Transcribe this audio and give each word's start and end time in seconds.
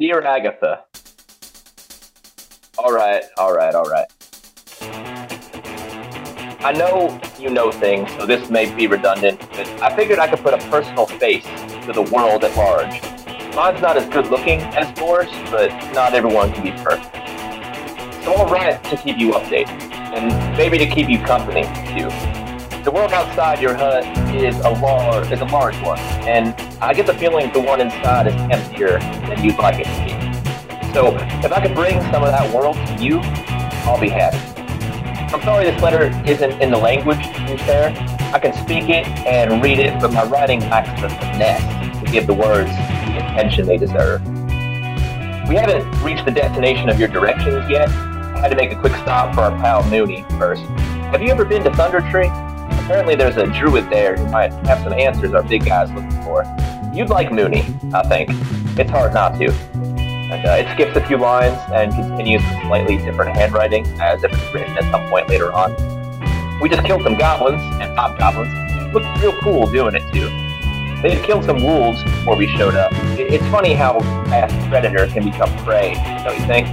Dear 0.00 0.22
Agatha. 0.22 0.84
All 2.78 2.92
right, 2.92 3.24
all 3.36 3.52
right, 3.52 3.74
all 3.74 3.86
right. 3.86 4.06
I 6.60 6.70
know 6.70 7.20
you 7.36 7.50
know 7.50 7.72
things, 7.72 8.08
so 8.12 8.24
this 8.24 8.48
may 8.48 8.72
be 8.72 8.86
redundant, 8.86 9.40
but 9.40 9.68
I 9.82 9.96
figured 9.96 10.20
I 10.20 10.28
could 10.28 10.38
put 10.38 10.54
a 10.54 10.58
personal 10.70 11.06
face 11.06 11.42
to 11.86 11.92
the 11.92 12.02
world 12.14 12.44
at 12.44 12.56
large. 12.56 13.02
Mine's 13.56 13.82
not 13.82 13.96
as 13.96 14.08
good 14.10 14.28
looking 14.28 14.60
as 14.60 14.96
yours, 15.00 15.26
but 15.50 15.70
not 15.92 16.14
everyone 16.14 16.52
can 16.52 16.62
be 16.62 16.70
perfect. 16.70 17.12
So 18.24 18.34
I'll 18.34 18.46
write 18.46 18.84
to 18.84 18.96
keep 18.96 19.18
you 19.18 19.32
updated, 19.32 19.82
and 19.90 20.56
maybe 20.56 20.78
to 20.78 20.86
keep 20.86 21.08
you 21.08 21.18
company, 21.24 21.64
too. 21.88 22.08
The 22.84 22.92
world 22.92 23.12
outside 23.12 23.60
your 23.60 23.74
hut 23.74 24.04
is 24.32 24.54
a 24.60 24.70
large, 24.70 25.32
is 25.32 25.40
a 25.40 25.46
large 25.46 25.82
one, 25.82 25.98
and 25.98 26.54
I 26.80 26.94
get 26.94 27.06
the 27.06 27.14
feeling 27.14 27.52
the 27.52 27.60
one 27.60 27.80
inside 27.80 28.28
is 28.28 28.34
emptier 28.34 29.00
than 29.00 29.44
you'd 29.44 29.58
like 29.58 29.80
it 29.80 29.84
to 29.84 30.04
be. 30.04 30.92
So 30.92 31.16
if 31.44 31.50
I 31.50 31.60
could 31.60 31.74
bring 31.74 32.00
some 32.12 32.22
of 32.22 32.30
that 32.30 32.54
world 32.54 32.76
to 32.76 32.94
you, 33.02 33.18
I'll 33.82 34.00
be 34.00 34.08
happy. 34.08 34.38
I'm 35.34 35.42
sorry 35.42 35.64
this 35.64 35.82
letter 35.82 36.04
isn't 36.24 36.62
in 36.62 36.70
the 36.70 36.78
language 36.78 37.18
you 37.48 37.58
share. 37.58 37.88
I 38.32 38.38
can 38.38 38.52
speak 38.52 38.88
it 38.88 39.08
and 39.26 39.60
read 39.60 39.80
it, 39.80 40.00
but 40.00 40.12
my 40.12 40.24
writing 40.24 40.60
lacks 40.60 41.00
the 41.02 41.08
finesse 41.08 42.00
to 42.04 42.12
give 42.12 42.28
the 42.28 42.34
words 42.34 42.70
the 42.70 43.16
attention 43.16 43.66
they 43.66 43.76
deserve. 43.76 44.22
We 45.48 45.56
haven't 45.56 45.84
reached 46.04 46.26
the 46.26 46.30
destination 46.30 46.88
of 46.88 47.00
your 47.00 47.08
directions 47.08 47.68
yet. 47.68 47.88
I 47.88 48.40
had 48.42 48.50
to 48.50 48.56
make 48.56 48.70
a 48.70 48.78
quick 48.78 48.92
stop 48.92 49.34
for 49.34 49.40
our 49.40 49.50
pal 49.58 49.82
Mooney 49.90 50.24
first. 50.38 50.62
Have 51.10 51.22
you 51.22 51.30
ever 51.30 51.44
been 51.44 51.64
to 51.64 51.74
Thunder 51.74 52.02
Tree? 52.12 52.28
Apparently 52.84 53.16
there's 53.16 53.36
a 53.36 53.46
druid 53.46 53.90
there 53.90 54.16
who 54.16 54.26
might 54.30 54.52
have 54.66 54.82
some 54.84 54.92
answers 54.92 55.34
our 55.34 55.42
big 55.42 55.64
guy's 55.64 55.90
looking 55.90 56.22
for. 56.22 56.44
You'd 56.92 57.10
like 57.10 57.32
Mooney, 57.32 57.60
I 57.94 58.02
think. 58.02 58.30
It's 58.78 58.90
hard 58.90 59.14
not 59.14 59.38
to. 59.38 59.52
And 59.52 60.46
uh, 60.46 60.50
it 60.52 60.72
skips 60.74 60.96
a 60.96 61.06
few 61.06 61.16
lines 61.16 61.56
and 61.72 61.92
continues 61.92 62.42
with 62.42 62.62
slightly 62.62 62.96
different 62.98 63.36
handwriting, 63.36 63.86
as 64.00 64.22
if 64.24 64.32
it's 64.32 64.54
written 64.54 64.76
at 64.76 64.84
some 64.90 65.08
point 65.08 65.28
later 65.28 65.52
on. 65.52 65.72
We 66.60 66.68
just 66.68 66.84
killed 66.84 67.02
some 67.02 67.16
goblins 67.16 67.62
and 67.80 67.96
hobgoblins. 67.96 68.92
Looked 68.92 69.06
real 69.22 69.32
cool 69.40 69.66
doing 69.66 69.94
it 69.94 70.02
too. 70.12 70.28
They 71.02 71.14
had 71.14 71.24
killed 71.24 71.44
some 71.44 71.62
wolves 71.62 72.02
before 72.02 72.36
we 72.36 72.48
showed 72.56 72.74
up. 72.74 72.90
It's 73.16 73.46
funny 73.46 73.74
how 73.74 74.00
fast 74.00 74.52
predator 74.68 75.06
can 75.06 75.24
become 75.24 75.56
prey, 75.64 75.94
don't 76.24 76.38
you 76.38 76.46
think? 76.46 76.66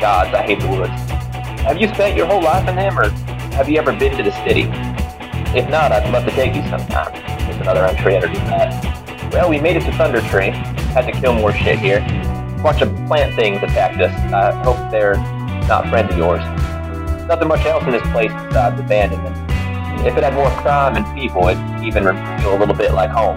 Gods, 0.00 0.34
I 0.34 0.42
hate 0.44 0.60
the 0.60 0.68
woods. 0.68 0.92
Have 1.62 1.80
you 1.80 1.88
spent 1.88 2.16
your 2.16 2.26
whole 2.26 2.42
life 2.42 2.68
in 2.68 2.76
them, 2.76 2.98
or 2.98 3.08
have 3.54 3.70
you 3.70 3.78
ever 3.78 3.92
been 3.92 4.14
to 4.18 4.22
the 4.22 4.32
city? 4.44 4.68
If 5.58 5.70
not, 5.70 5.92
I'd 5.92 6.12
love 6.12 6.24
to 6.26 6.30
take 6.32 6.54
you 6.54 6.62
sometime. 6.68 7.12
There's 7.48 7.60
another 7.60 7.86
entry 7.86 8.16
underneath 8.16 8.44
that. 8.46 8.93
Well, 9.34 9.50
we 9.50 9.58
made 9.58 9.76
it 9.76 9.80
to 9.80 9.90
Thundertree. 9.90 10.52
Had 10.94 11.12
to 11.12 11.20
kill 11.20 11.34
more 11.34 11.52
shit 11.52 11.76
here. 11.76 11.98
Bunch 12.62 12.82
of 12.82 12.94
plant 13.08 13.34
things 13.34 13.60
attacked 13.64 14.00
us. 14.00 14.12
I 14.32 14.52
hope 14.62 14.92
they're 14.92 15.16
not 15.66 15.88
friends 15.88 16.12
of 16.12 16.18
yours. 16.18 16.40
Nothing 17.26 17.48
much 17.48 17.66
else 17.66 17.82
in 17.82 17.90
this 17.90 18.08
place 18.12 18.30
besides 18.30 18.78
abandonment. 18.78 19.34
If 20.06 20.16
it 20.16 20.22
had 20.22 20.34
more 20.34 20.48
crime 20.62 20.94
and 20.94 21.18
people, 21.18 21.48
it'd 21.48 21.60
even 21.82 22.04
feel 22.04 22.56
a 22.56 22.58
little 22.60 22.76
bit 22.76 22.92
like 22.92 23.10
home. 23.10 23.34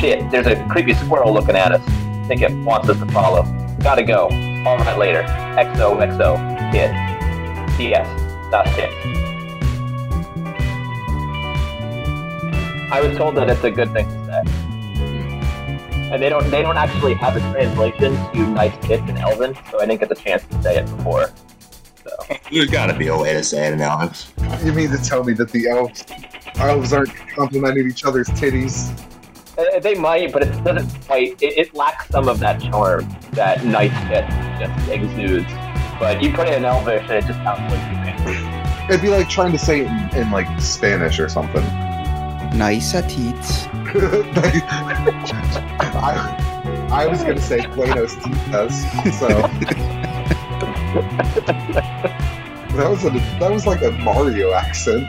Shit, 0.00 0.30
there's 0.30 0.46
a 0.46 0.66
creepy 0.70 0.94
squirrel 0.94 1.30
looking 1.30 1.56
at 1.56 1.72
us. 1.72 1.84
Think 2.26 2.40
it 2.40 2.52
wants 2.64 2.88
us 2.88 2.98
to 2.98 3.06
follow. 3.12 3.42
Gotta 3.80 4.02
go. 4.02 4.30
All 4.64 4.78
right 4.78 4.96
later. 4.96 5.24
XOXO. 5.58 6.72
Kid. 6.72 6.90
P.S. 7.76 8.50
Not 8.50 8.66
sick. 8.68 8.90
I 12.90 13.06
was 13.06 13.14
told 13.18 13.34
that 13.34 13.50
it's 13.50 13.62
a 13.62 13.70
good 13.70 13.92
thing 13.92 14.08
to 14.08 14.24
say. 14.24 14.65
And 16.12 16.22
they 16.22 16.28
don't 16.28 16.48
they 16.50 16.62
don't 16.62 16.76
actually 16.76 17.14
have 17.14 17.36
a 17.36 17.40
translation 17.52 18.14
to 18.32 18.46
nice 18.48 18.76
tits 18.86 19.02
in 19.08 19.16
Elven, 19.16 19.54
so 19.70 19.80
I 19.80 19.86
didn't 19.86 20.00
get 20.00 20.08
the 20.08 20.14
chance 20.14 20.44
to 20.44 20.62
say 20.62 20.78
it 20.78 20.84
before. 20.96 21.30
So 22.04 22.36
There's 22.52 22.70
got 22.70 22.86
to 22.86 22.96
be 22.96 23.08
a 23.08 23.16
way 23.16 23.34
to 23.34 23.42
say 23.42 23.66
it 23.66 23.72
in 23.72 23.80
Elven. 23.80 24.10
You 24.64 24.72
mean 24.72 24.90
to 24.90 24.98
tell 24.98 25.24
me 25.24 25.32
that 25.34 25.50
the 25.50 25.68
elves 25.68 26.04
elves 26.56 26.92
aren't 26.92 27.14
complimenting 27.34 27.88
each 27.88 28.04
other's 28.04 28.28
titties? 28.28 28.90
Uh, 29.58 29.80
they 29.80 29.94
might, 29.94 30.32
but 30.32 30.42
it 30.42 30.64
doesn't 30.64 30.88
quite. 31.06 31.42
It, 31.42 31.58
it 31.58 31.74
lacks 31.74 32.08
some 32.08 32.28
of 32.28 32.38
that 32.40 32.60
charm 32.60 33.08
that 33.32 33.64
nice 33.64 33.92
tit 34.08 34.28
just 34.60 34.88
exudes. 34.88 35.50
But 35.98 36.22
you 36.22 36.32
put 36.32 36.46
it 36.46 36.54
in 36.54 36.64
Elvish, 36.64 37.02
and 37.02 37.12
it 37.12 37.24
just 37.24 37.38
sounds 37.42 37.72
like 37.72 37.80
you 37.90 37.96
man. 37.96 38.90
It'd 38.90 39.02
be 39.02 39.08
like 39.08 39.28
trying 39.28 39.52
to 39.52 39.58
say 39.58 39.80
it 39.80 39.86
in, 39.86 40.22
in 40.22 40.30
like 40.30 40.60
Spanish 40.60 41.18
or 41.18 41.28
something. 41.28 41.64
Nice 42.56 42.92
teats. 42.92 43.66
I, 45.96 46.88
I 46.92 47.06
was 47.06 47.22
gonna 47.22 47.40
say 47.40 47.66
Buenos 47.68 48.14
Titas, 48.16 48.72
so 49.18 49.28
that 52.76 52.90
was 52.90 53.04
a 53.04 53.10
that 53.40 53.50
was 53.50 53.66
like 53.66 53.82
a 53.82 53.90
Mario 53.92 54.52
accent. 54.52 55.08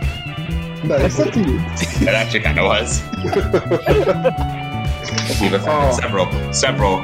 Nice 0.83 1.17
teats. 1.17 2.01
It 2.01 2.07
actually 2.09 2.39
kind 2.41 2.59
of 2.59 2.65
was. 2.65 3.01
We've 5.41 5.53
offended 5.53 5.67
Oh. 5.67 5.97
several, 5.99 6.53
several 6.53 7.01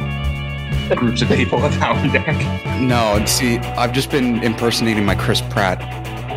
groups 0.96 1.22
of 1.22 1.28
people 1.30 1.60
with 1.62 1.78
that 1.80 1.96
one, 1.96 2.12
Derek. 2.12 2.82
No, 2.82 3.24
see, 3.26 3.58
I've 3.60 3.94
just 3.94 4.10
been 4.12 4.44
impersonating 4.44 5.06
my 5.06 5.16
Chris 5.16 5.42
Pratt 5.42 5.80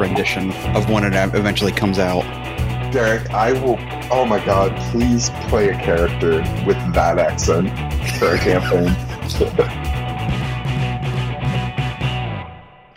rendition 0.00 0.52
of 0.74 0.88
when 0.90 1.04
it 1.04 1.14
eventually 1.34 1.72
comes 1.72 1.98
out. 1.98 2.24
Derek, 2.96 3.28
I 3.28 3.52
will. 3.52 3.76
Oh 4.10 4.24
my 4.24 4.42
God! 4.42 4.74
Please 4.90 5.28
play 5.48 5.68
a 5.68 5.74
character 5.74 6.38
with 6.66 6.78
that 6.94 7.18
accent 7.18 7.68
for 8.18 8.36
a 8.36 8.38
campaign. 8.38 8.88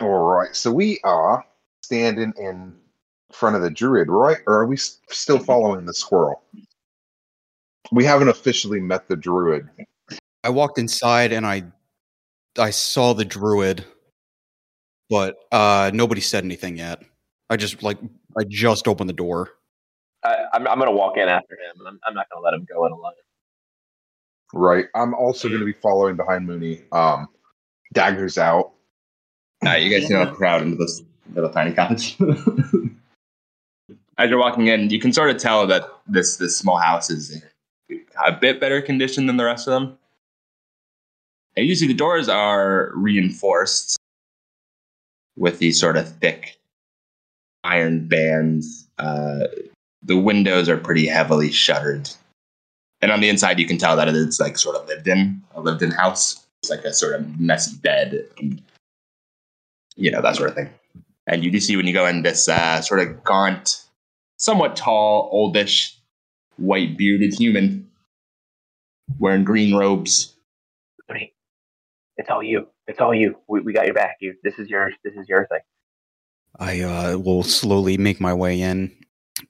All 0.00 0.20
right, 0.34 0.56
so 0.56 0.72
we 0.72 1.00
are 1.04 1.44
standing 1.82 2.32
in 2.38 2.74
front 3.30 3.56
of 3.56 3.60
the 3.60 3.68
druid, 3.68 4.08
right? 4.08 4.38
Or 4.46 4.62
are 4.62 4.66
we 4.66 4.78
still 4.78 5.38
following 5.38 5.84
the 5.84 5.92
squirrel? 5.92 6.40
We 7.92 8.06
haven't 8.06 8.28
officially 8.28 8.80
met 8.80 9.06
the 9.06 9.16
druid. 9.16 9.68
I 10.42 10.48
walked 10.48 10.78
inside 10.78 11.30
and 11.30 11.46
I 11.46 11.64
I 12.58 12.70
saw 12.70 13.12
the 13.12 13.26
druid, 13.26 13.84
but 15.10 15.36
uh 15.52 15.90
nobody 15.92 16.22
said 16.22 16.42
anything 16.42 16.78
yet. 16.78 17.02
I 17.50 17.58
just 17.58 17.82
like 17.82 17.98
I 18.38 18.44
just 18.48 18.88
opened 18.88 19.10
the 19.10 19.12
door. 19.12 19.50
I, 20.22 20.36
I'm, 20.52 20.66
I'm 20.66 20.78
gonna 20.78 20.92
walk 20.92 21.16
in 21.16 21.28
after 21.28 21.54
him. 21.54 21.86
I'm, 21.86 22.00
I'm 22.06 22.14
not 22.14 22.26
gonna 22.30 22.44
let 22.44 22.54
him 22.54 22.66
go 22.68 22.86
in 22.86 22.92
alone. 22.92 23.12
Right. 24.52 24.86
I'm 24.94 25.14
also 25.14 25.48
going 25.48 25.60
to 25.60 25.66
be 25.66 25.72
following 25.72 26.16
behind 26.16 26.46
Mooney. 26.46 26.82
Um, 26.92 27.28
daggers 27.92 28.38
out. 28.38 28.72
Uh, 29.64 29.72
you 29.72 29.90
guys 29.90 30.08
see 30.08 30.14
a 30.14 30.26
crowd 30.26 30.62
into 30.62 30.76
this 30.76 31.02
little 31.34 31.50
tiny 31.50 31.72
cottage. 31.72 32.16
As 34.18 34.30
you're 34.30 34.38
walking 34.38 34.66
in, 34.66 34.90
you 34.90 34.98
can 34.98 35.12
sort 35.12 35.30
of 35.30 35.38
tell 35.38 35.66
that 35.66 35.84
this 36.06 36.36
this 36.36 36.56
small 36.56 36.76
house 36.76 37.10
is 37.10 37.42
a 38.24 38.32
bit 38.32 38.60
better 38.60 38.82
condition 38.82 39.26
than 39.26 39.36
the 39.36 39.44
rest 39.44 39.66
of 39.66 39.72
them. 39.72 39.98
And 41.56 41.66
you 41.66 41.74
see 41.74 41.86
the 41.86 41.94
doors 41.94 42.28
are 42.28 42.90
reinforced 42.94 43.98
with 45.36 45.58
these 45.58 45.80
sort 45.80 45.96
of 45.96 46.08
thick 46.18 46.58
iron 47.64 48.08
bands. 48.08 48.88
Uh, 48.98 49.40
the 50.02 50.18
windows 50.18 50.68
are 50.68 50.76
pretty 50.76 51.06
heavily 51.06 51.50
shuttered. 51.50 52.08
And 53.02 53.10
on 53.10 53.20
the 53.20 53.28
inside, 53.28 53.58
you 53.58 53.66
can 53.66 53.78
tell 53.78 53.96
that 53.96 54.08
it's 54.08 54.40
like 54.40 54.58
sort 54.58 54.76
of 54.76 54.86
lived 54.86 55.08
in, 55.08 55.42
a 55.54 55.60
lived 55.60 55.82
in 55.82 55.90
house. 55.90 56.46
It's 56.62 56.70
like 56.70 56.84
a 56.84 56.92
sort 56.92 57.14
of 57.14 57.40
messy 57.40 57.76
bed 57.78 58.26
and 58.38 58.62
you 59.96 60.10
know, 60.10 60.22
that 60.22 60.36
sort 60.36 60.48
of 60.48 60.54
thing. 60.54 60.70
And 61.26 61.44
you 61.44 61.50
do 61.50 61.60
see 61.60 61.76
when 61.76 61.86
you 61.86 61.92
go 61.92 62.06
in 62.06 62.22
this 62.22 62.48
uh, 62.48 62.80
sort 62.80 63.00
of 63.00 63.22
gaunt, 63.22 63.84
somewhat 64.38 64.76
tall, 64.76 65.28
oldish, 65.30 65.96
white 66.56 66.96
bearded 66.96 67.34
human 67.34 67.88
wearing 69.18 69.44
green 69.44 69.74
robes. 69.74 70.34
Mooney, 71.08 71.34
It's 72.16 72.30
all 72.30 72.42
you. 72.42 72.68
It's 72.86 73.00
all 73.00 73.14
you. 73.14 73.36
We, 73.48 73.60
we 73.60 73.72
got 73.72 73.84
your 73.84 73.94
back. 73.94 74.16
You. 74.20 74.34
This 74.42 74.58
is 74.58 74.68
yours. 74.68 74.94
This 75.04 75.14
is 75.14 75.28
your 75.28 75.46
thing. 75.46 75.60
I 76.58 76.80
uh, 76.80 77.18
will 77.18 77.42
slowly 77.42 77.96
make 77.96 78.20
my 78.20 78.34
way 78.34 78.60
in, 78.60 78.92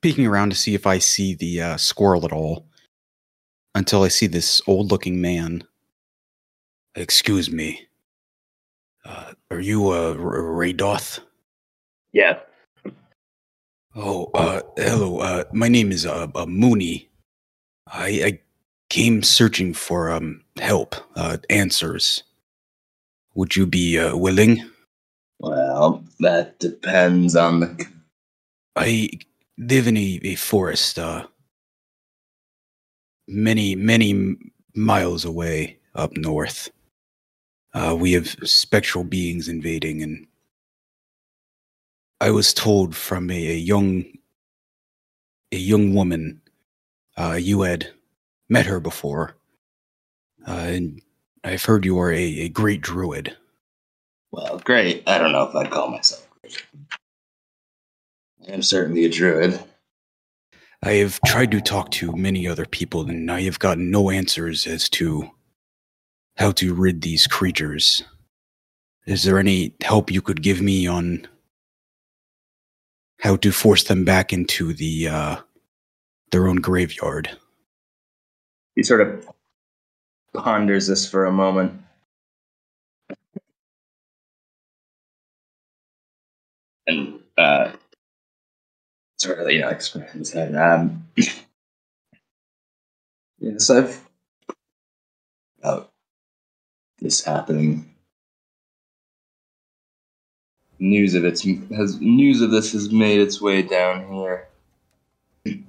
peeking 0.01 0.27
around 0.27 0.51
to 0.51 0.57
see 0.57 0.75
if 0.75 0.87
I 0.87 0.99
see 0.99 1.35
the 1.35 1.61
uh, 1.61 1.77
squirrel 1.77 2.25
at 2.25 2.33
all. 2.33 2.67
Until 3.75 4.03
I 4.03 4.09
see 4.09 4.27
this 4.27 4.61
old-looking 4.67 5.21
man. 5.21 5.65
Excuse 6.95 7.51
me. 7.51 7.87
Uh, 9.05 9.33
are 9.51 9.61
you 9.61 9.91
uh, 9.91 10.15
R- 10.19 10.43
Reidoth? 10.43 11.21
Yeah. 12.13 12.41
Oh, 13.95 14.31
uh, 14.35 14.63
hello. 14.77 15.19
Uh, 15.21 15.45
my 15.53 15.69
name 15.69 15.93
is 15.93 16.05
uh, 16.05 16.29
uh 16.35 16.47
Mooney. 16.47 17.09
I, 17.87 18.09
I 18.25 18.41
came 18.89 19.23
searching 19.23 19.73
for 19.75 20.11
um 20.11 20.43
help, 20.61 20.97
uh, 21.17 21.39
answers. 21.49 22.23
Would 23.35 23.57
you 23.57 23.67
be 23.67 23.99
uh, 23.99 24.17
willing? 24.17 24.69
Well, 25.39 26.05
that 26.19 26.59
depends 26.59 27.35
on 27.37 27.61
the. 27.61 27.87
I 28.77 29.11
live 29.61 29.87
in 29.87 29.97
a, 29.97 30.19
a 30.23 30.35
forest, 30.37 30.99
uh, 30.99 31.27
many, 33.29 33.77
many 33.77 34.37
miles 34.75 35.25
away 35.25 35.79
up 35.95 36.17
north. 36.17 36.71
Uh, 37.75 37.95
we 37.99 38.13
have 38.13 38.29
spectral 38.43 39.05
beings 39.05 39.49
invading, 39.49 40.03
and 40.03 40.27
I 42.21 42.31
was 42.31 42.53
told 42.53 42.97
from 42.97 43.31
a, 43.31 43.35
a 43.35 43.57
young 43.57 44.05
a 45.53 45.57
young 45.57 45.95
woman. 45.95 46.41
Uh, 47.17 47.39
you 47.41 47.63
had 47.63 47.93
met 48.49 48.67
her 48.67 48.81
before, 48.81 49.37
uh, 50.49 50.53
and 50.53 51.03
I've 51.45 51.65
heard 51.65 51.85
you 51.85 51.99
are 51.99 52.11
a, 52.11 52.23
a 52.23 52.49
great 52.49 52.81
druid. 52.81 53.37
Well, 54.33 54.61
great. 54.65 55.03
I 55.07 55.19
don't 55.19 55.33
know 55.33 55.45
if 55.45 55.55
I'd 55.55 55.71
call 55.71 55.89
myself 55.91 56.27
great. 56.41 56.65
I 58.51 58.53
am 58.53 58.63
certainly 58.63 59.05
a 59.05 59.09
druid. 59.09 59.61
I 60.83 60.95
have 60.95 61.21
tried 61.25 61.53
to 61.53 61.61
talk 61.61 61.93
to 61.93 62.17
many 62.17 62.49
other 62.49 62.67
people, 62.67 63.09
and 63.09 63.31
I 63.31 63.43
have 63.43 63.61
gotten 63.61 63.93
no 63.93 64.11
answers 64.11 64.67
as 64.67 64.89
to 64.91 65.31
how 66.37 66.51
to 66.53 66.75
rid 66.75 67.03
these 67.03 67.29
creatures. 67.29 68.03
Is 69.07 69.23
there 69.23 69.39
any 69.39 69.75
help 69.83 70.11
you 70.11 70.21
could 70.21 70.43
give 70.43 70.61
me 70.61 70.89
on 70.89 71.29
how 73.21 73.37
to 73.37 73.53
force 73.53 73.85
them 73.85 74.05
back 74.05 74.33
into 74.33 74.73
the 74.73 75.07
uh, 75.07 75.37
their 76.33 76.49
own 76.49 76.57
graveyard? 76.57 77.31
He 78.75 78.83
sort 78.83 79.03
of 79.03 79.29
ponders 80.35 80.89
this 80.89 81.09
for 81.09 81.25
a 81.25 81.33
moment. 81.33 81.81
And 86.89 87.21
uh, 87.39 87.73
of, 89.25 89.51
you 89.51 89.61
know, 89.61 89.71
his 89.71 90.33
head. 90.33 90.55
Um, 90.55 91.07
yes, 93.39 93.71
I've 93.71 94.09
about 95.61 95.91
this 96.99 97.25
happening. 97.25 97.87
News 100.79 101.15
of 101.15 101.25
it 101.25 101.43
has 101.77 102.01
news 102.01 102.41
of 102.41 102.51
this 102.51 102.73
has 102.73 102.91
made 102.91 103.21
its 103.21 103.41
way 103.41 103.63
down 103.63 104.11
here. 104.13 104.49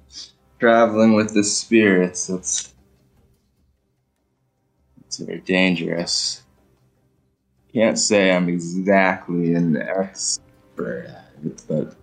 Traveling 0.58 1.12
with 1.14 1.34
the 1.34 1.44
spirits, 1.44 2.30
it's 2.30 2.72
it's 5.04 5.18
very 5.18 5.40
dangerous. 5.40 6.42
Can't 7.74 7.98
say 7.98 8.30
I'm 8.30 8.48
exactly 8.48 9.54
an 9.54 9.76
expert 9.76 11.06
at 11.08 11.30
it, 11.44 11.62
but 11.68 11.94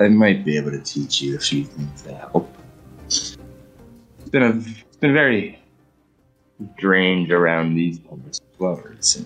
I 0.00 0.08
might 0.08 0.44
be 0.44 0.56
able 0.56 0.72
to 0.72 0.80
teach 0.80 1.22
you 1.22 1.36
a 1.36 1.38
few 1.38 1.64
things 1.64 2.02
to 2.02 2.14
help. 2.14 2.56
It's 3.06 3.36
been 4.30 4.42
a 4.42 4.50
it's 4.50 4.96
been 4.96 5.12
very 5.12 5.60
strange 6.76 7.30
around 7.30 7.74
these 7.74 8.00
flowers. 8.58 9.24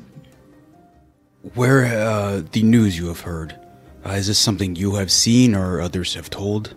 Where 1.55 1.85
uh, 1.87 2.43
the 2.53 2.63
news 2.63 2.99
you 2.99 3.09
have 3.09 3.21
heard? 3.21 3.59
Uh, 4.05 4.11
is 4.11 4.27
this 4.27 4.39
something 4.39 4.77
you 4.77 4.97
have 4.97 5.11
seen 5.11 5.55
or 5.55 5.81
others 5.81 6.15
have 6.15 6.31
told? 6.31 6.75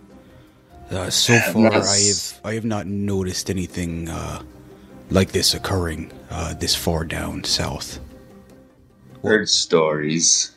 Uh, 0.90 1.10
so 1.10 1.38
far, 1.38 1.72
I 1.72 1.98
have 1.98 2.40
I 2.44 2.54
have 2.54 2.64
not 2.64 2.86
noticed 2.86 3.50
anything 3.50 4.08
uh, 4.08 4.42
like 5.10 5.32
this 5.32 5.54
occurring 5.54 6.12
uh, 6.30 6.54
this 6.54 6.74
far 6.74 7.04
down 7.04 7.44
south. 7.44 7.98
Heard 9.22 9.48
stories. 9.48 10.56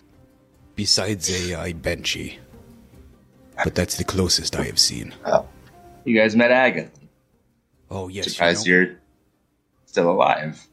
Besides 0.76 1.30
a, 1.30 1.68
a 1.68 1.74
banshee, 1.74 2.40
but 3.66 3.74
that's 3.74 3.98
the 3.98 4.04
closest 4.04 4.56
I 4.56 4.66
have 4.66 4.78
seen. 4.78 5.16
Oh, 5.26 5.48
you 6.04 6.16
guys 6.16 6.36
met 6.36 6.52
Agatha. 6.52 6.92
Oh 7.90 8.10
yes, 8.10 8.32
Surprised 8.32 8.68
you 8.68 8.74
know, 8.74 8.80
you're 8.82 9.00
still 9.88 10.12
alive. 10.12 10.68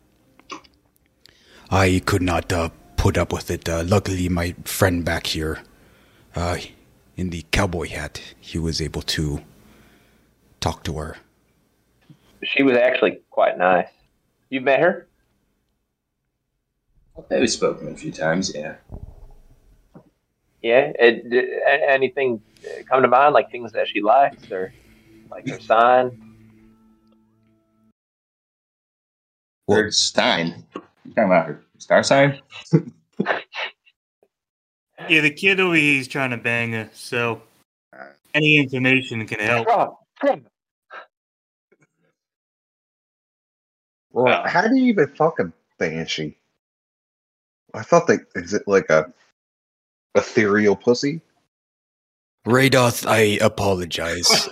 I 1.70 2.02
could 2.04 2.20
not 2.20 2.52
uh, 2.52 2.68
put 2.98 3.16
up 3.16 3.32
with 3.32 3.50
it. 3.50 3.66
Uh, 3.66 3.82
luckily, 3.86 4.28
my 4.28 4.54
friend 4.64 5.06
back 5.06 5.28
here, 5.28 5.62
uh, 6.36 6.58
in 7.16 7.30
the 7.30 7.46
cowboy 7.50 7.88
hat, 7.88 8.20
he 8.38 8.58
was 8.58 8.82
able 8.82 9.00
to 9.16 9.40
talk 10.60 10.84
to 10.84 10.98
her. 10.98 11.16
She 12.42 12.62
was 12.62 12.76
actually 12.76 13.20
quite 13.30 13.56
nice. 13.56 13.88
You've 14.50 14.64
met 14.64 14.80
her? 14.80 15.06
We've 17.30 17.50
spoken 17.50 17.88
a 17.88 17.96
few 17.96 18.12
times, 18.12 18.54
yeah. 18.54 18.74
Yeah. 20.62 20.92
It, 20.98 21.28
did 21.28 21.50
anything 21.66 22.40
come 22.88 23.02
to 23.02 23.08
mind, 23.08 23.34
like 23.34 23.50
things 23.50 23.72
that 23.72 23.88
she 23.88 24.00
likes 24.00 24.50
or 24.50 24.72
like 25.30 25.48
her 25.48 25.60
sign? 25.60 26.18
Well, 29.66 29.90
Stein. 29.90 30.64
You 30.74 31.12
talking 31.12 31.24
about 31.24 31.46
her 31.46 31.64
star 31.78 32.02
sign? 32.02 32.40
Yeah, 35.08 35.22
the 35.22 35.30
kid 35.30 35.58
over 35.58 35.74
here 35.74 36.00
is 36.00 36.06
trying 36.06 36.30
to 36.30 36.36
bang 36.36 36.72
her, 36.72 36.88
so 36.92 37.42
any 38.34 38.58
information 38.58 39.26
can 39.26 39.40
help. 39.40 39.66
Well, 39.66 39.98
Wow. 44.12 44.44
how 44.46 44.68
do 44.68 44.76
you 44.76 44.86
even 44.92 45.08
fucking 45.08 45.52
banshee? 45.78 46.38
I 47.74 47.82
thought 47.82 48.06
that 48.06 48.20
is 48.36 48.54
it 48.54 48.62
like 48.68 48.90
a 48.90 49.12
ethereal 50.14 50.76
pussy? 50.76 51.20
Reidoth, 52.46 53.06
I 53.06 53.38
apologize. 53.40 54.48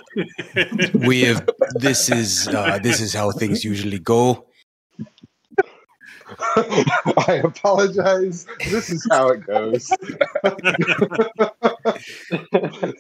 we 0.95 1.23
have 1.23 1.49
this 1.75 2.09
is 2.09 2.47
uh, 2.49 2.79
this 2.83 3.01
is 3.01 3.13
how 3.13 3.33
things 3.33 3.65
usually 3.65 3.99
go. 3.99 4.47
I 6.57 7.41
apologize. 7.45 8.47
This 8.71 8.91
is 8.91 9.07
how 9.11 9.29
it 9.31 9.47
goes. 9.47 9.91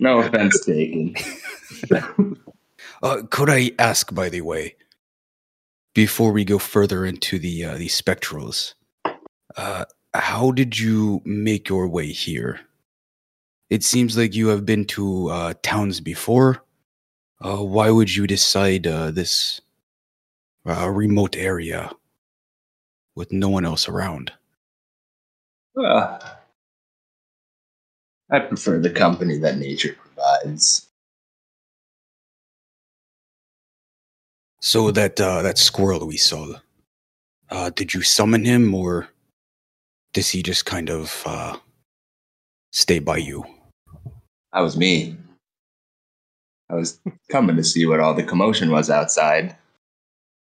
No 0.00 0.20
offense 0.20 0.64
taken. 0.64 1.14
Uh, 3.02 3.22
could 3.30 3.48
I 3.48 3.72
ask, 3.78 4.14
by 4.14 4.28
the 4.28 4.40
way, 4.40 4.76
before 5.94 6.32
we 6.32 6.44
go 6.44 6.58
further 6.58 7.04
into 7.04 7.38
the 7.38 7.64
uh, 7.64 7.76
the 7.76 7.88
spectrals, 7.88 8.74
uh, 9.56 9.84
how 10.14 10.50
did 10.50 10.78
you 10.78 11.20
make 11.24 11.68
your 11.68 11.88
way 11.88 12.08
here? 12.08 12.60
It 13.68 13.84
seems 13.84 14.16
like 14.16 14.34
you 14.34 14.48
have 14.48 14.66
been 14.66 14.84
to 14.86 15.28
uh, 15.28 15.54
towns 15.62 16.00
before. 16.00 16.64
Uh, 17.40 17.58
why 17.58 17.90
would 17.90 18.14
you 18.14 18.26
decide 18.26 18.86
uh, 18.86 19.10
this 19.10 19.60
uh, 20.66 20.90
remote 20.90 21.36
area 21.36 21.90
with 23.14 23.32
no 23.32 23.48
one 23.48 23.64
else 23.64 23.88
around? 23.88 24.32
Uh, 25.76 26.18
I 28.30 28.40
prefer 28.40 28.78
the 28.78 28.90
company 28.90 29.38
that 29.38 29.58
nature 29.58 29.96
provides. 29.96 30.88
So 34.60 34.90
that 34.90 35.20
uh, 35.20 35.42
that 35.42 35.58
squirrel 35.58 36.06
we 36.06 36.18
saw, 36.18 36.54
uh, 37.48 37.70
did 37.70 37.94
you 37.94 38.02
summon 38.02 38.44
him, 38.44 38.74
or 38.74 39.08
does 40.12 40.28
he 40.28 40.42
just 40.42 40.66
kind 40.66 40.90
of 40.90 41.22
uh, 41.26 41.56
stay 42.72 42.98
by 42.98 43.16
you? 43.18 43.44
That 44.52 44.60
was 44.60 44.76
me. 44.76 45.16
I 46.68 46.74
was 46.74 47.00
coming 47.30 47.56
to 47.56 47.64
see 47.64 47.86
what 47.86 48.00
all 48.00 48.14
the 48.14 48.22
commotion 48.22 48.70
was 48.70 48.90
outside. 48.90 49.56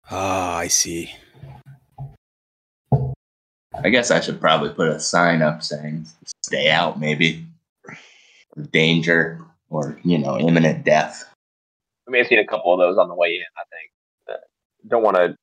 Ah, 0.10 0.58
I 0.58 0.68
see. 0.68 1.13
I 3.84 3.89
guess 3.89 4.12
I 4.12 4.20
should 4.20 4.39
probably 4.39 4.70
put 4.70 4.89
a 4.89 5.00
sign 5.00 5.41
up 5.41 5.63
saying 5.63 6.06
stay 6.44 6.70
out, 6.70 7.00
maybe. 7.00 7.46
Or 8.58 8.63
danger, 8.72 9.39
or, 9.70 10.00
you 10.03 10.18
know, 10.18 10.38
imminent 10.38 10.84
death. 10.84 11.24
I 12.08 12.12
may 12.12 12.20
have 12.20 12.27
seen 12.27 12.39
a 12.39 12.46
couple 12.46 12.74
of 12.74 12.80
those 12.80 12.98
on 12.98 13.08
the 13.08 13.15
way 13.15 13.36
in. 13.36 13.44
I 13.58 13.63
think. 13.72 13.91
Uh, 14.30 14.88
don't 14.89 15.03
want 15.03 15.15
to 15.18 15.36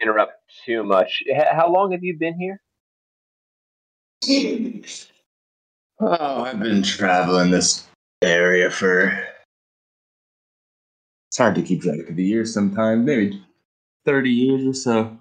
interrupt 0.00 0.32
too 0.66 0.82
much. 0.82 1.22
H- 1.28 1.46
how 1.52 1.72
long 1.72 1.92
have 1.92 2.02
you 2.02 2.18
been 2.18 2.38
here? 2.38 2.60
Oh, 4.28 4.82
I've 6.44 6.60
been 6.60 6.82
traveling 6.82 7.50
this 7.50 7.86
area 8.22 8.70
for. 8.70 9.26
It's 11.28 11.38
hard 11.38 11.54
to 11.54 11.62
keep 11.62 11.82
track 11.82 12.08
of 12.08 12.16
the 12.16 12.24
years 12.24 12.52
sometimes, 12.52 13.06
maybe 13.06 13.42
30 14.04 14.30
years 14.30 14.66
or 14.66 14.74
so. 14.74 15.18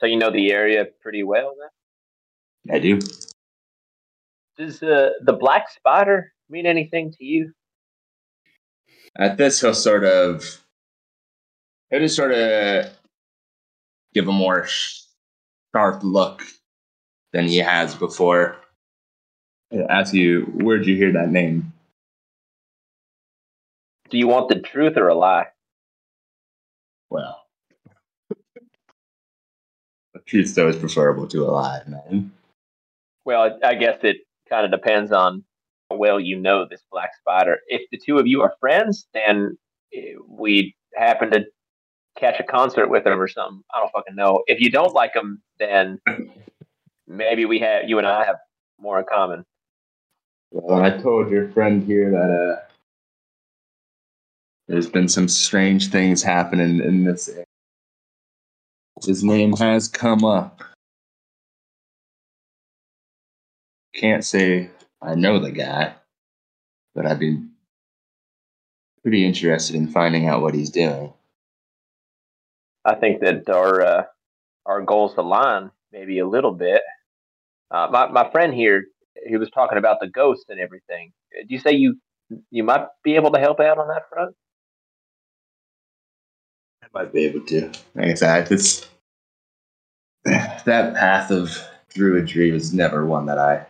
So 0.00 0.06
you 0.06 0.16
know 0.16 0.30
the 0.30 0.50
area 0.50 0.86
pretty 1.02 1.22
well. 1.22 1.54
Then 2.64 2.74
I 2.74 2.78
do. 2.78 2.98
does 4.58 4.82
uh, 4.82 5.10
the 5.24 5.32
black 5.32 5.70
spider 5.70 6.32
mean 6.48 6.66
anything 6.66 7.12
to 7.12 7.24
you? 7.24 7.52
At 9.16 9.36
this, 9.36 9.60
he'll 9.60 9.74
sort 9.74 10.04
of. 10.04 10.44
He'll 11.90 12.00
just 12.00 12.16
sort 12.16 12.32
of 12.32 12.86
give 14.14 14.28
a 14.28 14.32
more 14.32 14.66
sharp 14.66 16.02
look 16.02 16.42
than 17.32 17.46
he 17.46 17.58
has 17.58 17.94
before. 17.94 18.56
He'll 19.70 19.86
ask 19.88 20.12
you, 20.14 20.42
where'd 20.54 20.86
you 20.86 20.96
hear 20.96 21.12
that 21.12 21.30
name? 21.30 21.72
Do 24.10 24.18
you 24.18 24.26
want 24.26 24.48
the 24.48 24.60
truth 24.60 24.96
or 24.96 25.08
a 25.08 25.14
lie? 25.14 25.46
Well, 27.10 27.40
the 30.14 30.20
Truth's 30.26 30.58
always 30.58 30.76
preferable 30.76 31.28
to 31.28 31.44
a 31.44 31.50
lie, 31.50 31.82
man. 31.86 32.32
Well, 33.24 33.58
I 33.62 33.74
guess 33.74 33.98
it 34.02 34.18
kind 34.48 34.64
of 34.64 34.72
depends 34.72 35.12
on 35.12 35.44
how 35.88 35.96
well 35.96 36.18
you 36.18 36.36
know 36.36 36.66
this 36.68 36.82
black 36.90 37.10
spider. 37.20 37.58
If 37.68 37.82
the 37.90 37.98
two 37.98 38.18
of 38.18 38.26
you 38.26 38.42
are 38.42 38.54
friends, 38.58 39.06
then 39.14 39.56
eh, 39.94 40.14
we 40.28 40.74
happen 40.94 41.30
to 41.30 41.44
catch 42.18 42.40
a 42.40 42.44
concert 42.44 42.88
with 42.88 43.06
him 43.06 43.20
or 43.20 43.28
something. 43.28 43.62
I 43.72 43.80
don't 43.80 43.92
fucking 43.92 44.16
know. 44.16 44.42
If 44.46 44.60
you 44.60 44.70
don't 44.70 44.94
like 44.94 45.14
him, 45.14 45.42
then 45.58 46.00
maybe 47.10 47.44
we 47.44 47.58
have 47.58 47.88
you 47.88 47.98
and 47.98 48.06
I 48.06 48.24
have 48.24 48.36
more 48.78 48.98
in 48.98 49.04
common. 49.10 49.44
Well, 50.52 50.82
I 50.82 50.90
told 50.96 51.30
your 51.30 51.48
friend 51.48 51.82
here 51.82 52.10
that 52.10 52.30
uh, 52.30 52.66
there's 54.68 54.88
been 54.88 55.08
some 55.08 55.28
strange 55.28 55.90
things 55.90 56.22
happening 56.22 56.80
in 56.80 57.04
this 57.04 57.28
area. 57.28 57.44
His 59.04 59.24
name 59.24 59.52
has 59.54 59.88
come 59.88 60.24
up. 60.24 60.62
Can't 63.94 64.24
say 64.24 64.70
I 65.02 65.14
know 65.14 65.38
the 65.38 65.50
guy, 65.50 65.94
but 66.94 67.06
I've 67.06 67.18
been 67.18 67.50
pretty 69.02 69.24
interested 69.24 69.76
in 69.76 69.88
finding 69.88 70.26
out 70.26 70.42
what 70.42 70.54
he's 70.54 70.70
doing. 70.70 71.12
I 72.84 72.94
think 72.94 73.20
that 73.20 73.48
our 73.48 73.82
uh, 73.82 74.02
our 74.66 74.82
goals 74.82 75.14
align 75.16 75.70
maybe 75.92 76.18
a 76.18 76.28
little 76.28 76.52
bit. 76.52 76.82
Uh, 77.70 77.88
my 77.90 78.08
my 78.08 78.30
friend 78.30 78.52
here, 78.54 78.84
he 79.26 79.36
was 79.36 79.50
talking 79.50 79.78
about 79.78 79.98
the 80.00 80.08
ghost 80.08 80.46
and 80.48 80.60
everything. 80.60 81.12
Do 81.32 81.46
you 81.48 81.60
say 81.60 81.72
you 81.72 81.96
you 82.50 82.64
might 82.64 82.86
be 83.04 83.14
able 83.16 83.32
to 83.32 83.38
help 83.38 83.60
out 83.60 83.78
on 83.78 83.88
that 83.88 84.08
front? 84.08 84.34
I 86.82 86.86
might 86.92 87.12
be 87.12 87.26
able 87.26 87.44
to. 87.46 87.70
Like 87.94 88.10
I 88.10 88.14
said, 88.14 88.50
it's 88.50 88.88
that 90.24 90.94
path 90.94 91.30
of 91.30 91.56
druidry 91.94 92.52
was 92.52 92.72
never 92.72 93.04
one 93.06 93.26
that 93.26 93.38
I 93.38 93.66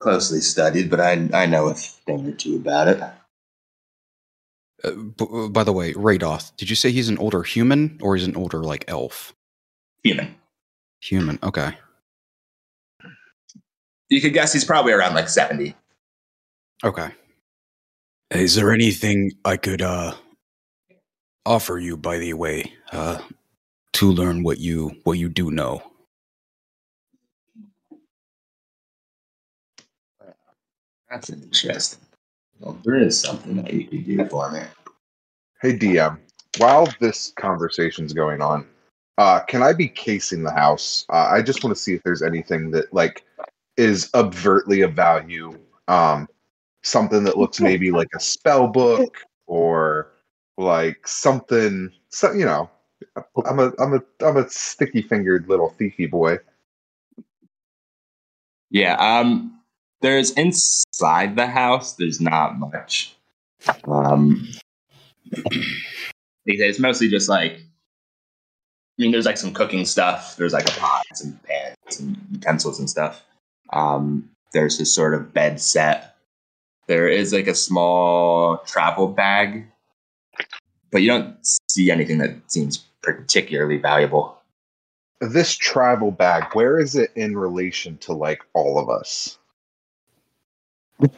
closely 0.00 0.40
studied, 0.40 0.90
but 0.90 1.00
I 1.00 1.28
I 1.32 1.46
know 1.46 1.68
a 1.68 1.74
thing 1.74 2.26
or 2.26 2.32
two 2.32 2.56
about 2.56 2.88
it. 2.88 3.02
Uh, 4.82 4.92
b- 4.92 5.48
by 5.50 5.62
the 5.62 5.72
way, 5.72 5.92
Reidoth, 5.92 6.56
did 6.56 6.70
you 6.70 6.76
say 6.76 6.90
he's 6.90 7.10
an 7.10 7.18
older 7.18 7.42
human 7.42 7.98
or 8.02 8.16
he's 8.16 8.26
an 8.26 8.36
older 8.36 8.62
like 8.64 8.84
elf? 8.88 9.34
Human. 10.02 10.34
Human. 11.02 11.38
Okay. 11.42 11.74
You 14.10 14.20
could 14.20 14.32
guess 14.32 14.52
he's 14.52 14.64
probably 14.64 14.92
around 14.92 15.14
like 15.14 15.28
seventy. 15.28 15.74
Okay. 16.84 17.08
Is 18.32 18.54
there 18.54 18.72
anything 18.72 19.32
I 19.44 19.56
could 19.56 19.82
uh 19.82 20.14
offer 21.46 21.78
you 21.78 21.96
by 21.96 22.18
the 22.18 22.34
way 22.34 22.72
uh 22.92 23.20
to 23.94 24.12
learn 24.12 24.42
what 24.42 24.58
you 24.58 24.96
what 25.04 25.18
you 25.18 25.28
do 25.28 25.50
know? 25.50 25.82
That's 31.08 31.30
interesting. 31.30 32.00
Well, 32.60 32.78
there 32.84 32.96
is 32.96 33.18
something 33.18 33.56
that 33.56 33.72
you 33.72 33.86
could 33.86 34.04
do 34.04 34.28
for 34.28 34.50
me. 34.50 34.60
Hey 35.62 35.76
DM, 35.76 36.18
while 36.58 36.88
this 37.00 37.32
conversation's 37.36 38.12
going 38.12 38.40
on, 38.42 38.66
uh, 39.18 39.40
can 39.40 39.62
I 39.62 39.72
be 39.72 39.88
casing 39.88 40.42
the 40.42 40.52
house? 40.52 41.04
Uh, 41.10 41.28
I 41.30 41.42
just 41.42 41.62
want 41.62 41.76
to 41.76 41.82
see 41.82 41.94
if 41.94 42.02
there's 42.02 42.22
anything 42.22 42.70
that 42.72 42.92
like 42.94 43.24
is 43.76 44.10
overtly 44.14 44.82
of 44.82 44.94
value. 44.94 45.58
Um, 45.88 46.28
something 46.82 47.24
that 47.24 47.38
looks 47.38 47.60
maybe 47.60 47.90
like 47.92 48.08
a 48.14 48.20
spell 48.20 48.68
book 48.68 49.18
or 49.46 50.12
like 50.56 51.06
something. 51.06 51.90
So 52.08 52.32
you 52.32 52.44
know, 52.44 52.70
I'm 53.46 53.58
a 53.58 53.72
I'm 53.78 53.94
a 53.94 54.02
I'm 54.24 54.36
a 54.36 54.48
sticky 54.48 55.02
fingered 55.02 55.48
little 55.48 55.74
thiefy 55.78 56.10
boy. 56.10 56.38
Yeah, 58.70 58.94
um 58.94 59.58
there's 60.02 60.30
inside 60.32 61.36
the 61.36 61.46
house 61.46 61.94
there's 61.96 62.20
not 62.20 62.58
much. 62.58 63.16
Um 63.86 64.48
it's 66.46 66.78
mostly 66.78 67.08
just 67.08 67.28
like 67.28 67.52
I 67.52 69.02
mean 69.02 69.12
there's 69.12 69.26
like 69.26 69.38
some 69.38 69.52
cooking 69.52 69.86
stuff, 69.86 70.36
there's 70.36 70.52
like 70.52 70.68
a 70.68 70.78
pot, 70.78 71.02
some 71.14 71.38
pans 71.46 72.00
and 72.00 72.18
utensils 72.32 72.78
and 72.78 72.88
stuff. 72.88 73.24
Um 73.72 74.28
there's 74.52 74.78
this 74.78 74.94
sort 74.94 75.14
of 75.14 75.32
bed 75.32 75.60
set. 75.60 76.16
There 76.88 77.08
is 77.08 77.32
like 77.32 77.46
a 77.46 77.54
small 77.54 78.58
travel 78.66 79.06
bag, 79.06 79.66
but 80.90 81.02
you 81.02 81.08
don't 81.08 81.36
see 81.68 81.90
anything 81.90 82.18
that 82.18 82.34
seems 82.50 82.78
particularly 83.02 83.78
valuable. 83.78 84.36
This 85.20 85.54
travel 85.54 86.10
bag, 86.10 86.44
where 86.54 86.78
is 86.78 86.96
it 86.96 87.12
in 87.14 87.36
relation 87.36 87.96
to 87.98 88.12
like 88.12 88.42
all 88.54 88.78
of 88.78 88.88
us? 88.88 89.38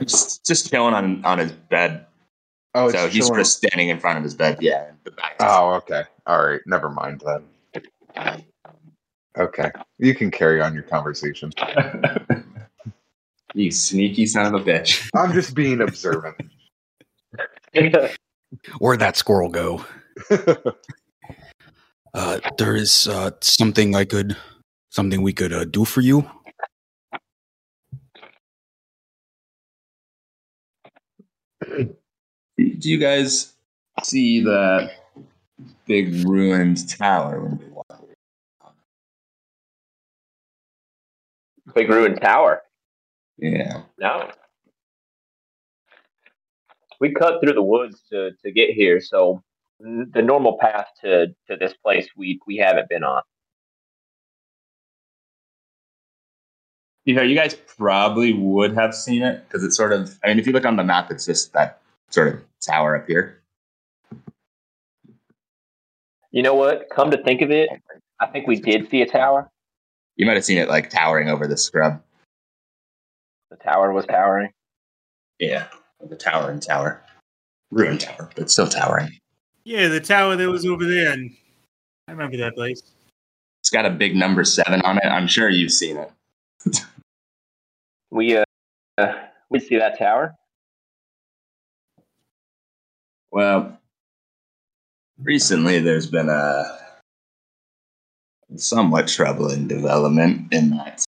Just, 0.01 0.45
just 0.47 0.69
chilling 0.71 0.95
on 0.95 1.25
on 1.25 1.39
his 1.39 1.53
bed. 1.53 2.07
Oh, 2.75 2.91
so 2.91 3.09
he's 3.09 3.27
chilling- 3.27 3.41
just 3.41 3.57
standing 3.57 3.89
in 3.89 3.99
front 3.99 4.19
of 4.19 4.25
his 4.25 4.35
bed. 4.35 4.59
Yeah. 4.61 4.91
Oh, 5.41 5.75
okay. 5.75 6.03
All 6.27 6.45
right. 6.45 6.61
Never 6.67 6.89
mind 6.89 7.23
then. 7.25 8.45
Okay. 9.39 9.71
You 9.99 10.15
can 10.15 10.31
carry 10.31 10.61
on 10.61 10.75
your 10.75 10.83
conversation. 10.83 11.51
you 13.55 13.71
sneaky 13.71 14.27
son 14.27 14.55
of 14.55 14.61
a 14.61 14.65
bitch. 14.65 15.09
I'm 15.15 15.33
just 15.33 15.55
being 15.55 15.81
observant. 15.81 16.37
Where'd 18.79 19.01
that 19.01 19.17
squirrel 19.17 19.49
go? 19.49 19.85
Uh 22.15 22.39
there 22.59 22.77
is 22.77 23.09
uh 23.09 23.31
something 23.41 23.97
I 23.97 24.05
could 24.05 24.37
something 24.91 25.23
we 25.23 25.33
could 25.33 25.51
uh, 25.51 25.65
do 25.65 25.87
for 25.87 26.03
you. 26.03 26.31
Do 31.67 31.95
you 32.59 32.99
guys 32.99 33.55
see 34.03 34.41
the 34.41 34.91
big 35.87 36.27
ruined 36.27 36.87
tower 36.89 37.41
when 37.41 37.59
we 37.59 37.67
walk? 37.67 38.02
Big 41.75 41.89
ruined 41.89 42.21
tower. 42.21 42.63
Yeah. 43.39 43.83
No. 43.99 44.31
We 47.01 47.13
cut 47.13 47.41
through 47.41 47.55
the 47.55 47.63
woods 47.63 48.03
to, 48.11 48.31
to 48.45 48.53
get 48.53 48.71
here, 48.71 49.01
so 49.01 49.43
the 49.81 50.23
normal 50.23 50.59
path 50.59 50.87
to, 51.03 51.29
to 51.49 51.57
this 51.57 51.75
place 51.75 52.09
we 52.17 52.41
we 52.47 52.57
haven't 52.57 52.89
been 52.89 53.03
on. 53.03 53.23
You 57.05 57.15
know, 57.15 57.23
you 57.23 57.35
guys 57.35 57.55
probably 57.55 58.33
would 58.33 58.75
have 58.75 58.95
seen 58.95 59.23
it 59.23 59.45
because 59.49 59.65
it's 59.65 59.77
sort 59.77 59.93
of. 59.93 60.19
I 60.23 60.29
mean, 60.29 60.39
if 60.39 60.47
you 60.47 60.53
look 60.53 60.65
on 60.65 60.77
the 60.77 60.85
map, 60.85 61.11
it's 61.11 61.27
just 61.27 61.53
that 61.55 61.81
sort 62.11 62.29
of 62.29 62.41
tower 62.65 62.97
up 62.97 63.09
here. 63.09 63.43
You 66.31 66.43
know 66.43 66.55
what? 66.55 66.89
Come 66.95 67.11
to 67.11 67.23
think 67.23 67.43
of 67.43 67.51
it, 67.51 67.69
I 68.21 68.27
think 68.27 68.47
we 68.47 68.57
did 68.57 68.89
see 68.89 69.03
a 69.03 69.07
tower. 69.07 69.51
You 70.17 70.27
might 70.27 70.35
have 70.35 70.45
seen 70.45 70.59
it 70.59 70.69
like 70.69 70.91
towering 70.91 71.29
over 71.29 71.47
the 71.47 71.57
scrub. 71.57 72.03
The 73.51 73.57
tower 73.57 73.93
was 73.93 74.07
towering. 74.07 74.51
Yeah, 75.39 75.67
the 76.09 76.17
towering 76.17 76.61
tower, 76.61 77.03
ruined 77.71 78.01
tower, 78.01 78.31
but 78.37 78.51
still 78.51 78.69
towering. 78.69 79.11
Yeah, 79.65 79.89
the 79.89 80.01
tower 80.01 80.37
that 80.37 80.49
was 80.49 80.67
over 80.67 80.85
there, 80.85 81.13
and 81.13 81.35
I 82.09 82.13
remember 82.13 82.37
that 82.39 82.55
place. 82.55 82.83
It's 83.61 83.71
got 83.71 83.87
a 83.87 83.91
big 83.91 84.17
number 84.17 84.45
seven 84.45 84.81
on 84.83 84.99
it. 84.99 85.05
I'm 85.07 85.27
sure 85.27 85.49
you've 85.49 85.73
seen 85.73 85.97
it. 85.97 86.11
We 88.11 88.37
uh, 88.37 88.45
uh 88.99 89.15
we 89.49 89.59
see 89.59 89.79
that 89.79 89.99
tower. 89.99 90.35
Well, 93.31 93.79
recently 95.19 95.81
there's 95.81 96.07
been 96.07 96.29
a 96.29 96.82
somewhat 98.57 99.09
troubling 99.09 99.69
development 99.69 100.53
in 100.53 100.71
that 100.71 101.05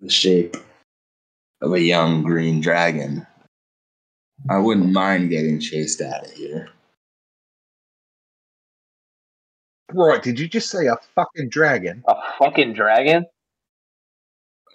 the 0.00 0.10
shape 0.10 0.56
of 1.60 1.72
a 1.72 1.80
young 1.80 2.22
green 2.22 2.60
dragon. 2.60 3.26
I 4.48 4.58
wouldn't 4.58 4.92
mind 4.92 5.30
getting 5.30 5.60
chased 5.60 6.00
out 6.00 6.24
of 6.24 6.32
here. 6.32 6.70
Roy, 9.92 10.18
did 10.18 10.38
you 10.38 10.48
just 10.48 10.70
say 10.70 10.86
a 10.86 10.96
fucking 11.14 11.50
dragon? 11.50 12.02
A 12.08 12.14
fucking 12.38 12.72
dragon? 12.72 13.26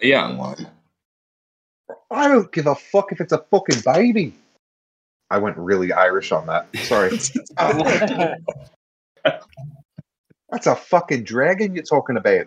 A 0.02 0.06
young 0.06 0.36
one. 0.36 0.68
I 2.10 2.28
don't 2.28 2.52
give 2.52 2.66
a 2.66 2.74
fuck 2.74 3.12
if 3.12 3.20
it's 3.20 3.32
a 3.32 3.44
fucking 3.50 3.80
baby. 3.84 4.34
I 5.30 5.38
went 5.38 5.56
really 5.56 5.92
Irish 5.92 6.30
on 6.30 6.46
that. 6.46 6.68
Sorry. 6.76 7.18
That's 10.50 10.66
a 10.66 10.76
fucking 10.76 11.24
dragon 11.24 11.74
you're 11.74 11.82
talking 11.84 12.16
about. 12.16 12.46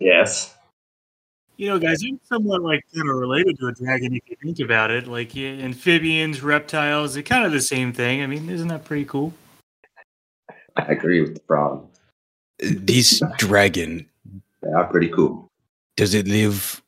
Yes. 0.00 0.54
You 1.56 1.68
know, 1.68 1.78
guys, 1.78 2.02
I'm 2.02 2.20
somewhat 2.24 2.62
like 2.62 2.84
kind 2.94 3.08
of 3.08 3.16
related 3.16 3.58
to 3.58 3.66
a 3.66 3.72
dragon 3.72 4.14
if 4.14 4.22
you 4.28 4.36
think 4.42 4.60
about 4.60 4.90
it. 4.90 5.08
Like 5.08 5.34
yeah, 5.34 5.48
amphibians, 5.50 6.40
reptiles, 6.42 7.14
they're 7.14 7.22
kind 7.22 7.44
of 7.44 7.52
the 7.52 7.60
same 7.60 7.92
thing. 7.92 8.22
I 8.22 8.26
mean, 8.26 8.48
isn't 8.48 8.68
that 8.68 8.84
pretty 8.84 9.04
cool? 9.04 9.34
I 10.76 10.82
agree 10.92 11.20
with 11.20 11.34
the 11.34 11.40
problem. 11.40 11.88
This 12.60 13.20
dragon, 13.38 14.08
They 14.62 14.70
are 14.70 14.86
pretty 14.86 15.08
cool. 15.08 15.48
does 15.96 16.14
it 16.14 16.28
live 16.28 16.80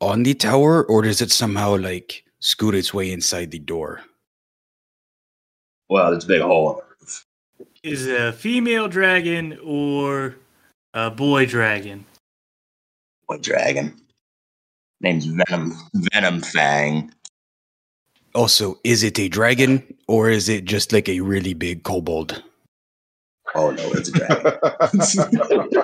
on 0.00 0.22
the 0.22 0.34
tower 0.34 0.84
or 0.84 1.02
does 1.02 1.20
it 1.20 1.32
somehow 1.32 1.76
like 1.76 2.24
scoot 2.38 2.74
its 2.76 2.94
way 2.94 3.10
inside 3.12 3.50
the 3.50 3.58
door? 3.58 4.00
Well, 5.88 6.12
there's 6.12 6.24
a 6.24 6.28
big 6.28 6.42
hole 6.42 6.70
in 6.70 6.76
the 6.76 6.82
roof. 6.82 6.83
Is 7.84 8.06
it 8.06 8.18
a 8.18 8.32
female 8.32 8.88
dragon 8.88 9.58
or 9.62 10.36
a 10.94 11.10
boy 11.10 11.44
dragon? 11.44 12.06
What 13.26 13.42
dragon? 13.42 14.00
Name's 15.02 15.26
Venom 15.26 15.74
Venomfang. 15.94 17.10
Also, 18.34 18.80
is 18.84 19.02
it 19.02 19.18
a 19.18 19.28
dragon 19.28 19.82
or 20.08 20.30
is 20.30 20.48
it 20.48 20.64
just 20.64 20.94
like 20.94 21.10
a 21.10 21.20
really 21.20 21.52
big 21.52 21.82
kobold? 21.82 22.42
Oh 23.54 23.70
no, 23.70 23.92
it's 23.92 24.08
a 24.08 24.12
dragon. 24.12 25.70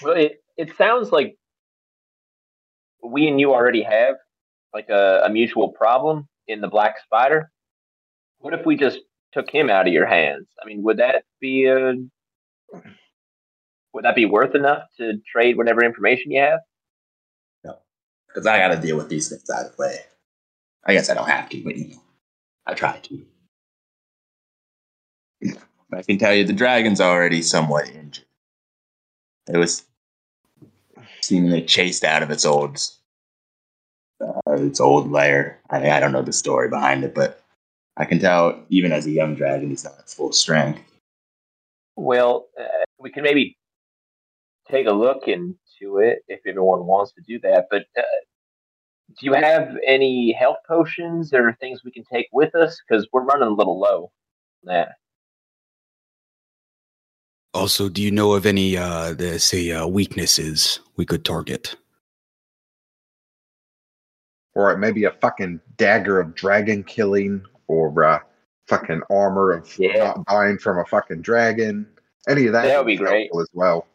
Well, 0.00 0.14
it, 0.14 0.44
it 0.56 0.76
sounds 0.76 1.10
like 1.10 1.36
we 3.02 3.26
and 3.26 3.40
you 3.40 3.52
already 3.52 3.82
have 3.82 4.14
like 4.72 4.90
a, 4.90 5.22
a 5.24 5.28
mutual 5.28 5.70
problem 5.70 6.28
in 6.46 6.60
the 6.60 6.68
Black 6.68 7.00
Spider. 7.02 7.50
What 8.38 8.54
if 8.54 8.64
we 8.64 8.76
just 8.76 9.00
took 9.32 9.50
him 9.50 9.70
out 9.70 9.86
of 9.86 9.92
your 9.92 10.06
hands? 10.06 10.46
I 10.62 10.66
mean, 10.66 10.82
would 10.82 10.98
that 10.98 11.24
be 11.40 11.66
a 11.66 11.94
would 13.92 14.04
that 14.04 14.14
be 14.14 14.26
worth 14.26 14.54
enough 14.54 14.82
to 14.98 15.14
trade 15.30 15.56
whatever 15.56 15.84
information 15.84 16.30
you 16.30 16.40
have? 16.40 16.60
No, 17.64 17.78
because 18.28 18.46
I 18.46 18.58
got 18.58 18.68
to 18.68 18.80
deal 18.80 18.96
with 18.96 19.08
these 19.08 19.28
things 19.28 19.48
out 19.50 19.66
of 19.66 19.76
the 19.76 19.82
way. 19.82 19.96
I 20.86 20.92
guess 20.92 21.10
I 21.10 21.14
don't 21.14 21.28
have 21.28 21.48
to, 21.50 21.64
but 21.64 21.76
you 21.76 21.88
know, 21.88 22.02
I 22.66 22.74
try 22.74 22.98
to. 22.98 23.26
I 25.92 26.02
can 26.02 26.18
tell 26.18 26.34
you 26.34 26.44
the 26.44 26.52
dragon's 26.52 27.00
already 27.00 27.42
somewhat 27.42 27.88
injured. 27.88 28.24
It 29.48 29.56
was 29.56 29.84
seemingly 31.22 31.62
chased 31.62 32.04
out 32.04 32.22
of 32.22 32.30
its 32.30 32.44
old 32.44 32.78
uh, 34.20 34.52
its 34.52 34.80
old 34.80 35.10
lair. 35.10 35.60
I 35.70 35.90
I 35.90 36.00
don't 36.00 36.12
know 36.12 36.22
the 36.22 36.32
story 36.32 36.68
behind 36.68 37.04
it, 37.04 37.14
but 37.14 37.42
I 37.98 38.04
can 38.04 38.20
tell 38.20 38.64
even 38.70 38.92
as 38.92 39.06
a 39.06 39.10
young 39.10 39.34
dragon, 39.34 39.70
he's 39.70 39.84
not 39.84 39.98
at 39.98 40.08
full 40.08 40.32
strength. 40.32 40.80
Well, 41.96 42.46
uh, 42.58 42.84
we 42.98 43.10
can 43.10 43.24
maybe 43.24 43.58
take 44.70 44.86
a 44.86 44.92
look 44.92 45.26
into 45.26 45.98
it 45.98 46.20
if 46.28 46.40
everyone 46.46 46.86
wants 46.86 47.12
to 47.14 47.20
do 47.26 47.40
that. 47.40 47.66
But 47.70 47.86
uh, 47.98 48.02
do 49.08 49.26
you 49.26 49.32
have 49.32 49.76
any 49.84 50.32
health 50.32 50.58
potions 50.66 51.34
or 51.34 51.56
things 51.60 51.82
we 51.84 51.90
can 51.90 52.04
take 52.04 52.28
with 52.32 52.54
us? 52.54 52.80
Because 52.88 53.08
we're 53.12 53.24
running 53.24 53.48
a 53.48 53.52
little 53.52 53.80
low. 53.80 54.04
on 54.04 54.10
That 54.64 54.92
Also, 57.52 57.88
do 57.88 58.00
you 58.00 58.12
know 58.12 58.32
of 58.34 58.46
any, 58.46 58.76
uh, 58.76 59.12
the, 59.12 59.40
say, 59.40 59.72
uh, 59.72 59.88
weaknesses 59.88 60.78
we 60.96 61.04
could 61.04 61.24
target? 61.24 61.74
or 64.58 64.76
maybe 64.76 65.04
a 65.04 65.12
fucking 65.12 65.60
dagger 65.76 66.18
of 66.18 66.34
dragon 66.34 66.82
killing, 66.82 67.40
or 67.68 68.04
uh, 68.04 68.18
fucking 68.66 69.02
armor 69.10 69.52
of 69.52 69.78
Yeah. 69.78 69.98
not 70.16 70.26
dying 70.26 70.58
from 70.58 70.78
a 70.78 70.84
fucking 70.84 71.22
dragon. 71.22 71.86
Any 72.28 72.46
of 72.46 72.52
that, 72.52 72.64
That 72.64 72.78
would 72.78 72.86
be 72.86 72.96
great. 72.96 73.30
as 73.38 73.48
well. 73.52 73.86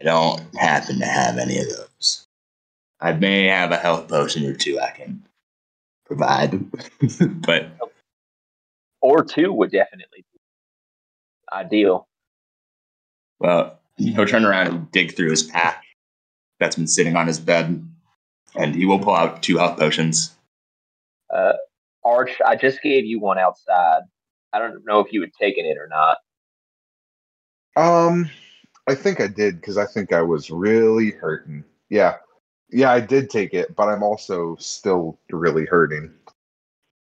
I 0.00 0.04
don't 0.04 0.42
happen 0.56 0.98
to 1.00 1.06
have 1.06 1.38
any 1.38 1.58
of 1.58 1.66
those. 1.68 2.26
I 3.00 3.12
may 3.12 3.44
have 3.46 3.70
a 3.70 3.76
health 3.76 4.08
potion 4.08 4.44
or 4.44 4.54
two 4.54 4.78
I 4.80 4.90
can 4.90 5.22
provide, 6.04 6.58
but 7.46 7.68
or 9.00 9.24
two 9.24 9.52
would 9.52 9.70
definitely 9.70 10.24
be 10.32 10.40
ideal. 11.52 12.06
well, 13.38 13.78
he'll 13.96 14.26
turn 14.26 14.44
around 14.44 14.66
and 14.68 14.90
dig 14.92 15.14
through 15.16 15.30
his 15.30 15.44
pack 15.44 15.84
that's 16.58 16.76
been 16.76 16.86
sitting 16.88 17.14
on 17.16 17.26
his 17.28 17.38
bed, 17.38 17.88
and 18.56 18.74
he 18.74 18.84
will 18.84 18.98
pull 18.98 19.14
out 19.14 19.42
two 19.42 19.58
health 19.58 19.78
potions. 19.78 20.36
Uh, 21.32 21.52
Arch, 22.04 22.40
I 22.44 22.56
just 22.56 22.82
gave 22.82 23.04
you 23.04 23.20
one 23.20 23.38
outside. 23.38 24.02
I 24.52 24.58
don't 24.58 24.84
know 24.86 25.00
if 25.00 25.12
you 25.12 25.20
had 25.20 25.32
taken 25.34 25.64
it 25.66 25.76
or 25.76 25.88
not. 25.88 26.18
Um, 27.76 28.30
I 28.86 28.94
think 28.94 29.20
I 29.20 29.26
did 29.26 29.60
because 29.60 29.76
I 29.76 29.86
think 29.86 30.12
I 30.12 30.22
was 30.22 30.50
really 30.50 31.10
hurting. 31.10 31.64
Yeah, 31.90 32.16
yeah, 32.70 32.90
I 32.90 33.00
did 33.00 33.30
take 33.30 33.54
it, 33.54 33.74
but 33.76 33.88
I'm 33.88 34.02
also 34.02 34.56
still 34.56 35.18
really 35.30 35.66
hurting. 35.66 36.12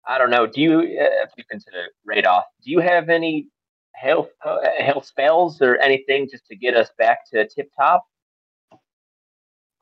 I 0.06 0.18
don't 0.18 0.30
know. 0.30 0.46
Do 0.46 0.60
you, 0.60 0.78
uh, 0.80 1.24
if 1.24 1.30
you 1.36 1.44
consider 1.50 1.86
Reidoth, 2.08 2.42
do 2.64 2.70
you 2.70 2.80
have 2.80 3.08
any 3.08 3.48
health 3.94 4.30
uh, 4.44 4.58
health 4.78 5.06
spells 5.06 5.60
or 5.60 5.76
anything 5.76 6.28
just 6.30 6.46
to 6.46 6.56
get 6.56 6.74
us 6.74 6.90
back 6.98 7.30
to 7.30 7.46
tip 7.48 7.70
top? 7.76 8.04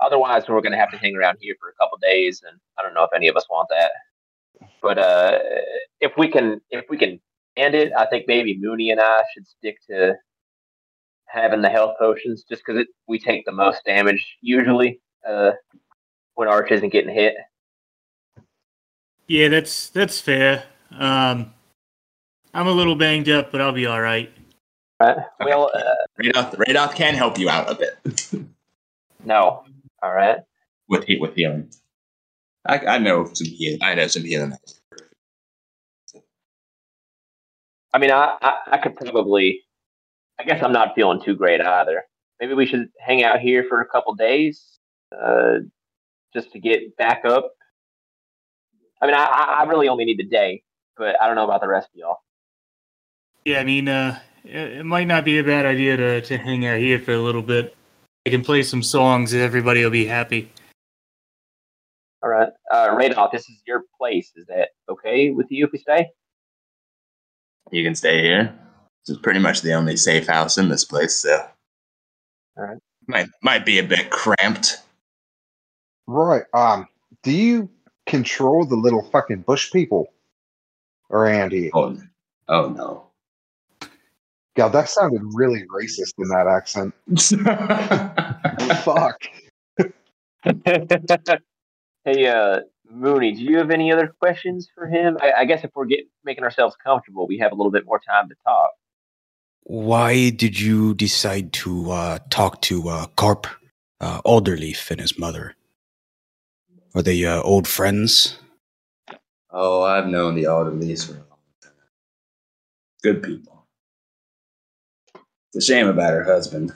Otherwise, 0.01 0.45
we're 0.49 0.61
going 0.61 0.73
to 0.73 0.79
have 0.79 0.91
to 0.91 0.99
hang 0.99 1.17
around 1.17 1.39
here 1.41 1.57
for 1.61 1.71
a 1.71 1.75
couple 1.75 1.99
days, 1.99 2.43
and 2.47 2.59
I 2.79 2.83
don't 2.83 2.95
know 2.95 3.05
if 3.05 3.11
any 3.15 3.29
of 3.29 3.37
us 3.37 3.47
want 3.51 3.69
that. 3.71 3.91
But 4.83 4.99
uh, 4.99 5.39
if 6.01 6.13
we 6.17 6.29
can, 6.29 6.61
if 6.71 6.85
we 6.89 6.97
can 6.97 7.21
end 7.57 7.75
it, 7.75 7.93
I 7.97 8.07
think 8.07 8.27
maybe 8.29 8.59
Mooney 8.59 8.91
and 8.91 9.01
I 9.01 9.23
should 9.33 9.47
stick 9.47 9.79
to 9.91 10.15
having 11.27 11.63
the 11.63 11.69
health 11.69 11.97
potions, 11.99 12.45
just 12.49 12.63
because 12.65 12.87
we 13.07 13.19
take 13.19 13.45
the 13.45 13.53
most 13.53 13.85
damage 13.85 14.37
usually 14.41 15.01
uh, 15.29 15.53
when 16.35 16.49
Arch 16.49 16.71
isn't 16.71 16.93
getting 16.93 17.15
hit. 17.15 17.35
Yeah, 19.27 19.49
that's 19.49 19.91
that's 19.91 20.21
fair. 20.21 20.65
Um, 20.91 21.53
I'm 22.55 22.67
a 22.67 22.73
little 22.73 22.97
banged 22.97 23.29
up, 23.29 23.53
but 23.53 23.61
I'll 23.61 23.73
be 23.73 23.87
all 23.87 24.01
right. 24.01 24.33
Right? 25.01 25.19
Well, 25.41 25.71
uh, 25.75 25.81
Reidoth, 26.21 26.57
Reidoth 26.57 26.95
can 26.95 27.15
help 27.15 27.39
you 27.39 27.49
out 27.51 27.71
a 27.71 27.75
bit 27.75 28.49
no. 29.25 29.65
All 30.03 30.13
right. 30.13 30.39
with 30.89 31.05
he- 31.05 31.19
with 31.19 31.35
healing. 31.35 31.71
I, 32.67 32.79
I 32.79 32.99
know 32.99 33.29
some 33.33 33.47
healing. 33.47 33.81
I 33.83 33.95
know 33.95 34.07
some 34.07 34.25
healing. 34.25 34.53
I 37.93 37.99
mean, 37.99 38.11
I, 38.11 38.37
I, 38.41 38.53
I 38.73 38.79
could 38.79 38.97
probably. 38.97 39.63
I 40.41 40.45
guess 40.45 40.63
I'm 40.63 40.73
not 40.73 40.95
feeling 40.95 41.21
too 41.25 41.35
great 41.35 41.61
either. 41.61 42.05
Maybe 42.41 42.55
we 42.55 42.67
should 42.67 42.91
hang 43.01 43.25
out 43.25 43.41
here 43.41 43.65
for 43.69 43.81
a 43.81 43.87
couple 43.87 44.15
days, 44.15 44.79
uh, 45.13 45.55
just 46.33 46.53
to 46.53 46.61
get 46.61 46.97
back 46.97 47.25
up. 47.25 47.51
I 49.03 49.07
mean, 49.07 49.17
I, 49.17 49.25
I 49.25 49.57
I 49.61 49.63
really 49.65 49.89
only 49.89 50.05
need 50.05 50.21
a 50.21 50.25
day, 50.25 50.63
but 50.97 51.21
I 51.21 51.27
don't 51.27 51.35
know 51.35 51.45
about 51.45 51.61
the 51.61 51.69
rest 51.69 51.89
of 51.93 51.99
y'all. 51.99 52.19
Yeah, 53.45 53.59
I 53.59 53.65
mean, 53.65 53.89
uh, 53.89 54.21
it, 54.45 54.79
it 54.79 54.85
might 54.85 55.07
not 55.07 55.25
be 55.25 55.39
a 55.39 55.45
bad 55.45 55.67
idea 55.67 55.97
to 55.97 56.21
to 56.21 56.39
hang 56.39 56.67
out 56.67 56.79
here 56.79 57.01
for 57.01 57.13
a 57.13 57.19
little 57.19 57.43
bit. 57.43 57.75
I 58.27 58.31
can 58.31 58.45
play 58.45 58.63
some 58.63 58.83
songs, 58.83 59.33
and 59.33 59.43
everybody 59.43 59.83
will 59.83 59.91
be 59.91 60.07
happy. 60.07 60.53
All 62.23 62.31
right, 62.31 62.49
uh, 62.73 62.89
Reidoth, 62.97 63.31
this 63.33 63.49
is 63.49 63.63
your 63.67 63.85
place. 63.97 64.33
Is 64.37 64.47
that 64.47 64.71
okay 64.89 65.31
with 65.31 65.47
you 65.51 65.67
if 65.67 65.73
we 65.73 65.79
stay? 65.79 66.09
You 67.71 67.85
can 67.85 67.95
stay 67.95 68.23
here. 68.23 68.59
This 69.07 69.17
is 69.17 69.23
pretty 69.23 69.41
much 69.41 69.63
the 69.63 69.73
only 69.75 69.97
safe 69.97 70.27
house 70.27 70.59
in 70.59 70.69
this 70.69 70.85
place, 70.85 71.17
so. 71.17 71.47
Alright. 72.59 72.79
Might 73.07 73.29
might 73.43 73.65
be 73.65 73.79
a 73.79 73.83
bit 73.83 74.11
cramped. 74.11 74.79
Right. 76.07 76.43
Um, 76.53 76.89
do 77.23 77.31
you 77.31 77.71
control 78.07 78.65
the 78.65 78.77
little 78.77 79.03
fucking 79.11 79.43
bush 79.43 79.71
people 79.71 80.13
around 81.11 81.53
here? 81.53 81.71
Oh, 81.73 81.97
oh 82.49 82.69
no. 82.69 83.05
God, 84.57 84.71
that 84.71 84.89
sounded 84.89 85.23
really 85.35 85.65
racist 85.73 86.15
in 86.19 86.29
that 86.29 86.49
accent. 86.49 86.93
Fuck. 88.85 89.23
hey, 92.09 92.27
uh, 92.27 92.61
Mooney, 92.91 93.33
do 93.33 93.43
you 93.43 93.59
have 93.59 93.71
any 93.71 93.93
other 93.93 94.15
questions 94.21 94.69
for 94.75 94.87
him? 94.87 95.19
I, 95.21 95.33
I 95.41 95.45
guess 95.45 95.65
if 95.65 95.71
we're 95.75 95.87
getting 95.87 96.09
making 96.25 96.45
ourselves 96.45 96.77
comfortable, 96.83 97.27
we 97.27 97.39
have 97.39 97.53
a 97.53 97.55
little 97.55 97.73
bit 97.73 97.85
more 97.85 98.01
time 98.01 98.29
to 98.29 98.35
talk. 98.45 98.71
Why 99.65 100.31
did 100.31 100.59
you 100.59 100.95
decide 100.95 101.53
to 101.55 101.91
uh, 101.91 102.19
talk 102.31 102.63
to 102.63 102.89
uh, 102.89 103.07
Carp, 103.17 103.47
uh, 104.01 104.23
Alderleaf, 104.23 104.91
and 104.91 105.01
his 105.01 105.19
mother? 105.19 105.55
Are 106.95 107.03
they 107.03 107.25
uh, 107.25 107.43
old 107.43 107.69
friends? 107.69 108.39
Oh, 109.51 109.83
I've 109.83 110.07
known 110.07 110.35
the 110.35 110.45
Alderleys 110.45 111.07
for 111.07 111.13
a 111.13 111.17
long 111.17 111.39
time. 111.63 111.73
Good 113.03 113.23
people. 113.23 113.67
It's 115.53 115.69
a 115.69 115.73
shame 115.73 115.87
about 115.87 116.13
her 116.13 116.25
husband. 116.25 116.75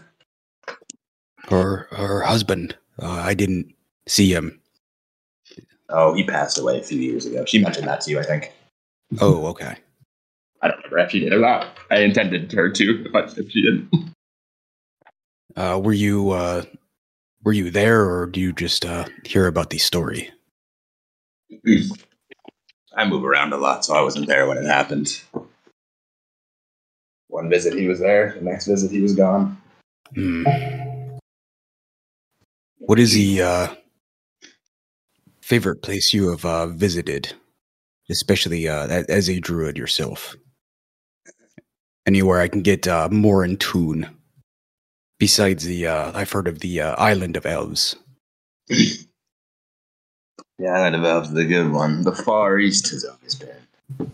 Her 1.48 1.88
her 1.90 2.22
husband? 2.22 2.76
Uh, 3.00 3.10
I 3.10 3.34
didn't 3.34 3.74
see 4.06 4.32
him. 4.32 4.61
Oh, 5.92 6.14
he 6.14 6.24
passed 6.24 6.58
away 6.58 6.78
a 6.78 6.82
few 6.82 6.98
years 6.98 7.26
ago. 7.26 7.44
She 7.44 7.62
mentioned 7.62 7.86
that 7.86 8.00
to 8.02 8.10
you, 8.10 8.18
I 8.18 8.22
think. 8.22 8.52
Oh, 9.20 9.46
okay. 9.46 9.76
I 10.62 10.68
don't 10.68 10.78
remember 10.78 10.98
if 10.98 11.10
she 11.10 11.20
did 11.20 11.32
or 11.32 11.38
not. 11.38 11.76
I 11.90 11.98
intended 11.98 12.50
her 12.52 12.70
to, 12.70 13.08
but 13.12 13.36
if 13.36 13.50
she 13.50 13.62
didn't. 13.62 13.90
Uh, 15.54 15.78
were 15.82 15.92
you 15.92 16.30
uh, 16.30 16.62
were 17.44 17.52
you 17.52 17.70
there, 17.70 18.08
or 18.08 18.26
do 18.26 18.40
you 18.40 18.52
just 18.52 18.86
uh, 18.86 19.04
hear 19.24 19.46
about 19.46 19.70
the 19.70 19.78
story? 19.78 20.30
I 22.96 23.04
move 23.06 23.24
around 23.24 23.52
a 23.52 23.58
lot, 23.58 23.84
so 23.84 23.94
I 23.94 24.00
wasn't 24.00 24.28
there 24.28 24.46
when 24.46 24.56
it 24.56 24.64
happened. 24.64 25.20
One 27.28 27.50
visit 27.50 27.74
he 27.74 27.88
was 27.88 28.00
there, 28.00 28.34
the 28.38 28.44
next 28.44 28.66
visit 28.66 28.90
he 28.90 29.00
was 29.00 29.14
gone. 29.14 29.58
Hmm. 30.14 30.44
What 32.78 32.98
is 32.98 33.12
he? 33.12 33.40
uh, 33.40 33.74
favorite 35.52 35.82
place 35.82 36.14
you 36.14 36.30
have 36.30 36.46
uh, 36.46 36.66
visited, 36.66 37.34
especially 38.10 38.66
uh, 38.66 38.86
as 39.10 39.28
a 39.28 39.38
druid 39.38 39.76
yourself? 39.76 40.34
Anywhere 42.06 42.40
I 42.40 42.48
can 42.48 42.62
get 42.62 42.88
uh, 42.88 43.10
more 43.10 43.44
in 43.44 43.58
tune. 43.58 44.08
Besides 45.18 45.66
the, 45.66 45.86
uh, 45.86 46.10
I've 46.14 46.32
heard 46.32 46.48
of 46.48 46.60
the 46.60 46.80
uh, 46.80 46.94
island 46.94 47.36
of 47.36 47.44
elves. 47.44 47.96
The 50.58 50.68
island 50.68 50.94
of 50.94 51.04
Elves 51.04 51.30
is 51.30 51.36
a 51.36 51.44
good 51.44 51.72
one. 51.72 52.02
The 52.02 52.14
Far 52.14 52.56
East 52.58 52.90
has 52.90 53.04
always 53.04 53.34
been 53.34 54.12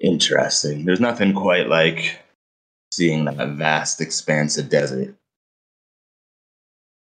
interesting. 0.00 0.84
There's 0.84 1.00
nothing 1.00 1.32
quite 1.32 1.68
like 1.68 2.18
seeing 2.92 3.24
that 3.26 3.50
vast 3.50 4.00
expanse 4.00 4.58
of 4.58 4.68
desert. 4.68 5.14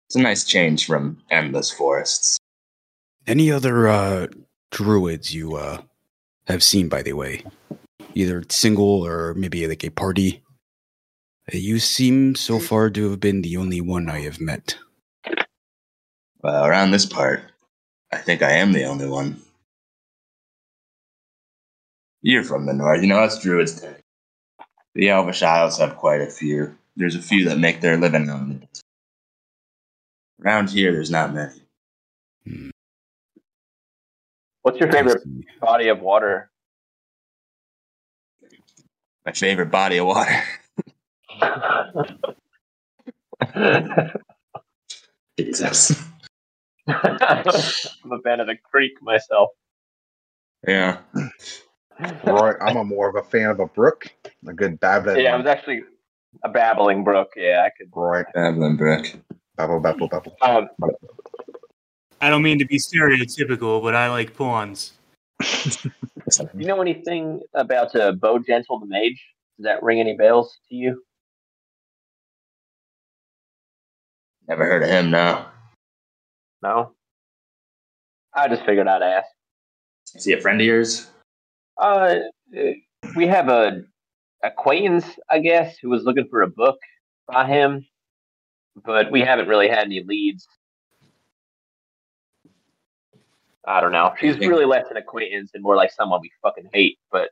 It's 0.08 0.18
a 0.18 0.20
nice 0.20 0.44
change 0.44 0.86
from 0.86 1.24
endless 1.32 1.72
forests. 1.72 2.38
Any 3.28 3.52
other 3.52 3.88
uh, 3.88 4.28
druids 4.72 5.34
you 5.36 5.56
uh, 5.56 5.82
have 6.48 6.64
seen, 6.64 6.88
by 6.88 7.02
the 7.04 7.14
way? 7.14 7.44
Either 8.14 8.44
single 8.50 9.06
or 9.06 9.34
maybe 9.34 9.68
like 9.68 9.84
a 9.84 9.90
party? 9.90 10.44
You 11.52 11.80
seem 11.80 12.36
so 12.36 12.60
far 12.60 12.90
to 12.90 13.10
have 13.12 13.20
been 13.20 13.42
the 13.42 13.58
only 13.58 13.82
one 13.82 14.10
I 14.10 14.22
have 14.22 14.40
met. 14.40 14.78
Well, 16.42 16.66
around 16.66 16.92
this 16.92 17.06
part, 17.06 17.42
I 18.12 18.18
think 18.18 18.42
I 18.42 18.52
am 18.54 18.72
the 18.74 18.86
only 18.86 19.08
one. 19.08 19.42
You're 22.22 22.44
from 22.44 22.66
the 22.66 22.74
north, 22.74 23.02
you 23.02 23.08
know, 23.08 23.20
us 23.20 23.42
druids. 23.42 23.80
tend- 23.80 24.02
The 24.96 25.10
Elvish 25.10 25.44
Isles 25.44 25.78
have 25.80 25.96
quite 25.98 26.22
a 26.22 26.30
few. 26.30 26.78
There's 26.96 27.16
a 27.16 27.22
few 27.22 27.46
that 27.50 27.60
make 27.60 27.82
their 27.82 27.98
living 27.98 28.30
on 28.30 28.62
it. 28.64 28.82
Around 30.44 30.70
here, 30.70 30.92
there's 30.92 31.12
not 31.12 31.34
many. 31.34 31.62
Hmm, 32.46 32.70
What's 34.68 34.82
your 34.82 34.92
favorite 34.92 35.24
see. 35.24 35.46
body 35.62 35.88
of 35.88 36.02
water? 36.02 36.52
My 39.26 39.32
favorite 39.32 39.72
body 39.72 40.00
of 40.00 40.08
water. 40.08 40.44
Jesus. 45.40 46.04
I'm 46.90 48.12
a 48.12 48.20
fan 48.26 48.42
of 48.42 48.48
the 48.48 48.58
creek 48.62 48.92
myself. 49.02 49.52
Yeah. 50.68 50.98
Roy, 52.26 52.56
I'm 52.60 52.76
a 52.76 52.84
more 52.84 53.08
of 53.08 53.16
a 53.16 53.24
fan 53.26 53.50
of 53.50 53.62
a 53.62 53.68
brook, 53.68 54.14
a 54.46 54.52
good 54.52 54.82
babbling. 54.82 55.24
Yeah, 55.24 55.36
I 55.36 55.38
was 55.38 55.46
actually 55.46 55.84
a 56.44 56.50
babbling 56.50 57.06
brook. 57.06 57.30
Yeah, 57.38 57.66
I 57.66 57.70
could. 57.70 57.90
Roy, 57.96 58.26
Evelyn 58.36 58.76
Brook. 58.76 59.06
babble, 59.56 59.80
babble, 59.80 60.10
babble. 60.10 60.36
Um, 60.42 60.68
I 62.22 62.30
don't 62.30 62.42
mean 62.42 62.60
to 62.60 62.66
be 62.66 62.78
stereotypical, 62.78 63.82
but 63.82 63.96
I 63.96 64.10
like 64.10 64.36
pawns. 64.36 64.94
Do 65.40 65.90
you 66.56 66.66
know 66.66 66.82
anything 66.82 67.42
about 67.54 67.96
uh, 67.96 68.14
Bowgentle 68.14 68.80
the 68.80 68.88
Mage? 68.88 69.24
Does 69.58 69.66
that 69.66 69.84
ring 69.84 70.00
any 70.00 70.16
bells 70.16 70.58
to 70.70 70.76
you? 70.76 71.04
Never 74.48 74.66
heard 74.66 74.84
of 74.84 74.90
him, 74.90 75.12
no. 75.12 75.46
No. 76.62 76.94
I 78.34 78.48
just 78.48 78.66
figured 78.66 78.88
I'd 78.88 79.02
ask. 79.02 79.28
Is 80.16 80.26
he 80.26 80.34
a 80.34 80.42
friend 80.42 80.60
of 80.62 80.66
yours? 80.66 81.10
Uh, 81.78 82.16
we 83.16 83.28
have 83.28 83.50
a 83.50 83.84
acquaintance, 84.44 85.06
I 85.30 85.40
guess, 85.40 85.78
who 85.78 85.90
was 85.90 86.04
looking 86.04 86.28
for 86.30 86.42
a 86.42 86.48
book 86.48 86.78
by 87.28 87.46
him, 87.46 87.86
but 88.86 89.12
we 89.12 89.22
haven't 89.22 89.48
really 89.48 89.68
had 89.68 89.86
any 89.86 90.04
leads. 90.04 90.48
I 93.68 93.82
don't 93.82 93.92
know. 93.92 94.14
She's 94.20 94.38
really 94.40 94.66
less 94.66 94.86
an 94.90 94.98
acquaintance 94.98 95.52
and 95.54 95.62
more 95.62 95.76
like 95.76 95.92
someone 95.92 96.22
we 96.22 96.32
fucking 96.42 96.70
hate, 96.74 96.98
but 97.12 97.30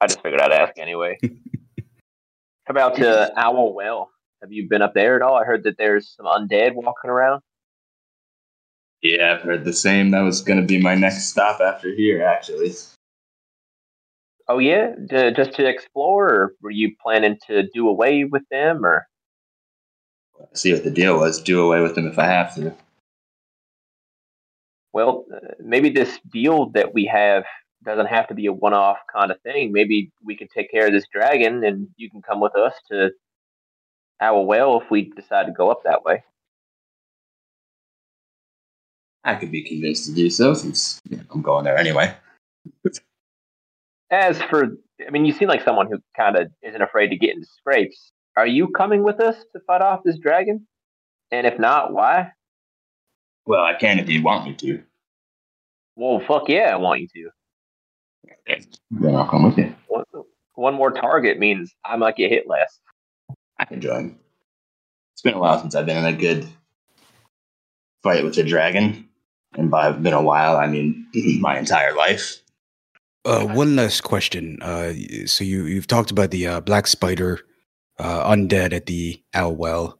I 0.00 0.08
just 0.08 0.20
figured 0.20 0.40
I'd 0.40 0.50
ask 0.50 0.76
anyway. 0.78 1.16
How 1.22 2.70
about 2.70 3.00
uh, 3.00 3.30
Owl 3.36 3.72
Well? 3.72 4.10
Have 4.42 4.50
you 4.52 4.68
been 4.68 4.82
up 4.82 4.94
there 4.94 5.14
at 5.14 5.22
all? 5.22 5.36
I 5.36 5.44
heard 5.44 5.62
that 5.62 5.78
there's 5.78 6.12
some 6.16 6.26
undead 6.26 6.74
walking 6.74 7.08
around. 7.08 7.40
Yeah, 9.00 9.34
I've 9.34 9.42
heard 9.42 9.64
the 9.64 9.72
same. 9.72 10.10
That 10.10 10.22
was 10.22 10.40
going 10.42 10.60
to 10.60 10.66
be 10.66 10.82
my 10.82 10.96
next 10.96 11.28
stop 11.28 11.60
after 11.60 11.94
here, 11.94 12.22
actually. 12.22 12.72
Oh 14.48 14.58
yeah, 14.58 14.92
D- 15.08 15.32
just 15.32 15.54
to 15.54 15.68
explore, 15.68 16.28
or 16.28 16.52
were 16.60 16.70
you 16.70 16.94
planning 17.00 17.38
to 17.46 17.68
do 17.72 17.88
away 17.88 18.24
with 18.24 18.42
them, 18.50 18.84
or 18.84 19.06
See 20.52 20.72
what 20.72 20.84
the 20.84 20.90
deal 20.90 21.18
was. 21.18 21.40
Do 21.40 21.64
away 21.64 21.80
with 21.80 21.94
them 21.94 22.06
if 22.06 22.18
I 22.18 22.26
have 22.26 22.54
to. 22.56 22.74
Well, 24.96 25.26
maybe 25.62 25.90
this 25.90 26.18
deal 26.32 26.70
that 26.70 26.94
we 26.94 27.04
have 27.04 27.44
doesn't 27.84 28.06
have 28.06 28.28
to 28.28 28.34
be 28.34 28.46
a 28.46 28.52
one-off 28.52 28.96
kind 29.14 29.30
of 29.30 29.38
thing. 29.42 29.70
Maybe 29.70 30.10
we 30.24 30.34
can 30.34 30.48
take 30.48 30.70
care 30.70 30.86
of 30.86 30.92
this 30.94 31.04
dragon, 31.12 31.62
and 31.64 31.88
you 31.98 32.08
can 32.10 32.22
come 32.22 32.40
with 32.40 32.56
us 32.56 32.72
to 32.90 33.10
our 34.22 34.40
well 34.40 34.80
if 34.80 34.90
we 34.90 35.10
decide 35.10 35.48
to 35.48 35.52
go 35.52 35.70
up 35.70 35.82
that 35.84 36.02
way. 36.02 36.24
I 39.22 39.34
could 39.34 39.52
be 39.52 39.64
convinced 39.64 40.06
to 40.06 40.14
do 40.14 40.30
so 40.30 40.54
since 40.54 40.98
you 41.10 41.18
know, 41.18 41.24
I'm 41.30 41.42
going 41.42 41.64
there 41.64 41.76
anyway. 41.76 42.14
As 44.10 44.40
for, 44.44 44.78
I 45.06 45.10
mean, 45.10 45.26
you 45.26 45.34
seem 45.34 45.48
like 45.48 45.62
someone 45.62 45.88
who 45.90 45.98
kind 46.16 46.38
of 46.38 46.50
isn't 46.62 46.80
afraid 46.80 47.08
to 47.08 47.18
get 47.18 47.34
into 47.34 47.46
scrapes. 47.58 48.12
Are 48.34 48.46
you 48.46 48.68
coming 48.68 49.02
with 49.02 49.20
us 49.20 49.36
to 49.52 49.60
fight 49.66 49.82
off 49.82 50.04
this 50.06 50.16
dragon? 50.16 50.66
And 51.30 51.46
if 51.46 51.58
not, 51.58 51.92
why? 51.92 52.30
Well, 53.46 53.62
I 53.62 53.74
can 53.74 53.98
if 54.00 54.08
you 54.08 54.22
want 54.22 54.44
me 54.44 54.54
to. 54.54 54.82
Well, 55.96 56.20
fuck 56.26 56.48
yeah, 56.48 56.72
I 56.72 56.76
want 56.76 57.00
you 57.00 57.08
to. 57.08 57.30
Then 58.90 59.16
I'll 59.16 59.28
come 59.28 59.44
with 59.44 59.58
you. 59.58 59.74
One, 59.88 60.04
one 60.54 60.74
more 60.74 60.92
target 60.92 61.38
means 61.38 61.74
I 61.84 61.96
might 61.96 62.16
get 62.16 62.30
hit 62.30 62.46
less. 62.46 62.78
I 63.58 63.64
can 63.64 63.80
join. 63.80 64.18
It's 65.14 65.22
been 65.22 65.34
a 65.34 65.38
while 65.38 65.60
since 65.60 65.74
I've 65.74 65.86
been 65.86 65.96
in 65.96 66.14
a 66.14 66.16
good 66.16 66.46
fight 68.02 68.22
with 68.22 68.36
a 68.36 68.44
dragon. 68.44 69.08
And 69.54 69.70
by 69.70 69.90
been 69.92 70.12
a 70.12 70.22
while, 70.22 70.56
I 70.56 70.66
mean 70.66 71.06
my 71.40 71.58
entire 71.58 71.94
life. 71.94 72.42
Uh, 73.24 73.46
one 73.46 73.74
last 73.74 74.02
question. 74.02 74.58
Uh, 74.60 74.92
so 75.24 75.42
you 75.42 75.64
you've 75.64 75.86
talked 75.86 76.10
about 76.10 76.30
the 76.30 76.46
uh, 76.46 76.60
black 76.60 76.86
spider, 76.86 77.40
uh, 77.98 78.30
undead 78.30 78.72
at 78.72 78.86
the 78.86 79.20
owl 79.34 79.56
well. 79.56 79.98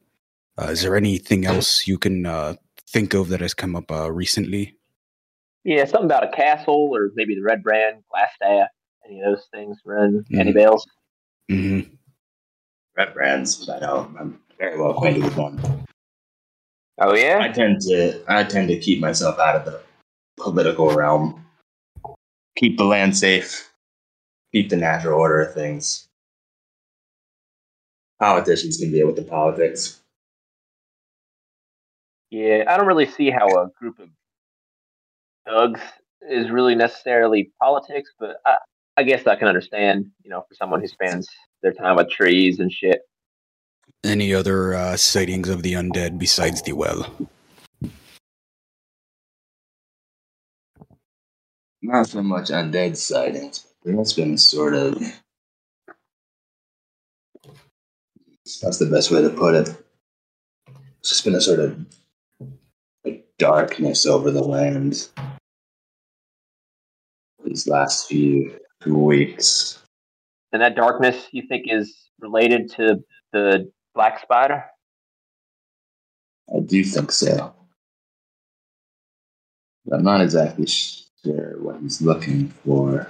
Uh, 0.58 0.66
is 0.66 0.82
there 0.82 0.96
anything 0.96 1.44
else 1.44 1.86
you 1.86 1.98
can 1.98 2.26
uh, 2.26 2.54
think 2.88 3.14
of 3.14 3.28
that 3.28 3.40
has 3.40 3.54
come 3.54 3.74
up 3.74 3.90
uh, 3.90 4.12
recently? 4.12 4.75
Yeah, 5.66 5.84
something 5.84 6.04
about 6.04 6.22
a 6.22 6.28
castle 6.30 6.90
or 6.94 7.10
maybe 7.16 7.34
the 7.34 7.42
red 7.42 7.64
brand, 7.64 8.04
Glasstaff, 8.14 8.68
any 9.04 9.20
of 9.20 9.34
those 9.34 9.48
things 9.52 9.76
run 9.84 10.24
any 10.32 10.52
Mhm. 10.52 10.54
bells? 10.54 10.86
hmm 11.50 11.80
Red 12.96 13.12
brands, 13.12 13.68
I 13.68 13.80
know. 13.80 14.14
I'm 14.18 14.40
very 14.58 14.78
well 14.78 14.92
acquainted 14.92 15.24
with 15.24 15.36
one. 15.36 15.58
Oh 16.98 17.14
yeah. 17.14 17.40
I 17.42 17.48
tend 17.48 17.80
to 17.82 18.24
I 18.28 18.44
tend 18.44 18.68
to 18.68 18.78
keep 18.78 19.00
myself 19.00 19.40
out 19.40 19.56
of 19.56 19.64
the 19.64 19.82
political 20.38 20.94
realm. 20.94 21.44
Keep 22.54 22.78
the 22.78 22.84
land 22.84 23.16
safe. 23.16 23.70
Keep 24.52 24.68
the 24.70 24.76
natural 24.76 25.18
order 25.18 25.40
of 25.42 25.52
things. 25.52 26.08
Politicians 28.20 28.78
can 28.78 28.92
deal 28.92 29.06
with 29.08 29.16
the 29.16 29.22
politics. 29.24 30.00
Yeah, 32.30 32.64
I 32.68 32.76
don't 32.76 32.86
really 32.86 33.06
see 33.06 33.30
how 33.30 33.46
a 33.48 33.68
group 33.78 33.98
of 33.98 34.08
thugs 35.46 35.80
is 36.28 36.50
really 36.50 36.74
necessarily 36.74 37.52
politics, 37.60 38.10
but 38.18 38.36
I, 38.44 38.56
I 38.96 39.02
guess 39.02 39.26
I 39.26 39.36
can 39.36 39.48
understand, 39.48 40.06
you 40.22 40.30
know, 40.30 40.44
for 40.48 40.54
someone 40.54 40.80
who 40.80 40.88
spends 40.88 41.28
their 41.62 41.72
time 41.72 41.96
with 41.96 42.10
trees 42.10 42.58
and 42.60 42.72
shit. 42.72 43.02
Any 44.04 44.34
other 44.34 44.74
uh, 44.74 44.96
sightings 44.96 45.48
of 45.48 45.62
the 45.62 45.74
undead 45.74 46.18
besides 46.18 46.62
the 46.62 46.72
well? 46.72 47.06
Not 51.82 52.08
so 52.08 52.22
much 52.22 52.48
undead 52.48 52.96
sightings, 52.96 53.60
but 53.60 53.90
there 53.90 53.96
has 53.96 54.12
been 54.12 54.34
a 54.34 54.38
sort 54.38 54.74
of 54.74 55.00
that's 58.62 58.78
the 58.78 58.86
best 58.86 59.10
way 59.10 59.22
to 59.22 59.30
put 59.30 59.54
it. 59.54 59.76
It's 61.00 61.10
just 61.10 61.24
been 61.24 61.34
a 61.34 61.40
sort 61.40 61.60
of 61.60 61.78
like 61.78 61.86
darkness 63.38 64.06
over 64.06 64.30
the 64.30 64.42
land 64.42 65.08
these 67.44 67.68
last 67.68 68.08
few 68.08 68.58
weeks. 68.86 69.82
And 70.52 70.62
that 70.62 70.76
darkness 70.76 71.26
you 71.32 71.42
think 71.48 71.66
is 71.68 72.08
related 72.20 72.70
to 72.72 73.02
the 73.32 73.70
black 73.94 74.20
spider? 74.20 74.64
I 76.54 76.60
do 76.60 76.84
think 76.84 77.12
so. 77.12 77.54
But 79.84 79.96
I'm 79.96 80.04
not 80.04 80.20
exactly 80.20 80.66
sure 80.66 81.56
what 81.60 81.80
he's 81.80 82.00
looking 82.00 82.48
for, 82.64 83.08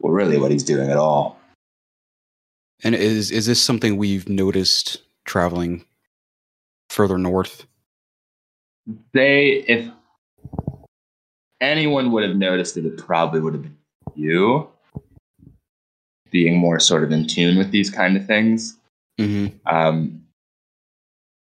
or 0.00 0.12
really 0.12 0.38
what 0.38 0.50
he's 0.50 0.64
doing 0.64 0.90
at 0.90 0.96
all. 0.96 1.38
And 2.82 2.94
is 2.94 3.30
is 3.30 3.46
this 3.46 3.62
something 3.62 3.96
we've 3.96 4.28
noticed 4.28 4.98
traveling 5.24 5.84
further 6.90 7.18
north? 7.18 7.66
They, 9.12 9.64
if 9.66 9.90
anyone 11.60 12.12
would 12.12 12.22
have 12.22 12.36
noticed 12.36 12.76
it, 12.76 12.86
it 12.86 12.98
probably 12.98 13.40
would 13.40 13.54
have 13.54 13.62
been 13.62 13.76
you, 14.14 14.68
being 16.30 16.56
more 16.56 16.78
sort 16.78 17.02
of 17.04 17.10
in 17.12 17.26
tune 17.26 17.58
with 17.58 17.70
these 17.70 17.90
kind 17.90 18.16
of 18.16 18.26
things. 18.26 18.78
Mm-hmm. 19.18 19.56
Um, 19.66 20.22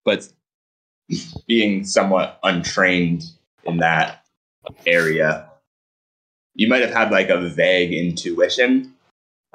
but 0.05 0.29
being 1.47 1.85
somewhat 1.85 2.39
untrained 2.43 3.25
in 3.65 3.79
that 3.79 4.25
area, 4.87 5.49
you 6.55 6.69
might 6.69 6.83
have 6.83 6.93
had 6.93 7.11
like 7.11 7.31
a 7.31 7.49
vague 7.49 7.93
intuition, 7.93 8.95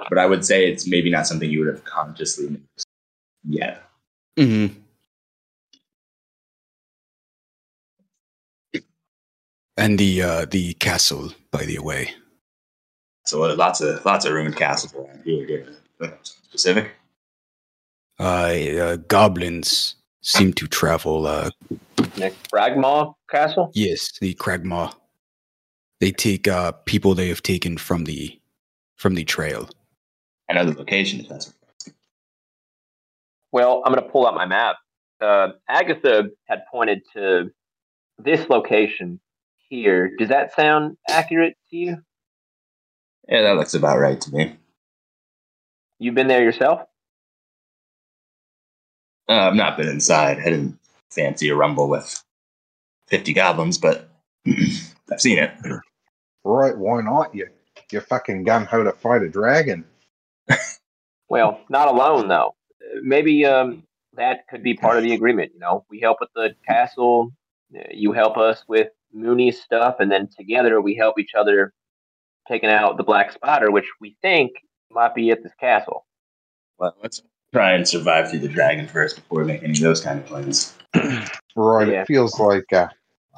but 0.10 0.18
I 0.18 0.26
would 0.26 0.44
say 0.44 0.70
it's 0.70 0.88
maybe 0.88 1.10
not 1.10 1.28
something 1.28 1.50
you 1.50 1.60
would 1.60 1.74
have 1.74 1.86
consciously 1.86 2.50
noticed 2.50 2.88
yet. 3.48 3.84
Mm-hmm. 4.38 4.80
And 9.80 9.98
the 9.98 10.22
uh, 10.22 10.46
the 10.46 10.74
castle, 10.74 11.32
by 11.52 11.64
the 11.64 11.80
way. 11.80 12.12
So 13.26 13.46
uh, 13.46 13.56
lots 13.56 13.80
of 13.80 14.04
lots 14.04 14.26
of 14.26 14.34
ruined 14.34 14.58
castles 14.58 14.94
around 14.94 15.22
here. 15.24 15.46
here. 15.48 16.18
Specific. 16.24 16.92
Uh, 18.20 18.24
uh, 18.24 18.96
goblins 19.08 19.96
seem 20.22 20.52
to 20.54 20.68
travel. 20.68 21.26
Uh, 21.26 21.50
Next 22.18 22.52
Cragmaw 22.52 23.14
Castle. 23.30 23.72
yes, 23.74 24.12
the 24.20 24.34
Cragmaw. 24.34 24.94
They 26.02 26.12
take 26.12 26.50
uh, 26.50 26.74
people 26.84 27.16
they 27.16 27.30
have 27.30 27.42
taken 27.42 27.78
from 27.78 28.04
the 28.04 28.38
from 28.98 29.16
the 29.16 29.24
trail. 29.24 29.70
I 30.50 30.56
know 30.56 30.66
the 30.66 30.78
location. 30.78 31.22
If 31.22 31.30
that's 31.30 31.54
Well, 33.54 33.82
I'm 33.86 33.94
going 33.94 34.04
to 34.04 34.12
pull 34.12 34.28
out 34.28 34.36
my 34.36 34.46
map. 34.46 34.76
Uh, 35.22 35.54
Agatha 35.70 36.32
had 36.50 36.64
pointed 36.70 37.02
to 37.14 37.52
this 38.18 38.50
location 38.50 39.22
here. 39.70 40.12
Does 40.18 40.30
that 40.30 40.54
sound 40.56 40.98
accurate 41.08 41.56
to 41.70 41.76
you? 41.78 41.98
yeah, 43.28 43.42
that 43.44 43.56
looks 43.56 43.74
about 43.74 44.00
right 44.00 44.20
to 44.22 44.32
me. 44.34 44.56
You've 46.00 46.16
been 46.16 46.28
there 46.28 46.44
yourself? 46.44 46.82
Uh, 49.28 49.34
I've 49.50 49.56
not 49.56 49.78
been 49.78 49.88
inside. 49.90 50.40
I 50.40 50.46
didn't 50.46 50.80
fancy 51.12 51.50
a 51.50 51.56
rumble 51.56 51.90
with 51.90 52.24
fifty 53.08 53.34
goblins, 53.34 53.78
but 53.78 54.10
I've 55.12 55.22
seen 55.22 55.38
it. 55.38 55.52
Right, 56.44 56.76
why 56.78 57.02
not? 57.02 57.36
You 57.36 57.48
you 57.92 58.00
fucking 58.00 58.44
gun 58.44 58.66
ho 58.66 58.84
to 58.84 58.92
fight 58.94 59.22
a 59.24 59.30
dragon. 59.30 59.86
Well, 61.28 61.62
not 61.70 61.88
alone 61.88 62.28
though. 62.28 62.56
Uh, 62.82 63.00
Maybe 63.04 63.46
um, 63.46 63.84
that 64.14 64.48
could 64.50 64.64
be 64.64 64.74
part 64.74 64.98
of 64.98 65.04
the 65.04 65.14
agreement. 65.20 65.52
You 65.54 65.60
know, 65.60 65.86
we 65.90 66.00
help 66.00 66.18
with 66.22 66.30
the 66.34 66.56
castle. 66.68 67.32
uh, 67.76 67.82
You 67.92 68.14
help 68.14 68.38
us 68.38 68.64
with 68.68 68.88
Mooney's 69.14 69.62
stuff, 69.62 69.96
and 70.00 70.12
then 70.12 70.28
together 70.38 70.82
we 70.82 70.96
help 70.96 71.20
each 71.20 71.34
other 71.38 71.74
taking 72.48 72.70
out 72.70 72.98
the 72.98 73.04
Black 73.04 73.32
Spider, 73.32 73.72
which 73.72 73.88
we 74.02 74.16
think 74.22 74.52
might 74.92 75.14
be 75.16 75.30
at 75.32 75.44
this 75.44 75.54
castle. 75.60 76.06
Well, 76.78 76.96
let's 77.02 77.22
try 77.54 77.72
and 77.74 77.88
survive 77.88 78.30
through 78.30 78.40
the 78.40 78.48
dragon 78.48 78.88
first 78.88 79.16
before 79.18 79.40
we 79.42 79.46
make 79.46 79.64
any 79.64 79.74
of 79.74 79.80
those 79.80 80.02
kind 80.02 80.20
of 80.20 80.26
plans. 80.26 80.76
Right, 81.56 81.90
Yeah. 81.90 82.02
it 82.04 82.08
feels 82.08 82.40
like 82.40 82.72
uh, 82.72 82.88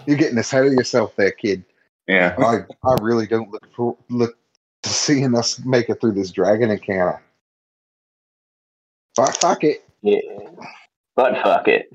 you're 0.05 0.17
getting 0.17 0.37
ahead 0.37 0.65
of 0.67 0.73
yourself 0.73 1.15
there, 1.15 1.31
kid. 1.31 1.63
Yeah. 2.07 2.35
I 2.39 2.59
I 2.87 2.95
really 3.01 3.25
don't 3.25 3.49
look 3.49 3.67
for, 3.75 3.97
look 4.09 4.37
to 4.83 4.89
seeing 4.89 5.35
us 5.35 5.59
make 5.65 5.89
it 5.89 5.99
through 6.01 6.11
this 6.11 6.29
dragon 6.31 6.69
encounter. 6.69 7.19
Fuck, 9.15 9.35
fuck 9.37 9.63
it. 9.63 9.83
Yeah, 10.03 10.19
butt 11.15 11.41
fuck 11.41 11.67
it. 11.67 11.91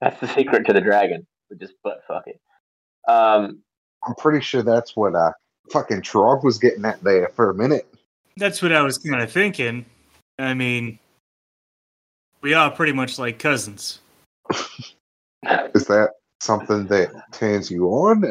That's 0.00 0.18
the 0.20 0.26
secret 0.28 0.66
to 0.66 0.72
the 0.72 0.80
dragon. 0.80 1.26
We 1.52 1.58
just 1.58 1.74
butt 1.84 2.00
fuck 2.08 2.26
it. 2.26 2.40
Um, 3.06 3.58
I'm 4.06 4.14
pretty 4.14 4.40
sure 4.40 4.62
that's 4.62 4.96
what 4.96 5.14
uh 5.14 5.32
fucking 5.70 6.00
Trog 6.00 6.42
was 6.44 6.58
getting 6.58 6.86
at 6.86 7.04
there 7.04 7.28
for 7.28 7.50
a 7.50 7.54
minute. 7.54 7.86
That's 8.38 8.62
what 8.62 8.72
I 8.72 8.80
was 8.80 8.96
kind 8.96 9.22
of 9.22 9.30
thinking. 9.30 9.84
I 10.38 10.54
mean, 10.54 10.98
we 12.40 12.54
are 12.54 12.70
pretty 12.70 12.92
much 12.92 13.18
like 13.18 13.38
cousins. 13.38 14.00
Is 15.74 15.84
that 15.86 16.12
something 16.40 16.86
that 16.86 17.10
turns 17.32 17.70
you 17.70 17.88
on? 17.88 18.22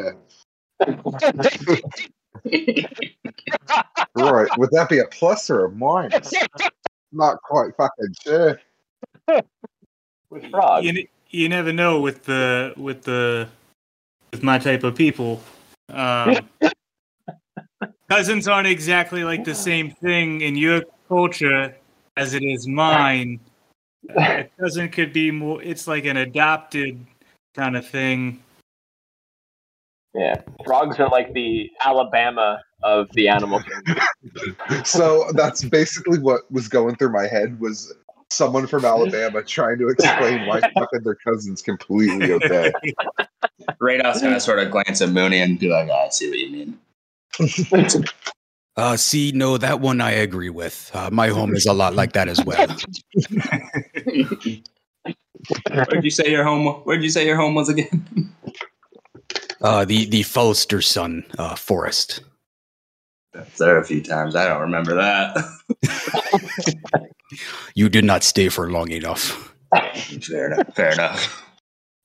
right. 4.16 4.48
Would 4.58 4.70
that 4.72 4.88
be 4.88 4.98
a 4.98 5.06
plus 5.06 5.48
or 5.48 5.66
a 5.66 5.70
minus? 5.70 6.34
Not 7.12 7.40
quite 7.42 7.76
fucking 7.76 8.14
sure. 8.24 8.60
with 10.30 10.50
frogs. 10.50 10.84
You, 10.84 10.92
ne- 10.92 11.08
you 11.32 11.48
never 11.48 11.72
know 11.72 12.00
with 12.00 12.24
the 12.24 12.74
with 12.76 13.02
the 13.02 13.48
with 14.30 14.42
my 14.42 14.58
type 14.58 14.84
of 14.84 14.94
people. 14.94 15.42
Um, 15.88 16.36
cousins 18.08 18.46
aren't 18.46 18.68
exactly 18.68 19.24
like 19.24 19.44
the 19.44 19.54
same 19.54 19.90
thing 19.90 20.42
in 20.42 20.56
your 20.56 20.82
culture 21.08 21.74
as 22.16 22.34
it 22.34 22.42
is 22.42 22.68
mine. 22.68 23.40
A 24.16 24.48
cousin 24.60 24.88
could 24.90 25.12
be 25.12 25.30
more. 25.30 25.62
It's 25.62 25.86
like 25.86 26.04
an 26.04 26.18
adopted 26.18 27.04
kind 27.54 27.76
of 27.76 27.86
thing. 27.86 28.42
Yeah, 30.14 30.42
frogs 30.64 31.00
are 31.00 31.08
like 31.08 31.32
the 31.32 31.70
Alabama 31.82 32.60
of 32.82 33.08
the 33.12 33.28
animal 33.28 33.62
kingdom. 33.86 34.84
So 34.84 35.30
that's 35.32 35.64
basically 35.64 36.18
what 36.18 36.50
was 36.50 36.68
going 36.68 36.96
through 36.96 37.12
my 37.12 37.26
head 37.26 37.58
was 37.60 37.94
someone 38.32 38.66
from 38.66 38.84
Alabama 38.84 39.42
trying 39.42 39.78
to 39.78 39.88
explain 39.88 40.46
why 40.46 40.60
fucking 40.74 41.02
their 41.02 41.14
cousin's 41.14 41.62
completely 41.62 42.32
okay. 42.32 42.72
Reidoth's 43.80 44.22
gonna 44.22 44.40
sort 44.40 44.58
of 44.58 44.70
glance 44.70 45.00
at 45.00 45.10
Mooney 45.10 45.40
and 45.40 45.58
be 45.58 45.68
like, 45.68 45.88
"I 45.90 46.08
see 46.08 46.28
what 46.28 46.38
you 46.38 46.50
mean." 46.50 46.78
Uh, 48.76 48.96
see, 48.96 49.32
no, 49.32 49.58
that 49.58 49.80
one 49.80 50.00
I 50.00 50.12
agree 50.12 50.48
with. 50.48 50.90
Uh, 50.94 51.10
my 51.12 51.28
home 51.28 51.54
is 51.54 51.66
a 51.66 51.74
lot 51.74 51.94
like 51.94 52.12
that 52.14 52.28
as 52.28 52.42
well. 52.44 52.66
Where'd 55.70 56.04
you 56.04 56.10
say 56.10 56.30
your 56.30 56.44
home? 56.44 56.66
Where'd 56.84 57.02
you 57.02 57.10
say 57.10 57.26
your 57.26 57.36
home 57.36 57.54
was 57.54 57.68
again? 57.68 58.32
Uh, 59.60 59.84
the 59.84 60.06
the 60.06 60.22
Falsterson 60.22 61.24
uh, 61.38 61.54
forest. 61.54 62.20
That's 63.32 63.58
there 63.58 63.78
a 63.78 63.84
few 63.84 64.02
times. 64.02 64.36
I 64.36 64.46
don't 64.46 64.60
remember 64.60 64.94
that. 64.94 67.08
You 67.74 67.88
did 67.88 68.04
not 68.04 68.22
stay 68.22 68.48
for 68.48 68.70
long 68.70 68.90
enough. 68.90 69.54
fair 70.22 70.52
enough. 70.52 70.74
Fair 70.74 70.92
enough. 70.92 71.42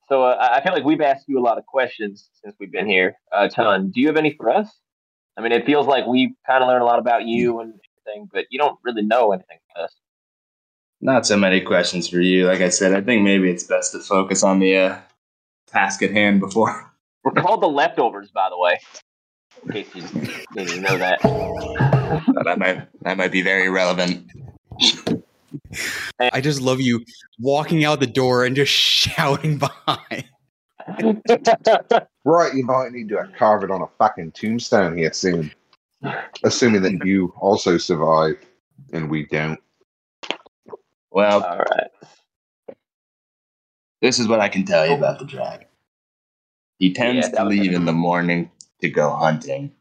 So 0.08 0.24
uh, 0.24 0.38
I 0.40 0.58
I 0.58 0.64
feel 0.64 0.74
like 0.74 0.86
we've 0.86 1.02
asked 1.02 1.26
you 1.28 1.40
a 1.40 1.42
lot 1.42 1.58
of 1.58 1.66
questions 1.66 2.30
since 2.42 2.56
we've 2.60 2.72
been 2.72 2.88
here. 2.88 3.16
A 3.34 3.50
ton. 3.50 3.92
Do 3.92 4.00
you 4.00 4.08
have 4.08 4.18
any 4.18 4.36
for 4.38 4.50
us? 4.50 4.70
I 5.36 5.42
mean, 5.42 5.52
it 5.52 5.66
feels 5.66 5.86
like 5.86 6.08
we 6.08 6.34
kind 6.48 6.64
of 6.64 6.70
learned 6.70 6.82
a 6.82 6.86
lot 6.86 7.00
about 7.00 7.26
you 7.26 7.60
and 7.60 7.74
everything, 8.06 8.30
but 8.32 8.46
you 8.50 8.58
don't 8.58 8.80
really 8.84 9.04
know 9.04 9.34
anything 9.34 9.58
about 9.76 9.86
us. 9.86 9.96
Not 11.00 11.28
so 11.28 11.38
many 11.38 11.62
questions 11.62 12.08
for 12.08 12.20
you. 12.20 12.48
Like 12.48 12.62
I 12.62 12.70
said, 12.70 12.94
I 12.94 13.02
think 13.02 13.22
maybe 13.22 13.52
it's 13.52 13.64
best 13.64 13.92
to 13.92 14.00
focus 14.00 14.44
on 14.44 14.60
the 14.60 14.78
uh, 14.78 14.98
task 15.68 16.02
at 16.02 16.12
hand 16.12 16.40
before. 16.40 16.92
We're 17.24 17.34
called 17.34 17.62
the 17.62 17.68
leftovers, 17.68 18.32
by 18.32 18.50
the 18.50 18.58
way. 18.58 18.80
In 19.64 19.72
case 19.72 19.88
you 19.96 20.04
didn't 20.54 20.82
know 20.82 20.98
that. 20.98 21.20
that 22.46 22.58
might 22.58 22.88
that 23.04 23.18
might 23.18 23.32
be 23.32 23.42
very 23.42 23.70
relevant. 23.70 24.32
I 26.20 26.42
just 26.42 26.62
love 26.62 26.82
you 26.82 27.04
walking 27.40 27.84
out 27.84 28.00
the 28.00 28.08
door 28.08 28.46
and 28.46 28.56
just 28.56 28.72
shouting 28.72 29.58
behind. 29.88 30.26
Right, 32.26 32.54
you 32.54 32.66
might 32.66 32.92
need 32.92 33.10
to 33.10 33.30
carve 33.38 33.64
it 33.64 33.72
on 33.72 33.82
a 33.82 33.88
fucking 33.98 34.32
tombstone 34.32 34.98
here 34.98 35.14
soon. 35.14 35.52
Assuming 36.44 36.82
that 36.84 37.06
you 37.06 37.34
also 37.40 37.78
survive 37.78 38.38
and 38.94 39.10
we 39.10 39.26
don't. 39.26 39.60
Well, 41.12 41.44
All 41.44 41.58
right. 41.58 41.88
this 44.02 44.20
is 44.20 44.28
what 44.28 44.40
I 44.40 44.50
can 44.50 44.66
tell 44.66 44.86
you 44.86 44.94
about 44.94 45.20
the 45.20 45.26
dragon. 45.26 45.68
He 46.80 46.94
tends 46.94 47.28
Yeah, 47.30 47.40
to 47.40 47.46
leave 47.46 47.74
in 47.74 47.86
the 47.86 47.94
morning 47.94 48.52
to 48.82 48.90
go 48.90 49.16
hunting. 49.16 49.72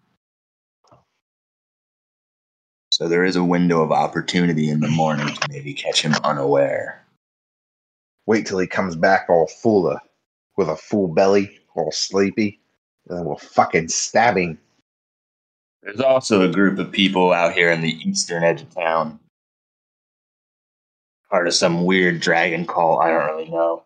So 2.91 3.09
there 3.09 3.25
is 3.25 3.37
a 3.37 3.45
window 3.45 3.83
of 3.83 3.93
opportunity 3.93 4.71
in 4.71 4.81
the 4.81 4.89
morning 4.89 5.29
to 5.29 5.49
maybe 5.51 5.75
catch 5.75 6.01
him 6.01 6.15
unaware. 6.25 7.05
Wait 8.25 8.47
till 8.47 8.59
he 8.59 8.67
comes 8.67 8.97
back 8.97 9.27
all 9.29 9.47
full 9.47 9.89
of 9.89 10.01
with 10.57 10.69
a 10.69 10.77
full 10.77 11.09
belly, 11.09 11.61
all 11.75 11.93
sleepy, 11.93 12.59
and 13.09 13.19
then 13.19 13.27
we'll 13.27 13.37
fucking 13.37 13.89
stab 13.89 14.37
him. 14.37 14.59
There's 15.83 16.01
also 16.01 16.43
a 16.43 16.53
group 16.53 16.79
of 16.79 16.91
people 16.91 17.33
out 17.33 17.53
here 17.53 17.71
in 17.71 17.83
the 17.83 17.99
eastern 18.09 18.43
edge 18.43 18.63
of 18.63 18.75
town. 18.75 19.21
Part 21.31 21.47
of 21.47 21.55
some 21.55 21.85
weird 21.85 22.21
dragon 22.21 22.67
cult, 22.67 23.03
I 23.03 23.11
don't 23.11 23.27
really 23.27 23.51
know. 23.51 23.85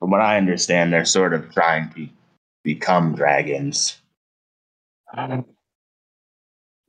From 0.00 0.10
what 0.10 0.20
I 0.20 0.36
understand, 0.36 0.92
they're 0.92 1.04
sort 1.04 1.32
of 1.32 1.52
trying 1.54 1.90
to 1.90 2.08
become 2.70 3.14
dragons. 3.14 3.98
I 5.14 5.42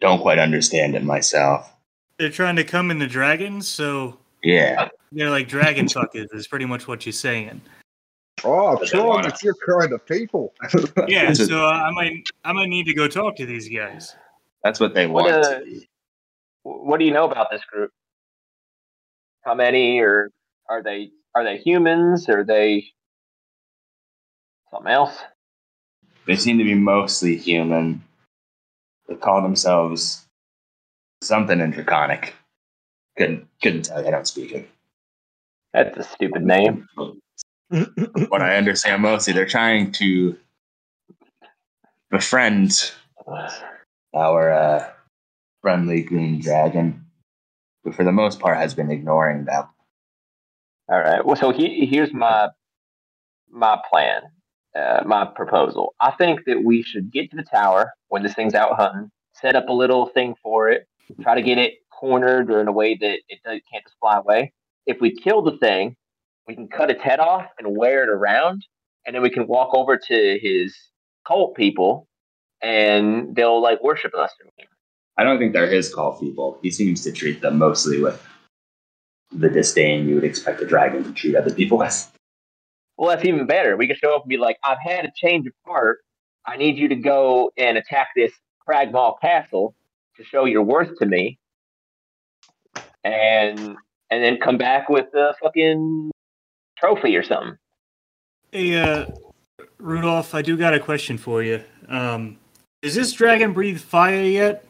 don't 0.01 0.19
quite 0.21 0.39
understand 0.39 0.95
it 0.95 1.03
myself. 1.03 1.71
they're 2.17 2.31
trying 2.31 2.55
to 2.55 2.63
come 2.63 2.89
in 2.89 2.97
the 2.97 3.05
dragons, 3.07 3.67
so 3.67 4.17
Yeah. 4.43 4.89
they're 5.11 5.29
like 5.29 5.47
dragon 5.47 5.85
fuckers. 5.85 6.33
Is 6.33 6.47
pretty 6.47 6.65
much 6.65 6.87
what 6.87 7.05
you're 7.05 7.13
saying. 7.13 7.61
Oh, 8.43 8.73
But 8.73 8.79
they 8.81 8.85
Sean, 8.87 9.07
wanna- 9.07 9.27
it's 9.27 9.43
your 9.43 9.53
kind 9.67 9.93
of 9.93 10.03
people. 10.05 10.53
Yeah, 11.07 11.31
so 11.33 11.65
uh, 11.65 11.69
I 11.71 11.91
might 11.91 12.23
I 12.43 12.53
might 12.53 12.69
need 12.69 12.85
to 12.87 12.93
go 12.95 13.07
talk 13.07 13.35
to 13.37 13.45
these 13.45 13.69
guys. 13.69 14.15
That's 14.63 14.79
what 14.79 14.95
they 14.95 15.05
What, 15.05 15.25
want 15.25 15.45
uh. 15.45 15.59
What 16.63 16.97
do 16.99 17.05
you 17.05 17.11
know 17.11 17.29
about 17.29 17.49
this 17.51 17.63
group? 17.71 17.91
How 19.43 19.53
many, 19.53 19.99
or 19.99 20.31
are 20.69 20.81
they 20.83 21.11
are 21.35 21.43
they 21.43 21.57
humans? 21.59 22.27
Are 22.29 22.43
they 22.43 22.87
something 24.71 24.91
else? 24.91 25.17
They 26.27 26.35
seem 26.35 26.57
to 26.57 26.63
be 26.63 26.75
mostly 26.75 27.37
human. 27.37 28.03
They 29.07 29.15
call 29.15 29.41
themselves 29.41 30.25
something 31.23 31.59
in 31.59 31.71
Draconic. 31.71 32.35
Couldn't 33.17 33.47
couldn't 33.61 33.83
tell 33.83 34.01
you. 34.01 34.07
I 34.07 34.11
don't 34.11 34.27
speak 34.27 34.51
it. 34.51 34.69
That's 35.73 35.97
a 35.97 36.03
stupid 36.03 36.43
name. 36.43 36.87
What 38.29 38.41
I 38.41 38.57
understand 38.57 39.01
mostly, 39.01 39.33
they're 39.33 39.45
trying 39.45 39.91
to 39.93 40.37
befriend 42.09 42.91
our 44.13 44.51
uh, 44.51 44.89
friendly 45.61 46.01
green 46.01 46.39
dragon, 46.39 47.05
but 47.83 47.95
for 47.95 48.03
the 48.03 48.11
most 48.11 48.39
part 48.39 48.57
has 48.57 48.73
been 48.73 48.91
ignoring 48.91 49.45
them. 49.45 49.65
All 50.89 50.99
right. 50.99 51.25
Well, 51.25 51.35
so 51.35 51.51
he, 51.51 51.85
here's 51.85 52.13
my 52.13 52.49
my 53.49 53.81
plan, 53.89 54.21
uh, 54.77 55.03
my 55.05 55.25
proposal. 55.25 55.95
I 55.99 56.11
think 56.11 56.41
that 56.45 56.63
we 56.63 56.83
should 56.83 57.11
get 57.11 57.31
to 57.31 57.37
the 57.37 57.43
tower 57.43 57.93
when 58.09 58.23
this 58.23 58.33
thing's 58.33 58.53
out 58.53 58.75
hunting, 58.75 59.09
set 59.33 59.55
up 59.55 59.67
a 59.69 59.73
little 59.73 60.07
thing 60.07 60.35
for 60.41 60.69
it, 60.69 60.87
try 61.21 61.35
to 61.35 61.41
get 61.41 61.57
it 61.57 61.75
cornered 61.91 62.51
or 62.51 62.61
in 62.61 62.67
a 62.67 62.71
way 62.71 62.95
that 62.95 63.19
it 63.27 63.39
can't 63.43 63.83
just 63.83 63.95
fly 63.99 64.17
away. 64.17 64.53
If 64.85 65.01
we 65.01 65.15
kill 65.15 65.41
the 65.41 65.57
thing, 65.57 65.95
we 66.47 66.55
can 66.55 66.67
cut 66.67 66.91
its 66.91 67.01
head 67.01 67.19
off 67.19 67.45
and 67.59 67.75
wear 67.75 68.03
it 68.03 68.09
around, 68.09 68.65
and 69.05 69.15
then 69.15 69.21
we 69.21 69.29
can 69.29 69.47
walk 69.47 69.73
over 69.73 69.97
to 69.97 70.39
his 70.41 70.75
cult 71.27 71.55
people, 71.55 72.07
and 72.61 73.35
they'll 73.35 73.61
like 73.61 73.83
worship 73.83 74.13
us. 74.15 74.31
I 75.17 75.23
don't 75.23 75.39
think 75.39 75.53
they're 75.53 75.69
his 75.69 75.93
cult 75.93 76.19
people. 76.19 76.59
He 76.61 76.71
seems 76.71 77.03
to 77.03 77.11
treat 77.11 77.41
them 77.41 77.57
mostly 77.57 78.01
with 78.01 78.25
the 79.31 79.49
disdain 79.49 80.07
you 80.07 80.15
would 80.15 80.23
expect 80.23 80.61
a 80.61 80.65
dragon 80.65 81.03
to 81.03 81.11
treat 81.11 81.35
other 81.35 81.53
people 81.53 81.77
with. 81.77 82.11
Well, 82.97 83.09
that's 83.09 83.25
even 83.25 83.45
better. 83.45 83.77
We 83.77 83.87
can 83.87 83.95
show 83.95 84.15
up 84.15 84.23
and 84.23 84.29
be 84.29 84.37
like, 84.37 84.57
I've 84.63 84.79
had 84.81 85.05
a 85.05 85.11
change 85.15 85.45
of 85.47 85.53
heart. 85.65 85.99
I 86.45 86.57
need 86.57 86.77
you 86.77 86.87
to 86.87 86.95
go 86.95 87.51
and 87.57 87.77
attack 87.77 88.09
this 88.15 88.31
Cragmaw 88.67 89.19
castle 89.21 89.75
to 90.17 90.23
show 90.23 90.45
your 90.45 90.63
worth 90.63 90.97
to 90.99 91.05
me. 91.05 91.37
And 93.03 93.77
and 94.09 94.23
then 94.23 94.37
come 94.37 94.57
back 94.57 94.89
with 94.89 95.13
a 95.13 95.33
fucking 95.41 96.11
trophy 96.77 97.15
or 97.15 97.23
something. 97.23 97.57
Hey, 98.51 98.75
uh, 98.75 99.07
Rudolph, 99.77 100.33
I 100.33 100.41
do 100.41 100.57
got 100.57 100.73
a 100.73 100.79
question 100.79 101.17
for 101.17 101.43
you. 101.43 101.63
Um, 101.87 102.37
does 102.81 102.95
this 102.95 103.11
dragon 103.11 103.53
breathe 103.53 103.79
fire 103.79 104.23
yet? 104.23 104.65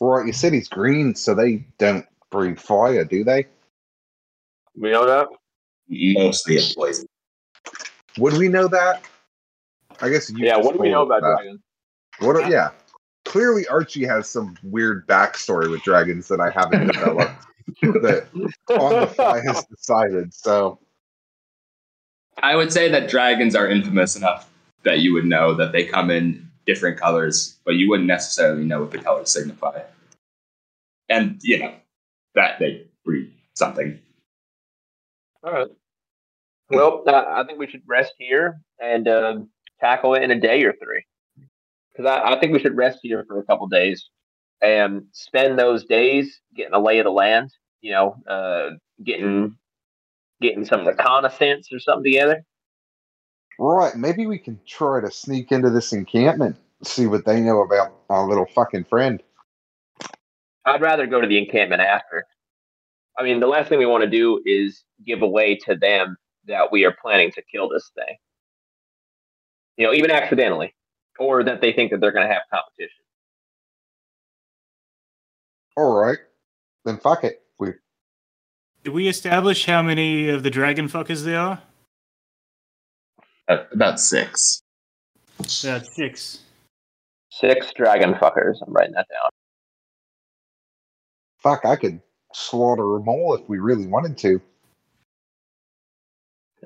Right, 0.00 0.26
you 0.26 0.32
said 0.32 0.52
he's 0.52 0.68
green, 0.68 1.14
so 1.14 1.34
they 1.34 1.64
don't 1.78 2.04
breathe 2.30 2.58
fire, 2.58 3.04
do 3.04 3.24
they? 3.24 3.46
We 4.76 4.90
know 4.90 5.06
that? 5.06 5.28
Mostly 5.88 6.56
a 6.56 6.60
poison. 6.74 7.06
Would 8.18 8.34
we 8.34 8.48
know 8.48 8.68
that? 8.68 9.02
I 10.00 10.08
guess 10.08 10.30
you 10.30 10.44
Yeah, 10.44 10.56
what 10.56 10.74
do 10.74 10.78
we 10.78 10.90
know 10.90 11.02
about 11.02 11.22
that. 11.22 11.36
dragons? 11.36 11.60
What? 12.18 12.50
Yeah, 12.50 12.70
clearly 13.24 13.66
Archie 13.68 14.06
has 14.06 14.28
some 14.28 14.56
weird 14.62 15.06
backstory 15.06 15.70
with 15.70 15.82
dragons 15.82 16.28
that 16.28 16.40
I 16.40 16.50
haven't 16.50 16.86
developed. 16.92 17.46
that 17.82 18.28
on 18.70 19.00
the 19.00 19.06
fly 19.06 19.40
has 19.40 19.64
decided. 19.66 20.32
So 20.32 20.78
I 22.42 22.56
would 22.56 22.72
say 22.72 22.88
that 22.90 23.10
dragons 23.10 23.54
are 23.54 23.68
infamous 23.68 24.16
enough 24.16 24.48
that 24.84 25.00
you 25.00 25.12
would 25.12 25.24
know 25.24 25.54
that 25.54 25.72
they 25.72 25.84
come 25.84 26.10
in 26.10 26.48
different 26.64 26.98
colors, 26.98 27.56
but 27.64 27.74
you 27.74 27.88
wouldn't 27.88 28.06
necessarily 28.06 28.64
know 28.64 28.80
what 28.80 28.90
the 28.90 28.98
colors 28.98 29.30
signify. 29.30 29.80
And, 31.08 31.38
you 31.42 31.58
know, 31.58 31.74
that 32.34 32.58
they 32.58 32.86
breed 33.04 33.32
something. 33.54 33.98
All 35.46 35.52
right. 35.52 35.68
Well, 36.70 37.04
uh, 37.06 37.24
I 37.28 37.44
think 37.44 37.60
we 37.60 37.68
should 37.68 37.82
rest 37.86 38.14
here 38.18 38.60
and 38.80 39.06
uh, 39.06 39.38
tackle 39.80 40.14
it 40.14 40.24
in 40.24 40.32
a 40.32 40.40
day 40.40 40.64
or 40.64 40.72
three. 40.72 41.04
Because 41.92 42.10
I, 42.10 42.32
I 42.34 42.40
think 42.40 42.52
we 42.52 42.58
should 42.58 42.76
rest 42.76 42.98
here 43.02 43.24
for 43.28 43.38
a 43.38 43.44
couple 43.44 43.68
days 43.68 44.08
and 44.60 45.04
spend 45.12 45.56
those 45.56 45.84
days 45.84 46.40
getting 46.56 46.74
a 46.74 46.80
lay 46.80 46.98
of 46.98 47.04
the 47.04 47.12
land. 47.12 47.52
You 47.80 47.92
know, 47.92 48.16
uh, 48.28 48.70
getting 49.04 49.56
getting 50.40 50.64
some 50.64 50.84
reconnaissance 50.84 51.68
or 51.72 51.78
something 51.78 52.04
together. 52.04 52.42
right, 53.76 53.94
maybe 53.94 54.26
we 54.26 54.38
can 54.38 54.58
try 54.66 55.00
to 55.00 55.10
sneak 55.12 55.52
into 55.52 55.70
this 55.70 55.92
encampment, 55.92 56.56
see 56.82 57.06
what 57.06 57.24
they 57.24 57.40
know 57.40 57.62
about 57.62 57.94
our 58.10 58.28
little 58.28 58.46
fucking 58.46 58.84
friend. 58.84 59.22
I'd 60.64 60.80
rather 60.80 61.06
go 61.06 61.20
to 61.20 61.28
the 61.28 61.38
encampment 61.38 61.80
after. 61.80 62.26
I 63.18 63.22
mean, 63.22 63.40
the 63.40 63.46
last 63.46 63.68
thing 63.68 63.78
we 63.78 63.86
want 63.86 64.04
to 64.04 64.10
do 64.10 64.42
is 64.44 64.84
give 65.06 65.22
away 65.22 65.56
to 65.64 65.74
them 65.74 66.16
that 66.46 66.70
we 66.70 66.84
are 66.84 66.94
planning 67.00 67.30
to 67.32 67.42
kill 67.42 67.68
this 67.68 67.90
thing. 67.94 68.16
You 69.76 69.86
know, 69.86 69.92
even 69.92 70.10
accidentally, 70.10 70.74
or 71.18 71.42
that 71.44 71.60
they 71.60 71.72
think 71.72 71.90
that 71.90 72.00
they're 72.00 72.12
going 72.12 72.26
to 72.26 72.32
have 72.32 72.42
competition. 72.52 73.04
All 75.76 76.00
right, 76.00 76.18
then 76.84 76.98
fuck 76.98 77.24
it. 77.24 77.42
We 77.58 77.72
Did 78.84 78.94
we 78.94 79.08
establish 79.08 79.66
how 79.66 79.82
many 79.82 80.28
of 80.28 80.42
the 80.42 80.50
dragon 80.50 80.88
fuckers 80.88 81.24
there 81.24 81.40
are? 81.40 81.62
Uh, 83.48 83.64
about 83.72 84.00
six. 84.00 84.62
About 85.38 85.86
six. 85.86 86.40
Six 87.30 87.72
dragon 87.74 88.14
fuckers. 88.14 88.56
I'm 88.66 88.72
writing 88.72 88.94
that 88.94 89.06
down. 89.10 89.30
fuck. 91.38 91.66
I 91.66 91.76
could 91.76 92.00
slaughter 92.36 92.82
them 92.82 93.08
all 93.08 93.34
if 93.34 93.48
we 93.48 93.58
really 93.58 93.86
wanted 93.86 94.18
to. 94.18 94.40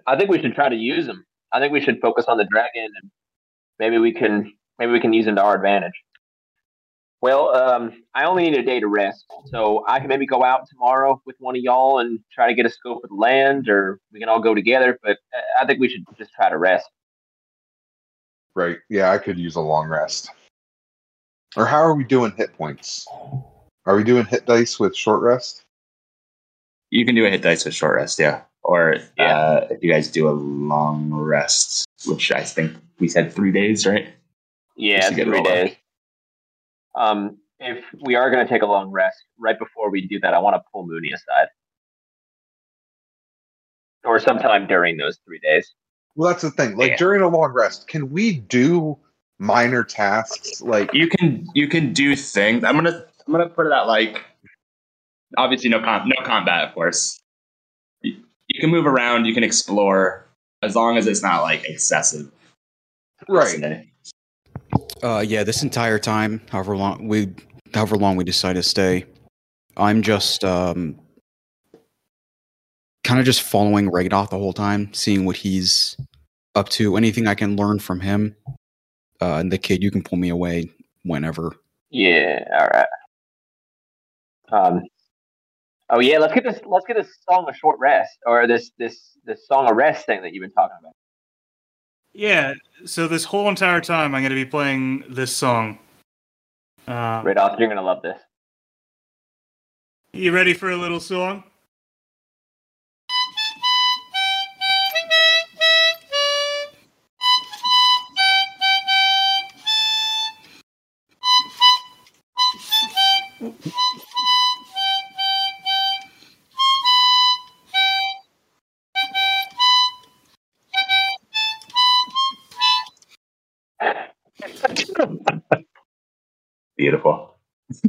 I 0.06 0.16
think 0.16 0.30
we 0.30 0.40
should 0.40 0.54
try 0.54 0.68
to 0.68 0.76
use 0.76 1.06
them. 1.06 1.24
I 1.52 1.60
think 1.60 1.72
we 1.72 1.80
should 1.80 2.00
focus 2.00 2.24
on 2.26 2.38
the 2.38 2.44
dragon, 2.44 2.90
and 3.00 3.10
maybe 3.78 3.98
we 3.98 4.12
can 4.12 4.52
maybe 4.78 4.92
we 4.92 5.00
can 5.00 5.12
use 5.12 5.26
them 5.26 5.36
to 5.36 5.42
our 5.42 5.54
advantage. 5.54 5.92
Well, 7.22 7.54
um, 7.54 8.02
I 8.14 8.24
only 8.24 8.44
need 8.44 8.58
a 8.58 8.62
day 8.62 8.80
to 8.80 8.86
rest, 8.86 9.26
so 9.46 9.84
I 9.86 9.98
can 10.00 10.08
maybe 10.08 10.26
go 10.26 10.42
out 10.42 10.66
tomorrow 10.68 11.20
with 11.26 11.36
one 11.38 11.54
of 11.54 11.62
y'all 11.62 11.98
and 11.98 12.18
try 12.32 12.48
to 12.48 12.54
get 12.54 12.64
a 12.66 12.70
scope 12.70 13.04
of 13.04 13.10
the 13.10 13.16
land, 13.16 13.68
or 13.68 14.00
we 14.12 14.20
can 14.20 14.28
all 14.28 14.40
go 14.40 14.54
together. 14.54 14.98
But 15.02 15.18
I 15.60 15.66
think 15.66 15.80
we 15.80 15.88
should 15.88 16.04
just 16.18 16.32
try 16.32 16.48
to 16.48 16.56
rest. 16.56 16.88
Right? 18.56 18.78
Yeah, 18.88 19.12
I 19.12 19.18
could 19.18 19.38
use 19.38 19.56
a 19.56 19.60
long 19.60 19.86
rest. 19.86 20.30
Or 21.56 21.66
how 21.66 21.78
are 21.78 21.94
we 21.94 22.04
doing 22.04 22.32
hit 22.36 22.56
points? 22.56 23.06
Are 23.90 23.96
we 23.96 24.04
doing 24.04 24.24
hit 24.24 24.46
dice 24.46 24.78
with 24.78 24.94
short 24.96 25.20
rest? 25.20 25.64
You 26.90 27.04
can 27.04 27.16
do 27.16 27.26
a 27.26 27.30
hit 27.30 27.42
dice 27.42 27.64
with 27.64 27.74
short 27.74 27.96
rest, 27.96 28.20
yeah. 28.20 28.42
Or 28.62 28.98
Yeah. 29.18 29.36
uh, 29.36 29.66
if 29.68 29.82
you 29.82 29.90
guys 29.92 30.08
do 30.08 30.28
a 30.28 30.30
long 30.30 31.12
rest, 31.12 31.88
which 32.06 32.30
I 32.30 32.44
think 32.44 32.76
we 33.00 33.08
said 33.08 33.32
three 33.32 33.50
days, 33.50 33.84
right? 33.88 34.06
Yeah, 34.76 34.98
Just 34.98 35.08
to 35.08 35.14
get 35.16 35.26
it 35.26 35.30
three 35.30 35.38
all 35.38 35.44
done. 35.44 35.54
days. 35.66 35.76
Um, 36.94 37.38
if 37.58 37.84
we 38.00 38.14
are 38.14 38.30
going 38.30 38.46
to 38.46 38.48
take 38.48 38.62
a 38.62 38.66
long 38.66 38.92
rest, 38.92 39.18
right 39.40 39.58
before 39.58 39.90
we 39.90 40.06
do 40.06 40.20
that, 40.20 40.34
I 40.34 40.38
want 40.38 40.54
to 40.54 40.62
pull 40.72 40.86
Mooney 40.86 41.10
aside, 41.10 41.48
or 44.04 44.20
sometime 44.20 44.68
during 44.68 44.98
those 44.98 45.18
three 45.26 45.40
days. 45.40 45.74
Well, 46.14 46.30
that's 46.30 46.42
the 46.42 46.52
thing. 46.52 46.76
Like 46.76 46.92
Yeah. 46.92 46.96
during 46.96 47.22
a 47.22 47.28
long 47.28 47.52
rest, 47.52 47.88
can 47.88 48.10
we 48.12 48.36
do 48.38 48.98
minor 49.40 49.82
tasks? 49.82 50.60
Like 50.62 50.94
You 50.94 51.08
can 51.08 51.48
you 51.54 51.66
can 51.66 51.92
do 51.92 52.14
things. 52.14 52.62
I'm 52.62 52.76
gonna 52.76 53.04
I'm 53.30 53.38
gonna 53.38 53.48
put 53.48 53.66
it 53.66 53.72
out 53.72 53.86
like 53.86 54.24
obviously 55.38 55.70
no 55.70 55.78
com- 55.78 56.08
no 56.08 56.26
combat, 56.26 56.66
of 56.66 56.74
course. 56.74 57.20
You, 58.02 58.16
you 58.48 58.60
can 58.60 58.70
move 58.70 58.86
around, 58.86 59.26
you 59.26 59.34
can 59.34 59.44
explore, 59.44 60.26
as 60.62 60.74
long 60.74 60.98
as 60.98 61.06
it's 61.06 61.22
not 61.22 61.42
like 61.42 61.64
excessive. 61.64 62.28
right? 63.28 63.86
Uh, 65.00 65.24
yeah, 65.24 65.44
this 65.44 65.62
entire 65.62 66.00
time, 66.00 66.40
however 66.50 66.76
long 66.76 67.06
we, 67.06 67.32
however 67.72 67.96
long 67.96 68.16
we 68.16 68.24
decide 68.24 68.54
to 68.54 68.64
stay, 68.64 69.04
I'm 69.76 70.02
just 70.02 70.42
um, 70.42 70.98
kind 73.04 73.20
of 73.20 73.26
just 73.26 73.42
following 73.42 73.92
Reidoth 73.92 74.30
the 74.30 74.38
whole 74.38 74.52
time, 74.52 74.92
seeing 74.92 75.24
what 75.24 75.36
he's 75.36 75.96
up 76.56 76.68
to, 76.70 76.96
anything 76.96 77.28
I 77.28 77.36
can 77.36 77.54
learn 77.54 77.78
from 77.78 78.00
him. 78.00 78.34
Uh, 79.22 79.36
and 79.36 79.52
the 79.52 79.58
kid, 79.58 79.84
you 79.84 79.92
can 79.92 80.02
pull 80.02 80.18
me 80.18 80.30
away 80.30 80.68
whenever. 81.04 81.52
Yeah, 81.90 82.44
all 82.58 82.66
right. 82.66 82.86
Um. 84.52 84.82
Oh 85.88 86.00
yeah, 86.00 86.18
let's 86.18 86.34
get 86.34 86.44
this. 86.44 86.60
Let's 86.64 86.86
get 86.86 86.96
this 86.96 87.08
song 87.28 87.46
a 87.48 87.54
short 87.54 87.78
rest, 87.78 88.18
or 88.26 88.46
this 88.46 88.70
this 88.78 89.18
this 89.24 89.46
song 89.46 89.68
a 89.68 89.74
rest 89.74 90.06
thing 90.06 90.22
that 90.22 90.32
you've 90.32 90.42
been 90.42 90.52
talking 90.52 90.76
about. 90.80 90.92
Yeah, 92.12 92.54
so 92.84 93.06
this 93.06 93.24
whole 93.24 93.48
entire 93.48 93.80
time 93.80 94.14
I'm 94.14 94.22
going 94.22 94.30
to 94.30 94.34
be 94.34 94.44
playing 94.44 95.04
this 95.08 95.34
song. 95.34 95.78
Uh, 96.88 97.22
Reidoth, 97.22 97.58
you're 97.58 97.68
gonna 97.68 97.82
love 97.82 98.02
this. 98.02 98.18
You 100.12 100.32
ready 100.32 100.54
for 100.54 100.70
a 100.70 100.76
little 100.76 100.98
song? 100.98 101.44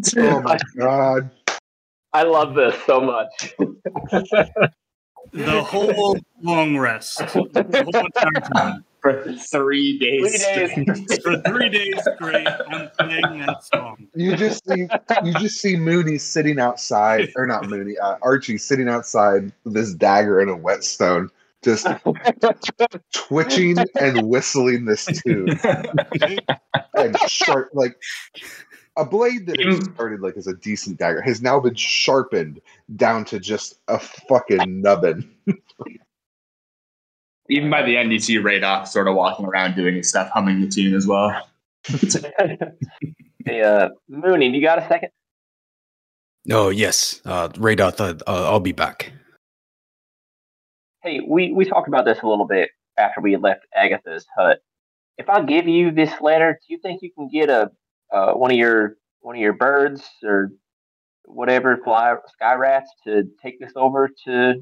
Oh 0.17 0.41
my 0.41 0.57
god. 0.77 1.29
I 2.13 2.23
love 2.23 2.55
this 2.55 2.75
so 2.85 2.99
much. 2.99 3.53
The 5.33 5.63
whole 5.63 6.17
long 6.41 6.77
rest. 6.77 7.19
The 7.23 7.89
whole 7.93 8.05
entire 8.05 8.41
time. 8.53 8.85
For 9.01 9.33
three 9.33 9.97
days. 9.97 10.43
Three 10.43 10.85
days. 10.85 11.19
For 11.23 11.41
three 11.41 11.69
days 11.69 11.95
straight, 12.15 12.47
I'm 12.47 12.89
playing 12.99 13.39
that 13.39 13.63
song. 13.63 14.07
You 14.13 14.35
just 14.35 14.63
see 14.67 14.87
you 15.23 15.33
just 15.39 15.59
see 15.59 15.75
Mooney 15.75 16.19
sitting 16.19 16.59
outside, 16.59 17.29
or 17.35 17.47
not 17.47 17.67
Mooney, 17.67 17.97
uh, 17.97 18.17
Archie 18.21 18.59
sitting 18.59 18.87
outside 18.87 19.51
with 19.63 19.73
this 19.73 19.93
dagger 19.95 20.39
and 20.39 20.51
a 20.51 20.55
whetstone, 20.55 21.29
just 21.63 21.87
twitching 23.11 23.77
and 23.99 24.27
whistling 24.27 24.85
this 24.85 25.05
tune. 25.05 25.59
And 26.93 27.17
sharp, 27.27 27.71
like 27.73 27.95
a 28.97 29.05
blade 29.05 29.45
that 29.47 29.59
had 29.59 29.83
started 29.95 30.21
like 30.21 30.37
as 30.37 30.47
a 30.47 30.53
decent 30.53 30.99
dagger 30.99 31.21
has 31.21 31.41
now 31.41 31.59
been 31.59 31.75
sharpened 31.75 32.61
down 32.95 33.25
to 33.25 33.39
just 33.39 33.79
a 33.87 33.99
fucking 33.99 34.81
nubbin. 34.81 35.29
Even 37.49 37.69
by 37.69 37.83
the 37.83 37.97
end, 37.97 38.13
you 38.13 38.19
see 38.19 38.37
Reidoth 38.37 38.87
sort 38.87 39.07
of 39.07 39.15
walking 39.15 39.45
around 39.45 39.75
doing 39.75 39.95
his 39.95 40.09
stuff, 40.09 40.29
humming 40.29 40.61
the 40.61 40.67
tune 40.67 40.95
as 40.95 41.05
well. 41.07 41.47
hey, 43.45 43.61
uh, 43.61 43.89
Mooney, 44.07 44.49
you 44.49 44.61
got 44.61 44.79
a 44.79 44.87
second? 44.87 45.09
Oh 46.49 46.69
yes, 46.69 47.21
uh, 47.25 47.49
Radar. 47.57 47.91
Th- 47.91 48.21
uh, 48.27 48.49
I'll 48.49 48.59
be 48.59 48.71
back. 48.71 49.11
Hey, 51.03 51.19
we, 51.27 51.51
we 51.51 51.65
talked 51.65 51.87
about 51.87 52.05
this 52.05 52.21
a 52.21 52.27
little 52.27 52.45
bit 52.45 52.69
after 52.97 53.21
we 53.21 53.35
left 53.35 53.65
Agatha's 53.75 54.25
hut. 54.37 54.59
If 55.17 55.29
I 55.29 55.41
give 55.43 55.67
you 55.67 55.91
this 55.91 56.13
letter, 56.21 56.53
do 56.53 56.73
you 56.73 56.79
think 56.81 57.01
you 57.01 57.11
can 57.11 57.27
get 57.27 57.49
a 57.49 57.71
uh, 58.11 58.33
one 58.33 58.51
of 58.51 58.57
your 58.57 58.95
one 59.21 59.35
of 59.35 59.41
your 59.41 59.53
birds 59.53 60.03
or 60.23 60.51
whatever 61.25 61.77
fly 61.83 62.15
sky 62.33 62.55
rats 62.55 62.91
to 63.05 63.23
take 63.41 63.59
this 63.59 63.71
over 63.75 64.09
to 64.25 64.55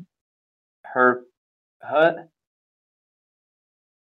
her 0.85 1.21
hut? 1.81 2.29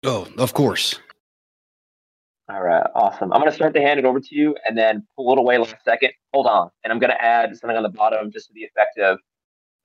Oh, 0.05 0.27
of 0.37 0.53
course. 0.53 0.99
All 2.49 2.63
right, 2.63 2.85
awesome. 2.95 3.33
I'm 3.33 3.41
gonna 3.41 3.53
start 3.53 3.73
to 3.75 3.81
hand 3.81 3.99
it 4.01 4.05
over 4.05 4.21
to 4.21 4.35
you, 4.35 4.57
and 4.67 4.77
then 4.77 5.07
pull 5.17 5.33
it 5.33 5.39
away 5.39 5.59
last 5.59 5.77
second. 5.85 6.11
Hold 6.35 6.47
on, 6.47 6.71
and 6.83 6.93
I'm 6.93 6.99
gonna 6.99 7.17
add 7.19 7.57
something 7.57 7.77
on 7.77 7.85
the 7.85 7.89
bottom 7.89 8.31
just 8.33 8.49
to 8.49 8.53
the 8.55 8.65
effect 8.65 8.99
of, 8.99 9.19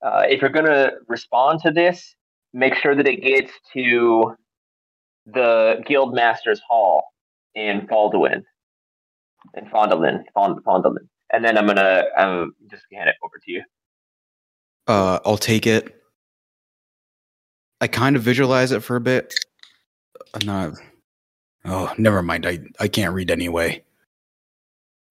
uh, 0.01 0.23
if 0.27 0.41
you're 0.41 0.49
gonna 0.49 0.93
respond 1.07 1.61
to 1.61 1.71
this, 1.71 2.15
make 2.53 2.75
sure 2.75 2.95
that 2.95 3.07
it 3.07 3.21
gets 3.21 3.51
to 3.73 4.35
the 5.27 5.83
Guild 5.85 6.15
Masters 6.15 6.61
Hall 6.67 7.03
in 7.53 7.85
Faldwin, 9.55 9.63
in 9.63 9.69
Phandalin, 9.71 10.23
Fond, 10.33 10.63
Phandalin, 10.65 11.07
and 11.31 11.43
then 11.43 11.57
I'm 11.57 11.67
gonna 11.67 12.05
um, 12.17 12.55
just 12.69 12.83
hand 12.93 13.09
it 13.09 13.15
over 13.23 13.37
to 13.43 13.51
you. 13.51 13.63
Uh, 14.87 15.19
I'll 15.25 15.37
take 15.37 15.67
it. 15.67 15.95
I 17.81 17.87
kind 17.87 18.15
of 18.15 18.23
visualize 18.23 18.71
it 18.71 18.81
for 18.83 18.95
a 18.95 19.01
bit. 19.01 19.33
I'm 20.33 20.45
not. 20.45 20.73
Oh, 21.65 21.93
never 21.97 22.21
mind. 22.23 22.45
I 22.45 22.59
I 22.79 22.87
can't 22.87 23.13
read 23.13 23.31
anyway. 23.31 23.83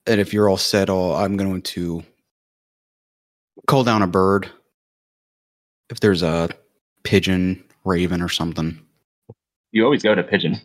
And 0.07 0.21
if 0.21 0.33
you're 0.33 0.49
all 0.49 0.57
set, 0.57 0.89
I'll, 0.89 1.15
I'm 1.15 1.37
going 1.37 1.63
to 1.63 2.03
call 3.67 3.85
down 3.85 4.03
a 4.03 4.07
bird. 4.07 4.49
If 5.91 6.01
there's 6.01 6.23
a 6.23 6.49
pigeon, 7.03 7.63
raven, 7.85 8.23
or 8.23 8.29
something, 8.29 8.81
You 9.73 9.85
always 9.85 10.03
go 10.03 10.15
to 10.15 10.23
Pigeon. 10.23 10.61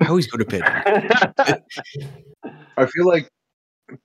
I 0.00 0.06
always 0.06 0.26
go 0.26 0.38
to 0.38 0.44
pigeon. 0.44 1.62
I 2.78 2.86
feel 2.86 3.06
like 3.06 3.28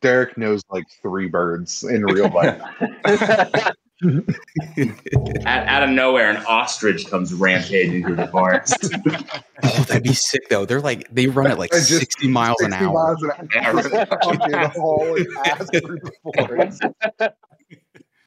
Derek 0.02 0.38
knows 0.38 0.62
like 0.70 0.86
three 1.02 1.28
birds 1.28 1.84
in 1.84 2.04
real 2.04 2.30
life. 2.30 2.62
Out, 5.46 5.68
out 5.68 5.84
of 5.84 5.90
nowhere, 5.92 6.30
an 6.30 6.44
ostrich 6.46 7.10
comes 7.10 7.34
rampaging 7.34 8.04
through 8.04 8.18
the 8.18 8.28
forest. 8.28 8.76
oh, 9.64 9.84
that'd 9.88 10.04
be 10.04 10.14
sick 10.14 10.50
though. 10.50 10.66
They're 10.66 10.82
like 10.82 11.08
they 11.10 11.28
run 11.28 11.48
at 11.48 11.58
like 11.58 11.72
just- 11.72 11.90
60 11.90 12.28
miles 12.28 12.60
an 12.62 12.74
hour. 12.74 12.92
miles 12.92 13.24
an 13.24 13.32
hour. 13.32 13.50
Yeah, 13.54 13.72
really. 13.72 14.06
Fucking 14.06 14.82
holy 14.82 15.26
ass 15.46 15.70
through 15.70 16.00
the 16.00 16.12
forest. 16.36 16.84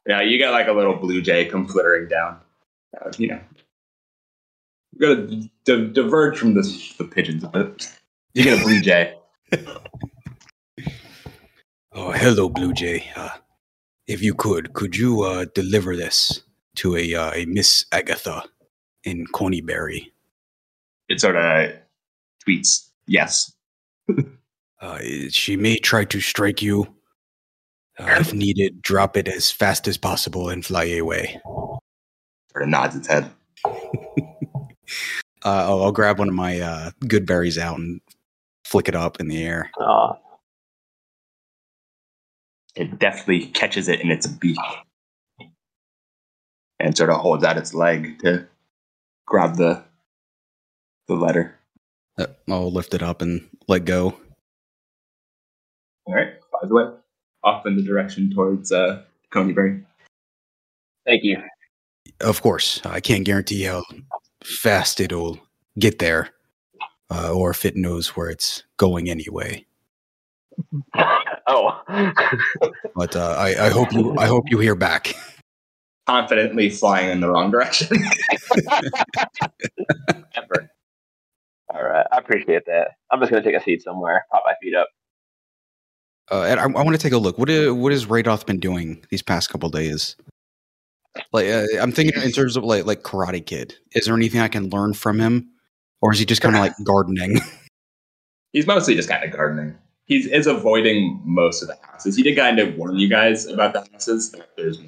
yeah, 0.07 0.21
you 0.21 0.39
got 0.39 0.51
like 0.51 0.67
a 0.67 0.73
little 0.73 0.95
blue 0.95 1.21
jay 1.21 1.45
come 1.45 1.67
flittering 1.67 2.07
down. 2.07 2.39
Uh, 2.99 3.11
you 3.17 3.27
know, 3.27 3.39
you 4.93 4.99
got 4.99 5.15
to 5.15 5.49
di- 5.65 5.93
diverge 5.93 6.39
from 6.39 6.55
the, 6.55 6.93
the 6.97 7.03
pigeons 7.03 7.43
a 7.43 7.49
bit. 7.49 7.91
You 8.33 8.45
get 8.45 8.59
a 8.59 8.63
blue 8.63 8.81
jay. 8.81 9.13
Oh, 11.99 12.11
hello, 12.11 12.47
Blue 12.47 12.73
Jay. 12.73 13.09
Uh, 13.15 13.29
if 14.05 14.21
you 14.21 14.35
could, 14.35 14.73
could 14.73 14.95
you 14.95 15.23
uh, 15.23 15.45
deliver 15.55 15.95
this 15.95 16.43
to 16.75 16.95
a, 16.95 17.15
uh, 17.15 17.31
a 17.33 17.45
Miss 17.45 17.85
Agatha 17.91 18.43
in 19.03 19.25
Conyberry? 19.33 20.11
It 21.09 21.19
sort 21.19 21.37
of 21.37 21.71
tweets, 22.47 22.89
yes. 23.07 23.51
Uh, 24.79 24.99
she 25.29 25.57
may 25.57 25.75
try 25.75 26.05
to 26.05 26.21
strike 26.21 26.61
you. 26.61 26.85
Uh, 27.97 28.17
if 28.19 28.31
needed, 28.31 28.79
drop 28.79 29.17
it 29.17 29.27
as 29.27 29.49
fast 29.49 29.87
as 29.87 29.97
possible 29.97 30.49
and 30.49 30.63
fly 30.63 30.83
away. 30.83 31.41
Sort 31.43 32.61
of 32.61 32.69
nods 32.69 32.95
its 32.95 33.07
head. 33.07 33.31
Uh, 35.45 35.65
I'll, 35.67 35.83
I'll 35.83 35.91
grab 35.91 36.19
one 36.19 36.27
of 36.27 36.33
my 36.33 36.59
uh, 36.59 36.91
good 37.07 37.25
berries 37.25 37.57
out 37.57 37.77
and 37.77 38.01
flick 38.65 38.89
it 38.89 38.95
up 38.95 39.19
in 39.19 39.27
the 39.29 39.43
air. 39.43 39.71
Aw. 39.79 40.13
It 42.77 42.99
deftly 42.99 43.47
catches 43.47 43.87
it 43.87 44.01
in 44.01 44.11
its 44.11 44.27
beak 44.27 44.57
and 46.79 46.95
sort 46.95 47.09
of 47.09 47.17
holds 47.17 47.43
out 47.43 47.57
its 47.57 47.73
leg 47.73 48.19
to 48.19 48.47
grab 49.25 49.55
the 49.55 49.83
the 51.07 51.15
letter. 51.15 51.57
Uh, 52.19 52.27
I'll 52.47 52.71
lift 52.71 52.93
it 52.93 53.01
up 53.01 53.21
and 53.23 53.47
let 53.67 53.85
go. 53.85 54.19
All 56.05 56.13
right, 56.13 56.33
flies 56.51 56.69
away 56.69 56.83
off 57.43 57.65
in 57.65 57.75
the 57.75 57.81
direction 57.81 58.31
towards 58.31 58.71
uh, 58.71 59.01
Conyberry. 59.33 59.83
Thank 61.05 61.23
you. 61.23 61.41
Of 62.21 62.41
course, 62.41 62.79
I 62.85 62.99
can't 62.99 63.25
guarantee 63.25 63.63
how 63.63 63.83
fast 64.43 64.99
it'll 64.99 65.39
get 65.79 65.97
there, 65.97 66.29
uh, 67.09 67.33
or 67.33 67.49
if 67.49 67.65
it 67.65 67.75
knows 67.75 68.09
where 68.09 68.29
it's 68.29 68.63
going 68.77 69.09
anyway. 69.09 69.65
oh. 71.47 71.81
But 72.95 73.15
uh, 73.15 73.35
I, 73.37 73.67
I 73.67 73.69
hope 73.69 73.93
you 73.93 74.17
I 74.17 74.25
hope 74.25 74.45
you 74.49 74.59
hear 74.59 74.75
back. 74.75 75.15
Confidently 76.07 76.69
flying 76.69 77.09
in 77.09 77.19
the 77.19 77.29
wrong 77.29 77.51
direction. 77.51 77.97
Ever. 80.35 80.69
All 81.73 81.83
right, 81.83 82.05
I 82.11 82.17
appreciate 82.17 82.65
that. 82.67 82.91
I'm 83.11 83.19
just 83.19 83.31
gonna 83.31 83.43
take 83.43 83.55
a 83.55 83.63
seat 83.63 83.81
somewhere, 83.83 84.25
pop 84.31 84.43
my 84.45 84.53
feet 84.61 84.75
up. 84.75 84.87
Uh, 86.31 86.43
and 86.43 86.59
I, 86.59 86.63
I 86.63 86.83
want 86.83 86.91
to 86.91 86.97
take 86.97 87.13
a 87.13 87.17
look. 87.17 87.37
What 87.37 87.49
what 87.75 87.91
has 87.91 88.05
Reidoth 88.05 88.45
been 88.45 88.59
doing 88.59 89.05
these 89.09 89.21
past 89.21 89.49
couple 89.49 89.69
days? 89.69 90.15
Like 91.31 91.47
uh, 91.47 91.65
I'm 91.79 91.91
thinking 91.91 92.21
in 92.21 92.31
terms 92.31 92.57
of 92.57 92.63
like 92.63 92.85
like 92.85 93.03
Karate 93.03 93.45
Kid. 93.45 93.75
Is 93.93 94.05
there 94.05 94.15
anything 94.15 94.41
I 94.41 94.47
can 94.47 94.69
learn 94.69 94.93
from 94.93 95.19
him, 95.19 95.49
or 96.01 96.13
is 96.13 96.19
he 96.19 96.25
just 96.25 96.41
kind 96.41 96.55
of 96.55 96.61
like 96.61 96.73
gardening? 96.83 97.39
He's 98.53 98.67
mostly 98.67 98.95
just 98.95 99.09
kind 99.09 99.23
of 99.23 99.31
gardening. 99.31 99.75
He 100.07 100.19
is 100.33 100.47
avoiding 100.47 101.21
most 101.25 101.61
of 101.61 101.67
the 101.67 101.77
houses. 101.81 102.15
He 102.15 102.23
did 102.23 102.37
kind 102.37 102.59
of 102.59 102.75
warn 102.75 102.95
you 102.95 103.09
guys 103.09 103.45
about 103.45 103.73
the 103.73 103.85
houses. 103.91 104.31
that 104.31 104.49
There's 104.55 104.79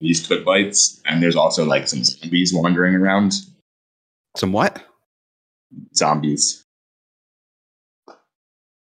these 0.00 0.26
twig 0.26 0.44
blights, 0.44 1.00
and 1.06 1.22
there's 1.22 1.36
also 1.36 1.64
like 1.64 1.86
some 1.86 2.02
zombies 2.02 2.52
wandering 2.52 2.94
around. 2.96 3.34
Some 4.36 4.52
what? 4.52 4.82
Zombies. 5.94 6.64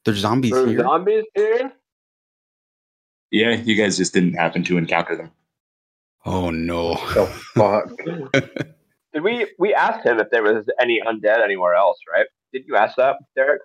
There's 0.04 0.18
zombies 0.20 0.52
There's 0.52 0.70
here. 0.70 0.80
zombies 0.82 1.24
here. 1.34 1.72
Yeah, 3.32 3.52
you 3.52 3.76
guys 3.76 3.96
just 3.98 4.14
didn't 4.14 4.34
happen 4.34 4.64
to 4.66 4.78
encounter 4.78 5.16
them. 5.16 5.32
Oh 6.26 6.50
no! 6.50 6.96
The 7.14 7.26
fuck? 7.56 7.90
Did 9.14 9.24
we 9.24 9.48
we 9.58 9.74
asked 9.74 10.06
him 10.06 10.20
if 10.20 10.30
there 10.30 10.44
was 10.44 10.66
any 10.80 11.02
undead 11.06 11.42
anywhere 11.44 11.76
else, 11.76 11.98
right? 12.12 12.26
Did 12.52 12.64
you 12.68 12.76
ask 12.76 12.98
that, 12.98 13.18
Derek? 13.36 13.62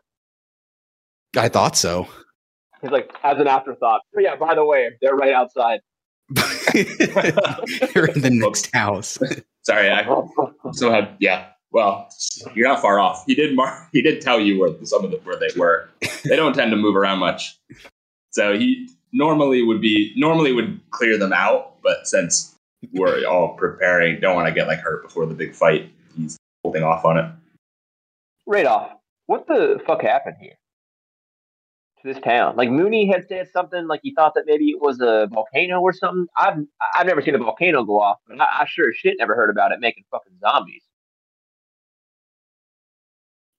I 1.37 1.49
thought 1.49 1.77
so. 1.77 2.09
He's 2.83 2.91
like, 2.91 3.11
as 3.23 3.39
an 3.39 3.47
afterthought. 3.47 4.03
Oh, 4.17 4.21
yeah, 4.21 4.37
by 4.37 4.55
the 4.55 4.65
way, 4.65 4.91
they're 5.01 5.17
right 5.17 5.33
outside. 5.33 5.81
You're 6.75 8.07
in 8.07 8.21
the 8.21 8.31
next 8.33 8.75
house. 8.75 9.19
Sorry, 9.63 9.91
I 9.91 10.07
still 10.73 10.93
had 10.93 11.17
yeah. 11.21 11.49
Well, 11.71 12.09
you're 12.55 12.69
not 12.69 12.81
far 12.81 13.01
off. 13.01 13.25
He 13.27 13.35
did 13.35 13.57
mark. 13.57 13.89
He 13.93 14.01
did 14.01 14.21
tell 14.21 14.39
you 14.39 14.61
where 14.61 14.73
some 14.85 15.05
of 15.05 15.11
the 15.11 15.17
where 15.19 15.37
they 15.37 15.49
were. 15.57 15.89
They 16.25 16.37
don't 16.37 16.55
tend 16.55 16.71
to 16.71 16.77
move 16.77 16.97
around 16.97 17.19
much, 17.19 17.59
so 18.31 18.57
he 18.57 18.89
normally 19.13 19.63
would 19.63 19.81
be 19.81 20.13
normally 20.17 20.53
would 20.53 20.81
clear 20.91 21.19
them 21.19 21.33
out. 21.33 21.83
But 21.83 22.07
since 22.07 22.55
we're 22.93 23.27
all 23.27 23.55
preparing, 23.55 24.21
don't 24.21 24.35
want 24.35 24.49
to 24.49 24.55
get 24.55 24.69
like 24.69 24.79
hurt 24.79 25.03
before 25.03 25.27
the 25.27 25.35
big 25.35 25.55
fight. 25.55 25.91
He's 26.17 26.39
holding 26.63 26.85
off 26.85 27.05
on 27.05 27.19
it. 27.19 27.31
Reidoth. 28.49 28.91
what 29.27 29.47
the 29.47 29.81
fuck 29.87 30.03
happened 30.03 30.37
here? 30.41 30.55
To 32.05 32.13
this 32.13 32.23
town? 32.23 32.57
Like 32.57 32.71
Mooney 32.71 33.11
had 33.11 33.27
said 33.29 33.49
something 33.53 33.87
like 33.87 34.01
he 34.03 34.13
thought 34.15 34.35
that 34.35 34.45
maybe 34.47 34.67
it 34.71 34.81
was 34.81 35.01
a 35.01 35.27
volcano 35.33 35.81
or 35.81 35.93
something. 35.95 36.27
I've 36.37 36.59
I've 36.95 37.07
never 37.07 37.23
seen 37.23 37.35
a 37.35 37.39
volcano 37.39 37.83
go 37.85 38.01
off, 38.01 38.19
but 38.29 38.41
I, 38.41 38.45
I 38.61 38.67
sure 38.67 38.89
as 38.91 38.97
shit 38.97 39.17
never 39.19 39.35
heard 39.35 39.49
about 39.51 39.73
it 39.73 39.81
making 39.81 40.05
fucking 40.11 40.35
zombies. 40.41 40.83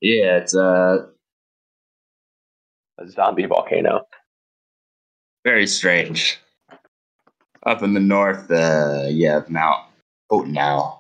Yeah, 0.02 0.38
it's 0.38 0.56
uh 0.56 1.08
A 3.00 3.08
zombie 3.10 3.46
volcano. 3.48 4.06
very 5.44 5.66
strange. 5.68 6.40
Up 7.66 7.82
in 7.82 7.96
the 7.96 8.00
north, 8.00 8.52
uh, 8.52 9.06
yeah, 9.10 9.42
Mount 9.50 9.86
Hotenow 10.32 11.00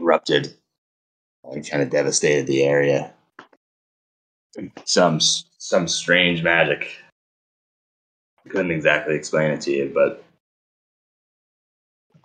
erupted. 0.00 0.54
It 1.52 1.68
kind 1.70 1.82
of 1.82 1.90
devastated 1.90 2.46
the 2.46 2.62
area. 2.64 3.12
Some 4.86 5.20
some 5.58 5.86
strange 5.86 6.42
magic. 6.42 6.96
Couldn't 8.48 8.70
exactly 8.70 9.14
explain 9.14 9.50
it 9.50 9.60
to 9.62 9.72
you, 9.72 9.92
but 9.94 10.24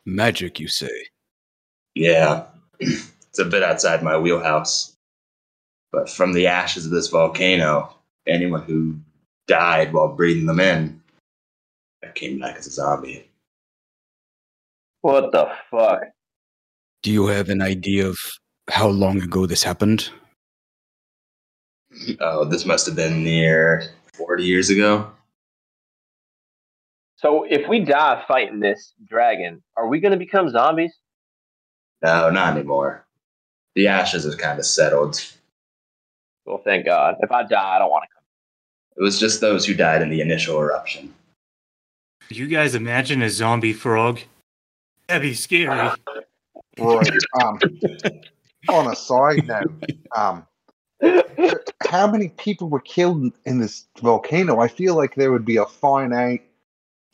Magic, 0.06 0.60
you 0.60 0.68
say? 0.68 1.08
yeah, 1.96 2.46
it's 2.80 3.40
a 3.40 3.46
bit 3.46 3.64
outside 3.64 4.04
my 4.04 4.18
wheelhouse. 4.18 4.96
But 5.92 6.10
from 6.10 6.34
the 6.34 6.48
ashes 6.48 6.86
of 6.86 6.92
this 6.92 7.10
volcano, 7.10 7.96
anyone 8.28 8.64
who 8.64 8.96
died 9.48 9.94
while 9.94 10.08
breathing 10.08 10.46
them 10.46 10.60
in 10.60 11.02
came 12.16 12.40
back 12.40 12.58
as 12.58 12.68
a 12.68 12.72
zombie. 12.72 13.30
What 15.02 15.32
the 15.32 15.52
fuck? 15.72 16.02
Do 17.02 17.12
you 17.12 17.28
have 17.28 17.50
an 17.50 17.62
idea 17.62 18.08
of 18.08 18.18
how 18.70 18.88
long 18.88 19.22
ago 19.22 19.46
this 19.46 19.64
happened? 19.64 20.10
Oh, 22.20 22.46
this 22.46 22.66
must 22.66 22.86
have 22.86 22.96
been 22.96 23.24
near 23.24 23.92
40 24.14 24.44
years 24.44 24.70
ago. 24.70 25.12
So 27.16 27.44
if 27.44 27.68
we 27.70 27.80
die 27.80 28.24
fighting 28.28 28.60
this 28.60 28.94
dragon, 29.08 29.64
are 29.78 29.88
we 29.88 30.00
gonna 30.00 30.18
become 30.18 30.50
zombies? 30.50 30.94
No, 32.02 32.30
not 32.30 32.58
anymore. 32.58 33.06
The 33.76 33.88
ashes 33.88 34.26
have 34.26 34.38
kind 34.38 34.60
of 34.60 34.66
settled. 34.66 35.24
Well, 36.46 36.62
thank 36.64 36.86
God. 36.86 37.16
If 37.22 37.32
I 37.32 37.44
die, 37.44 37.76
I 37.76 37.80
don't 37.80 37.90
want 37.90 38.04
to 38.04 38.14
come. 38.14 38.24
It 38.98 39.02
was 39.02 39.20
just 39.20 39.40
those 39.42 39.66
who 39.66 39.74
died 39.74 40.02
in 40.02 40.10
the 40.10 40.22
initial 40.22 40.60
eruption. 40.60 41.14
You 42.30 42.48
guys 42.48 42.76
imagine 42.76 43.22
a 43.22 43.30
zombie 43.30 43.74
frog? 43.74 44.20
That'd 45.08 45.24
be 45.24 45.34
scary. 45.34 45.68
Right. 45.68 45.98
Um, 46.80 47.60
on 48.70 48.92
a 48.92 48.96
side 48.96 49.48
note, 49.48 49.92
um, 50.16 50.46
how 51.88 52.08
many 52.08 52.30
people 52.30 52.70
were 52.70 52.80
killed 52.80 53.34
in 53.46 53.60
this 53.60 53.88
volcano? 54.02 54.60
I 54.60 54.68
feel 54.68 54.96
like 54.96 55.16
there 55.16 55.32
would 55.32 55.46
be 55.46 55.58
a 55.58 55.66
finite 55.66 56.44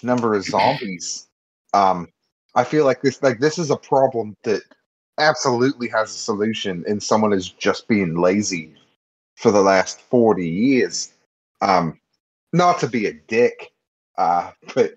number 0.03 0.35
of 0.35 0.43
zombies. 0.43 1.27
Um, 1.73 2.07
I 2.55 2.63
feel 2.63 2.85
like 2.85 3.01
this 3.01 3.21
like 3.21 3.39
this 3.39 3.57
is 3.57 3.69
a 3.69 3.77
problem 3.77 4.35
that 4.43 4.61
absolutely 5.17 5.87
has 5.89 6.09
a 6.09 6.17
solution, 6.17 6.83
and 6.87 7.01
someone 7.01 7.33
is 7.33 7.49
just 7.49 7.87
being 7.87 8.15
lazy 8.15 8.73
for 9.35 9.51
the 9.51 9.61
last 9.61 10.01
forty 10.01 10.47
years. 10.47 11.13
Um, 11.61 11.99
not 12.53 12.79
to 12.79 12.87
be 12.87 13.05
a 13.05 13.13
dick, 13.13 13.71
uh, 14.17 14.51
but 14.73 14.95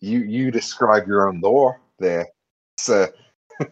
you 0.00 0.20
you 0.20 0.50
describe 0.50 1.06
your 1.06 1.28
own 1.28 1.40
lore 1.40 1.80
there, 1.98 2.26
so. 2.78 3.08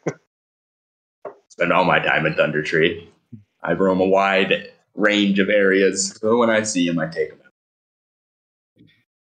Spend 1.48 1.72
all 1.72 1.84
my 1.84 1.96
at 1.96 2.04
Thundertree. 2.04 3.08
I 3.66 3.72
roam 3.72 4.00
a 4.00 4.06
wide 4.06 4.70
range 4.94 5.38
of 5.40 5.48
areas. 5.48 6.16
So 6.20 6.38
when 6.38 6.50
I 6.50 6.62
see 6.62 6.86
him, 6.86 6.98
I 6.98 7.06
take 7.06 7.30
him 7.30 7.38
out. 7.44 8.84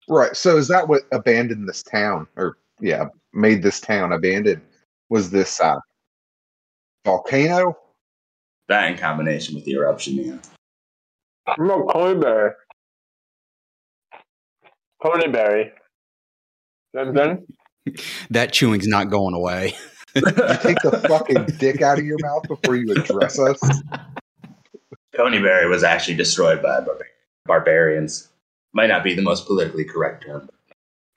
Right. 0.08 0.36
So 0.36 0.56
is 0.56 0.68
that 0.68 0.88
what 0.88 1.02
abandoned 1.12 1.68
this 1.68 1.82
town, 1.82 2.26
or 2.36 2.56
yeah, 2.80 3.06
made 3.32 3.62
this 3.62 3.80
town 3.80 4.12
abandoned? 4.12 4.62
Was 5.08 5.30
this 5.30 5.60
uh, 5.60 5.80
volcano? 7.04 7.76
That 8.68 8.90
in 8.90 8.96
combination 8.96 9.56
with 9.56 9.64
the 9.64 9.72
eruption, 9.72 10.14
yeah. 10.14 10.38
No, 11.58 11.84
Conyberry. 11.86 12.52
Conyberry. 15.02 15.72
Then, 16.94 17.14
then 17.14 17.46
That 18.30 18.52
chewing's 18.52 18.86
not 18.86 19.10
going 19.10 19.34
away. 19.34 19.74
You 20.14 20.22
take 20.22 20.80
the 20.82 21.04
fucking 21.08 21.58
dick 21.58 21.82
out 21.82 21.98
of 21.98 22.04
your 22.04 22.18
mouth 22.20 22.46
before 22.48 22.76
you 22.76 22.92
address 22.92 23.38
us. 23.38 23.60
Conyberry 25.16 25.68
was 25.68 25.82
actually 25.82 26.14
destroyed 26.16 26.62
by 26.62 26.80
barbar- 26.80 27.06
barbarians. 27.46 28.28
Might 28.72 28.86
not 28.88 29.02
be 29.02 29.14
the 29.14 29.22
most 29.22 29.46
politically 29.46 29.84
correct 29.84 30.24
term. 30.24 30.48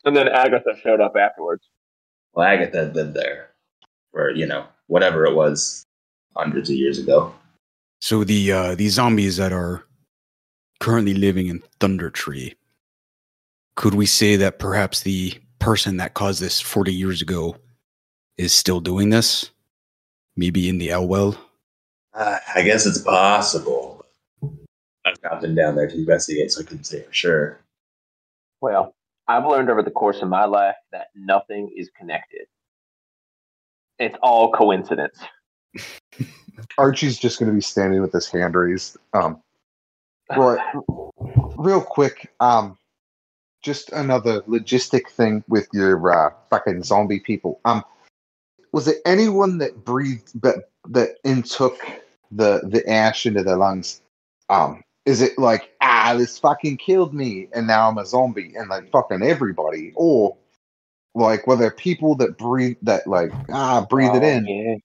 and 0.05 0.15
then 0.15 0.27
Agatha 0.27 0.73
showed 0.81 0.99
up 0.99 1.15
afterwards. 1.15 1.63
Well, 2.33 2.47
Agatha 2.47 2.91
lived 2.93 3.13
there 3.13 3.51
for, 4.11 4.31
you 4.31 4.45
know, 4.47 4.65
whatever 4.87 5.25
it 5.25 5.35
was 5.35 5.85
hundreds 6.35 6.69
of 6.69 6.75
years 6.75 6.97
ago. 6.97 7.33
So 8.01 8.23
the 8.23 8.51
uh, 8.51 8.75
these 8.75 8.93
zombies 8.93 9.37
that 9.37 9.53
are 9.53 9.83
currently 10.79 11.13
living 11.13 11.47
in 11.47 11.63
Thundertree, 11.79 12.55
could 13.75 13.93
we 13.93 14.05
say 14.05 14.35
that 14.35 14.59
perhaps 14.59 15.01
the 15.01 15.39
person 15.59 15.97
that 15.97 16.13
caused 16.15 16.41
this 16.41 16.59
40 16.59 16.93
years 16.93 17.21
ago 17.21 17.55
is 18.37 18.51
still 18.51 18.81
doing 18.81 19.09
this? 19.09 19.51
Maybe 20.35 20.67
in 20.67 20.79
the 20.79 20.89
Elwell? 20.89 21.37
Uh, 22.13 22.37
I 22.55 22.61
guess 22.61 22.85
it's 22.85 22.99
possible. 22.99 24.05
I've 25.05 25.21
not 25.23 25.41
been 25.41 25.55
down 25.55 25.75
there 25.75 25.87
to 25.87 25.95
investigate, 25.95 26.51
so 26.51 26.61
I 26.61 26.63
couldn't 26.63 26.85
say 26.85 27.01
for 27.01 27.13
sure. 27.13 27.59
Well, 28.61 28.95
I've 29.27 29.45
learned 29.45 29.69
over 29.69 29.83
the 29.83 29.91
course 29.91 30.21
of 30.21 30.29
my 30.29 30.45
life 30.45 30.75
that 30.91 31.07
nothing 31.15 31.73
is 31.75 31.89
connected. 31.97 32.45
It's 33.99 34.15
all 34.21 34.51
coincidence. 34.51 35.19
Archie's 36.77 37.17
just 37.17 37.39
going 37.39 37.49
to 37.49 37.55
be 37.55 37.61
standing 37.61 38.01
with 38.01 38.13
his 38.13 38.29
hand 38.29 38.55
raised. 38.55 38.97
Um, 39.13 39.41
right. 40.35 40.59
Real 41.57 41.81
quick, 41.81 42.31
um, 42.39 42.77
just 43.63 43.91
another 43.91 44.41
logistic 44.41 45.09
thing 45.09 45.43
with 45.47 45.67
your 45.73 46.11
uh, 46.11 46.33
fucking 46.49 46.83
zombie 46.83 47.19
people. 47.19 47.59
Um, 47.65 47.83
was 48.71 48.87
it 48.87 48.97
anyone 49.05 49.57
that 49.59 49.85
breathed 49.85 50.41
that 50.41 50.69
that 50.89 51.17
intook 51.23 51.77
the 52.35 52.61
the 52.67 52.87
ash 52.89 53.25
into 53.25 53.43
their 53.43 53.57
lungs? 53.57 54.01
Um, 54.49 54.83
is 55.05 55.21
it 55.21 55.37
like 55.37 55.71
ah, 55.81 56.15
this 56.17 56.39
fucking 56.39 56.77
killed 56.77 57.13
me, 57.13 57.47
and 57.53 57.67
now 57.67 57.89
I'm 57.89 57.97
a 57.97 58.05
zombie, 58.05 58.53
and 58.55 58.69
like 58.69 58.91
fucking 58.91 59.21
everybody, 59.23 59.93
or 59.95 60.37
like 61.15 61.47
were 61.47 61.55
there 61.57 61.71
people 61.71 62.15
that 62.15 62.37
breathe 62.37 62.77
that 62.83 63.07
like 63.07 63.33
ah 63.51 63.85
breathe 63.89 64.15
it 64.15 64.23
Oh, 64.23 64.27
in, 64.27 64.45
Yeah. 64.47 64.75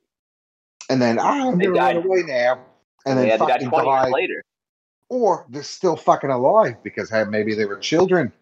and 0.90 1.01
then 1.03 1.18
ah, 1.18 1.49
I'm 1.49 1.59
They 1.59 1.66
gonna 1.66 1.78
run 1.78 1.96
away 2.07 2.22
now, 2.24 2.61
and 3.07 3.18
then 3.18 3.28
yeah, 3.28 3.36
died 3.38 3.62
fucking 3.62 3.68
20 3.70 3.86
die 3.86 4.09
later. 4.11 4.42
or 5.09 5.46
they're 5.51 5.62
still 5.62 5.96
fucking 5.96 6.30
alive 6.30 6.76
because 6.82 7.11
hey, 7.11 7.24
maybe 7.24 7.55
they 7.55 7.64
were 7.66 7.78
children 7.78 8.32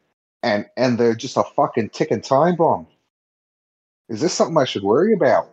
and 0.43 0.67
and 0.77 0.99
they're 0.99 1.15
just 1.15 1.37
a 1.37 1.45
fucking 1.45 1.91
ticking 1.91 2.21
time 2.23 2.57
bomb. 2.57 2.87
Is 4.09 4.21
this 4.21 4.33
something 4.33 4.57
I 4.59 4.65
should 4.65 4.83
worry 4.85 5.13
about? 5.15 5.51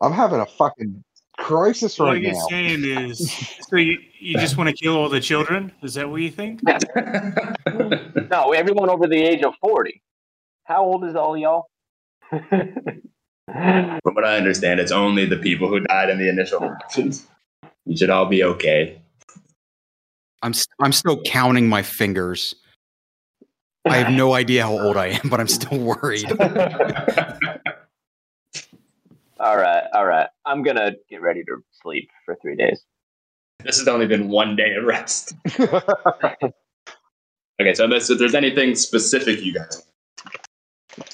I'm 0.00 0.12
having 0.12 0.40
a 0.40 0.46
fucking 0.46 1.02
crisis 1.38 1.98
right 1.98 2.06
What 2.06 2.12
right 2.14 2.22
you're 2.22 2.32
now. 2.32 2.46
saying 2.48 2.84
is, 2.84 3.30
so 3.68 3.76
you, 3.76 3.98
you 4.18 4.38
just 4.38 4.56
want 4.56 4.70
to 4.70 4.74
kill 4.76 4.96
all 4.96 5.08
the 5.08 5.20
children? 5.20 5.72
Is 5.82 5.94
that 5.94 6.08
what 6.08 6.20
you 6.20 6.30
think? 6.30 6.60
No, 8.30 8.52
everyone 8.52 8.88
over 8.90 9.06
the 9.06 9.16
age 9.22 9.42
of 9.42 9.54
40. 9.60 10.02
How 10.64 10.84
old 10.84 11.04
is 11.04 11.14
all 11.14 11.36
y'all? 11.36 11.66
From 12.30 14.00
what 14.02 14.24
I 14.24 14.36
understand, 14.36 14.80
it's 14.80 14.90
only 14.90 15.24
the 15.26 15.36
people 15.36 15.68
who 15.68 15.80
died 15.80 16.10
in 16.10 16.18
the 16.18 16.28
initial 16.28 16.62
eruptions. 16.62 17.26
You 17.84 17.96
should 17.96 18.10
all 18.10 18.26
be 18.26 18.42
okay. 18.42 19.00
I'm 20.42 20.52
st- 20.54 20.74
I'm 20.80 20.92
still 20.92 21.20
counting 21.22 21.68
my 21.68 21.82
fingers. 21.82 22.54
I 23.86 23.98
have 23.98 24.12
no 24.12 24.32
idea 24.34 24.62
how 24.62 24.72
old 24.72 24.96
I 24.96 25.08
am, 25.08 25.28
but 25.28 25.38
I'm 25.38 25.48
still 25.48 25.78
worried. 25.78 26.24
All 29.44 29.56
right, 29.56 29.84
all 29.92 30.06
right. 30.06 30.28
I'm 30.46 30.62
going 30.62 30.76
to 30.76 30.96
get 31.10 31.20
ready 31.20 31.44
to 31.44 31.58
sleep 31.82 32.08
for 32.24 32.36
three 32.40 32.56
days. 32.56 32.82
This 33.62 33.78
has 33.78 33.86
only 33.88 34.06
been 34.06 34.28
one 34.28 34.56
day 34.56 34.74
of 34.74 34.84
rest. 34.84 35.34
Okay, 37.60 37.74
so 37.74 37.86
this, 37.86 38.10
if 38.10 38.18
there's 38.18 38.34
anything 38.34 38.74
specific 38.74 39.40
you 39.40 39.54
guys, 39.54 39.86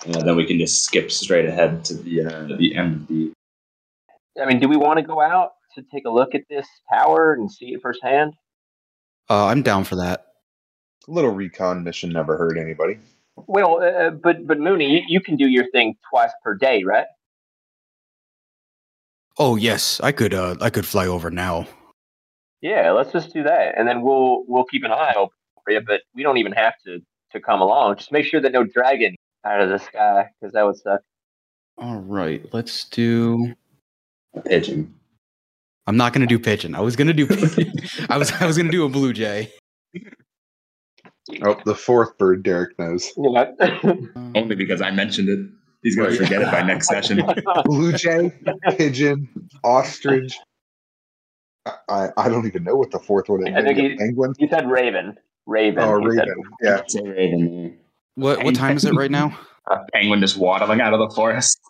And 0.06 0.14
then 0.14 0.36
we 0.36 0.46
can 0.46 0.58
just 0.58 0.84
skip 0.84 1.12
straight 1.12 1.44
ahead 1.44 1.84
to 1.86 1.94
the 1.94 2.24
uh, 2.24 2.56
the 2.56 2.76
end 2.76 3.02
of 3.02 3.08
the. 3.08 3.32
I 4.40 4.46
mean, 4.46 4.58
do 4.58 4.66
we 4.66 4.76
want 4.76 4.98
to 4.98 5.04
go 5.04 5.20
out 5.20 5.50
to 5.74 5.84
take 5.92 6.06
a 6.06 6.10
look 6.10 6.34
at 6.34 6.42
this 6.48 6.66
tower 6.90 7.34
and 7.34 7.50
see 7.50 7.74
it 7.74 7.82
firsthand? 7.82 8.32
Uh, 9.28 9.46
I'm 9.46 9.62
down 9.62 9.84
for 9.84 9.96
that. 9.96 10.28
A 11.06 11.10
little 11.10 11.30
recon 11.30 11.84
mission 11.84 12.10
never 12.10 12.38
hurt 12.38 12.56
anybody. 12.56 12.98
Well, 13.46 13.82
uh, 13.82 14.10
but 14.10 14.46
but 14.46 14.58
Mooney, 14.58 14.90
you, 14.90 15.02
you 15.08 15.20
can 15.20 15.36
do 15.36 15.46
your 15.46 15.70
thing 15.72 15.96
twice 16.08 16.32
per 16.42 16.54
day, 16.54 16.84
right? 16.84 17.06
Oh 19.40 19.56
yes, 19.56 20.00
I 20.02 20.12
could. 20.12 20.34
Uh, 20.34 20.56
I 20.60 20.68
could 20.68 20.84
fly 20.84 21.06
over 21.06 21.30
now. 21.30 21.66
Yeah, 22.60 22.90
let's 22.90 23.10
just 23.10 23.32
do 23.32 23.42
that, 23.44 23.72
and 23.78 23.88
then 23.88 24.02
we'll 24.02 24.44
we'll 24.46 24.66
keep 24.66 24.84
an 24.84 24.92
eye 24.92 25.14
open 25.16 25.34
for 25.64 25.72
you. 25.72 25.80
But 25.80 26.02
we 26.14 26.22
don't 26.22 26.36
even 26.36 26.52
have 26.52 26.74
to 26.84 26.98
to 27.32 27.40
come 27.40 27.62
along. 27.62 27.96
Just 27.96 28.12
make 28.12 28.26
sure 28.26 28.42
that 28.42 28.52
no 28.52 28.64
dragon 28.64 29.16
out 29.46 29.62
of 29.62 29.70
the 29.70 29.78
sky, 29.78 30.28
because 30.38 30.52
that 30.52 30.66
would 30.66 30.76
suck. 30.76 31.00
All 31.78 31.96
right, 31.96 32.44
let's 32.52 32.84
do. 32.84 33.54
A 34.34 34.42
pigeon. 34.42 34.94
I'm 35.86 35.96
not 35.96 36.12
gonna 36.12 36.26
do 36.26 36.38
pigeon. 36.38 36.74
I 36.74 36.80
was 36.82 36.94
gonna 36.94 37.14
do. 37.14 37.26
I 38.10 38.18
was. 38.18 38.30
I 38.32 38.44
was 38.44 38.58
gonna 38.58 38.70
do 38.70 38.84
a 38.84 38.90
blue 38.90 39.14
jay. 39.14 39.50
Oh, 41.42 41.58
the 41.64 41.74
fourth 41.74 42.18
bird 42.18 42.42
Derek 42.42 42.78
knows. 42.78 43.10
Yeah. 43.16 43.52
Only 44.34 44.54
because 44.54 44.82
I 44.82 44.90
mentioned 44.90 45.30
it. 45.30 45.48
He's 45.82 45.96
gonna 45.96 46.12
forget 46.14 46.42
it 46.42 46.50
by 46.50 46.62
next 46.62 46.88
session. 46.94 47.22
Blue 47.64 47.92
jay, 47.92 48.32
pigeon, 48.76 49.28
ostrich. 49.64 50.36
I- 51.66 51.72
I, 51.88 52.08
I 52.16 52.28
don't 52.30 52.46
even 52.46 52.64
know 52.64 52.74
what 52.76 52.90
the 52.90 52.98
fourth 52.98 53.28
one 53.28 53.46
is. 53.46 53.54
I 53.54 53.62
think 53.62 53.78
he- 53.78 53.96
penguin. 53.96 54.32
you 54.38 54.48
said 54.48 54.68
raven. 54.70 55.18
Raven. 55.46 55.82
Oh, 55.84 55.98
you 55.98 56.12
said. 56.12 56.26
raven. 56.28 56.42
Yeah. 56.62 56.82
Say 56.86 57.02
raven. 57.02 57.78
What? 58.14 58.42
What 58.44 58.54
time 58.54 58.76
is 58.76 58.84
it 58.84 58.94
right 58.94 59.10
now? 59.10 59.38
A 59.70 59.78
penguin 59.92 60.20
just 60.20 60.36
waddling 60.38 60.80
out 60.80 60.94
of 60.94 61.00
the 61.00 61.14
forest. 61.14 61.60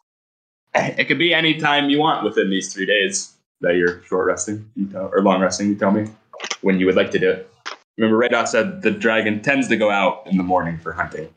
It 0.74 1.06
could 1.08 1.18
be 1.18 1.34
any 1.34 1.58
time 1.58 1.90
you 1.90 1.98
want 1.98 2.24
within 2.24 2.48
these 2.50 2.72
three 2.72 2.86
days 2.86 3.32
that 3.60 3.74
you're 3.74 4.02
short 4.04 4.26
resting, 4.26 4.70
you 4.76 4.86
tell, 4.86 5.10
or 5.12 5.20
long 5.22 5.40
resting. 5.42 5.68
You 5.68 5.74
tell 5.74 5.90
me 5.90 6.06
when 6.60 6.78
you 6.78 6.86
would 6.86 6.94
like 6.94 7.10
to 7.10 7.18
do 7.18 7.28
it. 7.30 7.52
Remember, 7.98 8.16
Reidoth 8.24 8.48
said 8.48 8.82
the 8.82 8.90
dragon 8.92 9.42
tends 9.42 9.66
to 9.68 9.76
go 9.76 9.90
out 9.90 10.22
in 10.26 10.36
the 10.36 10.42
morning 10.44 10.78
for 10.78 10.92
hunting. 10.92 11.28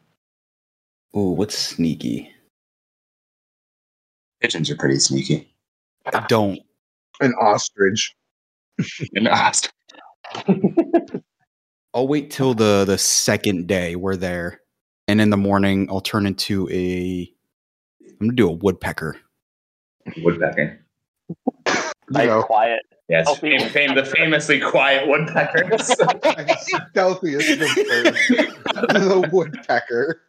Oh, 1.15 1.31
what's 1.31 1.57
sneaky? 1.57 2.31
Pigeons 4.43 4.69
are 4.69 4.75
pretty 4.75 4.99
sneaky. 4.99 5.47
I 6.13 6.19
don't. 6.27 6.59
An 7.21 7.33
ostrich. 7.41 8.13
And 9.15 9.27
uh, 9.29 9.51
I'll 11.93 12.07
wait 12.07 12.29
till 12.29 12.53
the 12.53 12.83
the 12.85 12.97
second 12.97 13.67
day 13.67 13.95
we're 13.95 14.17
there, 14.17 14.59
and 15.07 15.21
in 15.21 15.29
the 15.29 15.37
morning 15.37 15.87
I'll 15.89 16.01
turn 16.01 16.25
into 16.25 16.67
a. 16.69 17.31
I'm 18.01 18.27
gonna 18.27 18.33
do 18.33 18.49
a 18.49 18.51
woodpecker. 18.51 19.15
woodpecker. 20.17 20.79
You 21.29 21.75
Nice, 22.09 22.27
know, 22.27 22.43
quiet. 22.43 22.81
Yes, 23.07 23.39
fame, 23.39 23.61
fame, 23.69 23.95
the 23.95 24.03
famously 24.03 24.59
quiet 24.59 25.07
woodpeckers. 25.07 25.81
stealthiest 26.91 27.51
of 27.53 27.59
birds. 27.59 28.27
the 28.93 29.29
woodpecker. 29.31 30.21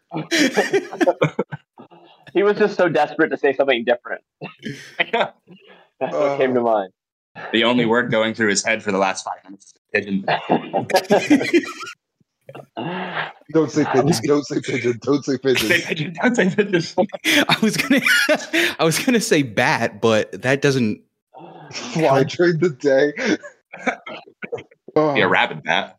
He 2.33 2.43
was 2.43 2.57
just 2.57 2.77
so 2.77 2.89
desperate 2.89 3.29
to 3.31 3.37
say 3.37 3.53
something 3.53 3.85
different. 3.85 4.23
That's 5.13 5.33
what 6.01 6.39
came 6.39 6.55
to 6.55 6.61
oh. 6.61 6.65
mind. 6.65 6.93
the 7.53 7.65
only 7.65 7.85
word 7.85 8.11
going 8.11 8.35
through 8.35 8.49
his 8.49 8.65
head 8.65 8.83
for 8.83 8.93
the 8.93 8.99
last 8.99 9.25
five 9.25 9.43
minutes 9.45 9.75
pigeon. 9.95 10.25
Don't 13.53 13.71
say 13.71 13.85
pigeon. 13.85 14.13
Don't 14.27 14.45
say 14.45 14.61
pigeon. 14.61 14.99
Don't 15.03 15.25
say 15.25 15.33
Say 15.33 15.39
pigeon. 15.39 15.69
pigeon, 15.69 16.15
don't 16.21 16.35
say 16.35 16.51
pigeon. 16.55 16.83
I 17.49 17.57
was 17.63 17.77
gonna. 17.77 18.01
I 18.79 18.85
was 18.85 18.99
gonna 18.99 19.21
say 19.21 19.43
bat, 19.43 20.01
but 20.01 20.31
that 20.43 20.61
doesn't. 20.63 21.01
Fly 21.73 22.25
during 22.25 22.59
the 22.59 22.71
day. 22.71 23.13
Oh, 24.97 25.15
Be 25.15 25.23
a 25.23 25.27
oh. 25.27 25.31
rabbit 25.31 25.65
bat. 25.65 25.99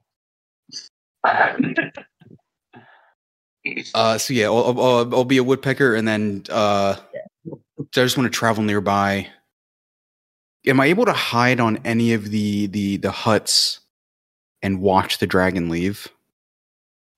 Uh, 3.93 4.17
so 4.17 4.33
yeah, 4.33 4.45
I'll, 4.45 4.79
I'll, 4.79 5.15
I'll 5.15 5.25
be 5.25 5.37
a 5.37 5.43
woodpecker, 5.43 5.95
and 5.95 6.07
then 6.07 6.43
uh, 6.49 6.95
so 7.45 8.01
I 8.01 8.05
just 8.05 8.17
want 8.17 8.31
to 8.31 8.37
travel 8.37 8.63
nearby. 8.63 9.27
Am 10.67 10.79
I 10.79 10.87
able 10.87 11.05
to 11.05 11.13
hide 11.13 11.59
on 11.59 11.79
any 11.85 12.13
of 12.13 12.29
the 12.31 12.67
the 12.67 12.97
the 12.97 13.11
huts 13.11 13.79
and 14.61 14.81
watch 14.81 15.19
the 15.19 15.27
dragon 15.27 15.69
leave? 15.69 16.07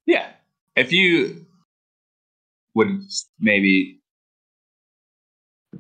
Yeah. 0.06 0.28
If 0.76 0.92
you 0.92 1.46
would 2.76 3.02
maybe 3.40 4.00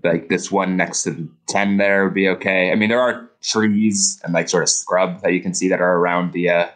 like 0.04 0.30
this 0.30 0.52
one 0.52 0.78
next 0.78 1.04
to 1.04 1.12
the 1.12 1.30
10 1.48 1.78
there 1.78 2.04
would 2.06 2.14
be 2.14 2.28
okay. 2.30 2.72
I 2.72 2.76
mean, 2.76 2.90
there 2.90 3.02
are 3.02 3.30
trees 3.42 4.20
and 4.24 4.34
like 4.34 4.50
sort 4.50 4.64
of 4.64 4.70
scrub 4.70 5.22
that 5.22 5.34
you 5.34 5.42
can 5.42 5.54
see 5.54 5.70
that 5.70 5.82
are 5.82 5.98
around 5.98 6.34
the 6.34 6.50
uh, 6.50 6.68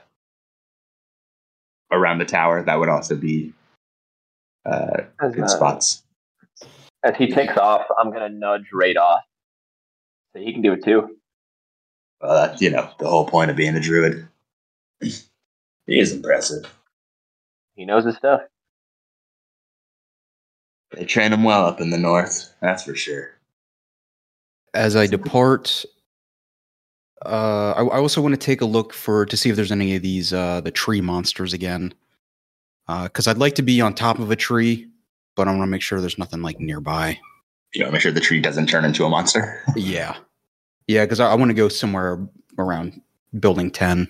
around 1.92 2.20
the 2.20 2.26
tower. 2.26 2.62
That 2.64 2.80
would 2.80 2.90
also 2.90 3.16
be 3.16 3.54
uh, 4.66 5.02
As, 5.22 5.34
good 5.34 5.44
uh, 5.46 5.48
spots. 5.48 6.04
as 7.04 7.16
he 7.18 7.32
takes 7.32 7.58
off, 7.58 7.86
I'm 8.00 8.12
gonna 8.12 8.30
nudge 8.30 8.70
Reidoth. 8.74 9.20
so 10.34 10.42
he 10.42 10.54
can 10.54 10.62
do 10.62 10.74
it 10.74 10.84
too. 10.84 11.18
Well, 12.22 12.36
that's, 12.36 12.62
you 12.62 12.70
know, 12.70 12.90
the 13.00 13.10
whole 13.10 13.26
point 13.26 13.50
of 13.50 13.58
being 13.58 13.76
a 13.76 13.80
druid. 13.80 14.28
he 15.02 15.20
is 15.88 16.14
impressive. 16.14 16.72
He 17.76 17.86
knows 17.86 18.06
his 18.06 18.16
stuff. 18.16 18.42
They 20.92 21.06
train 21.06 21.34
him 21.34 21.44
well 21.44 21.66
up 21.66 21.80
in 21.80 21.90
the 21.90 21.98
north, 21.98 22.54
that's 22.62 22.84
for 22.84 22.96
sure. 22.96 23.32
As 24.74 24.96
I 24.96 25.08
depart, 25.08 25.86
uh, 27.26 27.74
I, 27.78 27.82
I 27.84 27.98
also 27.98 28.22
want 28.22 28.34
to 28.34 28.46
take 28.46 28.62
a 28.62 28.66
look 28.66 28.94
for 28.94 29.26
to 29.26 29.38
see 29.38 29.50
if 29.50 29.56
there's 29.56 29.72
any 29.72 29.96
of 29.96 30.02
these 30.02 30.34
uh, 30.34 30.62
the 30.62 30.72
tree 30.72 31.02
monsters 31.02 31.54
again, 31.54 31.94
because 33.04 33.28
I'd 33.28 33.38
like 33.38 33.56
to 33.56 33.62
be 33.62 33.82
on 33.82 33.94
top 33.94 34.20
of 34.20 34.32
a 34.32 34.36
tree, 34.36 34.88
but 35.36 35.48
I 35.48 35.52
want 35.52 35.64
to 35.64 35.68
make 35.68 35.82
sure 35.82 36.00
there's 36.00 36.18
nothing 36.18 36.42
like 36.42 36.60
nearby. 36.60 37.20
You 37.74 37.84
know, 37.84 37.92
make 37.92 38.02
sure 38.02 38.12
the 38.12 38.20
tree 38.20 38.42
doesn't 38.42 38.68
turn 38.68 38.86
into 38.86 39.06
a 39.06 39.10
monster. 39.10 39.64
Yeah, 39.76 40.18
yeah, 40.88 41.06
because 41.06 41.20
I, 41.20 41.32
I 41.32 41.36
want 41.36 41.50
to 41.50 41.56
go 41.56 41.70
somewhere 41.70 42.20
around 42.58 43.02
building 43.40 43.72
ten. 43.72 44.08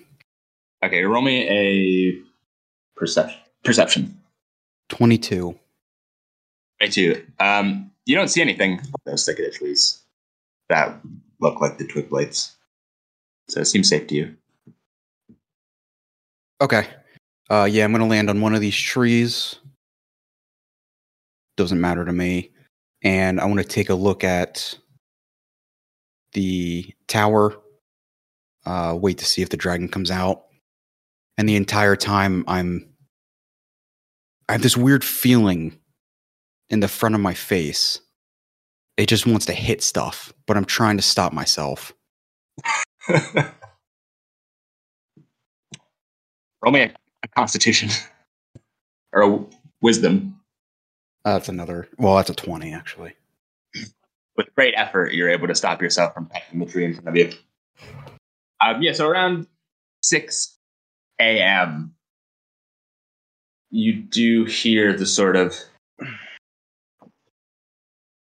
Okay, 0.84 1.04
roll 1.04 1.22
me 1.22 1.48
a 1.48 2.22
perception. 2.96 3.38
Perception. 3.64 4.18
22. 4.88 5.56
22. 6.80 7.24
Um, 7.38 7.92
you 8.04 8.16
don't 8.16 8.28
see 8.28 8.42
anything 8.42 8.80
those 9.04 9.24
thicketed 9.24 9.54
trees 9.54 10.02
that 10.68 11.00
look 11.40 11.60
like 11.60 11.78
the 11.78 11.86
twig 11.86 12.08
blights. 12.08 12.56
So 13.48 13.60
it 13.60 13.66
seems 13.66 13.88
safe 13.88 14.06
to 14.08 14.14
you. 14.14 14.36
Okay. 16.60 16.88
Uh, 17.50 17.68
yeah, 17.70 17.84
I'm 17.84 17.92
going 17.92 18.02
to 18.02 18.08
land 18.08 18.30
on 18.30 18.40
one 18.40 18.54
of 18.54 18.60
these 18.60 18.76
trees. 18.76 19.56
Doesn't 21.56 21.80
matter 21.80 22.04
to 22.04 22.12
me. 22.12 22.50
And 23.02 23.40
I 23.40 23.46
want 23.46 23.60
to 23.60 23.66
take 23.66 23.90
a 23.90 23.94
look 23.94 24.24
at 24.24 24.78
the 26.32 26.86
tower. 27.08 27.54
Uh, 28.64 28.96
wait 28.98 29.18
to 29.18 29.24
see 29.24 29.42
if 29.42 29.48
the 29.48 29.56
dragon 29.56 29.88
comes 29.88 30.10
out. 30.10 30.44
And 31.36 31.48
the 31.48 31.56
entire 31.56 31.96
time, 31.96 32.44
I'm. 32.46 32.88
I 34.48 34.52
have 34.52 34.62
this 34.62 34.76
weird 34.76 35.04
feeling 35.04 35.78
in 36.68 36.80
the 36.80 36.88
front 36.88 37.14
of 37.14 37.20
my 37.20 37.34
face. 37.34 38.00
It 38.96 39.06
just 39.06 39.26
wants 39.26 39.46
to 39.46 39.52
hit 39.52 39.82
stuff, 39.82 40.32
but 40.46 40.56
I'm 40.56 40.64
trying 40.64 40.96
to 40.98 41.02
stop 41.02 41.32
myself. 41.32 41.92
roll 46.62 46.72
me 46.72 46.82
a, 46.82 46.94
a 47.22 47.28
constitution 47.28 47.90
or 49.12 49.22
a 49.22 49.44
wisdom. 49.80 50.40
Uh, 51.24 51.34
that's 51.34 51.48
another. 51.48 51.88
Well, 51.98 52.16
that's 52.16 52.30
a 52.30 52.34
20, 52.34 52.72
actually. 52.72 53.14
With 54.36 54.54
great 54.54 54.74
effort, 54.76 55.12
you're 55.12 55.30
able 55.30 55.48
to 55.48 55.54
stop 55.54 55.82
yourself 55.82 56.14
from 56.14 56.26
pecking 56.26 56.58
the 56.58 56.66
tree 56.66 56.84
in 56.84 56.94
front 56.94 57.08
of 57.08 57.16
you. 57.16 57.30
Um, 58.60 58.82
yeah, 58.82 58.92
so 58.92 59.08
around 59.08 59.46
6 60.02 60.56
a.m., 61.20 61.94
you 63.70 63.94
do 63.94 64.44
hear 64.44 64.92
the 64.92 65.06
sort 65.06 65.36
of 65.36 65.56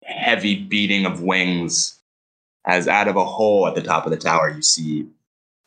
heavy 0.05 0.55
beating 0.55 1.05
of 1.05 1.21
wings 1.21 1.99
as 2.65 2.87
out 2.87 3.07
of 3.07 3.15
a 3.15 3.25
hole 3.25 3.67
at 3.67 3.75
the 3.75 3.81
top 3.81 4.05
of 4.05 4.11
the 4.11 4.17
tower 4.17 4.49
you 4.49 4.61
see 4.61 5.07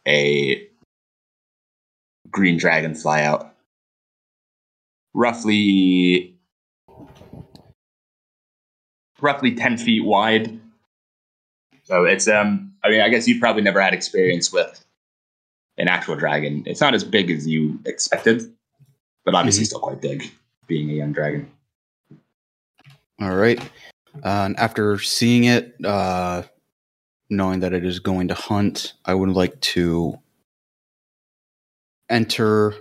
a 0.06 0.66
green 2.37 2.59
dragon 2.59 2.95
fly 2.95 3.22
out. 3.22 3.55
Roughly 5.14 6.37
roughly 9.22 9.55
10 9.55 9.78
feet 9.78 10.05
wide. 10.05 10.61
So 11.84 12.05
it's 12.05 12.28
um 12.28 12.74
I 12.84 12.91
mean 12.91 13.01
I 13.01 13.09
guess 13.09 13.26
you've 13.26 13.41
probably 13.41 13.62
never 13.62 13.80
had 13.80 13.95
experience 13.95 14.53
with 14.53 14.84
an 15.78 15.89
actual 15.89 16.14
dragon. 16.14 16.62
It's 16.66 16.82
not 16.82 16.95
as 16.95 17.05
big 17.05 17.30
as 17.30 17.49
you 17.49 17.80
expected, 17.87 18.43
but 19.24 19.34
obviously 19.34 19.64
still 19.64 19.80
quite 19.80 20.03
big, 20.03 20.30
being 20.66 20.91
a 20.91 20.93
young 20.93 21.12
dragon. 21.12 21.51
All 23.20 23.34
right. 23.34 23.59
Uh, 24.22 24.45
and 24.45 24.59
after 24.59 24.99
seeing 24.99 25.45
it, 25.45 25.74
uh, 25.84 26.43
knowing 27.30 27.61
that 27.61 27.72
it 27.72 27.84
is 27.84 27.99
going 27.99 28.28
to 28.28 28.34
hunt, 28.34 28.93
I 29.07 29.14
would 29.14 29.30
like 29.30 29.59
to 29.72 30.18
enter 32.09 32.74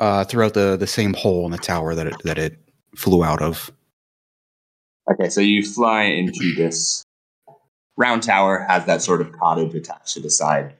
uh, 0.00 0.24
throughout 0.24 0.54
the, 0.54 0.76
the 0.76 0.86
same 0.86 1.14
hole 1.14 1.46
in 1.46 1.52
the 1.52 1.58
tower 1.58 1.94
that 1.94 2.06
it, 2.06 2.14
that 2.24 2.38
it 2.38 2.58
flew 2.94 3.24
out 3.24 3.42
of. 3.42 3.70
Okay, 5.10 5.28
so 5.28 5.40
you 5.40 5.62
fly 5.62 6.02
into 6.02 6.54
this 6.56 7.04
round 7.96 8.22
tower, 8.22 8.64
has 8.68 8.84
that 8.86 9.02
sort 9.02 9.20
of 9.20 9.32
cottage 9.32 9.74
attached 9.74 10.14
to 10.14 10.20
the 10.20 10.30
side. 10.30 10.74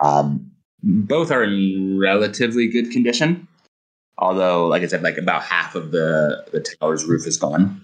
Um, 0.00 0.52
both 0.82 1.30
are 1.30 1.42
in 1.42 1.98
relatively 1.98 2.68
good 2.68 2.90
condition, 2.90 3.48
although, 4.18 4.66
like 4.66 4.82
I 4.82 4.86
said, 4.86 5.02
like 5.02 5.16
about 5.16 5.42
half 5.42 5.74
of 5.74 5.90
the 5.90 6.44
the 6.52 6.60
tower's 6.60 7.04
roof 7.04 7.26
is 7.26 7.38
gone. 7.38 7.82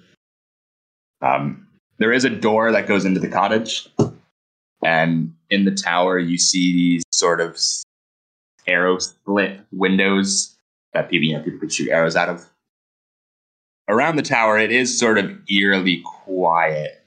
Um, 1.22 1.66
there 1.98 2.12
is 2.12 2.24
a 2.24 2.30
door 2.30 2.70
that 2.72 2.86
goes 2.86 3.04
into 3.04 3.20
the 3.20 3.28
cottage, 3.28 3.88
and 4.82 5.34
in 5.50 5.64
the 5.64 5.70
tower 5.70 6.18
you 6.18 6.38
see 6.38 6.72
these 6.72 7.02
sort 7.12 7.40
of 7.40 7.58
arrow 8.66 8.98
split 8.98 9.60
windows 9.72 10.56
that 10.92 11.08
people 11.08 11.26
you 11.26 11.36
know 11.36 11.42
people 11.42 11.60
could 11.60 11.72
shoot 11.72 11.88
arrows 11.90 12.16
out 12.16 12.28
of. 12.28 12.48
Around 13.88 14.16
the 14.16 14.22
tower, 14.22 14.58
it 14.58 14.70
is 14.70 14.96
sort 14.96 15.18
of 15.18 15.30
eerily 15.50 16.02
quiet, 16.04 17.04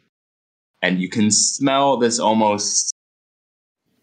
and 0.81 0.99
you 0.99 1.09
can 1.09 1.31
smell 1.31 1.97
this 1.97 2.19
almost 2.19 2.91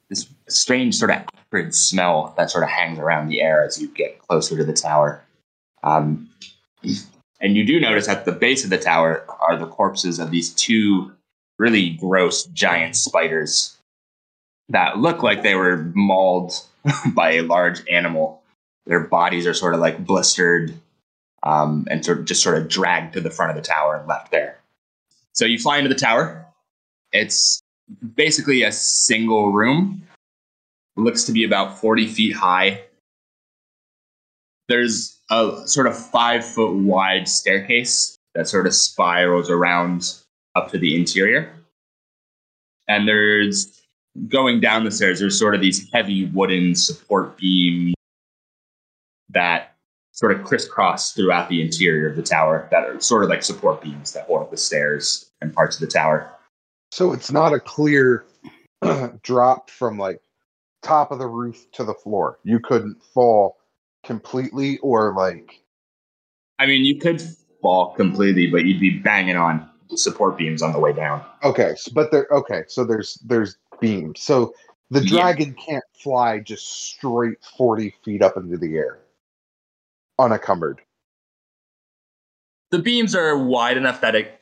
this 0.09 0.29
strange 0.49 0.95
sort 0.97 1.11
of 1.11 1.19
acrid 1.35 1.75
smell 1.75 2.35
that 2.37 2.51
sort 2.51 2.65
of 2.65 2.71
hangs 2.71 2.99
around 2.99 3.29
the 3.29 3.41
air 3.41 3.65
as 3.65 3.81
you 3.81 3.89
get 3.89 4.19
closer 4.19 4.57
to 4.57 4.65
the 4.65 4.73
tower. 4.73 5.23
Um, 5.83 6.31
and 7.41 7.57
you 7.57 7.65
do 7.65 7.81
notice 7.81 8.09
at 8.09 8.25
the 8.25 8.33
base 8.33 8.65
of 8.65 8.71
the 8.71 8.79
tower 8.79 9.25
are 9.41 9.57
the 9.57 9.67
corpses 9.67 10.19
of 10.19 10.31
these 10.31 10.51
two 10.55 11.13
really 11.63 11.91
gross 11.91 12.47
giant 12.47 12.97
spiders 12.97 13.79
that 14.69 14.99
look 14.99 15.23
like 15.23 15.45
they 15.45 15.55
were 15.55 15.93
mauled 15.95 16.53
by 17.15 17.35
a 17.35 17.43
large 17.43 17.81
animal. 17.89 18.43
Their 18.87 19.07
bodies 19.07 19.47
are 19.47 19.55
sort 19.55 19.75
of 19.75 19.81
like 19.81 20.05
blistered 20.05 20.75
um, 21.45 21.87
and 21.89 22.05
sort 22.05 22.19
of 22.19 22.25
just 22.25 22.43
sort 22.43 22.59
of 22.59 22.69
dragged 22.69 23.13
to 23.13 23.21
the 23.21 23.31
front 23.31 23.51
of 23.51 23.57
the 23.57 23.63
tower 23.63 23.97
and 23.97 24.09
left 24.09 24.33
there. 24.33 24.59
So 25.35 25.45
you 25.45 25.57
fly 25.57 25.79
into 25.79 25.89
the 25.89 25.95
tower. 25.95 26.45
It's 27.13 27.63
basically 28.17 28.65
a 28.65 28.73
single 28.73 29.53
room. 29.53 30.03
Looks 30.97 31.23
to 31.25 31.33
be 31.33 31.45
about 31.45 31.79
40 31.79 32.09
feet 32.09 32.35
high. 32.35 32.83
There's 34.69 35.17
a 35.31 35.63
sort 35.67 35.87
of 35.87 35.97
five 35.97 36.45
foot 36.45 36.75
wide 36.75 37.29
staircase 37.29 38.17
that 38.35 38.49
sort 38.49 38.67
of 38.67 38.75
spirals 38.75 39.49
around 39.49 40.22
up 40.55 40.71
to 40.71 40.79
the 40.79 40.97
interior. 40.97 41.53
And 42.89 43.07
there's 43.09 43.83
going 44.29 44.61
down 44.61 44.85
the 44.85 44.91
stairs, 44.91 45.21
there's 45.21 45.39
sort 45.39 45.55
of 45.55 45.61
these 45.61 45.91
heavy 45.93 46.27
wooden 46.27 46.75
support 46.75 47.37
beams 47.39 47.95
that 49.31 49.75
sort 50.13 50.33
of 50.33 50.45
crisscross 50.45 51.13
throughout 51.13 51.49
the 51.49 51.63
interior 51.63 52.09
of 52.09 52.17
the 52.17 52.23
tower 52.23 52.69
that 52.71 52.85
are 52.85 53.01
sort 53.01 53.25
of 53.25 53.31
like 53.31 53.43
support 53.43 53.83
beams 53.83 54.13
that 54.13 54.27
hold 54.27 54.43
up 54.43 54.51
the 54.51 54.57
stairs 54.57 55.31
and 55.41 55.55
parts 55.55 55.77
of 55.77 55.81
the 55.81 55.87
tower. 55.87 56.31
So 56.91 57.13
it's 57.13 57.33
not 57.33 57.55
a 57.55 57.61
clear 57.61 58.27
uh, 58.83 59.09
drop 59.23 59.71
from 59.71 59.97
like 59.97 60.21
top 60.83 61.11
of 61.11 61.19
the 61.19 61.27
roof 61.27 61.71
to 61.73 61.85
the 61.85 61.95
floor. 61.95 62.39
You 62.45 62.61
couldn't 62.61 63.03
fall 63.15 63.57
completely 64.05 64.79
or 64.79 65.15
like 65.15 65.63
I 66.59 66.67
mean, 66.67 66.85
you 66.85 66.99
could 66.99 67.23
fall 67.61 67.95
completely, 67.95 68.49
but 68.49 68.65
you'd 68.65 68.81
be 68.81 68.99
banging 68.99 69.37
on 69.37 69.69
support 69.97 70.37
beams 70.37 70.63
on 70.63 70.73
the 70.73 70.79
way 70.79 70.93
down. 70.93 71.25
okay, 71.43 71.75
so, 71.77 71.91
but 71.95 72.11
there 72.11 72.27
okay, 72.31 72.63
so 72.69 72.85
there's 72.85 73.15
there's 73.27 73.57
beams. 73.81 74.21
So 74.21 74.55
the 74.91 75.01
Yeah. 75.03 75.23
dragon 75.23 75.55
can't 75.55 75.85
fly 75.95 76.39
just 76.41 76.67
straight 76.87 77.43
40 77.57 77.95
feet 78.05 78.23
up 78.23 78.37
into 78.37 78.57
the 78.59 78.77
air 78.77 78.99
unencumbered. 80.19 80.81
The 82.71 82.79
beams 82.79 83.15
are 83.15 83.37
wide 83.37 83.77
enough 83.77 84.01
that 84.01 84.15
it 84.15 84.41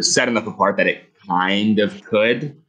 set 0.00 0.28
enough 0.28 0.46
apart 0.46 0.76
that 0.76 0.86
it 0.86 1.04
kind 1.26 1.78
of 1.78 2.02
could. 2.04 2.60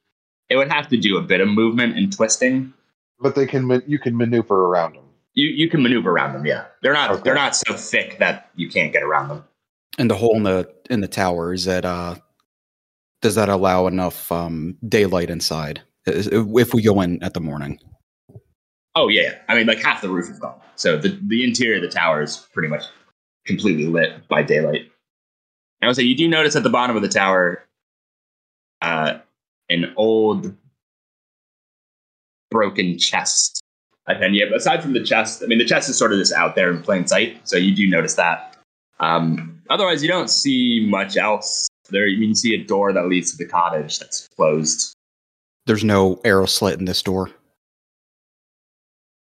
It 0.49 0.55
would 0.57 0.71
have 0.71 0.87
to 0.89 0.97
do 0.97 1.17
a 1.17 1.21
bit 1.21 1.41
of 1.41 1.47
movement 1.47 1.97
and 1.97 2.11
twisting. 2.15 2.73
But 3.19 3.35
they 3.35 3.45
can 3.45 3.81
you 3.87 3.99
can 3.99 4.15
maneuver 4.17 4.65
around 4.65 4.95
them. 4.95 5.03
You 5.33 5.47
you 5.49 5.69
can 5.69 5.81
maneuver 5.83 6.11
around 6.11 6.33
them, 6.33 6.45
yeah. 6.45 6.65
They're 6.81 6.93
not 6.93 7.11
Okay. 7.11 7.21
they're 7.23 7.35
not 7.35 7.55
so 7.55 7.73
thick 7.75 8.17
that 8.19 8.49
you 8.55 8.69
can't 8.69 8.91
get 8.93 9.03
around 9.03 9.29
them. 9.29 9.43
And 9.97 10.09
the 10.09 10.15
hole 10.15 10.35
in 10.35 10.43
the 10.43 10.69
in 10.89 11.01
the 11.01 11.07
tower 11.07 11.53
is 11.53 11.65
that 11.65 11.85
uh, 11.85 12.15
does 13.21 13.35
that 13.35 13.49
allow 13.49 13.87
enough 13.87 14.31
um, 14.31 14.77
daylight 14.87 15.29
inside 15.29 15.81
if 16.05 16.73
we 16.73 16.81
go 16.81 17.01
in 17.01 17.21
at 17.23 17.33
the 17.33 17.39
morning? 17.39 17.79
Oh 18.95 19.07
yeah. 19.07 19.35
I 19.47 19.55
mean 19.55 19.67
like 19.67 19.81
half 19.81 20.01
the 20.01 20.09
roof 20.09 20.29
is 20.29 20.39
gone. 20.39 20.59
So 20.75 20.97
the 20.97 21.19
the 21.27 21.43
interior 21.43 21.77
of 21.77 21.81
the 21.81 21.89
tower 21.89 22.21
is 22.21 22.47
pretty 22.53 22.69
much 22.69 22.83
completely 23.45 23.87
lit 23.87 24.27
by 24.27 24.43
daylight. 24.43 24.81
And 25.81 25.83
I 25.83 25.87
would 25.87 25.95
say 25.95 26.03
you 26.03 26.15
do 26.15 26.27
notice 26.27 26.55
at 26.55 26.63
the 26.63 26.69
bottom 26.69 26.95
of 26.95 27.01
the 27.01 27.09
tower 27.09 27.63
uh, 28.81 29.19
an 29.69 29.93
old 29.95 30.55
broken 32.51 32.97
chest. 32.97 33.61
And 34.07 34.35
yeah, 34.35 34.45
aside 34.55 34.83
from 34.83 34.93
the 34.93 35.03
chest, 35.03 35.41
I 35.43 35.47
mean 35.47 35.57
the 35.57 35.65
chest 35.65 35.89
is 35.89 35.97
sort 35.97 36.13
of 36.13 36.19
just 36.19 36.33
out 36.33 36.55
there 36.55 36.69
in 36.69 36.81
plain 36.81 37.07
sight, 37.07 37.47
so 37.47 37.57
you 37.57 37.75
do 37.75 37.89
notice 37.89 38.13
that. 38.15 38.55
Um, 38.99 39.54
otherwise, 39.69 40.01
you 40.01 40.07
don't 40.07 40.29
see 40.29 40.85
much 40.89 41.17
else. 41.17 41.67
There, 41.89 42.07
you 42.07 42.33
see 42.33 42.55
a 42.55 42.63
door 42.63 42.93
that 42.93 43.07
leads 43.07 43.31
to 43.31 43.37
the 43.37 43.45
cottage 43.45 43.99
that's 43.99 44.27
closed. 44.35 44.93
There's 45.65 45.83
no 45.83 46.19
arrow 46.25 46.45
slit 46.45 46.79
in 46.79 46.85
this 46.85 47.01
door. 47.03 47.29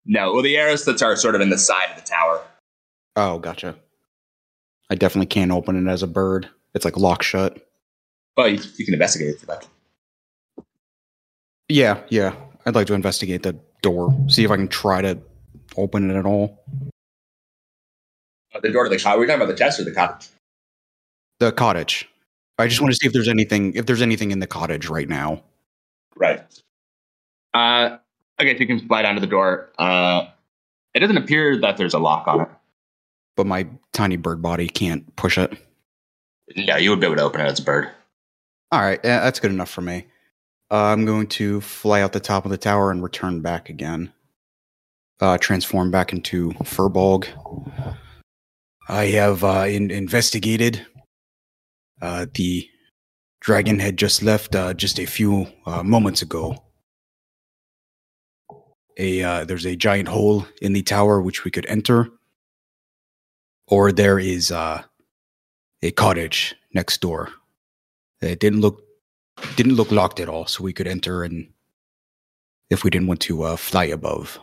No, 0.04 0.32
well, 0.32 0.42
the 0.42 0.56
arrow 0.56 0.76
slits 0.76 1.02
are 1.02 1.16
sort 1.16 1.34
of 1.34 1.40
in 1.40 1.50
the 1.50 1.58
side 1.58 1.90
of 1.90 1.96
the 1.96 2.08
tower. 2.08 2.42
Oh, 3.16 3.38
gotcha. 3.38 3.76
I 4.90 4.94
definitely 4.94 5.26
can't 5.26 5.52
open 5.52 5.86
it 5.86 5.90
as 5.90 6.02
a 6.02 6.06
bird. 6.06 6.48
It's 6.74 6.84
like 6.84 6.96
locked 6.96 7.24
shut. 7.24 7.66
Well, 8.36 8.48
you, 8.48 8.60
you 8.76 8.84
can 8.84 8.94
investigate 8.94 9.34
it 9.34 9.40
for 9.40 9.46
that. 9.46 9.66
Yeah, 11.68 12.00
yeah. 12.08 12.34
I'd 12.66 12.74
like 12.74 12.86
to 12.88 12.94
investigate 12.94 13.42
the 13.42 13.56
door, 13.82 14.14
see 14.28 14.44
if 14.44 14.50
I 14.50 14.56
can 14.56 14.68
try 14.68 15.00
to 15.02 15.18
open 15.76 16.10
it 16.10 16.16
at 16.16 16.26
all. 16.26 16.62
Uh, 18.54 18.60
the 18.60 18.70
door 18.70 18.84
to 18.84 18.90
the 18.90 18.98
cottage. 18.98 19.18
We're 19.18 19.26
talking 19.26 19.42
about 19.42 19.52
the 19.52 19.58
chest 19.58 19.80
or 19.80 19.84
the 19.84 19.92
cottage. 19.92 20.28
The 21.38 21.52
cottage. 21.52 22.08
I 22.58 22.66
just 22.66 22.80
want 22.80 22.92
to 22.92 22.96
see 22.96 23.06
if 23.06 23.12
there's 23.12 23.28
anything 23.28 23.74
if 23.74 23.86
there's 23.86 24.02
anything 24.02 24.30
in 24.30 24.40
the 24.40 24.46
cottage 24.46 24.88
right 24.88 25.08
now. 25.08 25.42
Right. 26.16 26.42
Uh, 27.54 27.96
okay, 28.40 28.54
so 28.54 28.60
you 28.60 28.66
can 28.66 28.86
fly 28.86 29.02
down 29.02 29.14
to 29.14 29.20
the 29.20 29.26
door. 29.26 29.70
Uh, 29.78 30.26
it 30.94 31.00
doesn't 31.00 31.16
appear 31.16 31.58
that 31.60 31.76
there's 31.76 31.94
a 31.94 31.98
lock 31.98 32.28
on 32.28 32.42
it. 32.42 32.48
But 33.36 33.46
my 33.46 33.66
tiny 33.92 34.16
bird 34.16 34.42
body 34.42 34.68
can't 34.68 35.16
push 35.16 35.38
it. 35.38 35.56
Yeah, 36.54 36.76
you 36.76 36.90
would 36.90 37.00
be 37.00 37.06
able 37.06 37.16
to 37.16 37.22
open 37.22 37.40
it 37.40 37.44
as 37.44 37.60
a 37.60 37.62
bird. 37.62 37.90
All 38.72 38.80
right, 38.80 39.00
yeah, 39.02 39.20
that's 39.20 39.40
good 39.40 39.52
enough 39.52 39.70
for 39.70 39.80
me. 39.80 40.06
Uh, 40.70 40.92
I'm 40.92 41.04
going 41.04 41.26
to 41.28 41.60
fly 41.60 42.02
out 42.02 42.12
the 42.12 42.20
top 42.20 42.44
of 42.44 42.50
the 42.50 42.58
tower 42.58 42.90
and 42.90 43.02
return 43.02 43.40
back 43.40 43.70
again. 43.70 44.12
Uh, 45.20 45.38
transform 45.38 45.90
back 45.90 46.12
into 46.12 46.50
Furbolg. 46.62 47.26
I 48.90 49.06
have 49.06 49.44
uh, 49.44 49.66
in- 49.68 49.92
investigated. 49.92 50.84
Uh, 52.02 52.26
the 52.34 52.68
dragon 53.40 53.78
had 53.78 53.96
just 53.96 54.20
left 54.20 54.56
uh, 54.56 54.74
just 54.74 54.98
a 54.98 55.06
few 55.06 55.46
uh, 55.64 55.84
moments 55.84 56.22
ago. 56.22 56.64
A 58.98 59.22
uh, 59.22 59.44
there's 59.44 59.64
a 59.64 59.76
giant 59.76 60.08
hole 60.08 60.44
in 60.60 60.72
the 60.72 60.82
tower 60.82 61.22
which 61.22 61.44
we 61.44 61.52
could 61.52 61.66
enter, 61.66 62.08
or 63.68 63.92
there 63.92 64.18
is 64.18 64.50
uh, 64.50 64.82
a 65.82 65.92
cottage 65.92 66.56
next 66.74 67.00
door. 67.00 67.28
It 68.20 68.40
didn't 68.40 68.60
look 68.60 68.82
didn't 69.54 69.76
look 69.76 69.92
locked 69.92 70.18
at 70.18 70.28
all, 70.28 70.46
so 70.46 70.64
we 70.64 70.72
could 70.72 70.88
enter 70.88 71.22
and 71.22 71.48
if 72.70 72.82
we 72.82 72.90
didn't 72.90 73.06
want 73.06 73.20
to 73.20 73.56
fly 73.56 73.84
above. 73.84 74.40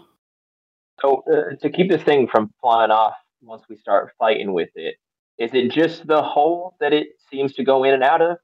So 1.01 1.23
to 1.61 1.69
keep 1.69 1.89
this 1.89 2.03
thing 2.03 2.29
from 2.31 2.53
flying 2.61 2.91
off 2.91 3.13
once 3.47 3.63
we 3.69 3.77
start 3.77 4.13
fighting 4.19 4.53
with 4.53 4.69
it, 4.75 4.95
is 5.37 5.51
it 5.53 5.71
just 5.71 6.05
the 6.05 6.21
hole 6.21 6.75
that 6.79 6.93
it 6.93 7.09
seems 7.31 7.53
to 7.53 7.63
go 7.63 7.83
in 7.83 7.93
and 7.93 8.03
out 8.03 8.21
of? 8.21 8.37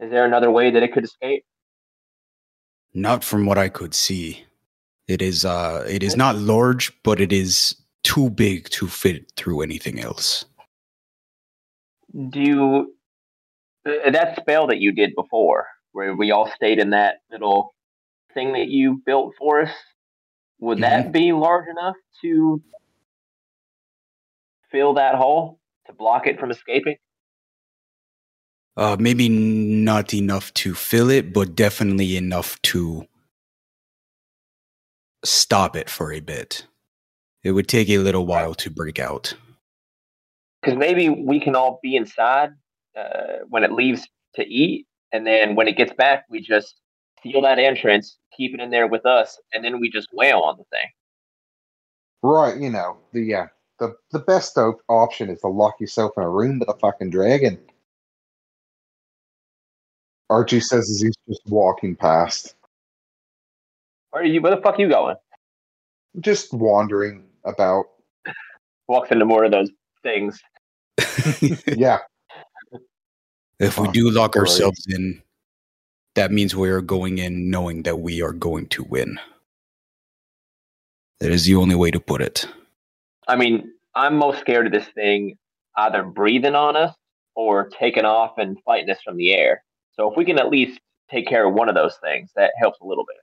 Is 0.00 0.10
there 0.10 0.24
another 0.24 0.50
way 0.50 0.70
that 0.70 0.82
it 0.82 0.92
could 0.92 1.04
escape? 1.04 1.44
Not 2.92 3.24
from 3.24 3.46
what 3.46 3.58
I 3.58 3.68
could 3.68 3.94
see. 3.94 4.44
It 5.08 5.20
is 5.20 5.44
uh 5.44 5.84
it 5.88 6.02
is 6.02 6.16
not 6.16 6.36
large, 6.36 6.92
but 7.02 7.20
it 7.20 7.32
is 7.32 7.76
too 8.02 8.30
big 8.30 8.68
to 8.70 8.86
fit 8.86 9.32
through 9.36 9.62
anything 9.62 10.00
else. 10.00 10.44
Do 12.28 12.40
you 12.40 12.94
uh, 13.86 14.10
that 14.10 14.36
spell 14.36 14.66
that 14.68 14.78
you 14.78 14.92
did 14.92 15.14
before, 15.14 15.66
where 15.92 16.14
we 16.14 16.30
all 16.30 16.50
stayed 16.54 16.78
in 16.78 16.90
that 16.90 17.16
little 17.30 17.74
thing 18.32 18.52
that 18.52 18.68
you 18.68 19.02
built 19.04 19.34
for 19.38 19.62
us? 19.62 19.70
Would 20.60 20.78
that 20.78 21.12
be 21.12 21.32
large 21.32 21.68
enough 21.68 21.96
to 22.22 22.62
fill 24.74 24.94
that 24.94 25.14
hole? 25.14 25.60
to 25.86 25.92
block 25.92 26.26
it 26.26 26.38
from 26.38 26.50
escaping? 26.50 26.96
Uh, 28.76 28.96
maybe 28.98 29.28
not 29.28 30.12
enough 30.12 30.52
to 30.54 30.74
fill 30.74 31.10
it, 31.10 31.32
but 31.32 31.54
definitely 31.54 32.16
enough 32.16 32.60
to 32.62 33.06
stop 35.24 35.76
it 35.76 35.88
for 35.88 36.12
a 36.12 36.20
bit. 36.20 36.66
It 37.44 37.52
would 37.52 37.68
take 37.68 37.88
a 37.88 37.98
little 37.98 38.26
while 38.26 38.54
to 38.54 38.70
break 38.70 38.98
out. 38.98 39.34
Because 40.60 40.76
maybe 40.76 41.08
we 41.08 41.38
can 41.38 41.54
all 41.54 41.78
be 41.82 41.94
inside 41.94 42.50
uh, 42.98 43.44
when 43.48 43.62
it 43.62 43.72
leaves 43.72 44.08
to 44.34 44.44
eat, 44.44 44.86
and 45.12 45.26
then 45.26 45.54
when 45.54 45.68
it 45.68 45.76
gets 45.76 45.92
back, 45.92 46.24
we 46.28 46.40
just 46.40 46.74
seal 47.22 47.42
that 47.42 47.58
entrance, 47.58 48.18
keep 48.36 48.54
it 48.54 48.60
in 48.60 48.70
there 48.70 48.88
with 48.88 49.06
us, 49.06 49.38
and 49.52 49.64
then 49.64 49.78
we 49.78 49.90
just 49.90 50.08
wail 50.12 50.40
on 50.40 50.56
the 50.56 50.64
thing. 50.72 50.88
Right, 52.22 52.58
you 52.58 52.70
know, 52.70 52.96
the 53.12 53.20
yeah, 53.20 53.48
the 53.78 53.94
the 54.12 54.20
best 54.20 54.56
op- 54.58 54.80
option 54.88 55.30
is 55.30 55.40
to 55.40 55.48
lock 55.48 55.80
yourself 55.80 56.12
in 56.16 56.22
a 56.22 56.30
room 56.30 56.58
with 56.58 56.68
a 56.68 56.74
fucking 56.74 57.10
dragon. 57.10 57.58
Archie 60.30 60.60
says 60.60 60.88
as 60.90 61.00
he's 61.02 61.14
just 61.28 61.42
walking 61.46 61.96
past, 61.96 62.54
Where 64.10 64.22
are 64.22 64.26
you? 64.26 64.40
Where 64.40 64.54
the 64.54 64.62
fuck 64.62 64.78
you 64.78 64.88
going? 64.88 65.16
just 66.20 66.52
wandering 66.52 67.24
about. 67.44 67.86
Walks 68.88 69.10
into 69.10 69.24
more 69.24 69.44
of 69.44 69.50
those 69.50 69.70
things. 70.02 70.40
Yeah, 71.74 71.98
If 73.58 73.78
we 73.78 73.88
do 73.88 74.10
lock 74.10 74.36
right. 74.36 74.40
ourselves 74.40 74.86
in, 74.88 75.22
that 76.14 76.30
means 76.32 76.54
we 76.54 76.68
are 76.70 76.80
going 76.80 77.18
in 77.18 77.50
knowing 77.50 77.82
that 77.84 78.00
we 78.00 78.22
are 78.22 78.32
going 78.32 78.66
to 78.68 78.84
win. 78.84 79.18
That 81.20 81.30
is 81.32 81.44
the 81.46 81.54
only 81.56 81.74
way 81.74 81.90
to 81.90 82.00
put 82.00 82.20
it. 82.20 82.46
I 83.26 83.36
mean, 83.36 83.72
I'm 83.94 84.16
most 84.16 84.40
scared 84.40 84.66
of 84.66 84.72
this 84.72 84.88
thing 84.88 85.36
either 85.76 86.02
breathing 86.02 86.54
on 86.54 86.76
us 86.76 86.94
or 87.34 87.68
taking 87.68 88.04
off 88.04 88.38
and 88.38 88.58
fighting 88.64 88.90
us 88.90 89.00
from 89.04 89.16
the 89.16 89.34
air. 89.34 89.64
So 89.92 90.10
if 90.10 90.16
we 90.16 90.24
can 90.24 90.38
at 90.38 90.48
least 90.48 90.80
take 91.10 91.26
care 91.26 91.46
of 91.46 91.54
one 91.54 91.68
of 91.68 91.74
those 91.74 91.96
things, 92.02 92.30
that 92.36 92.52
helps 92.60 92.80
a 92.80 92.86
little 92.86 93.04
bit. 93.06 93.16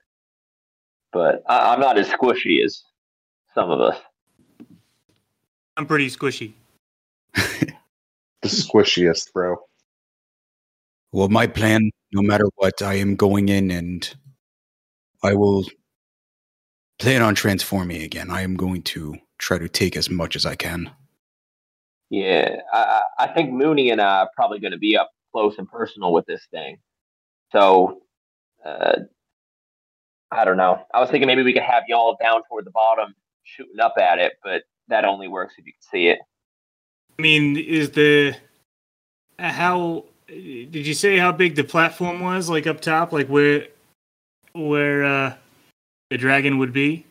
But 1.11 1.43
I, 1.47 1.73
I'm 1.73 1.79
not 1.79 1.97
as 1.97 2.07
squishy 2.09 2.63
as 2.63 2.83
some 3.53 3.69
of 3.69 3.81
us. 3.81 3.97
I'm 5.77 5.85
pretty 5.85 6.07
squishy. 6.09 6.53
the 7.33 7.73
squishiest, 8.43 9.31
bro. 9.33 9.57
Well, 11.11 11.29
my 11.29 11.47
plan, 11.47 11.91
no 12.13 12.21
matter 12.21 12.45
what, 12.55 12.81
I 12.81 12.95
am 12.95 13.15
going 13.15 13.49
in 13.49 13.71
and 13.71 14.13
I 15.23 15.33
will 15.33 15.65
plan 16.99 17.21
on 17.21 17.35
transforming 17.35 18.01
again. 18.01 18.29
I 18.29 18.41
am 18.41 18.55
going 18.55 18.81
to 18.83 19.17
try 19.41 19.57
to 19.57 19.67
take 19.67 19.97
as 19.97 20.09
much 20.09 20.35
as 20.35 20.45
I 20.45 20.55
can. 20.55 20.91
Yeah, 22.09 22.57
I, 22.71 23.01
I 23.17 23.23
I 23.25 23.27
think 23.27 23.51
Mooney 23.51 23.89
and 23.89 23.99
I 23.99 24.21
are 24.21 24.29
probably 24.35 24.59
going 24.59 24.71
to 24.71 24.77
be 24.77 24.95
up 24.95 25.11
close 25.31 25.57
and 25.57 25.69
personal 25.69 26.13
with 26.13 26.25
this 26.25 26.45
thing. 26.51 26.77
So, 27.51 28.01
uh, 28.65 28.99
I 30.31 30.45
don't 30.45 30.57
know. 30.57 30.85
I 30.93 30.99
was 30.99 31.09
thinking 31.09 31.27
maybe 31.27 31.43
we 31.43 31.53
could 31.53 31.63
have 31.63 31.83
y'all 31.87 32.17
down 32.21 32.41
toward 32.47 32.65
the 32.65 32.71
bottom 32.71 33.15
shooting 33.43 33.79
up 33.79 33.95
at 33.97 34.19
it, 34.19 34.33
but 34.43 34.63
that 34.87 35.05
only 35.05 35.27
works 35.27 35.55
if 35.57 35.65
you 35.65 35.73
can 35.73 35.81
see 35.81 36.07
it. 36.07 36.19
I 37.17 37.21
mean, 37.21 37.57
is 37.57 37.91
the 37.91 38.35
uh, 39.39 39.51
how 39.51 40.05
did 40.27 40.87
you 40.87 40.93
say 40.93 41.17
how 41.17 41.31
big 41.31 41.55
the 41.55 41.63
platform 41.63 42.19
was? 42.19 42.49
Like 42.49 42.67
up 42.67 42.81
top, 42.81 43.11
like 43.11 43.27
where 43.27 43.67
where 44.53 45.03
uh, 45.03 45.33
the 46.09 46.17
dragon 46.17 46.57
would 46.57 46.73
be? 46.73 47.05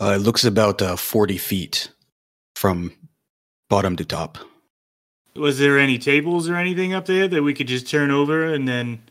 Uh, 0.00 0.14
it 0.16 0.22
looks 0.22 0.44
about 0.44 0.82
uh, 0.82 0.96
40 0.96 1.38
feet 1.38 1.90
from 2.54 2.92
bottom 3.68 3.96
to 3.96 4.04
top. 4.04 4.38
Was 5.34 5.58
there 5.58 5.78
any 5.78 5.98
tables 5.98 6.48
or 6.48 6.56
anything 6.56 6.94
up 6.94 7.06
there 7.06 7.28
that 7.28 7.42
we 7.42 7.54
could 7.54 7.68
just 7.68 7.88
turn 7.88 8.10
over 8.10 8.46
and 8.52 8.66
then 8.66 9.02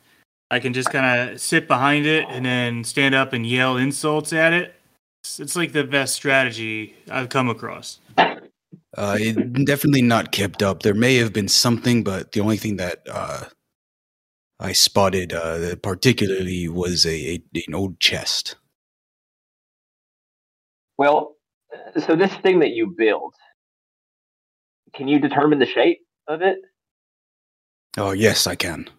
I 0.49 0.59
can 0.59 0.73
just 0.73 0.89
kind 0.89 1.31
of 1.31 1.41
sit 1.41 1.67
behind 1.67 2.05
it 2.05 2.25
and 2.29 2.45
then 2.45 2.83
stand 2.83 3.15
up 3.15 3.33
and 3.33 3.45
yell 3.45 3.77
insults 3.77 4.33
at 4.33 4.53
it? 4.53 4.75
It's, 5.23 5.39
it's 5.39 5.55
like 5.55 5.71
the 5.71 5.83
best 5.83 6.15
strategy 6.15 6.95
I've 7.09 7.29
come 7.29 7.49
across. 7.49 7.99
Uh, 8.17 9.17
it, 9.19 9.65
definitely 9.65 10.01
not 10.01 10.31
kept 10.31 10.63
up. 10.63 10.83
There 10.83 10.93
may 10.93 11.15
have 11.15 11.33
been 11.33 11.47
something, 11.47 12.03
but 12.03 12.31
the 12.31 12.39
only 12.39 12.57
thing 12.57 12.77
that 12.77 13.01
uh, 13.11 13.45
I 14.59 14.71
spotted 14.71 15.33
uh, 15.33 15.75
particularly 15.77 16.67
was 16.67 17.05
a, 17.05 17.35
a 17.35 17.43
an 17.67 17.73
old 17.73 17.99
chest. 17.99 18.55
Well, 20.97 21.35
so 22.05 22.15
this 22.15 22.33
thing 22.35 22.59
that 22.59 22.71
you 22.71 22.93
build, 22.97 23.33
can 24.93 25.07
you 25.07 25.19
determine 25.19 25.59
the 25.59 25.65
shape 25.65 25.99
of 26.27 26.41
it? 26.41 26.57
Oh 27.97 28.11
yes, 28.11 28.47
I 28.47 28.55
can. 28.55 28.89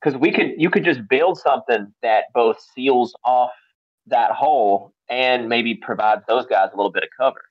Because 0.00 0.18
we 0.20 0.32
could, 0.32 0.52
you 0.56 0.70
could 0.70 0.84
just 0.84 1.00
build 1.08 1.38
something 1.38 1.92
that 2.02 2.24
both 2.34 2.60
seals 2.74 3.14
off 3.24 3.50
that 4.06 4.30
hole 4.30 4.92
and 5.08 5.48
maybe 5.48 5.74
provides 5.74 6.22
those 6.28 6.46
guys 6.46 6.70
a 6.72 6.76
little 6.76 6.92
bit 6.92 7.02
of 7.02 7.08
cover. 7.18 7.42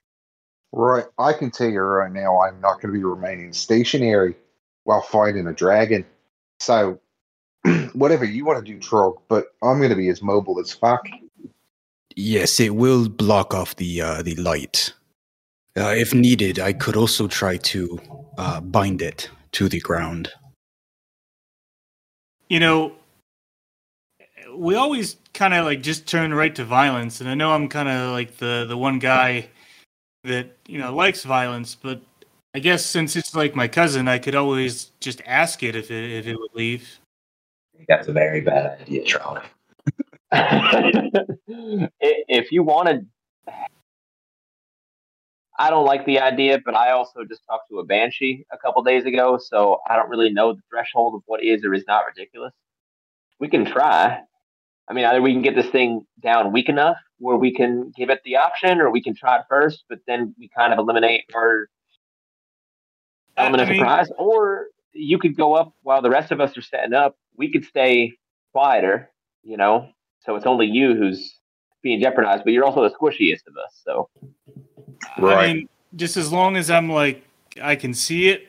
Right, 0.71 1.05
I 1.17 1.33
can 1.33 1.51
tell 1.51 1.69
you 1.69 1.79
right 1.79 2.11
now, 2.11 2.41
I'm 2.41 2.59
not 2.59 2.81
going 2.81 2.93
to 2.93 2.99
be 2.99 3.03
remaining 3.03 3.53
stationary 3.53 4.35
while 4.83 5.01
fighting 5.01 5.47
a 5.47 5.53
dragon. 5.53 6.05
So, 6.59 6.99
whatever 7.93 8.25
you 8.25 8.45
want 8.45 8.65
to 8.65 8.71
do, 8.73 8.79
Trog, 8.79 9.17
but 9.27 9.47
I'm 9.61 9.77
going 9.77 9.89
to 9.89 9.95
be 9.95 10.09
as 10.09 10.21
mobile 10.21 10.59
as 10.59 10.73
fuck. 10.73 11.05
Yes, 12.15 12.59
it 12.59 12.75
will 12.75 13.09
block 13.09 13.53
off 13.53 13.75
the 13.75 14.01
uh, 14.01 14.21
the 14.21 14.35
light. 14.35 14.93
Uh, 15.77 15.93
if 15.95 16.13
needed, 16.13 16.59
I 16.59 16.71
could 16.71 16.95
also 16.95 17.27
try 17.27 17.57
to 17.57 17.99
uh, 18.37 18.61
bind 18.61 19.01
it 19.01 19.29
to 19.51 19.67
the 19.67 19.81
ground. 19.81 20.31
You 22.47 22.61
know, 22.61 22.93
we 24.55 24.75
always 24.75 25.17
kind 25.33 25.53
of 25.53 25.65
like 25.65 25.81
just 25.81 26.07
turn 26.07 26.33
right 26.33 26.55
to 26.55 26.63
violence, 26.63 27.19
and 27.19 27.29
I 27.29 27.33
know 27.33 27.51
I'm 27.51 27.67
kind 27.67 27.89
of 27.89 28.11
like 28.11 28.37
the 28.37 28.65
the 28.67 28.77
one 28.77 28.99
guy 28.99 29.49
that 30.23 30.55
you 30.67 30.79
know 30.79 30.95
likes 30.95 31.23
violence, 31.23 31.75
but 31.75 32.01
I 32.53 32.59
guess 32.59 32.85
since 32.85 33.17
it's 33.17 33.35
like 33.35 33.55
my 33.55 33.67
cousin, 33.67 34.07
I 34.07 34.19
could 34.19 34.35
always 34.35 34.91
just 35.01 35.21
ask 35.25 35.63
it 35.63 35.75
if 35.75 35.91
it 35.91 36.11
if 36.11 36.27
it 36.27 36.39
would 36.39 36.53
leave. 36.53 36.99
That's 37.89 38.07
a 38.07 38.13
very 38.13 38.39
bad 38.39 38.79
idea, 38.79 39.03
Trog. 39.03 39.43
If 42.27 42.51
you 42.51 42.63
wanted, 42.63 43.07
I 45.57 45.69
don't 45.69 45.85
like 45.85 46.05
the 46.05 46.19
idea, 46.19 46.59
but 46.63 46.75
I 46.75 46.91
also 46.91 47.23
just 47.23 47.41
talked 47.47 47.69
to 47.69 47.79
a 47.79 47.85
banshee 47.85 48.45
a 48.51 48.57
couple 48.57 48.83
days 48.83 49.05
ago, 49.05 49.37
so 49.41 49.79
I 49.89 49.95
don't 49.95 50.09
really 50.09 50.31
know 50.31 50.53
the 50.53 50.61
threshold 50.69 51.15
of 51.15 51.21
what 51.25 51.43
is 51.43 51.63
or 51.63 51.73
is 51.73 51.85
not 51.87 52.03
ridiculous. 52.05 52.53
We 53.39 53.47
can 53.47 53.65
try. 53.65 54.19
I 54.87 54.93
mean, 54.93 55.05
either 55.05 55.21
we 55.21 55.33
can 55.33 55.41
get 55.41 55.55
this 55.55 55.69
thing 55.69 56.05
down 56.21 56.51
weak 56.51 56.69
enough 56.69 56.97
where 57.17 57.37
we 57.37 57.53
can 57.53 57.91
give 57.95 58.09
it 58.09 58.21
the 58.25 58.35
option, 58.35 58.79
or 58.81 58.91
we 58.91 59.01
can 59.01 59.15
try 59.15 59.37
it 59.37 59.45
first, 59.49 59.85
but 59.89 59.99
then 60.07 60.35
we 60.37 60.49
kind 60.49 60.73
of 60.73 60.79
eliminate 60.79 61.23
our 61.33 61.69
element 63.37 63.61
of 63.63 63.69
surprise. 63.69 64.11
Or 64.17 64.67
you 64.93 65.17
could 65.17 65.35
go 65.35 65.55
up 65.55 65.73
while 65.81 66.01
the 66.01 66.09
rest 66.09 66.31
of 66.31 66.41
us 66.41 66.57
are 66.57 66.61
setting 66.61 66.93
up. 66.93 67.15
We 67.37 67.51
could 67.51 67.65
stay 67.65 68.13
quieter, 68.51 69.09
you 69.43 69.57
know, 69.57 69.89
so 70.25 70.35
it's 70.35 70.45
only 70.45 70.65
you 70.65 70.95
who's 70.95 71.39
being 71.83 72.01
jeopardized, 72.01 72.43
but 72.43 72.53
you're 72.53 72.65
also 72.65 72.81
the 72.81 72.95
squishiest 72.95 73.47
of 73.47 73.55
us. 73.57 73.81
So 73.85 74.09
right. 75.19 75.49
I 75.49 75.53
mean, 75.53 75.69
just 75.95 76.17
as 76.17 76.31
long 76.31 76.57
as 76.57 76.69
I'm 76.69 76.89
like 76.89 77.23
I 77.61 77.75
can 77.75 77.93
see 77.93 78.29
it, 78.29 78.47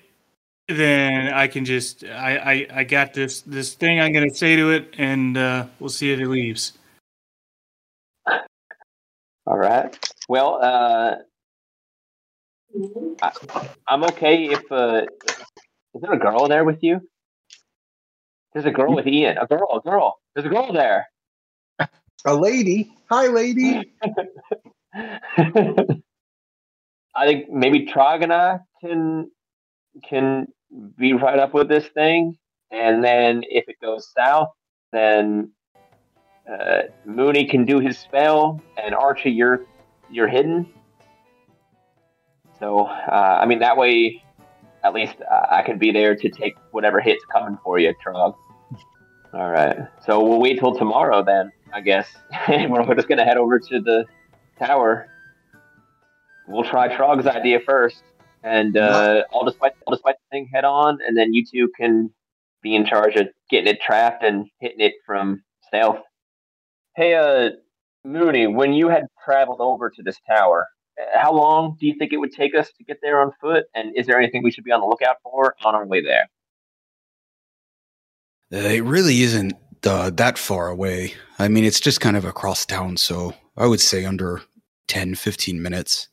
then 0.68 1.33
I 1.33 1.47
can 1.47 1.64
just 1.64 2.05
I 2.05 2.37
I, 2.37 2.66
I 2.81 2.85
got 2.85 3.14
this 3.14 3.43
this 3.43 3.74
thing 3.74 4.01
I'm 4.01 4.12
gonna 4.12 4.35
say 4.35 4.57
to 4.57 4.70
it, 4.70 4.95
and 4.99 5.37
uh, 5.37 5.66
we'll 5.79 5.91
see 5.91 6.12
if 6.12 6.18
it 6.18 6.27
leaves. 6.27 6.72
All 8.27 9.59
right. 9.59 9.97
Well, 10.29 10.59
uh, 10.61 11.16
I, 13.22 13.68
I'm 13.87 14.05
okay 14.05 14.45
if. 14.47 14.72
Uh, 14.72 15.03
is 15.95 16.03
there 16.03 16.12
a 16.12 16.18
girl 16.18 16.49
there 16.49 16.64
with 16.64 16.83
you? 16.83 17.01
There's 18.53 18.66
a 18.66 18.70
girl 18.70 18.95
with 18.95 19.07
Ian. 19.07 19.39
A 19.39 19.47
girl. 19.47 19.68
A 19.72 19.81
girl. 19.81 20.18
There's 20.35 20.47
a 20.47 20.51
girl 20.51 20.72
there. 20.72 21.07
A 22.24 22.34
lady. 22.34 22.92
Hi, 23.10 23.26
lady. 23.28 23.92
I 27.14 27.26
think 27.26 27.50
maybe 27.50 27.88
I 27.96 28.58
can 28.80 29.30
can 30.08 30.46
be 30.96 31.12
right 31.12 31.38
up 31.38 31.54
with 31.54 31.68
this 31.68 31.86
thing, 31.88 32.36
and 32.70 33.04
then 33.04 33.42
if 33.48 33.68
it 33.68 33.76
goes 33.80 34.12
south, 34.16 34.48
then 34.92 35.52
uh, 36.50 36.82
Mooney 37.04 37.46
can 37.46 37.64
do 37.64 37.80
his 37.80 37.98
spell, 37.98 38.60
and 38.82 38.94
Archie, 38.94 39.30
you're 39.30 39.66
you're 40.10 40.28
hidden. 40.28 40.66
So 42.58 42.86
uh, 42.86 43.38
I 43.40 43.46
mean 43.46 43.60
that 43.60 43.76
way, 43.76 44.22
at 44.82 44.94
least 44.94 45.16
uh, 45.20 45.46
I 45.50 45.62
can 45.62 45.78
be 45.78 45.92
there 45.92 46.16
to 46.16 46.28
take 46.28 46.54
whatever 46.70 47.00
hits 47.00 47.24
coming 47.26 47.58
for 47.62 47.78
you, 47.78 47.94
Trog. 48.04 48.34
All 49.32 49.50
right. 49.50 49.76
So 50.04 50.22
we'll 50.22 50.40
wait 50.40 50.58
till 50.58 50.74
tomorrow 50.74 51.22
then, 51.22 51.52
I 51.72 51.80
guess. 51.80 52.08
We're 52.48 52.94
just 52.94 53.08
gonna 53.08 53.24
head 53.24 53.36
over 53.36 53.58
to 53.58 53.80
the 53.80 54.04
tower. 54.58 55.08
We'll 56.48 56.64
try 56.64 56.94
Trog's 56.94 57.26
idea 57.26 57.60
first, 57.60 58.02
and 58.42 58.76
uh, 58.76 59.24
I'll 59.32 59.44
just 59.44 59.58
fight. 59.58 59.72
I'll 59.86 59.94
just 59.94 60.04
fight 60.04 60.16
the 60.16 60.36
thing 60.36 60.48
head 60.52 60.64
on, 60.64 60.98
and 61.06 61.16
then 61.16 61.34
you 61.34 61.44
two 61.44 61.70
can 61.76 62.10
be 62.62 62.74
in 62.74 62.86
charge 62.86 63.16
of 63.16 63.28
getting 63.50 63.68
it 63.68 63.80
trapped 63.80 64.22
and 64.22 64.46
hitting 64.60 64.80
it 64.80 64.94
from 65.04 65.42
stealth. 65.66 65.98
Hey, 66.94 67.14
uh, 67.14 67.50
Mooney, 68.04 68.46
when 68.46 68.72
you 68.72 68.88
had 68.88 69.06
traveled 69.24 69.60
over 69.60 69.90
to 69.90 70.02
this 70.02 70.16
tower, 70.26 70.66
how 71.14 71.32
long 71.32 71.76
do 71.78 71.86
you 71.86 71.94
think 71.98 72.12
it 72.12 72.16
would 72.16 72.32
take 72.32 72.54
us 72.54 72.70
to 72.78 72.84
get 72.84 72.98
there 73.02 73.20
on 73.20 73.32
foot? 73.40 73.64
And 73.74 73.96
is 73.96 74.06
there 74.06 74.18
anything 74.18 74.42
we 74.42 74.50
should 74.50 74.64
be 74.64 74.72
on 74.72 74.80
the 74.80 74.86
lookout 74.86 75.16
for 75.22 75.54
on 75.64 75.74
our 75.74 75.86
way 75.86 76.02
there? 76.02 76.28
Uh, 78.52 78.68
it 78.68 78.84
really 78.84 79.22
isn't 79.22 79.54
uh, 79.85 80.11
that 80.11 80.39
far 80.39 80.68
away. 80.68 81.14
I 81.39 81.49
mean, 81.49 81.64
it's 81.64 81.81
just 81.81 82.01
kind 82.01 82.16
of 82.16 82.24
across 82.24 82.64
town, 82.64 82.97
so 82.97 83.35
I 83.57 83.66
would 83.66 83.81
say 83.81 84.05
under 84.05 84.43
10, 84.89 85.14
15 85.14 85.61
minutes. 85.61 86.09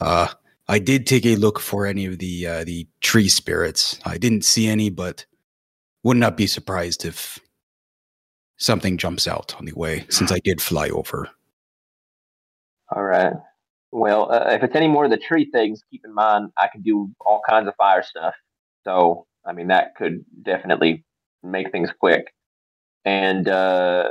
Uh, 0.00 0.28
I 0.68 0.78
did 0.78 1.06
take 1.06 1.24
a 1.24 1.36
look 1.36 1.60
for 1.60 1.86
any 1.86 2.06
of 2.06 2.18
the 2.18 2.46
uh, 2.46 2.64
the 2.64 2.88
tree 3.00 3.28
spirits. 3.28 4.00
I 4.04 4.18
didn't 4.18 4.44
see 4.44 4.66
any, 4.66 4.90
but 4.90 5.24
would 6.02 6.16
not 6.16 6.36
be 6.36 6.46
surprised 6.46 7.04
if 7.04 7.38
something 8.58 8.96
jumps 8.96 9.28
out 9.28 9.54
on 9.58 9.64
the 9.64 9.72
way, 9.74 10.06
since 10.08 10.32
I 10.32 10.38
did 10.40 10.60
fly 10.60 10.88
over. 10.88 11.28
All 12.94 13.04
right. 13.04 13.32
Well, 13.92 14.32
uh, 14.32 14.50
if 14.50 14.62
it's 14.62 14.74
any 14.74 14.88
more 14.88 15.04
of 15.04 15.10
the 15.10 15.16
tree 15.16 15.48
things, 15.52 15.82
keep 15.90 16.02
in 16.04 16.14
mind 16.14 16.50
I 16.58 16.68
can 16.68 16.82
do 16.82 17.10
all 17.20 17.40
kinds 17.48 17.68
of 17.68 17.74
fire 17.76 18.02
stuff. 18.02 18.34
So, 18.84 19.26
I 19.44 19.52
mean, 19.52 19.68
that 19.68 19.94
could 19.96 20.24
definitely 20.42 21.04
make 21.42 21.70
things 21.72 21.90
quick. 21.98 22.32
And 23.06 23.48
uh, 23.48 24.08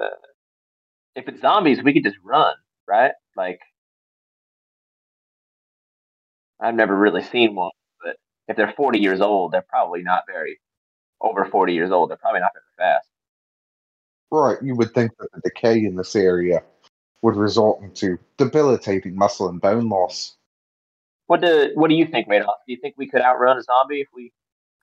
if 1.15 1.27
it's 1.27 1.41
zombies, 1.41 1.83
we 1.83 1.93
could 1.93 2.05
just 2.05 2.17
run, 2.23 2.55
right? 2.87 3.11
Like, 3.35 3.59
I've 6.61 6.75
never 6.75 6.95
really 6.95 7.21
seen 7.21 7.55
one, 7.55 7.71
but 8.01 8.15
if 8.47 8.55
they're 8.55 8.73
40 8.75 8.99
years 8.99 9.19
old, 9.19 9.51
they're 9.51 9.65
probably 9.67 10.01
not 10.01 10.23
very 10.25 10.61
over 11.19 11.43
40 11.43 11.73
years 11.73 11.91
old. 11.91 12.09
They're 12.09 12.17
probably 12.17 12.39
not 12.39 12.51
very 12.53 12.89
fast. 12.89 13.09
Right, 14.31 14.57
you 14.63 14.75
would 14.75 14.93
think 14.93 15.11
that 15.19 15.27
the 15.33 15.41
decay 15.41 15.83
in 15.83 15.97
this 15.97 16.15
area 16.15 16.63
would 17.21 17.35
result 17.35 17.83
into 17.83 18.17
debilitating 18.37 19.15
muscle 19.17 19.49
and 19.49 19.59
bone 19.59 19.89
loss. 19.89 20.37
What 21.27 21.41
do 21.41 21.71
What 21.73 21.89
do 21.89 21.95
you 21.95 22.05
think, 22.05 22.29
Madoff? 22.29 22.59
Do 22.65 22.73
you 22.73 22.77
think 22.81 22.95
we 22.97 23.09
could 23.09 23.21
outrun 23.21 23.57
a 23.57 23.63
zombie 23.63 24.01
if 24.01 24.07
we 24.15 24.31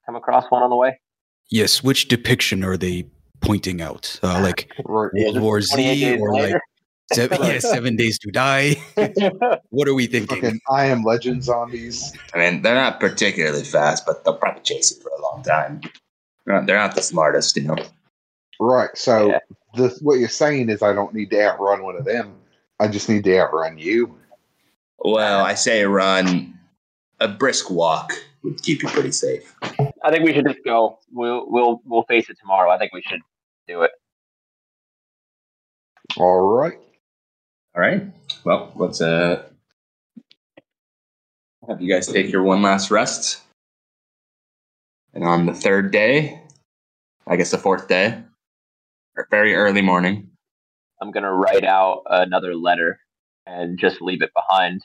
come 0.05 0.17
across 0.17 0.51
one 0.51 0.63
on 0.63 0.71
the 0.71 0.77
way? 0.77 1.01
Yes, 1.51 1.83
which 1.83 2.09
depiction 2.09 2.63
are 2.65 2.77
they 2.77 3.07
pointing 3.43 3.81
out? 3.83 4.19
Uh, 4.23 4.41
like 4.43 4.71
Right. 4.85 5.11
World 5.15 5.41
War 5.41 5.61
Z 5.61 5.77
days 5.77 6.21
or 6.21 6.33
like 6.33 6.55
seven, 7.13 7.39
yeah, 7.43 7.59
seven 7.59 7.97
Days 7.97 8.19
to 8.21 8.31
Die? 8.31 8.75
what 9.71 9.89
are 9.89 9.95
we 9.95 10.07
thinking? 10.07 10.41
Fucking 10.43 10.61
I 10.71 10.87
am 10.87 11.03
legend 11.03 11.45
zombies. 11.45 12.13
I 12.35 12.39
mean, 12.39 12.63
they're 12.63 12.75
not 12.75 13.01
particularly 13.01 13.65
fast, 13.65 14.07
but 14.07 14.25
they'll 14.25 14.37
probably 14.37 14.63
chase 14.63 14.95
you 14.97 15.03
for 15.03 15.11
a 15.11 15.21
long 15.23 15.43
time. 15.43 15.81
They're 16.47 16.57
not, 16.57 16.67
they're 16.67 16.79
not 16.79 16.95
the 16.95 17.03
smartest, 17.03 17.57
you 17.57 17.65
know. 17.65 17.77
Right. 18.59 18.91
So 18.95 19.29
Yeah. 19.29 19.39
the, 19.75 19.89
what 20.03 20.15
you're 20.19 20.29
saying 20.29 20.71
is 20.71 20.83
I 20.83 20.93
don't 20.93 21.13
need 21.15 21.31
to 21.31 21.43
outrun 21.45 21.83
one 21.83 21.97
of 21.97 22.05
them. 22.05 22.35
I 22.81 22.89
just 22.89 23.09
need 23.09 23.25
to 23.25 23.39
outrun 23.41 23.79
you. 23.79 24.17
Well, 24.99 25.45
I 25.45 25.55
say 25.55 25.85
run. 25.85 26.59
A 27.21 27.29
brisk 27.29 27.71
walk 27.71 28.13
would 28.43 28.61
keep 28.65 28.83
you 28.83 28.89
pretty 28.89 29.13
safe. 29.13 29.55
I 29.63 30.11
think 30.11 30.25
we 30.25 30.33
should 30.35 30.47
just 30.47 30.65
go. 30.65 30.99
We'll 31.13 31.45
we'll 31.49 31.81
we'll 31.85 32.03
face 32.05 32.29
it 32.29 32.37
tomorrow. 32.41 32.69
I 32.71 32.79
think 32.79 32.93
we 32.93 33.03
should 33.03 33.21
do 33.67 33.83
it. 33.83 33.91
All 36.17 36.41
right. 36.41 36.79
All 37.75 37.81
right. 37.83 38.03
Well, 38.45 38.73
let's 38.77 39.01
uh 39.01 39.45
have 41.69 41.81
you 41.81 41.93
guys 41.93 42.07
take 42.07 42.31
your 42.31 42.43
one 42.43 42.63
last 42.63 42.91
rest. 42.91 43.41
And 45.15 45.25
on 45.25 45.47
the 45.47 45.55
third 45.55 45.93
day, 45.93 46.41
I 47.27 47.37
guess 47.37 47.51
the 47.51 47.59
fourth 47.59 47.87
day, 47.89 48.23
or 49.17 49.29
very 49.31 49.55
early 49.55 49.83
morning, 49.83 50.31
I'm 51.01 51.11
gonna 51.11 51.33
write 51.33 51.65
out 51.65 52.03
another 52.07 52.55
letter 52.55 52.99
and 53.47 53.79
just 53.79 54.01
leave 54.03 54.23
it 54.23 54.31
behind. 54.35 54.83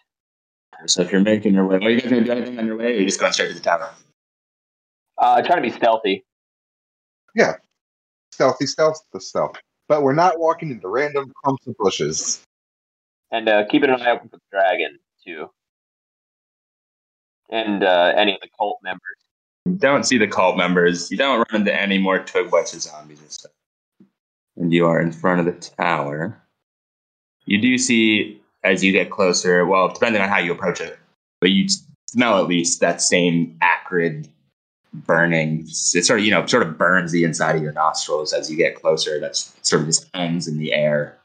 So 0.86 1.02
if 1.02 1.12
you're 1.12 1.22
making 1.22 1.54
your 1.56 1.66
way, 1.66 1.78
are 1.78 1.90
you 1.90 2.02
guys 2.02 2.10
gonna 2.10 2.24
do 2.24 2.32
anything 2.32 2.60
on 2.60 2.66
your 2.68 2.76
way, 2.76 2.86
or 2.86 2.88
are 2.90 3.00
you 3.00 3.06
just 3.06 3.20
going 3.20 3.34
straight 3.34 3.50
to 3.50 3.54
the 3.54 3.60
tower? 3.60 3.90
Uh, 5.18 5.42
try 5.42 5.56
to 5.56 5.62
be 5.62 5.72
stealthy. 5.72 6.26
Stealthy, 8.38 8.68
stealth, 8.68 9.02
the 9.14 9.20
stealth. 9.20 9.56
But 9.90 10.04
we're 10.04 10.14
not 10.14 10.40
walking 10.40 10.70
into 10.70 10.88
random 10.88 11.34
clumps 11.44 11.66
of 11.66 11.76
bushes. 11.80 12.44
And 13.32 13.50
uh, 13.50 13.66
keep 13.66 13.82
an 13.82 13.90
eye 13.90 14.12
open 14.12 14.30
for 14.30 14.36
the 14.36 14.44
dragon 14.52 15.00
too, 15.26 15.50
and 17.50 17.84
uh, 17.84 18.14
any 18.16 18.36
of 18.36 18.42
the 18.42 18.48
cult 18.56 18.78
members. 18.84 19.02
You 19.66 19.72
don't 19.74 20.04
see 20.04 20.20
the 20.20 20.28
cult 20.28 20.56
members. 20.56 21.10
You 21.10 21.18
don't 21.18 21.40
run 21.52 21.62
into 21.62 21.74
any 21.74 21.98
more 21.98 22.20
twig 22.20 22.52
blights 22.52 22.76
or 22.76 22.80
zombies 22.80 23.20
and 23.22 23.32
stuff. 23.32 23.52
And 24.56 24.72
you 24.72 24.86
are 24.86 25.02
in 25.02 25.12
front 25.12 25.40
of 25.40 25.48
the 25.48 25.72
tower. 25.72 26.40
You 27.48 27.60
do 27.60 27.76
see 27.80 28.40
as 28.64 28.84
you 28.84 28.92
get 28.92 29.10
closer, 29.10 29.66
well, 29.66 29.88
depending 29.88 30.22
on 30.22 30.30
how 30.30 30.38
you 30.38 30.52
approach 30.52 30.80
it, 30.80 31.00
but 31.42 31.50
you 31.50 31.68
smell 32.06 32.38
at 32.38 32.48
least 32.48 32.82
that 32.82 33.02
same 33.02 33.58
acrid 33.62 34.30
burning. 35.06 35.66
It 35.68 36.06
sort 36.06 36.20
of, 36.20 36.26
you 36.26 36.32
know, 36.32 36.46
sort 36.46 36.64
of 36.64 36.78
burns 36.78 37.12
the 37.12 37.24
inside 37.24 37.56
of 37.56 37.62
your 37.62 37.74
nostrils 37.74 38.34
as 38.34 38.50
you 38.50 38.58
get 38.58 38.76
closer. 38.76 39.20
That's 39.20 39.54
sort 39.62 39.82
of 39.82 39.88
just 39.88 40.10
hangs 40.14 40.48
in 40.48 40.58
the 40.58 40.74
air. 40.74 41.18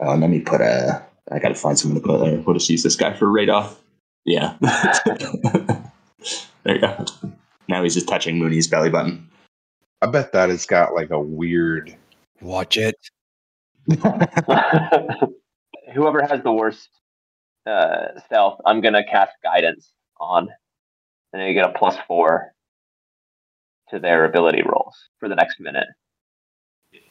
Uh, 0.00 0.16
let 0.16 0.30
me 0.30 0.40
put 0.40 0.60
a. 0.60 1.04
I 1.30 1.38
gotta 1.38 1.54
find 1.54 1.78
someone 1.78 2.00
to 2.00 2.06
put 2.06 2.20
there. 2.20 2.40
We'll 2.40 2.54
just 2.54 2.70
use 2.70 2.82
this 2.82 2.96
guy 2.96 3.12
for 3.12 3.30
radar. 3.30 3.70
Yeah. 4.24 4.56
there 4.60 5.92
you 6.66 6.80
go. 6.80 7.04
Now 7.68 7.82
he's 7.82 7.94
just 7.94 8.08
touching 8.08 8.38
Mooney's 8.38 8.68
belly 8.68 8.90
button. 8.90 9.28
I 10.02 10.06
bet 10.06 10.32
that 10.32 10.50
it's 10.50 10.66
got 10.66 10.94
like 10.94 11.10
a 11.10 11.20
weird. 11.20 11.96
Watch 12.40 12.76
it. 12.76 12.96
Whoever 15.94 16.22
has 16.22 16.42
the 16.42 16.52
worst 16.52 16.88
uh, 17.66 18.08
stealth, 18.26 18.60
I'm 18.66 18.80
gonna 18.80 19.04
cast 19.04 19.32
guidance 19.42 19.92
on, 20.20 20.48
and 21.36 21.44
they 21.46 21.52
get 21.52 21.68
a 21.68 21.78
plus 21.78 21.96
four 22.08 22.54
to 23.90 23.98
their 23.98 24.24
ability 24.24 24.62
rolls 24.62 24.96
for 25.20 25.28
the 25.28 25.34
next 25.34 25.60
minute. 25.60 25.86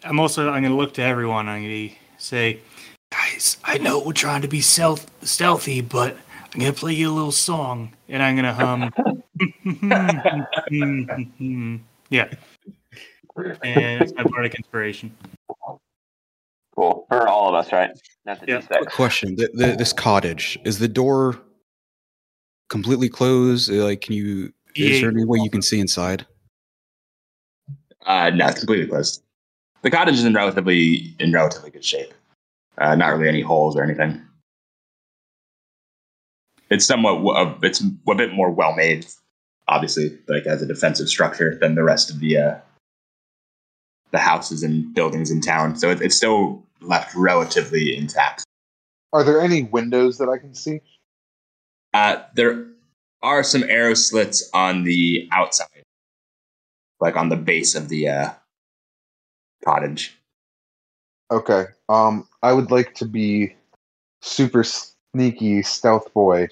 I'm 0.04 0.20
also 0.20 0.50
I'm 0.50 0.64
gonna 0.64 0.76
look 0.76 0.96
to 0.96 1.04
everyone. 1.04 1.48
I'm 1.48 1.62
gonna 1.62 1.90
say, 2.18 2.60
guys, 3.12 3.58
I 3.64 3.78
know 3.78 4.00
we're 4.00 4.14
trying 4.14 4.42
to 4.42 4.48
be 4.48 4.62
stealth, 4.62 5.10
stealthy, 5.22 5.82
but 5.82 6.18
I'm 6.54 6.60
gonna 6.60 6.74
play 6.74 6.94
you 6.94 7.12
a 7.12 7.14
little 7.14 7.32
song, 7.32 7.94
and 8.10 8.24
I'm 8.24 8.36
gonna 8.36 8.54
hum. 8.54 8.92
yeah, 12.10 12.28
and 13.62 14.02
it's 14.02 14.14
my 14.14 14.24
bardic 14.24 14.56
inspiration. 14.56 15.16
Cool 16.76 17.06
for 17.08 17.28
all 17.28 17.50
of 17.50 17.54
us, 17.54 17.72
right? 17.72 17.92
Not 18.26 18.40
the 18.40 18.48
Yeah. 18.48 18.62
D6. 18.62 18.88
Question: 18.88 19.36
the, 19.36 19.52
the, 19.54 19.76
This 19.78 19.94
cottage 19.94 20.58
is 20.66 20.80
the 20.80 20.88
door 20.88 21.40
completely 22.70 23.10
closed? 23.10 23.72
Uh, 23.72 23.84
Like, 23.86 24.02
can 24.02 24.14
you? 24.14 24.52
Is 24.76 25.02
there 25.02 25.10
any 25.10 25.24
way 25.24 25.40
you 25.40 25.50
can 25.50 25.62
see 25.62 25.80
inside? 25.80 26.26
Uh, 28.06 28.30
no, 28.32 28.48
it's 28.48 28.60
completely 28.60 28.88
closed. 28.88 29.24
The 29.84 29.90
cottage 29.90 30.16
is 30.16 30.26
in 30.26 30.34
relatively 30.34 31.16
in 31.20 31.32
relatively 31.32 31.70
good 31.72 31.86
shape. 31.86 32.14
Uh, 32.78 32.96
not 32.96 33.10
really 33.18 33.30
any 33.30 33.42
holes 33.42 33.76
or 33.78 33.84
anything. 33.84 34.22
It's 36.70 36.86
somewhat 36.86 37.14
w- 37.16 37.32
uh, 37.32 37.58
it's 37.62 37.82
a 37.82 38.16
bit 38.16 38.34
more 38.34 38.50
well 38.52 38.76
made, 38.76 39.06
obviously, 39.68 40.18
like 40.28 40.46
as 40.46 40.62
a 40.62 40.66
defensive 40.66 41.08
structure 41.08 41.58
than 41.62 41.76
the 41.76 41.84
rest 41.84 42.10
of 42.10 42.20
the 42.20 42.38
uh, 42.38 42.56
the 44.12 44.20
houses 44.20 44.64
and 44.64 44.94
buildings 44.94 45.32
in 45.32 45.40
town. 45.42 45.76
So 45.78 45.90
it, 45.90 46.02
it's 46.02 46.18
still 46.18 46.64
left 46.82 47.16
relatively 47.16 47.96
intact. 47.96 48.44
Are 49.14 49.24
there 49.24 49.40
any 49.40 49.64
windows 49.64 50.18
that 50.18 50.28
I 50.30 50.38
can 50.38 50.54
see? 50.54 50.82
Uh, 51.96 52.22
there 52.34 52.66
are 53.24 53.42
some 53.42 53.64
arrow 53.64 53.94
slits 53.94 54.50
on 54.54 54.84
the 54.84 55.30
outside, 55.32 55.84
like 57.00 57.16
on 57.16 57.30
the 57.30 57.38
base 57.38 57.74
of 57.74 57.88
the 57.88 58.10
uh, 58.10 58.30
cottage. 59.64 60.14
Okay. 61.32 61.68
Um, 61.88 62.28
I 62.44 62.52
would 62.52 62.70
like 62.70 62.96
to 62.96 63.06
be 63.06 63.56
super 64.22 64.66
sneaky 64.66 65.62
stealth 65.64 66.14
boy. 66.14 66.50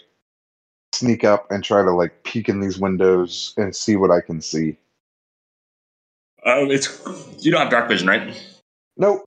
Sneak 0.94 1.26
up 1.26 1.52
and 1.52 1.62
try 1.62 1.82
to 1.84 1.92
like 1.92 2.24
peek 2.24 2.48
in 2.48 2.62
these 2.62 2.80
windows 2.80 3.54
and 3.58 3.76
see 3.76 3.98
what 3.98 4.12
I 4.12 4.22
can 4.22 4.40
see. 4.40 4.78
Oh, 6.46 6.72
it's 6.72 6.88
you 7.40 7.52
don't 7.52 7.60
have 7.60 7.70
dark 7.70 7.90
vision, 7.90 8.08
right? 8.08 8.42
Nope. 8.96 9.26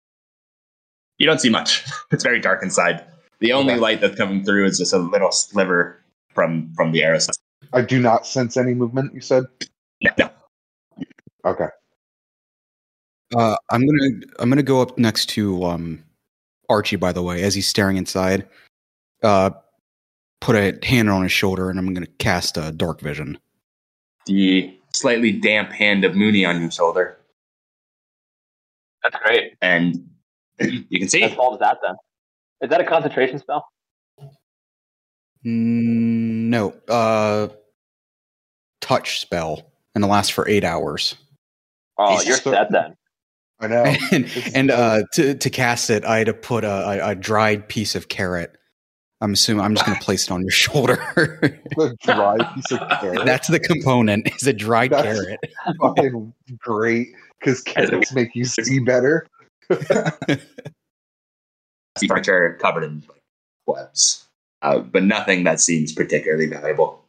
You 1.19 1.27
don't 1.27 1.41
see 1.43 1.51
much. 1.51 1.85
It's 2.11 2.25
very 2.25 2.41
dark 2.41 2.63
inside. 2.63 3.05
The 3.41 3.53
only 3.53 3.75
Okay. 3.75 3.81
light 3.81 4.01
that's 4.01 4.17
coming 4.17 4.45
through 4.45 4.65
is 4.65 4.79
just 4.79 4.95
a 4.95 4.99
little 4.99 5.31
sliver 5.31 6.01
from 6.37 6.73
from 6.75 6.93
the 6.93 7.03
arrow. 7.03 7.19
I 7.73 7.81
do 7.81 7.99
not 7.99 8.25
sense 8.25 8.57
any 8.57 8.75
movement. 8.75 9.13
You 9.13 9.21
said. 9.21 9.47
No, 10.03 10.13
no. 10.19 10.31
Okay. 11.45 11.67
Uh, 13.35 13.57
I'm 13.71 13.85
gonna 13.85 14.11
I'm 14.39 14.49
gonna 14.49 14.63
go 14.63 14.81
up 14.81 14.97
next 14.99 15.27
to 15.31 15.65
um, 15.65 16.05
Archie. 16.69 16.95
By 16.95 17.11
the 17.11 17.23
way, 17.25 17.43
as 17.43 17.55
he's 17.55 17.67
staring 17.67 17.97
inside, 17.97 18.47
uh, 19.25 19.51
put 20.41 20.55
a 20.55 20.79
hand 20.87 21.11
on 21.11 21.23
his 21.23 21.33
shoulder 21.33 21.71
and 21.71 21.79
I'm 21.79 21.93
going 21.93 22.07
to 22.07 22.13
cast 22.19 22.57
a 22.57 22.71
dark 22.71 23.01
vision. 23.01 23.39
The 24.27 24.79
slightly 24.93 25.33
damp 25.33 25.73
hand 25.73 26.05
of 26.05 26.15
Mooney 26.15 26.45
on 26.45 26.61
your 26.61 26.71
shoulder, 26.71 27.19
That's 29.03 29.17
great. 29.25 29.55
and 29.63 30.09
you 30.61 31.01
can 31.01 31.09
see. 31.09 31.21
That 31.21 31.35
solves 31.35 31.59
that 31.61 31.79
then. 31.83 31.95
Is 32.63 32.71
that 32.71 32.81
a 32.81 32.85
concentration 32.85 33.39
spell? 33.39 33.67
Mm, 35.47 36.49
No, 36.49 36.75
uh, 36.89 37.49
touch 38.81 39.21
spell, 39.21 39.71
and 39.95 40.03
it 40.05 40.07
lasts 40.09 40.31
for 40.31 40.49
eight 40.49 40.65
hours. 40.65 41.15
Oh, 41.99 42.13
Jesus. 42.19 42.27
you're 42.45 42.55
set 42.55 42.71
then. 42.73 42.97
I 43.61 43.67
know. 43.69 43.85
and 44.13 44.27
and 44.55 44.71
uh, 44.71 45.03
to 45.15 45.35
to 45.35 45.51
cast 45.51 45.89
it, 45.89 46.05
I 46.05 46.19
had 46.19 46.27
to 46.27 46.35
put 46.35 46.65
a, 46.65 47.07
a, 47.07 47.11
a 47.11 47.15
dried 47.15 47.69
piece 47.69 47.95
of 47.95 48.09
carrot. 48.09 48.53
I'm 49.23 49.33
assuming 49.33 49.65
I'm 49.65 49.75
just 49.75 49.87
going 49.87 49.97
to 49.99 50.05
place 50.05 50.25
it 50.25 50.31
on 50.31 50.43
your 50.43 50.51
shoulder. 50.51 50.97
the 51.17 51.97
dry 52.03 52.37
piece 52.55 52.71
of 52.73 52.81
carrot. 53.01 53.25
That's 53.25 53.49
the 53.49 53.59
component. 53.61 54.29
Is 54.35 54.47
a 54.47 54.53
dried 54.53 54.91
That's- 54.91 55.17
carrot. 55.19 55.41
fucking 55.81 56.35
great 56.59 57.09
because 57.41 57.63
carrots 57.63 58.13
make 58.13 58.35
you 58.35 58.45
see 58.45 58.79
better. 58.81 59.27
See 61.99 62.09
furniture 62.09 62.59
covered 62.61 62.85
in 62.85 63.03
webs, 63.67 64.26
uh, 64.63 64.79
but 64.79 65.03
nothing 65.05 65.45
that 65.45 65.61
seems 65.61 65.93
particularly 65.93 66.47
valuable. 66.47 67.05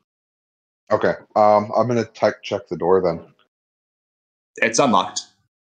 Okay. 0.92 1.14
Um, 1.36 1.72
I'm 1.76 1.88
gonna 1.88 2.06
check 2.14 2.42
check 2.44 2.68
the 2.70 2.78
door 2.78 3.02
then. 3.02 3.26
It's 4.58 4.80
unlocked. 4.80 5.22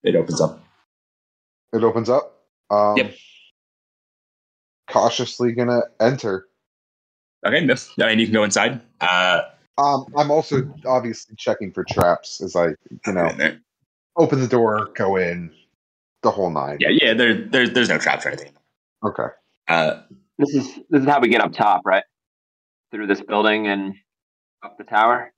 It 0.02 0.16
opens 0.16 0.40
up. 0.40 0.62
It 1.72 1.84
opens 1.84 2.08
up. 2.08 2.44
Um, 2.70 2.96
Yep. 2.96 3.14
Cautiously 4.90 5.52
gonna 5.52 5.82
enter. 6.00 6.48
Okay, 7.46 7.56
I 7.56 7.60
mean 7.60 8.18
you 8.18 8.26
can 8.26 8.32
go 8.34 8.44
inside. 8.44 8.80
Uh, 9.00 9.42
Um, 9.78 10.04
I'm 10.16 10.30
also 10.30 10.72
obviously 10.86 11.34
checking 11.36 11.72
for 11.72 11.82
traps 11.84 12.40
as 12.42 12.54
I, 12.54 12.68
you 13.06 13.12
know, 13.12 13.30
open 14.16 14.40
the 14.40 14.46
door, 14.46 14.90
go 14.94 15.16
in, 15.16 15.50
the 16.22 16.30
whole 16.30 16.50
nine. 16.50 16.76
yeah, 16.80 16.90
yeah. 16.90 17.14
There, 17.14 17.34
there's 17.34 17.70
there's 17.72 17.88
no 17.88 17.98
traps 17.98 18.26
or 18.26 18.30
anything. 18.30 18.52
Okay. 19.02 19.26
Uh, 19.68 20.02
This 20.38 20.50
is 20.54 20.66
this 20.90 21.02
is 21.02 21.06
how 21.08 21.20
we 21.20 21.28
get 21.28 21.40
up 21.40 21.52
top, 21.52 21.82
right? 21.84 22.04
Through 22.90 23.06
this 23.06 23.20
building 23.20 23.66
and 23.66 23.94
up 24.62 24.76
the 24.78 24.84
tower. 24.84 25.32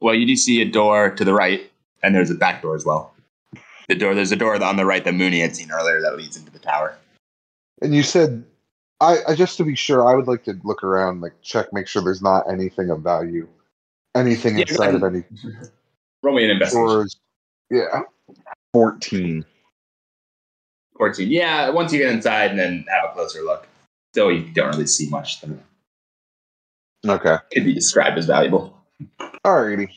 well, 0.00 0.14
you 0.14 0.26
do 0.26 0.36
see 0.36 0.60
a 0.62 0.64
door 0.64 1.10
to 1.10 1.24
the 1.24 1.34
right, 1.34 1.70
and 2.02 2.14
there's 2.14 2.30
a 2.30 2.34
back 2.34 2.62
door 2.62 2.74
as 2.74 2.84
well. 2.84 3.14
The 3.88 3.94
door, 3.96 4.14
there's 4.14 4.30
a 4.32 4.36
door 4.36 4.62
on 4.62 4.76
the 4.76 4.86
right 4.86 5.04
that 5.04 5.14
Mooney 5.14 5.40
had 5.40 5.56
seen 5.56 5.70
earlier 5.72 6.00
that 6.02 6.16
leads 6.16 6.36
into 6.36 6.52
the 6.52 6.58
tower. 6.60 6.96
And 7.82 7.94
you 7.94 8.02
said, 8.04 8.44
I, 9.00 9.18
I 9.26 9.34
just 9.34 9.56
to 9.56 9.64
be 9.64 9.74
sure, 9.74 10.06
I 10.06 10.14
would 10.14 10.28
like 10.28 10.44
to 10.44 10.56
look 10.62 10.84
around, 10.84 11.22
like 11.22 11.32
check, 11.42 11.72
make 11.72 11.88
sure 11.88 12.02
there's 12.02 12.22
not 12.22 12.48
anything 12.48 12.90
of 12.90 13.00
value, 13.00 13.48
anything 14.14 14.58
Yeah, 14.58 14.66
inside 14.68 14.94
of 14.94 15.02
any 15.02 15.24
Roll 16.22 16.36
me 16.36 16.44
an 16.44 16.50
investigation. 16.50 16.86
drawers. 16.86 17.16
Yeah. 17.70 18.02
Fourteen. 18.72 19.44
14. 20.98 21.30
Yeah, 21.30 21.70
once 21.70 21.92
you 21.92 21.98
get 21.98 22.10
inside 22.12 22.50
and 22.50 22.58
then 22.58 22.84
have 22.90 23.10
a 23.10 23.14
closer 23.14 23.42
look, 23.42 23.66
still 24.12 24.32
you 24.32 24.50
don't 24.52 24.70
really 24.72 24.86
see 24.86 25.08
much 25.08 25.40
that 25.40 25.50
Okay. 27.06 27.36
could 27.52 27.64
be 27.64 27.72
described 27.74 28.18
as 28.18 28.26
valuable. 28.26 28.76
Alrighty. 29.44 29.88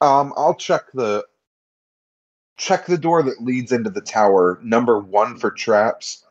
Um, 0.00 0.32
I'll 0.36 0.54
check 0.54 0.90
the 0.92 1.24
check 2.56 2.86
the 2.86 2.98
door 2.98 3.22
that 3.22 3.42
leads 3.42 3.70
into 3.72 3.90
the 3.90 4.00
tower. 4.00 4.58
Number 4.62 4.98
one 4.98 5.38
for 5.38 5.50
traps, 5.50 6.24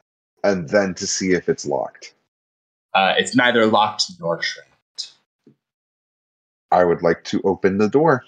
and 0.44 0.68
then 0.70 0.94
to 0.96 1.08
see 1.08 1.32
if 1.34 1.48
it's 1.48 1.66
locked. 1.66 2.14
Uh, 2.94 3.14
it's 3.18 3.36
neither 3.36 3.66
locked 3.68 4.04
nor 4.20 4.38
trapped. 4.38 5.14
I 6.72 6.84
would 6.84 7.02
like 7.02 7.24
to 7.26 7.42
open 7.44 7.78
the 7.78 7.88
door. 7.90 8.24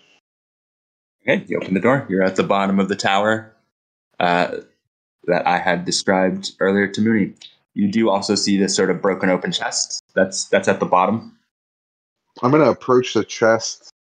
Okay, 1.24 1.44
you 1.48 1.58
open 1.58 1.74
the 1.74 1.80
door. 1.82 2.06
You're 2.10 2.24
at 2.24 2.36
the 2.38 2.44
bottom 2.44 2.80
of 2.80 2.88
the 2.88 2.96
tower 2.96 3.54
uh, 4.20 4.58
that 5.26 5.46
I 5.46 5.58
had 5.58 5.84
described 5.84 6.52
earlier 6.60 6.88
to 6.88 7.02
Mooney. 7.02 7.34
You 7.78 7.88
do 7.88 8.10
also 8.10 8.34
see 8.34 8.58
this 8.58 8.76
sort 8.76 8.90
of 8.90 9.04
broken 9.04 9.30
open 9.30 9.52
chest. 9.52 10.02
That's 10.16 10.46
that's 10.46 10.68
at 10.68 10.80
the 10.80 10.86
bottom. 10.88 11.38
I'm 12.42 12.50
gonna 12.50 12.72
approach 12.72 13.14
the 13.14 13.24
chest. 13.24 13.92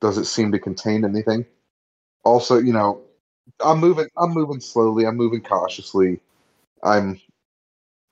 Does 0.00 0.16
it 0.16 0.26
seem 0.26 0.52
to 0.52 0.60
contain 0.60 1.04
anything? 1.04 1.44
Also, 2.22 2.58
you 2.58 2.72
know, 2.72 3.02
I'm 3.58 3.80
moving. 3.80 4.06
I'm 4.16 4.30
moving 4.30 4.60
slowly. 4.60 5.06
I'm 5.06 5.16
moving 5.16 5.40
cautiously. 5.40 6.20
I'm, 6.84 7.20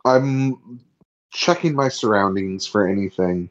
I'm 0.05 0.81
checking 1.33 1.77
my 1.77 1.89
surroundings 1.89 2.67
for 2.67 2.89
anything. 2.89 3.51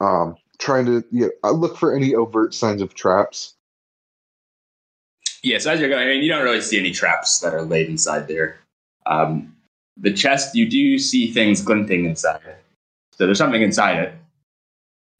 Um, 0.00 0.34
trying 0.58 0.86
to 0.86 1.04
yeah, 1.12 1.28
I 1.44 1.50
look 1.50 1.76
for 1.76 1.94
any 1.94 2.16
overt 2.16 2.54
signs 2.54 2.82
of 2.82 2.94
traps. 2.94 3.54
Yes, 5.44 5.64
as 5.64 5.78
you're 5.78 5.88
going, 5.88 6.02
I 6.02 6.10
mean, 6.10 6.24
you 6.24 6.28
don't 6.28 6.42
really 6.42 6.60
see 6.60 6.80
any 6.80 6.90
traps 6.90 7.38
that 7.38 7.54
are 7.54 7.62
laid 7.62 7.88
inside 7.88 8.26
there. 8.26 8.61
Um, 9.06 9.56
the 9.96 10.12
chest, 10.12 10.54
you 10.54 10.68
do 10.68 10.98
see 10.98 11.32
things 11.32 11.62
glinting 11.62 12.04
inside 12.04 12.40
it. 12.46 12.62
So 13.12 13.26
there's 13.26 13.38
something 13.38 13.62
inside 13.62 13.98
it. 13.98 14.14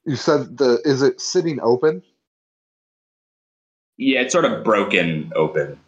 You 0.05 0.17
said 0.17 0.59
the 0.59 0.81
is 0.85 1.03
it 1.03 1.21
sitting 1.21 1.61
open? 1.61 2.03
Yeah, 3.97 4.21
it's 4.21 4.33
sort 4.33 4.45
of 4.45 4.65
broken 4.65 5.33
open. 5.37 5.79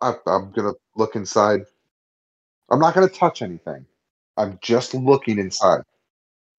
I, 0.00 0.14
I'm 0.26 0.52
gonna 0.52 0.72
look 0.96 1.16
inside. 1.16 1.62
I'm 2.70 2.78
not 2.78 2.94
gonna 2.94 3.08
touch 3.08 3.42
anything. 3.42 3.84
I'm 4.36 4.58
just 4.62 4.94
looking 4.94 5.38
inside. 5.38 5.82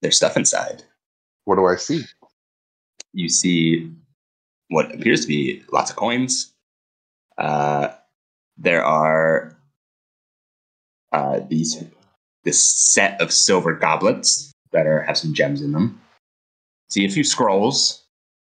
There's 0.02 0.18
stuff 0.18 0.38
inside. 0.38 0.84
What 1.46 1.56
do 1.56 1.66
I 1.66 1.78
see? 1.78 2.04
You 3.14 3.30
see 3.30 3.92
what 4.68 4.94
appears 4.94 5.22
to 5.22 5.28
be 5.28 5.64
lots 5.72 5.90
of 5.90 5.96
coins. 5.96 6.54
Uh, 7.38 7.90
there 8.58 8.84
are 8.84 9.58
uh, 11.12 11.40
these 11.48 11.84
this 12.44 12.62
set 12.62 13.20
of 13.22 13.32
silver 13.32 13.74
goblets 13.74 14.52
that 14.72 14.88
are 14.88 15.02
have 15.02 15.18
some 15.18 15.34
gems 15.34 15.62
in 15.62 15.72
them. 15.72 16.02
See 16.90 17.06
a 17.06 17.10
few 17.10 17.24
scrolls. 17.24 18.04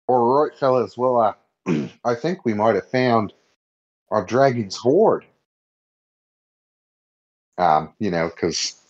All 0.07 0.43
right, 0.43 0.57
fellas. 0.57 0.97
Well, 0.97 1.21
uh, 1.67 1.89
I 2.05 2.15
think 2.15 2.45
we 2.45 2.55
might 2.55 2.75
have 2.75 2.89
found 2.89 3.33
our 4.11 4.25
dragon's 4.25 4.77
hoard. 4.77 5.25
Um, 7.59 7.93
you 7.99 8.11
know, 8.11 8.29
because 8.29 8.81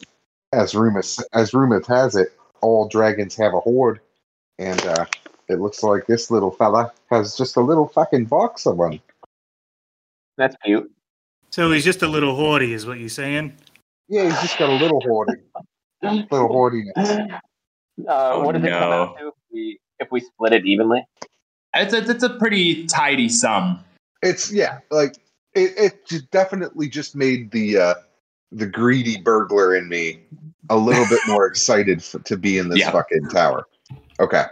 as 0.52 0.74
rumor 0.74 1.02
as 1.32 1.54
rumor 1.54 1.82
has 1.88 2.16
it, 2.16 2.32
all 2.60 2.88
dragons 2.88 3.36
have 3.36 3.54
a 3.54 3.60
hoard, 3.60 4.00
and 4.58 4.80
uh, 4.86 5.06
it 5.48 5.60
looks 5.60 5.82
like 5.82 6.06
this 6.06 6.30
little 6.30 6.50
fella 6.50 6.92
has 7.10 7.36
just 7.36 7.56
a 7.56 7.60
little 7.60 7.88
fucking 7.88 8.26
box 8.26 8.66
of 8.66 8.78
them. 8.78 9.00
That's 10.36 10.56
cute. 10.64 10.90
So 11.50 11.70
he's 11.72 11.84
just 11.84 12.02
a 12.02 12.06
little 12.08 12.36
hoardy, 12.36 12.70
is 12.72 12.86
what 12.86 12.98
you're 12.98 13.08
saying? 13.08 13.54
Yeah, 14.08 14.24
he's 14.24 14.40
just 14.40 14.58
got 14.58 14.70
a 14.70 14.74
little 14.74 15.00
hoarding, 15.00 15.42
little 16.02 16.48
hoardiness. 16.48 17.10
Uh, 17.10 17.26
Oh, 18.08 18.44
what 18.44 18.52
does 18.52 18.64
it 18.64 18.70
come 18.70 18.92
out 18.92 19.18
to 19.18 19.28
if 19.28 19.34
we, 19.52 19.78
if 19.98 20.10
we 20.10 20.20
split 20.20 20.54
it 20.54 20.64
evenly? 20.64 21.06
It's 21.74 21.92
a, 21.92 21.98
it's 22.10 22.22
a 22.22 22.30
pretty 22.30 22.86
tidy 22.86 23.28
sum. 23.28 23.84
It's 24.22 24.50
yeah, 24.50 24.78
like 24.90 25.16
it. 25.54 26.00
It 26.10 26.30
definitely 26.30 26.88
just 26.88 27.14
made 27.14 27.50
the 27.50 27.76
uh, 27.78 27.94
the 28.52 28.66
greedy 28.66 29.18
burglar 29.20 29.76
in 29.76 29.88
me 29.88 30.20
a 30.70 30.76
little 30.76 31.06
bit 31.10 31.20
more 31.28 31.46
excited 31.50 31.98
f- 31.98 32.22
to 32.24 32.36
be 32.38 32.56
in 32.58 32.70
this 32.70 32.78
Yeah. 32.80 32.90
fucking 32.90 33.28
tower. 33.28 33.66
Okay. 34.18 34.44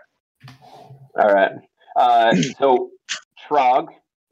All 1.19 1.33
right. 1.33 1.53
Uh, 1.97 2.37
so, 2.59 2.91
Trog, 3.49 3.89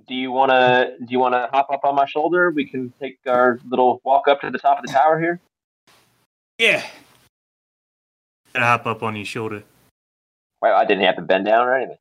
do 0.06 0.14
you 0.14 0.30
want 0.30 0.50
to 0.50 0.94
do 1.00 1.06
you 1.10 1.18
want 1.18 1.34
to 1.34 1.48
hop 1.52 1.70
up 1.70 1.84
on 1.84 1.94
my 1.94 2.06
shoulder? 2.06 2.50
We 2.50 2.64
can 2.64 2.92
take 3.00 3.18
our 3.26 3.58
little 3.68 4.00
walk 4.04 4.28
up 4.28 4.40
to 4.42 4.50
the 4.50 4.58
top 4.58 4.78
of 4.78 4.86
the 4.86 4.92
tower 4.92 5.18
here. 5.18 5.40
Yeah. 6.58 6.84
Gotta 8.52 8.66
hop 8.66 8.86
up 8.86 9.02
on 9.02 9.16
your 9.16 9.24
shoulder. 9.24 9.62
Well, 10.62 10.76
I 10.76 10.84
didn't 10.84 11.04
have 11.04 11.16
to 11.16 11.22
bend 11.22 11.46
down 11.46 11.66
or 11.66 11.76
anything. 11.76 11.98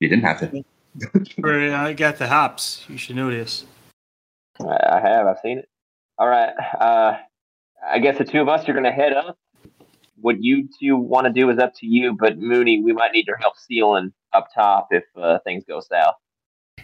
You 0.00 0.08
didn't 0.08 0.24
have 0.24 0.40
to. 0.40 0.64
I 1.74 1.92
got 1.94 2.18
the 2.18 2.28
hops. 2.28 2.84
You 2.88 2.98
should 2.98 3.16
know 3.16 3.30
this. 3.30 3.64
I 4.60 4.96
I 4.96 5.00
have. 5.00 5.26
I've 5.26 5.38
seen 5.42 5.58
it. 5.58 5.68
All 6.18 6.28
right. 6.28 6.52
Uh, 6.78 7.16
I 7.84 7.98
guess 7.98 8.18
the 8.18 8.24
two 8.24 8.40
of 8.40 8.48
us 8.48 8.68
are 8.68 8.72
going 8.72 8.84
to 8.84 8.92
head 8.92 9.12
up. 9.12 9.38
What 10.20 10.42
you 10.42 10.68
two 10.78 10.96
want 10.96 11.26
to 11.26 11.32
do 11.32 11.50
is 11.50 11.58
up 11.58 11.74
to 11.76 11.86
you, 11.86 12.14
but 12.14 12.38
Mooney, 12.38 12.80
we 12.80 12.92
might 12.92 13.12
need 13.12 13.26
your 13.26 13.36
help 13.38 13.56
sealing 13.56 14.12
up 14.32 14.48
top 14.54 14.88
if 14.90 15.04
uh, 15.16 15.38
things 15.40 15.64
go 15.66 15.80
south. 15.80 16.14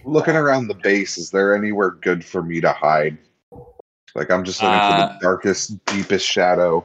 Looking 0.04 0.36
around 0.36 0.68
the 0.68 0.74
base, 0.74 1.18
is 1.18 1.30
there 1.30 1.54
anywhere 1.54 1.90
good 1.90 2.24
for 2.24 2.42
me 2.42 2.60
to 2.60 2.72
hide? 2.72 3.18
Like 4.14 4.30
I'm 4.30 4.44
just 4.44 4.62
looking 4.62 4.78
for 4.78 4.84
Uh, 4.84 5.12
the 5.12 5.18
darkest, 5.20 5.84
deepest 5.86 6.26
shadow. 6.26 6.84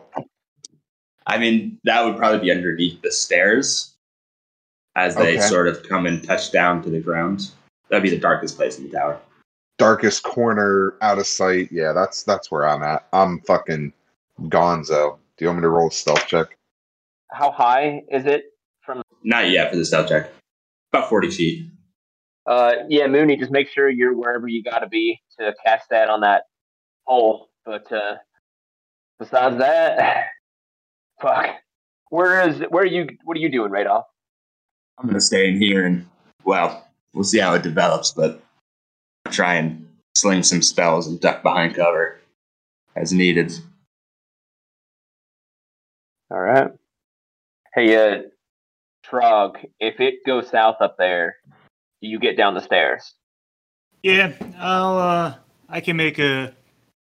I 1.25 1.37
mean, 1.37 1.79
that 1.85 2.03
would 2.03 2.17
probably 2.17 2.39
be 2.39 2.51
underneath 2.51 3.01
the 3.01 3.11
stairs 3.11 3.93
as 4.95 5.15
they 5.15 5.37
Okay. 5.37 5.47
sort 5.47 5.67
of 5.67 5.83
come 5.87 6.05
and 6.05 6.23
touch 6.23 6.51
down 6.51 6.83
to 6.83 6.89
the 6.89 6.99
ground. 6.99 7.49
That'd 7.89 8.03
be 8.03 8.09
the 8.09 8.19
darkest 8.19 8.57
place 8.57 8.77
in 8.77 8.85
the 8.85 8.89
tower. 8.97 9.19
Darkest 9.77 10.23
corner, 10.23 10.95
out 11.01 11.17
of 11.17 11.25
sight. 11.25 11.69
Yeah, 11.71 11.93
that's 11.93 12.23
that's 12.23 12.51
where 12.51 12.67
I'm 12.67 12.83
at. 12.83 13.07
I'm 13.13 13.39
fucking 13.41 13.93
gonzo. 14.43 15.17
Do 15.37 15.45
you 15.45 15.47
want 15.47 15.59
me 15.59 15.61
to 15.63 15.69
roll 15.69 15.87
a 15.87 15.91
stealth 15.91 16.27
check? 16.27 16.57
How 17.31 17.51
high 17.51 18.03
is 18.11 18.25
it 18.25 18.53
from? 18.81 19.01
Not 19.23 19.49
yet 19.49 19.71
for 19.71 19.77
the 19.77 19.85
stealth 19.85 20.09
check. 20.09 20.29
About 20.91 21.09
40 21.09 21.31
feet. 21.31 21.69
Uh, 22.45 22.73
yeah, 22.89 23.07
Mooney, 23.07 23.37
just 23.37 23.51
make 23.51 23.69
sure 23.69 23.89
you're 23.89 24.13
wherever 24.13 24.47
you 24.47 24.63
got 24.63 24.79
to 24.79 24.87
be 24.87 25.21
to 25.39 25.53
cast 25.65 25.89
that 25.89 26.09
on 26.09 26.21
that 26.21 26.43
hole. 27.05 27.49
But 27.65 27.89
uh, 27.91 28.15
besides 29.19 29.57
that, 29.57 30.27
fuck. 31.21 31.47
Where 32.09 32.47
is? 32.47 32.61
Where 32.69 32.83
are 32.83 32.87
you? 32.87 33.07
What 33.23 33.37
are 33.37 33.39
you 33.39 33.49
doing, 33.49 33.71
Radolf? 33.71 34.03
I'm 34.99 35.09
to 35.09 35.21
stay 35.21 35.49
in 35.49 35.59
here 35.59 35.85
and, 35.85 36.05
well, 36.43 36.87
we'll 37.13 37.23
see 37.23 37.39
how 37.39 37.55
it 37.55 37.63
develops, 37.63 38.11
but 38.11 38.43
I'll 39.25 39.31
try 39.31 39.55
and 39.55 39.87
sling 40.15 40.43
some 40.43 40.61
spells 40.61 41.07
and 41.07 41.19
duck 41.19 41.41
behind 41.41 41.75
cover 41.75 42.19
as 42.95 43.11
needed. 43.11 43.51
All 46.29 46.39
right. 46.39 46.71
Hey, 47.73 47.95
uh, 47.95 48.21
Trog, 49.05 49.65
if 49.79 49.99
it 49.99 50.25
goes 50.25 50.49
south 50.49 50.77
up 50.79 50.97
there, 50.97 51.37
you 52.07 52.19
get 52.19 52.37
down 52.37 52.53
the 52.53 52.61
stairs? 52.61 53.13
Yeah, 54.01 54.33
I'll. 54.57 54.97
Uh, 54.97 55.35
I 55.69 55.79
can 55.79 55.95
make 55.95 56.19
a 56.19 56.53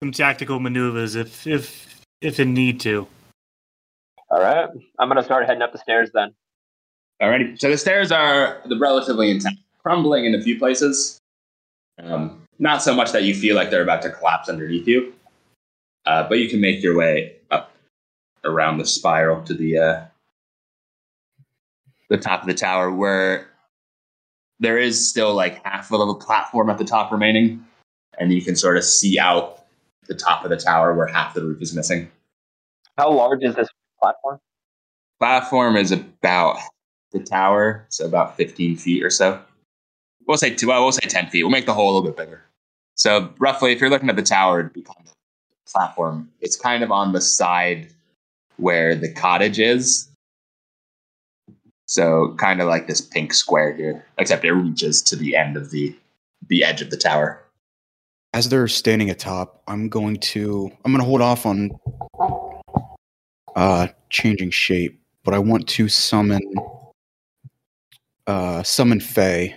some 0.01 0.11
tactical 0.11 0.59
maneuvers 0.59 1.15
if 1.15 1.45
if 1.45 2.01
if 2.22 2.39
it 2.39 2.45
need 2.45 2.80
to. 2.81 3.07
All 4.30 4.41
right. 4.41 4.69
I'm 4.99 5.07
gonna 5.07 5.23
start 5.23 5.45
heading 5.45 5.61
up 5.61 5.72
the 5.72 5.77
stairs 5.77 6.09
then. 6.13 6.34
Alrighty. 7.22 7.59
So 7.59 7.69
the 7.69 7.77
stairs 7.77 8.11
are 8.11 8.61
the 8.65 8.77
relatively 8.77 9.31
intact, 9.31 9.57
crumbling 9.81 10.26
in 10.26 10.35
a 10.35 10.41
few 10.41 10.57
places. 10.59 11.19
Um, 12.01 12.41
not 12.59 12.81
so 12.81 12.93
much 12.93 13.11
that 13.11 13.23
you 13.23 13.34
feel 13.34 13.55
like 13.55 13.69
they're 13.69 13.84
about 13.84 14.01
to 14.01 14.09
collapse 14.09 14.49
underneath 14.49 14.88
you, 14.88 15.13
uh, 16.05 16.27
but 16.27 16.39
you 16.39 16.49
can 16.49 16.59
make 16.59 16.84
your 16.84 16.97
way 16.97 17.35
up 17.51 17.72
around 18.43 18.77
the 18.77 18.85
spiral 18.85 19.43
to 19.43 19.53
the 19.53 19.77
uh, 19.77 20.05
the 22.09 22.17
top 22.17 22.41
of 22.41 22.47
the 22.47 22.53
tower, 22.53 22.91
where 22.91 23.47
there 24.60 24.77
is 24.77 25.10
still 25.10 25.34
like 25.34 25.64
half 25.65 25.91
of 25.91 26.07
a 26.07 26.14
platform 26.15 26.69
at 26.69 26.77
the 26.77 26.86
top 26.86 27.11
remaining, 27.11 27.65
and 28.19 28.32
you 28.34 28.41
can 28.41 28.56
sort 28.56 28.77
of 28.77 28.84
see 28.84 29.19
out 29.19 29.65
the 30.07 30.15
top 30.15 30.44
of 30.44 30.49
the 30.49 30.57
tower 30.57 30.94
where 30.94 31.07
half 31.07 31.34
the 31.34 31.41
roof 31.41 31.61
is 31.61 31.76
missing. 31.76 32.10
How 32.98 33.11
large 33.11 33.44
is 33.44 33.56
this 33.56 33.68
platform? 33.99 34.40
Platform 35.19 35.76
is 35.76 35.91
about 35.91 36.57
the 37.11 37.19
tower, 37.19 37.86
so 37.90 38.06
about 38.06 38.38
15 38.38 38.77
feet 38.77 39.03
or 39.03 39.10
so. 39.10 39.41
We'll 40.27 40.38
say 40.38 40.53
two. 40.53 40.68
Well, 40.68 40.82
we'll 40.82 40.91
say 40.91 41.07
10 41.07 41.30
feet. 41.30 41.44
We'll 41.44 41.52
make 41.52 41.65
the 41.65 41.73
hole 41.73 41.86
a 41.86 41.94
little 41.94 42.10
bit 42.10 42.18
bigger. 42.18 42.44
So 42.95 43.34
roughly, 43.40 43.72
if 43.72 43.82
you're 43.82 43.90
looking 43.90 44.10
at 44.10 44.15
the 44.15 44.23
tower, 44.23 44.60
it'd 44.60 44.73
be 44.73 44.82
kind 44.82 44.99
of 45.06 45.14
platform. 45.68 46.30
It's 46.41 46.56
kind 46.56 46.84
of 46.84 46.91
on 46.91 47.11
the 47.11 47.22
side 47.22 47.90
where 48.57 48.95
the 48.95 49.11
cottage 49.11 49.60
is. 49.60 50.07
So 51.86 52.36
kind 52.38 52.62
of 52.62 52.68
like 52.68 52.88
this 52.88 53.02
pink 53.02 53.34
square 53.34 53.76
here, 53.76 54.06
except 54.18 54.44
it 54.44 54.52
reaches 54.52 55.02
to 55.03 55.16
the 55.16 55.36
end 55.36 55.57
of 55.57 55.72
the 55.72 55.95
the 56.48 56.64
edge 56.64 56.82
of 56.82 56.90
the 56.90 56.98
tower. 56.98 57.44
As 58.34 58.49
they're 58.49 58.68
standing 58.68 59.10
atop, 59.10 59.62
I'm 59.68 59.88
going 59.90 60.18
to 60.18 60.72
I'm 60.84 60.91
going 60.91 60.99
to 60.99 61.06
hold 61.06 61.22
off 61.22 61.45
on 61.45 61.72
uh 63.56 63.88
changing 64.10 64.52
shape, 64.52 64.99
but 65.24 65.34
I 65.34 65.40
want 65.40 65.68
to 65.70 65.88
summon 65.88 66.41
uh 68.28 68.64
summon 68.64 68.99
fey. 68.99 69.56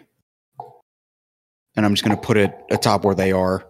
And 1.76 1.86
I'm 1.86 1.94
just 1.94 2.04
going 2.04 2.16
to 2.16 2.22
put 2.22 2.36
it 2.36 2.52
atop 2.70 3.04
where 3.04 3.14
they 3.14 3.32
are. 3.32 3.66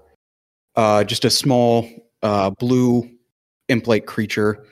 Uh 0.74 1.04
just 1.04 1.24
a 1.24 1.30
small 1.30 1.88
uh 2.22 2.50
blue 2.50 3.08
imp-like 3.68 4.06
creature. 4.06 4.64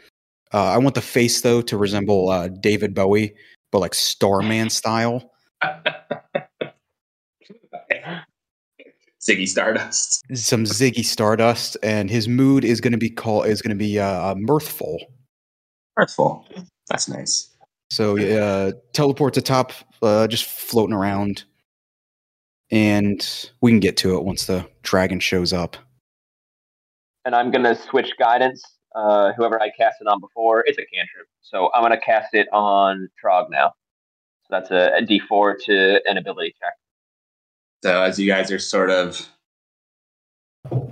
Uh, 0.53 0.65
I 0.71 0.79
want 0.79 0.95
the 0.95 1.03
face 1.03 1.41
though 1.43 1.61
to 1.63 1.77
resemble 1.77 2.31
uh, 2.31 2.49
David 2.49 2.95
Bowie, 2.95 3.35
but 3.71 3.79
like 3.81 3.95
Starman 3.95 4.71
style. 4.71 5.33
Ziggy 9.27 9.49
Stardust. 9.49 10.25
Some 10.35 10.65
Ziggy 10.65 11.05
Stardust, 11.05 11.77
and 11.83 12.09
his 12.09 12.29
mood 12.29 12.65
is 12.65 12.81
going 12.81 12.93
to 12.93 12.99
be 12.99 13.11
called 13.11 13.47
is 13.47 13.61
going 13.61 13.77
to 13.77 13.85
be 13.85 13.99
uh, 13.99 14.35
mirthful. 14.37 14.99
Mirthful. 15.99 16.47
That's 16.89 17.09
nice. 17.09 17.51
So 17.91 18.19
uh, 18.19 18.73
teleport 18.93 19.35
to 19.35 19.43
top, 19.43 19.73
uh, 20.03 20.27
just 20.27 20.45
floating 20.45 20.95
around, 20.95 21.45
and 22.71 23.51
we 23.61 23.71
can 23.71 23.81
get 23.81 23.97
to 23.99 24.17
it 24.17 24.25
once 24.25 24.47
the 24.47 24.69
dragon 24.83 25.21
shows 25.21 25.53
up. 25.53 25.77
And 27.25 27.35
I'm 27.35 27.51
gonna 27.51 27.75
switch 27.75 28.13
guidance. 28.19 28.63
Uh, 28.97 29.35
whoever 29.35 29.61
I 29.61 29.69
cast 29.77 30.01
it 30.01 30.07
on 30.07 30.21
before, 30.21 30.65
it's 30.67 30.79
a 30.79 30.87
cantrip, 30.87 31.27
so 31.43 31.71
I'm 31.75 31.83
gonna 31.83 32.01
cast 32.01 32.33
it 32.33 32.49
on 32.51 33.11
Trog 33.23 33.51
now. 33.51 33.75
So 34.45 34.47
that's 34.51 34.71
a 34.71 34.97
a 34.97 35.03
D4 35.03 35.63
to 35.67 36.01
an 36.09 36.17
ability 36.17 36.55
check. 36.59 36.73
So 37.85 38.03
as 38.03 38.19
you 38.19 38.27
guys 38.27 38.51
are 38.51 38.59
sort 38.59 38.91
of 38.91 39.29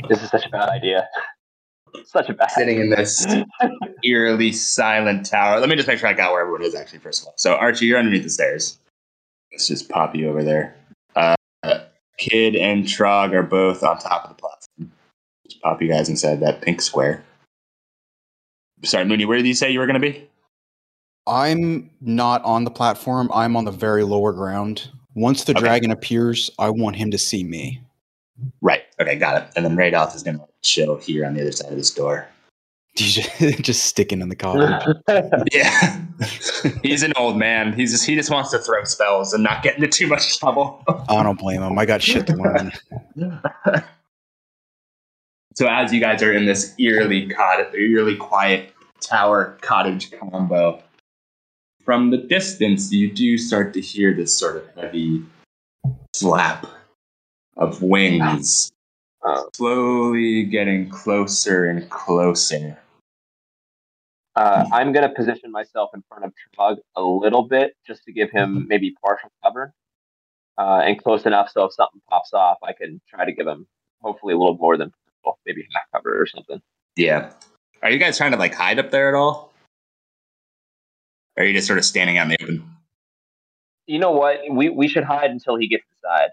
This 0.08 0.22
is 0.22 0.28
such 0.28 0.44
a 0.44 0.50
bad 0.50 0.68
idea. 0.68 1.08
such 2.04 2.28
a 2.28 2.34
bad. 2.34 2.50
sitting 2.50 2.78
in 2.78 2.90
this 2.90 3.26
eerily 4.04 4.52
silent 4.52 5.24
tower, 5.24 5.58
let 5.58 5.70
me 5.70 5.76
just 5.76 5.88
make 5.88 5.98
sure 5.98 6.08
I 6.08 6.12
got 6.12 6.32
where 6.32 6.42
everyone 6.42 6.62
is 6.62 6.74
actually. 6.74 6.98
First 6.98 7.22
of 7.22 7.28
all, 7.28 7.34
so 7.38 7.54
Archie, 7.54 7.86
you're 7.86 7.98
underneath 7.98 8.24
the 8.24 8.30
stairs. 8.30 8.78
Let's 9.50 9.66
just 9.66 9.88
pop 9.88 10.14
you 10.14 10.28
over 10.28 10.44
there. 10.44 10.76
Uh, 11.16 11.36
Kid 12.18 12.54
and 12.54 12.84
Trog 12.84 13.32
are 13.32 13.42
both 13.42 13.82
on 13.82 13.98
top 13.98 14.24
of 14.24 14.36
the 14.36 14.42
platform. 14.42 14.92
Just 15.48 15.62
pop 15.62 15.80
you 15.80 15.88
guys 15.88 16.10
inside 16.10 16.40
that 16.40 16.60
pink 16.60 16.82
square. 16.82 17.24
Sorry, 18.84 19.04
Mooney, 19.04 19.24
where 19.24 19.36
did 19.38 19.46
you 19.46 19.54
say 19.54 19.70
you 19.70 19.78
were 19.78 19.86
going 19.86 20.00
to 20.00 20.12
be? 20.12 20.28
I'm 21.26 21.90
not 22.00 22.42
on 22.44 22.64
the 22.64 22.70
platform. 22.70 23.30
I'm 23.32 23.56
on 23.56 23.64
the 23.64 23.70
very 23.70 24.04
lower 24.04 24.32
ground. 24.32 24.90
Once 25.14 25.44
the 25.44 25.52
Okay. 25.52 25.60
dragon 25.60 25.90
appears, 25.90 26.50
I 26.58 26.70
want 26.70 26.96
him 26.96 27.10
to 27.10 27.18
see 27.18 27.44
me. 27.44 27.80
Right. 28.60 28.82
Okay, 29.00 29.16
got 29.16 29.42
it. 29.42 29.48
And 29.56 29.64
then 29.64 29.76
Radolf 29.76 30.14
is 30.14 30.22
going 30.22 30.38
to 30.38 30.44
chill 30.62 30.96
here 30.96 31.24
on 31.24 31.34
the 31.34 31.40
other 31.40 31.52
side 31.52 31.70
of 31.70 31.76
this 31.78 31.90
door. 31.92 32.28
He's 32.96 33.14
just, 33.14 33.62
just 33.62 33.84
sticking 33.84 34.20
in 34.20 34.28
the 34.28 34.36
cottage. 34.36 34.96
Yeah, 35.52 36.00
he's 36.84 37.02
an 37.02 37.12
old 37.16 37.36
man. 37.36 37.72
He's 37.72 37.90
just 37.90 38.06
he 38.06 38.14
just 38.14 38.30
wants 38.30 38.52
to 38.52 38.58
throw 38.60 38.84
spells 38.84 39.34
and 39.34 39.42
not 39.42 39.64
get 39.64 39.74
into 39.74 39.88
too 39.88 40.06
much 40.06 40.38
trouble. 40.38 40.82
I 41.08 41.22
don't 41.24 41.38
blame 41.38 41.60
him. 41.60 41.76
I 41.76 41.86
got 41.86 42.00
shit 42.02 42.24
to 42.28 42.36
learn. 42.36 42.72
so 45.56 45.66
as 45.66 45.92
you 45.92 45.98
guys 46.00 46.22
are 46.22 46.32
in 46.32 46.46
this 46.46 46.72
eerily 46.78 47.28
cottage, 47.28 47.74
eerily 47.74 48.14
quiet 48.16 48.72
tower 49.04 49.58
cottage 49.60 50.10
combo, 50.10 50.82
from 51.84 52.10
the 52.10 52.16
distance 52.16 52.92
you 52.92 53.10
do 53.10 53.36
start 53.38 53.74
to 53.74 53.80
hear 53.80 54.14
this 54.14 54.32
sort 54.32 54.56
of 54.56 54.66
heavy 54.74 55.22
flap 56.16 56.66
of 57.56 57.82
wings, 57.82 58.72
slowly 59.54 60.44
getting 60.44 60.88
closer 60.88 61.66
and 61.66 61.88
closer. 61.90 62.78
Uh, 64.36 64.64
I'm 64.72 64.92
going 64.92 65.08
to 65.08 65.14
position 65.14 65.52
myself 65.52 65.90
in 65.94 66.02
front 66.08 66.24
of 66.24 66.32
Trog 66.58 66.78
a 66.96 67.02
little 67.02 67.46
bit 67.46 67.74
just 67.86 68.02
to 68.04 68.12
give 68.12 68.30
him 68.30 68.66
maybe 68.68 68.96
partial 69.04 69.30
cover 69.44 69.72
uh, 70.58 70.82
and 70.84 71.00
close 71.00 71.24
enough 71.24 71.50
so 71.50 71.64
if 71.64 71.74
something 71.74 72.00
pops 72.10 72.32
off, 72.32 72.58
I 72.62 72.72
can 72.72 73.00
try 73.08 73.24
to 73.24 73.32
give 73.32 73.46
him 73.46 73.66
hopefully 74.02 74.34
a 74.34 74.38
little 74.38 74.56
more 74.56 74.76
than 74.76 74.92
maybe 75.46 75.66
half 75.72 75.84
cover 75.92 76.20
or 76.20 76.26
something. 76.26 76.60
Yeah. 76.96 77.30
Are 77.84 77.90
you 77.90 77.98
guys 77.98 78.16
trying 78.16 78.32
to 78.32 78.38
like 78.38 78.54
hide 78.54 78.78
up 78.78 78.90
there 78.90 79.08
at 79.08 79.14
all? 79.14 79.52
Or 81.36 81.44
are 81.44 81.46
you 81.46 81.52
just 81.52 81.66
sort 81.66 81.78
of 81.78 81.84
standing 81.84 82.16
out 82.18 82.24
in 82.24 82.30
the 82.30 82.42
open? 82.42 82.70
You 83.86 83.98
know 83.98 84.12
what? 84.12 84.40
We 84.50 84.70
we 84.70 84.88
should 84.88 85.04
hide 85.04 85.30
until 85.30 85.56
he 85.56 85.68
gets 85.68 85.84
inside. 85.94 86.30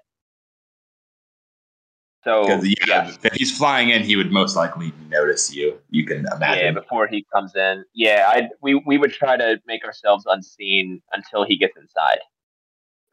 So 2.23 2.47
yeah, 2.47 2.85
yeah, 2.87 3.11
if 3.23 3.33
he's 3.33 3.55
flying 3.57 3.89
in, 3.89 4.03
he 4.03 4.15
would 4.15 4.31
most 4.31 4.55
likely 4.55 4.93
notice 5.09 5.53
you. 5.53 5.77
You 5.89 6.05
can 6.05 6.23
yeah, 6.23 6.35
imagine. 6.35 6.73
before 6.75 7.07
he 7.07 7.25
comes 7.33 7.55
in, 7.55 7.83
yeah, 7.93 8.25
I 8.29 8.49
we 8.61 8.75
we 8.75 8.97
would 8.97 9.11
try 9.11 9.35
to 9.37 9.59
make 9.65 9.83
ourselves 9.83 10.25
unseen 10.27 11.01
until 11.13 11.43
he 11.45 11.57
gets 11.57 11.75
inside. 11.77 12.19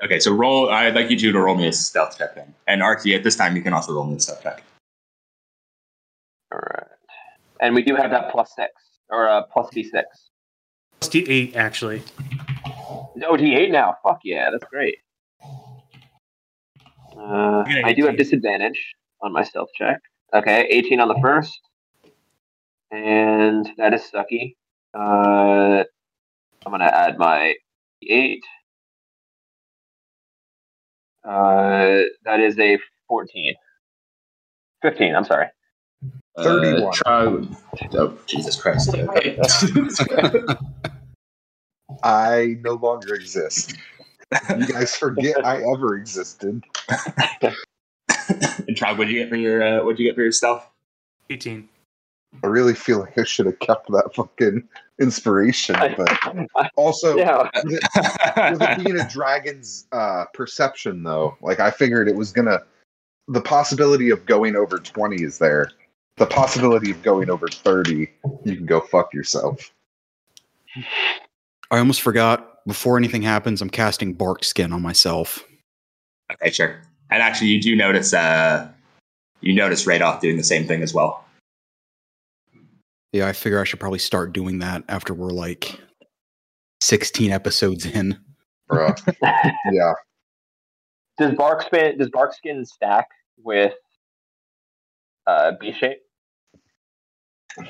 okay, 0.05 0.21
so 0.21 0.33
roll. 0.33 0.69
I'd 0.71 0.95
like 0.95 1.11
you 1.11 1.19
two 1.19 1.33
to 1.33 1.41
roll 1.41 1.57
me 1.57 1.67
a 1.67 1.73
stealth 1.73 2.19
check 2.19 2.35
then, 2.35 2.55
and 2.67 2.83
Archie 2.83 3.15
at 3.15 3.25
this 3.25 3.35
time 3.35 3.57
you 3.57 3.63
can 3.63 3.73
also 3.73 3.95
roll 3.95 4.05
me 4.05 4.17
a 4.17 4.21
stealth 4.21 4.43
check. 4.43 4.63
All 6.53 6.59
right, 6.59 6.88
and 7.61 7.75
we 7.75 7.83
do 7.83 7.95
have 7.95 8.11
that 8.11 8.31
plus 8.31 8.53
six 8.55 8.71
or 9.11 9.29
uh, 9.29 9.43
plus 9.53 9.71
d 9.71 9.83
six. 9.83 10.07
Plus 11.01 11.13
D8, 11.13 11.57
actually. 11.57 12.03
No 13.17 13.37
D 13.37 13.55
eight 13.55 13.71
now. 13.71 13.97
Fuck 14.03 14.21
yeah, 14.25 14.51
that's 14.51 14.65
great. 14.65 14.99
Uh, 17.17 17.65
I 17.85 17.93
do 17.97 18.07
have 18.07 18.17
disadvantage 18.17 18.95
on 19.21 19.33
my 19.33 19.43
stealth 19.43 19.71
check. 19.75 20.01
Okay, 20.35 20.67
eighteen 20.71 21.01
on 21.01 21.09
the 21.09 21.19
first, 21.21 21.61
and 22.91 23.69
that 23.77 23.95
is 23.95 24.03
sucky. 24.03 24.57
Uh, 24.95 25.85
I'm 26.65 26.73
gonna 26.73 26.85
add 26.85 27.19
my 27.19 27.55
eight. 28.03 28.45
Uh, 31.25 32.03
that 32.25 32.41
is 32.41 32.59
a 32.59 32.79
fourteen. 33.09 33.55
Fifteen. 34.83 35.15
I'm 35.15 35.25
sorry. 35.25 35.47
Uh, 36.39 36.43
31. 36.45 36.93
Trog- 36.93 37.57
oh, 37.95 38.19
Jesus 38.27 38.61
Christ. 38.61 38.95
Okay. 38.95 39.39
I 42.05 42.57
no 42.61 42.75
longer 42.75 43.15
exist. 43.15 43.77
You 44.57 44.67
guys 44.67 44.95
forget 44.95 45.45
I 45.45 45.63
ever 45.63 45.97
existed. 45.97 46.63
and 46.89 47.57
Trog, 48.77 48.99
what'd 48.99 49.11
you 49.11 49.19
get 49.21 49.29
for 49.31 49.37
your 49.37 49.63
uh, 49.63 49.85
what'd 49.85 49.99
you 49.99 50.07
get 50.07 50.15
for 50.15 50.23
your 50.23 50.33
stealth? 50.33 50.65
18. 51.31 51.69
I 52.45 52.47
really 52.47 52.75
feel 52.75 53.01
like 53.01 53.19
I 53.19 53.25
should 53.25 53.47
have 53.47 53.59
kept 53.59 53.91
that 53.91 54.15
fucking 54.15 54.69
inspiration, 55.01 55.77
but 55.97 56.71
also 56.77 57.17
Yeah. 57.17 57.49
with 57.65 57.73
it, 57.73 58.53
with 58.53 58.63
it 58.63 58.85
being 58.85 59.01
a 59.01 59.09
dragon's 59.09 59.87
uh, 59.93 60.27
perception, 60.35 61.03
though, 61.03 61.37
like 61.41 61.59
I 61.59 61.71
figured 61.71 62.07
it 62.09 62.15
was 62.17 62.31
gonna. 62.33 62.61
The 63.29 63.41
possibility 63.41 64.11
of 64.11 64.25
going 64.27 64.57
over 64.57 64.79
twenty 64.79 65.23
is 65.23 65.39
there. 65.39 65.71
The 66.19 66.27
possibility 66.27 66.91
of 66.91 67.03
going 67.03 67.31
over 67.31 67.49
thirty, 67.49 68.11
you 68.45 68.57
can 68.57 68.67
go 68.67 68.81
fuck 68.81 69.15
yourself. 69.15 69.73
I 71.71 71.79
almost 71.79 72.03
forgot. 72.03 72.67
Before 72.67 72.99
anything 72.99 73.23
happens, 73.23 73.63
I'm 73.63 73.71
casting 73.71 74.13
bark 74.13 74.45
skin 74.45 74.73
on 74.73 74.83
myself. 74.83 75.43
okay, 76.33 76.51
sure. 76.51 76.83
And 77.11 77.23
actually, 77.23 77.49
you 77.49 77.63
do 77.63 77.75
notice 77.75 78.13
uh, 78.13 78.69
you 79.41 79.55
notice 79.55 79.87
Radoff 79.87 80.21
doing 80.21 80.37
the 80.37 80.43
same 80.45 80.67
thing 80.67 80.83
as 80.83 80.93
well. 80.93 81.25
Yeah, 83.13 83.27
I 83.27 83.33
figure 83.33 83.61
I 83.61 83.65
should 83.65 83.81
probably 83.81 84.01
start 84.01 84.33
doing 84.33 84.59
that 84.59 84.85
after 84.89 85.15
we're 85.15 85.31
like 85.31 85.81
16 86.83 87.31
episodes 87.31 87.87
in. 87.87 88.19
Bruh. 88.71 89.17
yeah, 89.73 89.93
Does 91.17 91.35
Barkskin 91.35 91.97
does 91.97 92.11
bark 92.11 92.35
skin 92.35 92.67
stack 92.67 93.09
with 93.43 93.73
uh, 95.27 95.53
B 95.59 95.73
shape? 95.73 96.03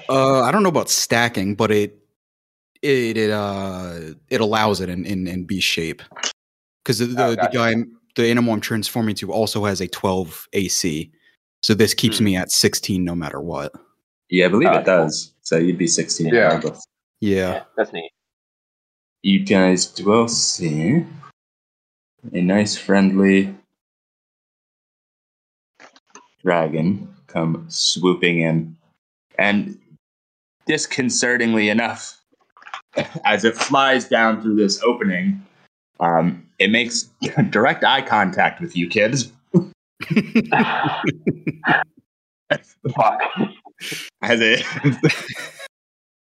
Uh, 0.08 0.42
I 0.42 0.50
don't 0.52 0.62
know 0.62 0.68
about 0.68 0.88
stacking, 0.90 1.54
but 1.54 1.70
it 1.70 1.98
it 2.82 3.16
it 3.16 3.30
uh 3.30 3.98
it 4.28 4.40
allows 4.40 4.80
it 4.80 4.88
in 4.88 5.04
in, 5.04 5.26
in 5.26 5.44
B 5.44 5.60
shape 5.60 6.02
because 6.82 6.98
the 6.98 7.06
the, 7.06 7.24
Oh, 7.24 7.30
the 7.34 7.48
guy 7.52 7.74
the 8.14 8.28
animal 8.30 8.54
I'm 8.54 8.60
transforming 8.60 9.14
to 9.16 9.32
also 9.32 9.64
has 9.64 9.80
a 9.80 9.88
12 9.88 10.48
AC, 10.52 11.12
so 11.62 11.74
this 11.74 11.94
keeps 11.94 12.18
Hmm. 12.18 12.24
me 12.24 12.36
at 12.36 12.50
16 12.50 13.04
no 13.04 13.14
matter 13.14 13.40
what. 13.40 13.72
Yeah, 14.30 14.46
I 14.46 14.48
believe 14.48 14.68
Oh, 14.70 14.78
it 14.78 14.84
does. 14.84 15.32
So 15.42 15.56
you'd 15.56 15.78
be 15.78 15.86
16 15.86 16.26
Yeah. 16.28 16.54
regardless. 16.54 16.84
Yeah, 17.20 17.64
that's 17.76 17.92
neat. 17.92 18.10
You 19.22 19.44
guys 19.44 19.92
will 20.02 20.28
see 20.28 21.04
a 22.32 22.40
nice, 22.40 22.76
friendly 22.76 23.54
dragon 26.44 27.14
come 27.26 27.66
swooping 27.68 28.40
in. 28.40 28.76
And 29.38 29.78
disconcertingly 30.66 31.68
enough, 31.68 32.20
as 33.24 33.44
it 33.44 33.56
flies 33.56 34.08
down 34.08 34.42
through 34.42 34.56
this 34.56 34.82
opening, 34.82 35.44
um, 36.00 36.46
it 36.58 36.70
makes 36.70 37.08
direct 37.50 37.84
eye 37.84 38.02
contact 38.02 38.60
with 38.60 38.76
you 38.76 38.88
kids. 38.88 39.32
Fuck. 42.94 43.22
as 44.22 44.40
it 44.40 44.64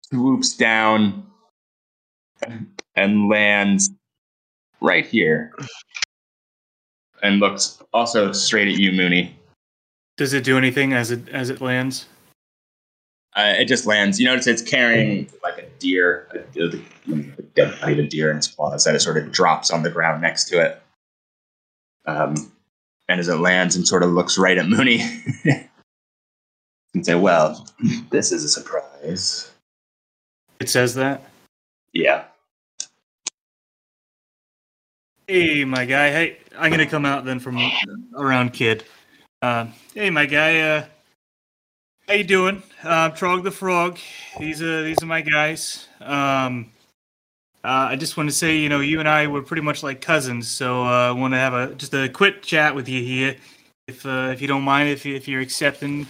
swoops 0.03 0.55
down 0.55 1.25
and 2.95 3.29
lands 3.29 3.91
right 4.81 5.05
here 5.05 5.53
and 7.23 7.39
looks 7.39 7.81
also 7.93 8.31
straight 8.31 8.67
at 8.67 8.75
you, 8.75 8.91
Mooney. 8.91 9.37
Does 10.17 10.33
it 10.33 10.43
do 10.43 10.57
anything 10.57 10.93
as 10.93 11.11
it 11.11 11.27
as 11.29 11.49
it 11.49 11.61
lands? 11.61 12.07
Uh, 13.35 13.53
it 13.57 13.65
just 13.65 13.85
lands. 13.85 14.19
You 14.19 14.27
notice 14.27 14.47
it's 14.47 14.61
carrying 14.61 15.29
like 15.43 15.57
a 15.57 15.65
deer, 15.77 16.27
a, 16.33 16.59
a, 16.61 16.67
a 17.13 17.41
dead 17.53 17.77
bite 17.81 17.99
of 17.99 18.07
deer 18.07 18.31
in 18.31 18.37
its 18.37 18.47
claws 18.47 18.85
that 18.85 18.95
it 18.95 19.01
sort 19.01 19.17
of 19.17 19.31
drops 19.31 19.71
on 19.71 19.83
the 19.83 19.89
ground 19.89 20.21
next 20.21 20.45
to 20.45 20.61
it. 20.61 20.81
Um, 22.05 22.51
and 23.09 23.19
as 23.19 23.27
it 23.27 23.35
lands 23.35 23.75
and 23.75 23.85
sort 23.85 24.03
of 24.03 24.11
looks 24.11 24.37
right 24.37 24.57
at 24.57 24.69
Mooney, 24.69 25.01
and 26.93 27.05
say, 27.05 27.15
"Well, 27.15 27.67
this 28.09 28.31
is 28.31 28.43
a 28.43 28.49
surprise." 28.49 29.51
It 30.59 30.69
says 30.69 30.95
that. 30.95 31.23
Yeah. 31.91 32.23
Hey, 35.27 35.65
my 35.65 35.85
guy. 35.85 36.09
Hey, 36.09 36.37
I'm 36.57 36.71
gonna 36.71 36.85
come 36.85 37.05
out 37.05 37.25
then 37.25 37.39
from 37.39 37.59
around 38.15 38.53
kid. 38.53 38.85
Uh, 39.41 39.67
hey, 39.93 40.09
my 40.09 40.25
guy. 40.25 40.59
Uh, 40.61 40.85
how 42.07 42.13
you 42.13 42.23
doing? 42.23 42.61
Uh, 42.83 43.09
Trog 43.09 43.43
the 43.43 43.51
Frog. 43.51 43.97
These 44.39 44.61
are 44.61 44.83
these 44.83 45.01
are 45.01 45.05
my 45.07 45.21
guys. 45.21 45.87
Um, 46.01 46.71
uh, 47.63 47.89
I 47.89 47.95
just 47.95 48.15
want 48.15 48.29
to 48.29 48.35
say, 48.35 48.57
you 48.57 48.69
know, 48.69 48.79
you 48.79 48.99
and 48.99 49.09
I 49.09 49.25
were 49.27 49.41
pretty 49.41 49.63
much 49.63 49.81
like 49.81 50.01
cousins, 50.01 50.49
so 50.49 50.83
uh, 50.83 51.09
I 51.09 51.11
want 51.11 51.33
to 51.33 51.39
have 51.39 51.53
a 51.53 51.73
just 51.75 51.93
a 51.93 52.07
quick 52.07 52.43
chat 52.43 52.75
with 52.75 52.87
you 52.87 53.01
here, 53.01 53.35
if 53.87 54.05
uh, 54.05 54.29
if 54.31 54.41
you 54.41 54.47
don't 54.47 54.61
mind, 54.61 54.89
if 54.89 55.05
you, 55.05 55.15
if 55.15 55.27
you're 55.27 55.41
accepting, 55.41 56.05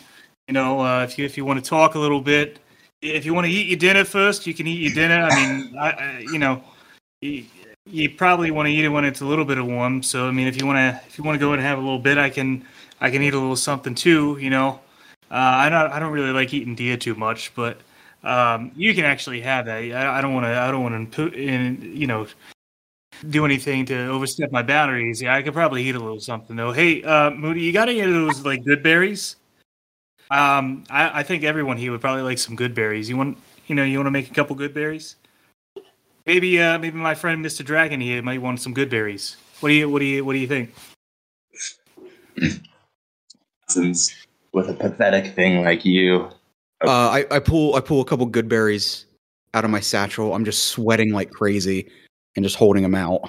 you 0.47 0.53
know, 0.53 0.81
uh, 0.81 1.03
if 1.03 1.17
you 1.17 1.25
if 1.25 1.37
you 1.37 1.45
want 1.45 1.63
to 1.63 1.69
talk 1.69 1.95
a 1.95 1.99
little 1.99 2.21
bit. 2.21 2.59
If 3.01 3.23
you 3.23 3.35
want 3.35 3.45
to 3.45 3.51
eat 3.51 3.67
your 3.67 3.77
dinner 3.77 4.03
first, 4.03 4.47
you 4.47 4.53
can 4.53 4.65
eat 4.65 4.79
your 4.79 4.93
dinner. 4.93 5.27
I 5.29 5.35
mean, 5.35 5.77
I, 5.77 5.91
I 5.91 6.19
you 6.19 6.39
know, 6.39 6.63
you, 7.21 7.45
you 7.85 8.09
probably 8.09 8.49
want 8.49 8.67
to 8.67 8.71
eat 8.71 8.83
it 8.83 8.89
when 8.89 9.05
it's 9.05 9.21
a 9.21 9.25
little 9.25 9.45
bit 9.45 9.59
of 9.59 9.67
warm. 9.67 10.01
So 10.01 10.27
I 10.27 10.31
mean, 10.31 10.47
if 10.47 10.59
you 10.59 10.65
want 10.65 10.77
to 10.77 10.99
if 11.07 11.17
you 11.17 11.23
want 11.23 11.35
to 11.35 11.39
go 11.39 11.53
and 11.53 11.61
have 11.61 11.77
a 11.77 11.81
little 11.81 11.99
bit, 11.99 12.17
I 12.17 12.29
can 12.29 12.65
I 13.01 13.11
can 13.11 13.21
eat 13.21 13.33
a 13.33 13.39
little 13.39 13.55
something 13.55 13.93
too. 13.93 14.37
You 14.41 14.49
know, 14.49 14.79
uh, 15.31 15.33
I 15.33 15.69
don't 15.69 15.91
I 15.91 15.99
don't 15.99 16.11
really 16.11 16.31
like 16.31 16.53
eating 16.53 16.75
deer 16.75 16.97
too 16.97 17.15
much, 17.15 17.53
but 17.55 17.79
um, 18.23 18.71
you 18.75 18.93
can 18.93 19.05
actually 19.05 19.41
have 19.41 19.65
that. 19.65 19.77
I, 19.77 20.21
don't 20.21 20.33
want 20.33 20.45
to 20.45 20.59
I 20.59 20.71
don't 20.71 20.83
want 20.83 21.11
to 21.13 21.37
you 21.37 22.07
know 22.07 22.27
do 23.29 23.45
anything 23.45 23.85
to 23.85 24.07
overstep 24.07 24.51
my 24.51 24.61
boundaries. 24.61 25.21
Yeah, 25.21 25.35
I 25.35 25.41
could 25.41 25.53
probably 25.53 25.83
eat 25.83 25.95
a 25.95 25.99
little 25.99 26.19
something 26.19 26.55
though. 26.55 26.71
Hey, 26.71 27.03
uh, 27.03 27.31
Moody, 27.31 27.61
you 27.61 27.71
got 27.71 27.89
any 27.89 28.01
of 28.01 28.11
those 28.11 28.45
like 28.45 28.63
good 28.63 28.83
berries? 28.83 29.35
Um, 30.31 30.83
I, 30.89 31.19
I 31.19 31.23
think 31.23 31.43
everyone 31.43 31.77
here 31.77 31.91
would 31.91 32.01
probably 32.01 32.23
like 32.23 32.39
some 32.39 32.55
good 32.55 32.73
berries. 32.73 33.09
You 33.09 33.17
want 33.17 33.37
you 33.67 33.75
know 33.75 33.83
you 33.83 33.97
want 33.97 34.07
to 34.07 34.11
make 34.11 34.29
a 34.29 34.33
couple 34.33 34.55
good 34.55 34.73
berries? 34.73 35.15
Maybe 36.25 36.59
uh 36.59 36.79
maybe 36.79 36.97
my 36.97 37.13
friend 37.13 37.45
Mr. 37.45 37.63
Dragon 37.63 38.01
here 38.01 38.21
might 38.21 38.41
want 38.41 38.59
some 38.59 38.73
good 38.73 38.89
berries. 38.89 39.37
What 39.59 39.69
do 39.69 39.75
you 39.75 39.89
what 39.89 39.99
do 39.99 40.05
you 40.05 40.25
what 40.25 40.33
do 40.33 40.39
you 40.39 40.47
think? 40.47 40.73
Since 43.67 44.24
with 44.55 44.69
a 44.69 44.73
pathetic 44.73 45.35
thing 45.35 45.63
like 45.63 45.85
you, 45.85 46.29
uh, 46.85 46.89
I 46.89 47.25
I 47.29 47.39
pull 47.39 47.75
I 47.75 47.81
pull 47.81 48.01
a 48.01 48.05
couple 48.05 48.25
good 48.25 48.49
berries 48.49 49.05
out 49.53 49.63
of 49.65 49.69
my 49.69 49.79
satchel. 49.79 50.33
I'm 50.33 50.45
just 50.45 50.65
sweating 50.69 51.11
like 51.11 51.29
crazy 51.29 51.87
and 52.35 52.43
just 52.43 52.55
holding 52.55 52.81
them 52.81 52.95
out. 52.95 53.21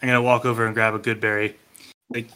I'm 0.00 0.08
gonna 0.08 0.22
walk 0.22 0.46
over 0.46 0.64
and 0.64 0.74
grab 0.74 0.94
a 0.94 0.98
good 0.98 1.20
berry. 1.20 1.56
Like, 2.08 2.28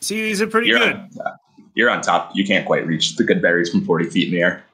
see, 0.00 0.22
these 0.22 0.40
are 0.40 0.46
pretty 0.46 0.68
you're 0.68 0.78
good. 0.78 0.94
on, 0.94 1.10
uh, 1.24 1.30
you're 1.74 1.90
on 1.90 2.00
top. 2.00 2.30
You 2.34 2.46
can't 2.46 2.64
quite 2.66 2.86
reach 2.86 3.16
the 3.16 3.24
good 3.24 3.42
berries 3.42 3.70
from 3.70 3.84
40 3.84 4.08
feet 4.10 4.28
in 4.28 4.34
the 4.34 4.40
air. 4.42 4.64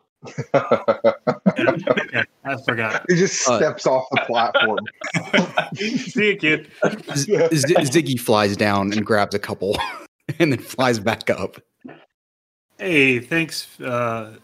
Yeah, 2.12 2.24
I 2.44 2.56
forgot. 2.64 3.04
he 3.08 3.16
just 3.16 3.48
Uh, 3.48 3.58
steps 3.58 3.86
off 3.86 4.04
the 4.12 4.22
platform. 4.26 4.78
See 5.74 6.30
you, 6.30 6.36
kid. 6.36 6.70
Z- 7.14 7.48
Z- 7.54 7.74
Ziggy 7.76 8.18
flies 8.18 8.56
down 8.56 8.92
and 8.92 9.04
grabs 9.06 9.34
a 9.34 9.38
couple, 9.38 9.76
and 10.38 10.52
then 10.52 10.58
flies 10.60 10.98
back 10.98 11.30
up. 11.30 11.56
Hey, 12.78 13.18
thanks, 13.18 13.80
uh, 13.80 14.36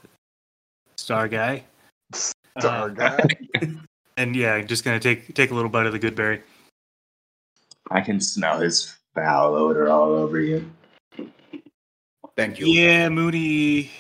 Star 0.97 1.29
Guy. 1.29 1.65
Star 2.13 2.87
Uh, 2.87 2.89
guy. 2.89 3.19
And 4.17 4.37
yeah, 4.37 4.63
just 4.63 4.85
gonna 4.85 5.01
take 5.01 5.35
take 5.35 5.51
a 5.51 5.55
little 5.55 5.69
bite 5.69 5.87
of 5.87 5.93
the 5.93 5.99
good 5.99 6.15
berry. 6.15 6.41
I 7.91 8.01
can 8.01 8.21
smell 8.21 8.61
his 8.61 8.97
foul 9.13 9.57
odor 9.57 9.89
all 9.89 10.13
over 10.13 10.39
you. 10.39 10.71
Thank 12.37 12.61
you. 12.61 12.67
Yeah, 12.69 13.09
Moody. 13.09 13.91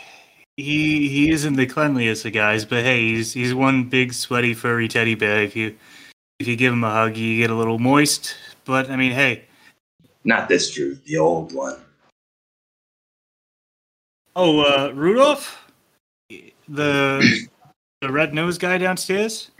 He 0.56 1.08
he 1.08 1.30
isn't 1.32 1.54
the 1.54 1.66
cleanliest 1.66 2.24
of 2.26 2.32
guys, 2.32 2.64
but 2.64 2.84
hey, 2.84 3.00
he's 3.08 3.32
he's 3.32 3.54
one 3.54 3.88
big 3.88 4.12
sweaty 4.12 4.54
furry 4.54 4.86
teddy 4.86 5.16
bear. 5.16 5.42
If 5.42 5.56
you 5.56 5.74
if 6.38 6.46
you 6.46 6.54
give 6.54 6.72
him 6.72 6.84
a 6.84 6.90
hug, 6.92 7.16
you 7.16 7.36
get 7.36 7.50
a 7.50 7.54
little 7.56 7.80
moist. 7.80 8.36
But 8.64 8.90
I 8.90 8.94
mean, 8.94 9.10
hey, 9.10 9.46
Not 10.22 10.48
this 10.48 10.72
Drew, 10.72 10.94
the 10.94 11.18
old 11.18 11.52
one. 11.52 11.80
Oh 14.36 14.60
uh, 14.60 14.92
Rudolph, 14.94 15.64
the 16.68 17.48
the 18.00 18.12
red 18.12 18.34
nose 18.34 18.58
guy 18.58 18.78
downstairs. 18.78 19.50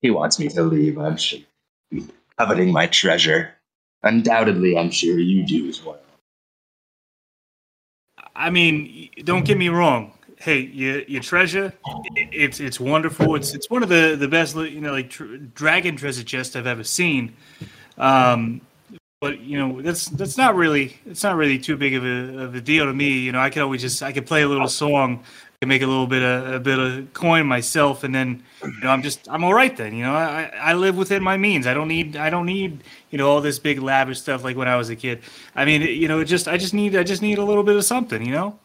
He 0.00 0.10
wants 0.10 0.38
me 0.38 0.48
to 0.50 0.62
leave, 0.62 0.98
I'm 0.98 1.16
sure. 1.16 1.40
Coveting 2.38 2.72
my 2.72 2.86
treasure. 2.86 3.54
Undoubtedly, 4.02 4.78
I'm 4.78 4.90
sure 4.90 5.18
you 5.18 5.44
do 5.44 5.68
as 5.68 5.84
well. 5.84 5.98
I 8.34 8.50
mean, 8.50 9.10
don't 9.24 9.44
get 9.44 9.58
me 9.58 9.68
wrong. 9.68 10.12
Hey, 10.40 10.60
your 10.60 11.00
your 11.02 11.20
treasure, 11.22 11.72
i- 11.86 12.28
it's 12.32 12.60
it's 12.60 12.78
wonderful. 12.78 13.34
It's 13.34 13.54
it's 13.54 13.68
one 13.70 13.82
of 13.82 13.88
the 13.88 14.16
the 14.18 14.28
best, 14.28 14.54
you 14.56 14.80
know, 14.80 14.92
like 14.92 15.10
tr- 15.10 15.36
dragon 15.54 15.96
treasure 15.96 16.22
chest 16.22 16.54
I've 16.56 16.66
ever 16.66 16.84
seen. 16.84 17.34
Um, 17.96 18.60
but 19.20 19.40
you 19.40 19.58
know 19.58 19.82
that's 19.82 20.06
that's 20.10 20.36
not 20.36 20.54
really 20.54 20.96
it's 21.06 21.24
not 21.24 21.34
really 21.36 21.58
too 21.58 21.76
big 21.76 21.94
of 21.94 22.04
a, 22.04 22.38
of 22.44 22.54
a 22.54 22.60
deal 22.60 22.84
to 22.86 22.92
me. 22.92 23.18
You 23.18 23.32
know, 23.32 23.40
I 23.40 23.50
can 23.50 23.62
always 23.62 23.80
just 23.80 24.00
I 24.02 24.12
could 24.12 24.26
play 24.26 24.42
a 24.42 24.48
little 24.48 24.68
song, 24.68 25.24
could 25.60 25.68
make 25.68 25.82
a 25.82 25.86
little 25.88 26.06
bit 26.06 26.22
of 26.22 26.54
a 26.54 26.60
bit 26.60 26.78
of 26.78 27.12
coin 27.14 27.44
myself, 27.44 28.04
and 28.04 28.14
then 28.14 28.44
you 28.62 28.80
know 28.84 28.90
I'm 28.90 29.02
just 29.02 29.28
I'm 29.28 29.42
all 29.42 29.54
right 29.54 29.76
then. 29.76 29.92
You 29.92 30.04
know, 30.04 30.14
I 30.14 30.52
I 30.60 30.74
live 30.74 30.96
within 30.96 31.20
my 31.20 31.36
means. 31.36 31.66
I 31.66 31.74
don't 31.74 31.88
need 31.88 32.14
I 32.14 32.30
don't 32.30 32.46
need 32.46 32.84
you 33.10 33.18
know 33.18 33.28
all 33.28 33.40
this 33.40 33.58
big 33.58 33.80
lavish 33.82 34.20
stuff 34.20 34.44
like 34.44 34.56
when 34.56 34.68
I 34.68 34.76
was 34.76 34.88
a 34.88 34.94
kid. 34.96 35.20
I 35.56 35.64
mean, 35.64 35.82
you 35.82 36.06
know, 36.06 36.20
it 36.20 36.26
just 36.26 36.46
I 36.46 36.56
just 36.58 36.74
need 36.74 36.94
I 36.94 37.02
just 37.02 37.22
need 37.22 37.38
a 37.38 37.44
little 37.44 37.64
bit 37.64 37.74
of 37.74 37.84
something. 37.84 38.24
You 38.24 38.32
know. 38.32 38.58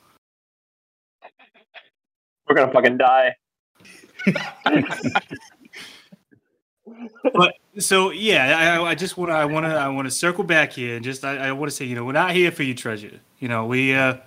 We're 2.47 2.55
gonna 2.55 2.71
fucking 2.71 2.97
die. 2.97 3.35
but 7.33 7.53
so 7.79 8.11
yeah, 8.11 8.79
I, 8.79 8.89
I 8.89 8.95
just 8.95 9.17
want 9.17 9.29
to 9.29 9.35
I 9.35 9.45
want 9.45 9.65
to 9.65 9.73
I 9.73 9.87
want 9.87 10.05
to 10.05 10.11
circle 10.11 10.43
back 10.43 10.73
here 10.73 10.95
and 10.95 11.03
just 11.03 11.23
I, 11.23 11.37
I 11.37 11.51
want 11.51 11.69
to 11.71 11.75
say 11.75 11.85
you 11.85 11.95
know 11.95 12.03
we're 12.03 12.11
not 12.13 12.31
here 12.31 12.51
for 12.51 12.63
you 12.63 12.73
treasure. 12.73 13.19
You 13.39 13.47
know 13.47 13.65
we 13.65 13.93
uh 13.93 14.17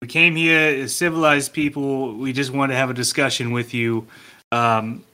we 0.00 0.08
came 0.08 0.34
here 0.34 0.82
as 0.82 0.94
civilized 0.94 1.52
people. 1.52 2.14
We 2.14 2.32
just 2.32 2.52
want 2.52 2.72
to 2.72 2.76
have 2.76 2.90
a 2.90 2.94
discussion 2.94 3.52
with 3.52 3.74
you. 3.74 4.06
Um, 4.50 5.04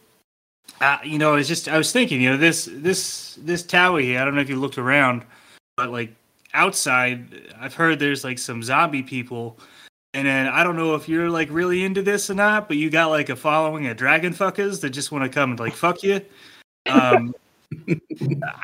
uh, 0.80 0.98
you 1.04 1.18
know, 1.18 1.34
it's 1.34 1.48
just 1.48 1.68
I 1.68 1.76
was 1.78 1.92
thinking, 1.92 2.20
you 2.20 2.30
know, 2.30 2.36
this 2.36 2.68
this 2.70 3.36
this 3.42 3.62
tower 3.62 4.00
here. 4.00 4.20
I 4.20 4.24
don't 4.24 4.34
know 4.34 4.40
if 4.40 4.48
you 4.48 4.56
looked 4.60 4.78
around, 4.78 5.22
but 5.76 5.90
like 5.90 6.14
outside, 6.54 7.52
I've 7.58 7.74
heard 7.74 7.98
there's 7.98 8.24
like 8.24 8.38
some 8.38 8.62
zombie 8.62 9.02
people. 9.02 9.58
And 10.16 10.26
then 10.26 10.46
I 10.46 10.64
don't 10.64 10.76
know 10.76 10.94
if 10.94 11.10
you're 11.10 11.28
like 11.28 11.50
really 11.50 11.84
into 11.84 12.00
this 12.00 12.30
or 12.30 12.34
not, 12.34 12.68
but 12.68 12.78
you 12.78 12.88
got 12.88 13.08
like 13.08 13.28
a 13.28 13.36
following 13.36 13.86
of 13.86 13.98
dragon 13.98 14.32
fuckers 14.32 14.80
that 14.80 14.88
just 14.90 15.12
want 15.12 15.24
to 15.24 15.28
come 15.28 15.50
and 15.50 15.60
like 15.60 15.74
fuck 15.74 16.02
you. 16.02 16.22
Um, 16.86 17.34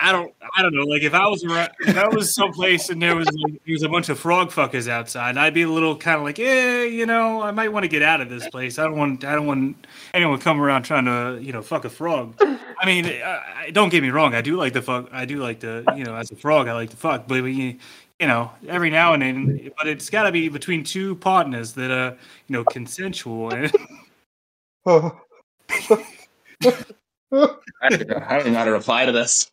I 0.01 0.13
don't, 0.13 0.33
I 0.57 0.63
don't 0.63 0.75
know. 0.75 0.85
Like 0.85 1.03
if 1.03 1.13
I 1.13 1.27
was 1.27 1.45
around, 1.45 1.69
if 1.81 1.95
I 1.95 2.09
was 2.09 2.35
someplace 2.35 2.89
and 2.89 3.03
there 3.03 3.15
was 3.15 3.27
like, 3.27 3.61
there 3.67 3.73
was 3.75 3.83
a 3.83 3.89
bunch 3.91 4.09
of 4.09 4.19
frog 4.19 4.49
fuckers 4.49 4.89
outside, 4.89 5.37
I'd 5.37 5.53
be 5.53 5.63
a 5.63 5.69
little 5.69 5.95
kind 5.95 6.17
of 6.17 6.23
like, 6.23 6.39
eh, 6.39 6.85
you 6.85 7.05
know, 7.05 7.43
I 7.43 7.51
might 7.51 7.71
want 7.71 7.85
to 7.85 7.89
get 7.89 8.01
out 8.01 8.23
of 8.23 8.31
this 8.31 8.49
place. 8.49 8.79
I 8.79 8.85
don't 8.85 8.97
want, 8.97 9.23
I 9.25 9.35
don't 9.35 9.47
want 9.47 9.87
anyone 10.15 10.39
come 10.39 10.59
around 10.59 10.85
trying 10.85 11.05
to, 11.05 11.39
you 11.43 11.53
know, 11.53 11.61
fuck 11.61 11.85
a 11.85 11.91
frog. 11.91 12.35
I 12.41 12.87
mean, 12.87 13.07
I, 13.07 13.71
don't 13.73 13.91
get 13.91 14.03
me 14.03 14.09
wrong. 14.09 14.35
I 14.35 14.41
do 14.41 14.57
like 14.57 14.73
the 14.73 14.83
fuck. 14.83 15.09
I 15.13 15.27
do 15.27 15.37
like 15.37 15.61
the, 15.61 15.85
you 15.97 16.05
know, 16.05 16.17
as 16.17 16.31
a 16.31 16.37
frog, 16.37 16.67
I 16.67 16.73
like 16.73 16.91
to 16.91 16.97
fuck. 16.97 17.29
But 17.29 17.45
you, 17.45 17.77
you 18.23 18.29
know, 18.29 18.51
every 18.69 18.89
now 18.89 19.13
and 19.15 19.23
then, 19.23 19.71
but 19.77 19.89
it's 19.89 20.09
got 20.09 20.23
to 20.23 20.31
be 20.31 20.49
between 20.49 20.85
two 20.85 21.17
partners 21.17 21.73
that 21.73 21.91
are, 21.91 22.17
you 22.47 22.53
know, 22.53 22.63
consensual. 22.63 23.53
I 23.57 23.69
don't, 24.87 25.13
know, 28.07 28.23
I 28.25 28.39
don't 28.39 28.53
know 28.53 28.59
how 28.59 28.65
to 28.65 28.71
reply 28.71 29.07
to 29.07 29.11
this. 29.11 29.51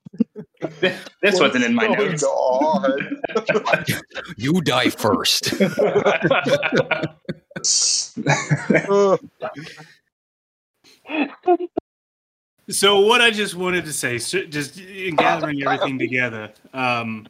This 0.70 1.40
wasn't 1.40 1.64
in 1.64 1.74
my 1.74 1.88
notes. 1.88 2.24
you 4.38 4.62
die 4.62 4.92
first. 4.92 5.46
so 12.70 13.00
what 13.00 13.22
I 13.22 13.32
just 13.32 13.56
wanted 13.56 13.86
to 13.86 13.94
say, 13.94 14.20
just 14.20 14.80
in 14.80 15.16
gathering 15.16 15.64
everything 15.64 15.98
together, 15.98 16.54
um, 16.72 17.26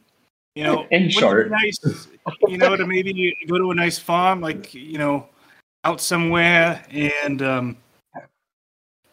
you 0.55 0.63
know, 0.63 0.87
short, 1.09 1.51
nice, 1.51 1.79
you 2.47 2.57
know, 2.57 2.75
to 2.75 2.85
maybe 2.85 3.35
go 3.47 3.57
to 3.57 3.71
a 3.71 3.75
nice 3.75 3.99
farm, 3.99 4.41
like 4.41 4.73
you 4.73 4.97
know, 4.97 5.29
out 5.83 6.01
somewhere, 6.01 6.83
and 6.91 7.41
um, 7.41 7.77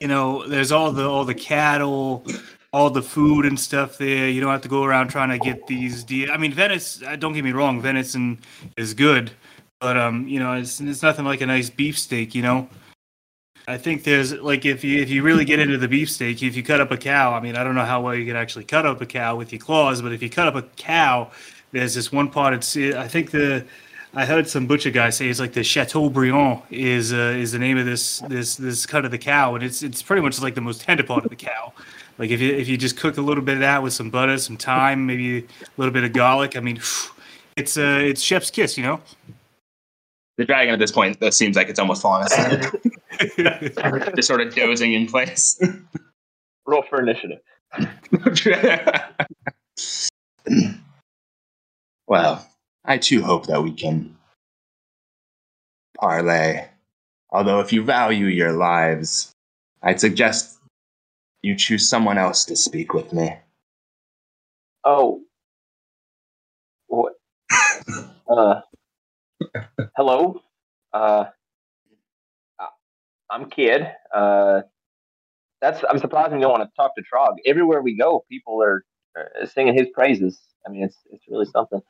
you 0.01 0.09
know, 0.09 0.47
there's 0.47 0.73
all 0.73 0.93
the 0.93 1.09
all 1.09 1.25
the 1.25 1.35
cattle, 1.35 2.25
all 2.73 2.91
the 2.91 3.03
food 3.03 3.47
and 3.47 3.59
stuff 3.59 3.99
there. 3.99 4.29
You 4.29 4.41
don't 4.41 4.51
have 4.51 4.63
to 4.63 4.69
go 4.69 4.85
around 4.85 5.09
trying 5.09 5.31
to 5.31 5.39
get 5.39 5.67
these. 5.67 6.05
De- 6.05 6.31
I 6.31 6.37
mean, 6.37 6.53
Venice. 6.53 7.03
Uh, 7.03 7.17
don't 7.17 7.33
get 7.33 7.45
me 7.45 7.53
wrong, 7.53 7.81
venison 7.81 8.39
is 8.77 8.95
good, 8.95 9.31
but 9.81 9.97
um, 9.97 10.27
you 10.27 10.41
know, 10.41 10.55
it's 10.55 10.81
it's 10.81 11.03
nothing 11.03 11.25
like 11.25 11.41
a 11.41 11.47
nice 11.47 11.71
beefsteak. 11.71 12.35
You 12.35 12.43
know, 12.43 12.69
I 13.69 13.79
think 13.79 14.05
there's 14.05 14.33
like 14.33 14.65
if 14.65 14.85
you 14.85 15.01
if 15.01 15.11
you 15.11 15.23
really 15.23 15.45
get 15.45 15.59
into 15.59 15.77
the 15.77 15.89
beefsteak, 15.89 16.43
if 16.43 16.57
you 16.57 16.63
cut 16.63 16.81
up 16.81 16.91
a 16.93 16.97
cow. 16.97 17.35
I 17.35 17.41
mean, 17.41 17.57
I 17.57 17.65
don't 17.65 17.75
know 17.75 17.85
how 17.85 18.01
well 18.01 18.15
you 18.15 18.25
can 18.25 18.37
actually 18.37 18.65
cut 18.65 18.87
up 18.87 19.01
a 19.01 19.07
cow 19.07 19.37
with 19.37 19.53
your 19.53 19.59
claws, 19.59 20.01
but 20.03 20.13
if 20.13 20.23
you 20.23 20.31
cut 20.31 20.47
up 20.47 20.55
a 20.55 20.63
cow, 20.77 21.31
there's 21.73 21.95
this 21.95 22.13
one 22.13 22.31
part. 22.31 22.55
It's 22.55 22.77
I 22.77 23.09
think 23.09 23.33
the 23.33 23.65
I 24.15 24.25
heard 24.25 24.49
some 24.49 24.67
butcher 24.67 24.91
guy 24.91 25.11
say 25.11 25.29
it's 25.29 25.41
like 25.41 25.53
the 25.53 25.63
Chateaubriand 25.63 26.63
is 26.71 27.13
uh, 27.13 27.35
is 27.37 27.53
the 27.53 27.59
name 27.59 27.77
of 27.77 27.87
this 27.87 28.21
this 28.29 28.57
this 28.57 28.87
cut 28.87 29.05
of 29.05 29.11
the 29.11 29.19
cow, 29.19 29.57
and 29.57 29.65
it's 29.65 29.83
it's 29.83 30.01
pretty 30.01 30.23
much 30.23 30.41
like 30.41 30.55
the 30.55 30.61
most 30.61 30.81
tender 30.81 31.03
part 31.03 31.25
of 31.25 31.31
the 31.31 31.37
cow. 31.37 31.73
Like 32.19 32.31
if 32.31 32.41
you 32.41 32.55
if 32.55 32.69
you 32.69 32.77
just 32.77 32.97
cook 32.97 33.19
a 33.19 33.21
little 33.21 33.43
bit 33.43 33.55
of 33.55 33.61
that 33.61 33.83
with 33.83 33.93
some 33.93 34.11
butter, 34.11 34.39
some 34.39 34.57
thyme, 34.57 35.07
maybe 35.07 35.41
a 35.41 35.45
little 35.77 35.93
bit 35.93 36.05
of 36.05 36.13
garlic. 36.13 36.57
I 36.57 36.61
mean, 36.61 36.81
it's 37.57 37.77
uh 37.77 37.99
it's 38.01 38.23
chef's 38.23 38.51
kiss, 38.51 38.79
you 38.79 38.85
know. 38.85 39.01
The 40.39 40.45
dragon 40.45 40.73
at 40.73 40.79
this 40.79 40.93
point 40.93 41.19
that 41.21 41.35
seems 41.35 41.57
like 41.57 41.69
it's 41.69 41.79
almost 41.79 42.03
falling 42.03 42.27
asleep, 42.27 42.73
just 44.15 44.29
sort 44.29 44.41
of 44.41 44.55
dozing 44.55 44.93
in 44.93 45.07
place. 45.07 45.61
Roll 46.67 46.85
for 46.89 47.01
initiative. 47.01 47.41
well, 52.07 52.49
I 52.85 52.99
too 52.99 53.23
hope 53.23 53.47
that 53.47 53.63
we 53.63 53.73
can 53.73 54.17
parlay. 55.99 56.67
Although, 57.31 57.61
if 57.61 57.73
you 57.73 57.83
value 57.83 58.27
your 58.27 58.53
lives, 58.53 59.33
I'd 59.83 60.01
suggest 60.01 60.59
you 61.43 61.57
choose 61.57 61.89
someone 61.89 62.19
else 62.19 62.45
to 62.47 62.57
speak 62.57 62.95
with 62.95 63.13
me. 63.13 63.37
Oh. 64.85 65.23
What? 66.87 67.15
uh. 68.31 68.61
hello. 69.97 70.41
Uh. 70.93 71.27
I'm 73.31 73.51
Kid. 73.51 73.87
Uh. 74.15 74.63
That's. 75.61 75.83
I'm 75.89 75.99
surprised 75.99 76.33
you 76.35 76.41
don't 76.41 76.51
want 76.51 76.65
to 76.65 76.71
talk 76.77 76.95
to 76.97 77.03
Trog. 77.03 77.37
Everywhere 77.47 77.83
we 77.83 77.97
go, 77.97 78.25
people 78.31 78.63
are, 78.63 78.85
are 79.17 79.47
singing 79.47 79.75
his 79.75 79.89
praises. 79.95 80.39
I 80.67 80.71
mean, 80.71 80.85
it's 80.85 80.99
it's 81.11 81.25
really 81.29 81.47
something 81.47 81.81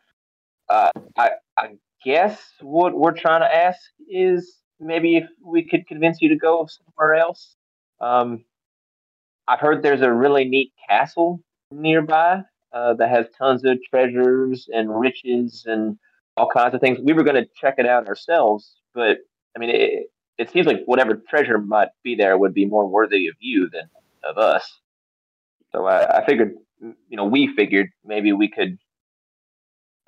uh, 0.68 0.90
I, 1.16 1.30
I 1.56 1.68
guess 2.04 2.40
what 2.60 2.94
we're 2.96 3.12
trying 3.12 3.40
to 3.40 3.54
ask 3.54 3.80
is 4.08 4.56
maybe 4.80 5.16
if 5.16 5.24
we 5.44 5.64
could 5.64 5.86
convince 5.86 6.20
you 6.20 6.28
to 6.30 6.36
go 6.36 6.66
somewhere 6.66 7.14
else. 7.16 7.54
Um, 8.00 8.44
I've 9.48 9.60
heard 9.60 9.82
there's 9.82 10.02
a 10.02 10.12
really 10.12 10.44
neat 10.44 10.72
castle 10.88 11.40
nearby 11.70 12.42
uh, 12.72 12.94
that 12.94 13.10
has 13.10 13.26
tons 13.38 13.64
of 13.64 13.78
treasures 13.88 14.68
and 14.72 14.98
riches 14.98 15.64
and 15.66 15.98
all 16.36 16.48
kinds 16.50 16.74
of 16.74 16.80
things. 16.80 16.98
We 17.02 17.12
were 17.12 17.22
going 17.22 17.42
to 17.42 17.48
check 17.58 17.76
it 17.78 17.86
out 17.86 18.08
ourselves, 18.08 18.76
but 18.94 19.18
I 19.56 19.60
mean, 19.60 19.70
it, 19.70 20.06
it 20.38 20.50
seems 20.50 20.66
like 20.66 20.82
whatever 20.86 21.22
treasure 21.28 21.58
might 21.58 21.88
be 22.02 22.14
there 22.14 22.36
would 22.36 22.54
be 22.54 22.66
more 22.66 22.86
worthy 22.86 23.28
of 23.28 23.34
you 23.40 23.68
than 23.70 23.88
of 24.24 24.38
us. 24.38 24.80
So 25.72 25.86
I, 25.86 26.18
I 26.18 26.26
figured, 26.26 26.54
you 26.80 27.16
know, 27.16 27.24
we 27.24 27.48
figured 27.54 27.90
maybe 28.04 28.32
we 28.32 28.48
could 28.48 28.78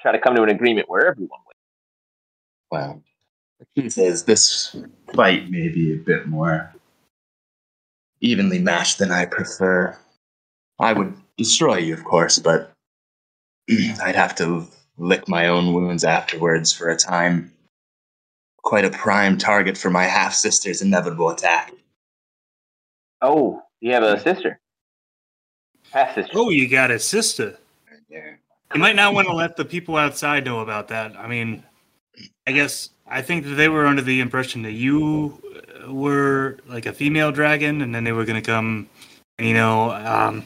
try 0.00 0.12
to 0.12 0.18
come 0.18 0.36
to 0.36 0.42
an 0.42 0.48
agreement 0.50 0.88
where 0.88 1.08
everyone 1.08 1.40
wins. 1.46 3.02
The 3.58 3.80
truth 3.80 3.98
is, 3.98 4.24
this 4.24 4.76
fight 5.14 5.50
may 5.50 5.68
be 5.68 5.94
a 5.94 5.96
bit 5.96 6.26
more 6.28 6.72
evenly 8.20 8.58
matched 8.58 8.98
than 8.98 9.10
I 9.10 9.24
prefer. 9.24 9.98
I 10.78 10.92
would 10.92 11.14
destroy 11.36 11.78
you, 11.78 11.94
of 11.94 12.04
course, 12.04 12.38
but 12.38 12.72
I'd 13.70 14.16
have 14.16 14.34
to 14.36 14.66
lick 14.96 15.28
my 15.28 15.48
own 15.48 15.72
wounds 15.72 16.04
afterwards 16.04 16.72
for 16.72 16.88
a 16.88 16.96
time. 16.96 17.52
Quite 18.62 18.84
a 18.84 18.90
prime 18.90 19.38
target 19.38 19.78
for 19.78 19.90
my 19.90 20.04
half 20.04 20.34
sister's 20.34 20.82
inevitable 20.82 21.30
attack. 21.30 21.72
Oh, 23.22 23.62
you 23.80 23.92
have 23.92 24.02
a 24.02 24.20
sister? 24.20 24.60
Half 25.90 26.14
sister. 26.14 26.32
Oh, 26.34 26.50
you 26.50 26.68
got 26.68 26.90
a 26.90 26.98
sister. 26.98 27.56
Yeah. 28.08 28.34
You 28.74 28.80
might 28.80 28.96
not 28.96 29.14
want 29.14 29.26
to 29.28 29.34
let 29.34 29.56
the 29.56 29.64
people 29.64 29.96
outside 29.96 30.44
know 30.44 30.60
about 30.60 30.88
that. 30.88 31.16
I 31.16 31.26
mean, 31.26 31.62
I 32.46 32.52
guess 32.52 32.90
I 33.06 33.22
think 33.22 33.44
that 33.44 33.54
they 33.54 33.68
were 33.68 33.86
under 33.86 34.02
the 34.02 34.20
impression 34.20 34.62
that 34.62 34.72
you 34.72 35.40
were 35.88 36.58
like 36.66 36.84
a 36.84 36.92
female 36.92 37.32
dragon, 37.32 37.80
and 37.80 37.94
then 37.94 38.04
they 38.04 38.12
were 38.12 38.26
going 38.26 38.42
to 38.42 38.46
come, 38.46 38.88
and, 39.38 39.48
you 39.48 39.54
know, 39.54 39.92
um, 39.92 40.44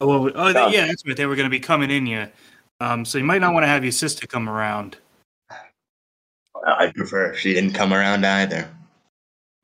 oh, 0.00 0.30
oh 0.30 0.68
yeah, 0.68 0.86
that's 0.86 1.04
right. 1.04 1.16
They 1.16 1.26
were 1.26 1.34
going 1.36 1.46
to 1.46 1.50
be 1.50 1.58
coming 1.58 1.90
in 1.90 2.06
you. 2.06 2.28
Um, 2.80 3.04
so 3.04 3.18
you 3.18 3.24
might 3.24 3.40
not 3.40 3.54
want 3.54 3.64
to 3.64 3.68
have 3.68 3.82
your 3.82 3.92
sister 3.92 4.26
come 4.26 4.48
around. 4.48 4.98
I 6.66 6.92
prefer 6.94 7.32
if 7.32 7.38
she 7.38 7.54
didn't 7.54 7.74
come 7.74 7.92
around 7.92 8.26
either. 8.26 8.68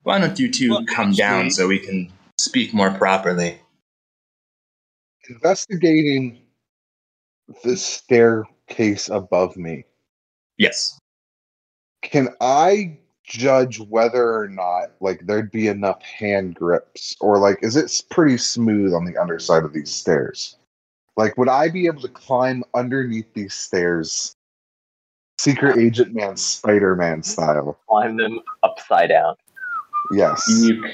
Why 0.04 0.18
don't 0.18 0.38
you 0.38 0.50
two 0.50 0.70
well, 0.70 0.84
come 0.86 1.12
down 1.12 1.50
so 1.50 1.66
we 1.68 1.78
can 1.78 2.12
speak 2.38 2.72
more 2.72 2.90
properly? 2.92 3.58
Investigating 5.28 6.38
the 7.64 7.76
staircase 7.76 9.08
above 9.08 9.56
me. 9.56 9.84
Yes. 10.58 10.98
Can 12.02 12.28
I 12.40 12.98
judge 13.24 13.80
whether 13.80 14.36
or 14.36 14.48
not 14.48 14.92
like 15.00 15.26
there'd 15.26 15.50
be 15.50 15.68
enough 15.68 16.02
hand 16.02 16.54
grips 16.54 17.16
or 17.20 17.38
like 17.38 17.58
is 17.62 17.76
it 17.76 18.02
pretty 18.10 18.36
smooth 18.36 18.92
on 18.92 19.04
the 19.04 19.16
underside 19.16 19.64
of 19.64 19.72
these 19.72 19.90
stairs? 19.90 20.56
Like, 21.16 21.36
would 21.36 21.48
I 21.48 21.68
be 21.68 21.86
able 21.86 22.00
to 22.02 22.08
climb 22.08 22.64
underneath 22.74 23.32
these 23.34 23.54
stairs, 23.54 24.34
Secret 25.38 25.78
Agent 25.78 26.14
Man, 26.14 26.36
Spider 26.36 26.94
Man 26.94 27.22
style? 27.22 27.78
Climb 27.88 28.16
them 28.16 28.40
upside 28.62 29.08
down. 29.08 29.34
Yes. 30.12 30.44
You 30.48 30.84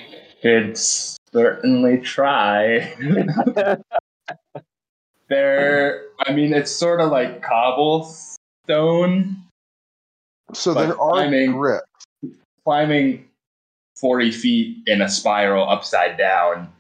could 0.43 0.77
certainly 0.77 1.99
try. 1.99 2.95
there, 5.29 6.03
I 6.27 6.33
mean, 6.33 6.53
it's 6.55 6.71
sort 6.71 7.01
of 7.01 7.11
like 7.11 7.43
cobblestone. 7.43 9.37
So 10.53 10.75
there 10.75 10.93
are 10.93 11.13
climbing- 11.13 11.53
grips. 11.53 11.85
Climbing 12.65 13.25
40 13.97 14.31
feet 14.31 14.77
in 14.87 15.01
a 15.01 15.09
spiral 15.09 15.69
upside 15.69 16.17
down 16.19 16.71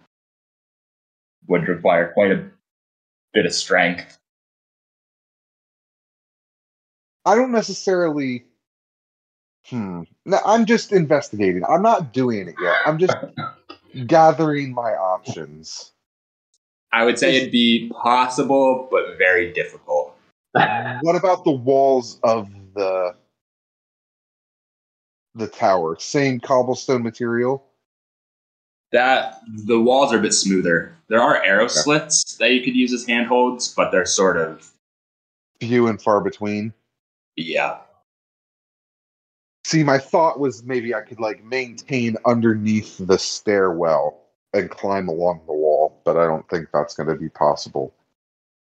would 1.46 1.66
require 1.66 2.12
quite 2.12 2.30
a 2.30 2.44
bit 3.32 3.46
of 3.46 3.52
strength. 3.54 4.17
I 7.24 7.34
don't 7.34 7.52
necessarily. 7.52 8.44
Hmm. 9.66 10.02
No, 10.24 10.38
I'm 10.46 10.64
just 10.64 10.92
investigating. 10.92 11.62
I'm 11.64 11.82
not 11.82 12.12
doing 12.12 12.48
it 12.48 12.54
yet. 12.60 12.76
I'm 12.86 12.98
just 12.98 13.16
gathering 14.06 14.72
my 14.72 14.92
options. 14.92 15.92
I 16.92 17.04
would 17.04 17.18
say 17.18 17.36
it'd 17.36 17.52
be 17.52 17.90
possible, 17.90 18.88
but 18.90 19.18
very 19.18 19.52
difficult. 19.52 20.14
What 21.02 21.14
about 21.14 21.44
the 21.44 21.52
walls 21.52 22.18
of 22.24 22.50
the 22.74 23.14
the 25.34 25.46
tower? 25.46 25.96
Same 26.00 26.40
cobblestone 26.40 27.02
material. 27.02 27.64
That 28.90 29.40
the 29.46 29.78
walls 29.80 30.12
are 30.12 30.18
a 30.18 30.22
bit 30.22 30.32
smoother. 30.32 30.96
There 31.08 31.20
are 31.20 31.42
arrow 31.44 31.68
slits 31.68 32.36
that 32.38 32.52
you 32.52 32.62
could 32.62 32.74
use 32.74 32.92
as 32.92 33.06
handholds, 33.06 33.72
but 33.72 33.92
they're 33.92 34.06
sort 34.06 34.38
of 34.38 34.72
Few 35.60 35.88
and 35.88 36.00
far 36.00 36.20
between. 36.20 36.72
Yeah. 37.42 37.78
See, 39.64 39.84
my 39.84 39.98
thought 39.98 40.40
was 40.40 40.62
maybe 40.64 40.94
I 40.94 41.02
could 41.02 41.20
like 41.20 41.44
maintain 41.44 42.16
underneath 42.24 42.96
the 42.98 43.18
stairwell 43.18 44.18
and 44.54 44.70
climb 44.70 45.08
along 45.08 45.42
the 45.46 45.52
wall, 45.52 46.00
but 46.04 46.16
I 46.16 46.24
don't 46.26 46.48
think 46.48 46.68
that's 46.72 46.94
going 46.94 47.08
to 47.08 47.14
be 47.16 47.28
possible. 47.28 47.92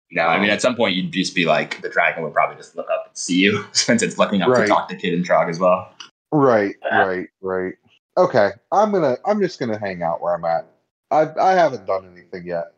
No, 0.10 0.24
I 0.24 0.40
mean 0.40 0.50
at 0.50 0.62
some 0.62 0.76
point 0.76 0.96
you'd 0.96 1.12
just 1.12 1.36
be 1.36 1.46
like 1.46 1.82
the 1.82 1.90
dragon 1.90 2.24
would 2.24 2.34
probably 2.34 2.56
just 2.56 2.76
look 2.78 2.90
up 2.90 3.08
and 3.08 3.18
see 3.18 3.36
you 3.40 3.66
since 3.74 4.02
it's 4.02 4.18
looking 4.18 4.42
up 4.42 4.50
Right. 4.50 4.62
to 4.62 4.68
talk 4.68 4.88
to 4.90 4.96
Kid 4.96 5.14
and 5.14 5.28
Trog 5.28 5.50
as 5.50 5.60
well. 5.60 5.94
Right, 6.32 6.76
Ah. 6.90 7.04
right, 7.04 7.28
right. 7.42 7.74
Okay, 8.18 8.50
I'm 8.72 8.92
gonna. 8.92 9.18
I'm 9.26 9.40
just 9.40 9.60
gonna 9.60 9.78
hang 9.78 10.02
out 10.02 10.22
where 10.22 10.34
I'm 10.34 10.44
at. 10.46 10.66
I 11.12 11.28
I 11.40 11.52
haven't 11.54 11.86
done 11.86 12.10
anything 12.12 12.48
yet. 12.48 12.74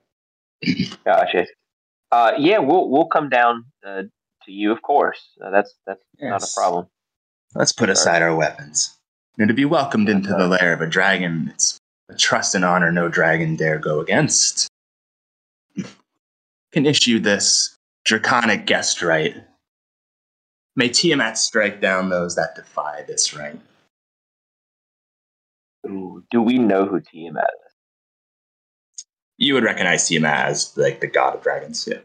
Gotcha. 1.06 1.46
Uh, 2.12 2.34
yeah, 2.38 2.58
we'll 2.58 2.90
we'll 2.90 3.06
come 3.08 3.30
down 3.30 3.64
uh, 3.86 4.04
to 4.50 4.56
you, 4.56 4.72
of 4.72 4.82
course. 4.82 5.22
Uh, 5.44 5.50
that's 5.50 5.76
that's 5.86 6.04
not 6.20 6.44
a 6.44 6.48
problem. 6.56 6.88
Let's 7.56 7.72
put 7.72 7.90
aside 7.90 8.22
our 8.22 8.36
weapons. 8.36 8.98
And 9.38 9.48
to 9.48 9.54
be 9.54 9.66
welcomed 9.66 10.10
into 10.10 10.30
the 10.30 10.48
lair 10.48 10.74
of 10.74 10.82
a 10.82 10.88
dragon, 10.88 11.52
it's 11.54 11.80
a 12.10 12.16
trust 12.16 12.56
and 12.56 12.66
honor 12.66 12.92
no 12.92 13.08
dragon 13.08 13.56
dare 13.56 13.80
go 13.80 14.02
against. 14.02 14.68
Can 16.72 16.86
issue 16.86 17.20
this 17.20 17.76
draconic 18.06 18.66
guest 18.66 19.02
right. 19.02 19.36
May 20.76 20.90
Tiamat 20.90 21.38
strike 21.38 21.82
down 21.82 22.10
those 22.10 22.36
that 22.36 22.56
defy 22.56 23.04
this 23.08 23.34
right. 23.34 23.60
Ooh, 25.88 26.24
do 26.30 26.42
we 26.42 26.58
know 26.58 26.86
who 26.86 27.00
Tiamat 27.00 27.50
is? 27.66 29.06
You 29.38 29.54
would 29.54 29.64
recognize 29.64 30.08
Tiamat 30.08 30.48
as 30.48 30.78
like 30.78 31.00
the 31.00 31.08
god 31.08 31.36
of 31.36 31.42
dragons, 31.42 31.88
yeah. 31.90 32.00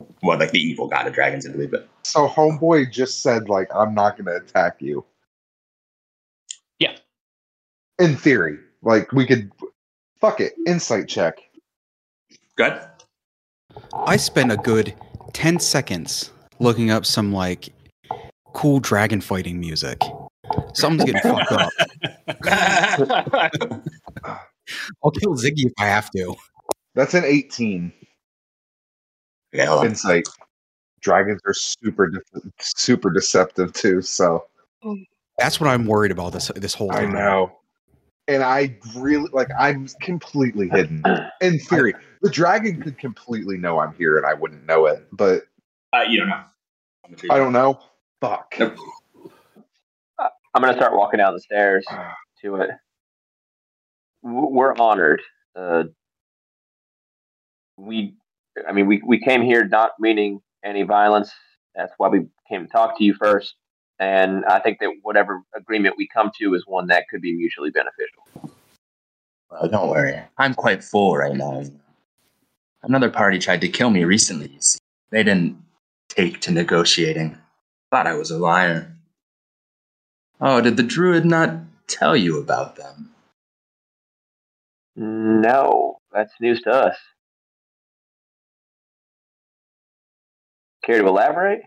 Yeah. 0.00 0.06
Well, 0.22 0.38
like 0.38 0.50
the 0.50 0.60
evil 0.60 0.88
god 0.88 1.06
of 1.06 1.12
dragons, 1.12 1.46
I 1.46 1.52
believe, 1.52 1.70
but 1.70 1.88
So 2.02 2.28
homeboy 2.28 2.90
just 2.90 3.22
said 3.22 3.48
like 3.48 3.68
I'm 3.74 3.94
not 3.94 4.16
gonna 4.16 4.36
attack 4.36 4.76
you. 4.80 5.04
Yeah. 6.78 6.96
In 7.98 8.16
theory, 8.16 8.58
like 8.82 9.12
we 9.12 9.26
could. 9.26 9.50
Fuck 10.20 10.40
it. 10.40 10.54
Insight 10.66 11.06
check. 11.08 11.38
good. 12.56 12.80
I 13.92 14.16
spent 14.16 14.52
a 14.52 14.56
good 14.56 14.94
10 15.34 15.58
seconds 15.58 16.30
looking 16.60 16.90
up 16.90 17.04
some 17.04 17.32
like 17.32 17.68
cool 18.54 18.80
dragon 18.80 19.20
fighting 19.20 19.60
music. 19.60 20.00
Something's 20.72 21.10
getting 21.10 21.30
fucked 21.30 21.52
up. 21.52 21.70
I'll 25.04 25.10
kill 25.10 25.34
Ziggy 25.34 25.66
if 25.66 25.72
I 25.78 25.86
have 25.86 26.10
to. 26.12 26.34
That's 26.94 27.14
an 27.14 27.24
18 27.24 27.92
Okay, 29.54 29.64
hold 29.66 29.80
on. 29.80 29.86
insight. 29.86 30.26
Dragons 31.00 31.40
are 31.46 31.54
super 31.54 32.08
de- 32.08 32.20
super 32.60 33.10
deceptive 33.10 33.72
too. 33.72 34.02
So 34.02 34.46
That's 35.38 35.60
what 35.60 35.68
I'm 35.68 35.86
worried 35.86 36.10
about 36.10 36.32
this 36.32 36.50
this 36.56 36.74
whole 36.74 36.90
Thing. 36.92 37.10
I 37.10 37.12
know. 37.12 37.52
And 38.26 38.42
I 38.42 38.76
really 38.96 39.28
like 39.32 39.48
I'm 39.58 39.86
completely 40.00 40.68
hidden. 40.70 41.02
In 41.42 41.58
theory, 41.58 41.94
the 42.22 42.30
dragon 42.30 42.80
could 42.80 42.98
completely 42.98 43.58
know 43.58 43.78
I'm 43.80 43.92
here 43.94 44.16
and 44.16 44.24
I 44.26 44.32
wouldn't 44.32 44.64
know 44.64 44.86
it, 44.86 45.06
but 45.12 45.42
Uh, 45.92 46.02
you 46.08 46.20
don't 46.20 46.30
know. 46.30 46.44
I 47.30 47.36
don't 47.36 47.52
know. 47.52 47.78
Fuck. 48.20 48.54
Nope. 48.58 48.76
I'm 50.54 50.62
gonna 50.62 50.74
start 50.74 50.94
walking 50.94 51.18
down 51.18 51.34
the 51.34 51.40
stairs 51.40 51.84
to 52.42 52.56
it. 52.56 52.70
We're 54.22 54.74
honored. 54.76 55.20
Uh, 55.54 55.84
we, 57.76 58.14
I 58.68 58.72
mean, 58.72 58.86
we 58.86 59.02
we 59.04 59.18
came 59.18 59.42
here 59.42 59.64
not 59.66 59.92
meaning 59.98 60.40
any 60.64 60.82
violence. 60.82 61.32
That's 61.74 61.92
why 61.98 62.08
we 62.08 62.26
came 62.48 62.66
to 62.66 62.72
talk 62.72 62.98
to 62.98 63.04
you 63.04 63.14
first. 63.14 63.54
And 63.98 64.44
I 64.46 64.58
think 64.58 64.78
that 64.80 64.90
whatever 65.02 65.42
agreement 65.54 65.94
we 65.96 66.08
come 66.08 66.30
to 66.40 66.54
is 66.54 66.64
one 66.66 66.88
that 66.88 67.04
could 67.08 67.20
be 67.20 67.34
mutually 67.34 67.70
beneficial. 67.70 68.52
Well, 69.50 69.68
don't 69.68 69.88
worry. 69.88 70.20
I'm 70.36 70.54
quite 70.54 70.82
full 70.82 71.16
right 71.16 71.34
now. 71.34 71.64
Another 72.82 73.10
party 73.10 73.38
tried 73.38 73.60
to 73.60 73.68
kill 73.68 73.90
me 73.90 74.04
recently, 74.04 74.48
you 74.48 74.60
see. 74.60 74.78
They 75.10 75.22
didn't 75.22 75.62
take 76.08 76.40
to 76.42 76.50
negotiating. 76.50 77.38
Thought 77.90 78.06
I 78.06 78.14
was 78.14 78.30
a 78.30 78.38
liar. 78.38 78.96
Oh, 80.40 80.60
did 80.60 80.76
the 80.76 80.82
druid 80.82 81.24
not 81.24 81.56
tell 81.86 82.16
you 82.16 82.38
about 82.40 82.76
them? 82.76 83.10
No, 84.96 85.98
that's 86.12 86.32
news 86.40 86.60
to 86.62 86.70
us. 86.70 86.96
Care 90.84 91.00
to 91.00 91.06
elaborate? 91.06 91.62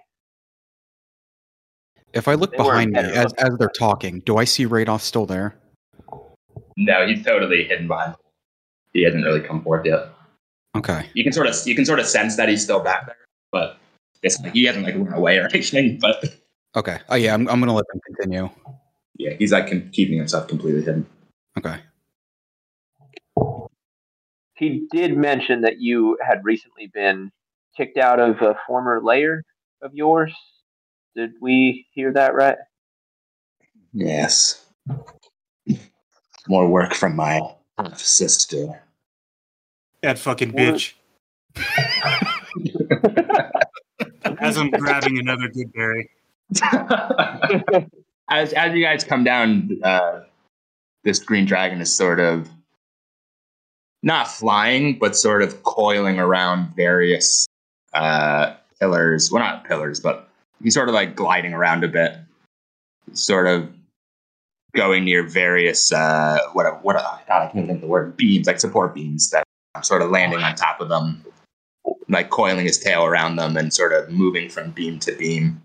If 2.13 2.27
I 2.27 2.35
look 2.35 2.51
They 2.51 2.57
behind 2.57 2.91
me 2.91 2.99
as, 2.99 3.33
as 3.33 3.57
they're 3.57 3.69
talking, 3.69 4.21
do 4.25 4.37
I 4.37 4.45
see 4.45 4.65
Radoff 4.65 5.01
still 5.01 5.25
there? 5.25 5.55
No, 6.77 7.05
he's 7.07 7.23
totally 7.25 7.63
hidden 7.65 7.87
behind. 7.87 8.15
He 8.93 9.03
hasn't 9.03 9.23
really 9.23 9.41
come 9.41 9.63
forth 9.63 9.85
yet. 9.85 10.09
Okay. 10.75 11.07
You 11.13 11.23
can 11.23 11.33
sort 11.33 11.47
of 11.47 11.55
you 11.65 11.75
can 11.75 11.85
sort 11.85 11.99
of 11.99 12.05
sense 12.07 12.37
that 12.37 12.49
he's 12.49 12.63
still 12.63 12.79
back 12.79 13.07
there, 13.07 13.17
but 13.51 13.77
it's 14.23 14.39
like 14.41 14.53
he 14.53 14.63
hasn't 14.65 14.85
like 14.85 14.95
run 14.95 15.13
away 15.13 15.37
or 15.37 15.47
anything. 15.53 15.99
But 15.99 16.23
Okay. 16.75 16.99
Oh 17.09 17.15
yeah, 17.15 17.33
I'm, 17.33 17.47
I'm 17.49 17.59
gonna 17.59 17.73
let 17.73 17.85
them 17.91 17.99
continue. 18.05 18.49
yeah, 19.17 19.33
he's 19.39 19.51
like 19.51 19.69
com- 19.69 19.89
keeping 19.91 20.17
himself 20.17 20.47
completely 20.47 20.81
hidden. 20.81 21.05
Okay. 21.57 21.79
He 24.55 24.87
did 24.91 25.17
mention 25.17 25.61
that 25.61 25.79
you 25.79 26.17
had 26.27 26.43
recently 26.43 26.87
been 26.87 27.31
kicked 27.77 27.97
out 27.97 28.19
of 28.19 28.41
a 28.41 28.55
former 28.65 29.01
lair 29.01 29.43
of 29.81 29.93
yours. 29.93 30.33
Did 31.15 31.31
we 31.39 31.87
hear 31.93 32.11
that 32.13 32.33
right? 32.33 32.57
Yes. 33.93 34.65
More 36.47 36.67
work 36.67 36.93
from 36.93 37.15
my 37.15 37.41
half 37.77 37.99
sister. 37.99 38.81
That 40.01 40.19
fucking 40.19 40.51
bitch. 40.51 40.93
As 44.39 44.57
I'm 44.57 44.69
grabbing 44.69 45.19
another 45.19 45.47
good 45.47 45.71
berry. 45.73 46.09
as 48.29 48.53
as 48.53 48.73
you 48.73 48.83
guys 48.83 49.03
come 49.03 49.23
down, 49.23 49.79
uh, 49.83 50.21
this 51.03 51.19
green 51.19 51.45
dragon 51.45 51.81
is 51.81 51.93
sort 51.93 52.19
of 52.19 52.49
not 54.03 54.27
flying, 54.27 54.99
but 54.99 55.15
sort 55.15 55.41
of 55.41 55.63
coiling 55.63 56.19
around 56.19 56.75
various 56.75 57.47
uh, 57.93 58.53
pillars. 58.79 59.31
Well, 59.31 59.43
not 59.43 59.65
pillars, 59.65 59.99
but 59.99 60.29
he's 60.63 60.73
sort 60.73 60.89
of 60.89 60.95
like 60.95 61.15
gliding 61.15 61.53
around 61.53 61.83
a 61.83 61.87
bit, 61.87 62.17
sort 63.13 63.47
of 63.47 63.69
going 64.75 65.05
near 65.05 65.23
various 65.23 65.91
uh, 65.91 66.39
what 66.53 66.83
what 66.83 66.95
God, 66.95 67.21
I 67.27 67.47
can't 67.47 67.67
think 67.67 67.77
of 67.77 67.81
the 67.81 67.87
word 67.87 68.15
beams, 68.17 68.47
like 68.47 68.59
support 68.59 68.93
beams 68.93 69.29
that 69.31 69.43
I'm 69.75 69.83
sort 69.83 70.01
of 70.01 70.11
landing 70.11 70.39
on 70.39 70.55
top 70.55 70.81
of 70.81 70.89
them, 70.89 71.23
like 72.09 72.29
coiling 72.29 72.65
his 72.65 72.79
tail 72.79 73.05
around 73.05 73.35
them 73.35 73.57
and 73.57 73.73
sort 73.73 73.93
of 73.93 74.09
moving 74.09 74.49
from 74.49 74.71
beam 74.71 74.99
to 74.99 75.13
beam. 75.13 75.61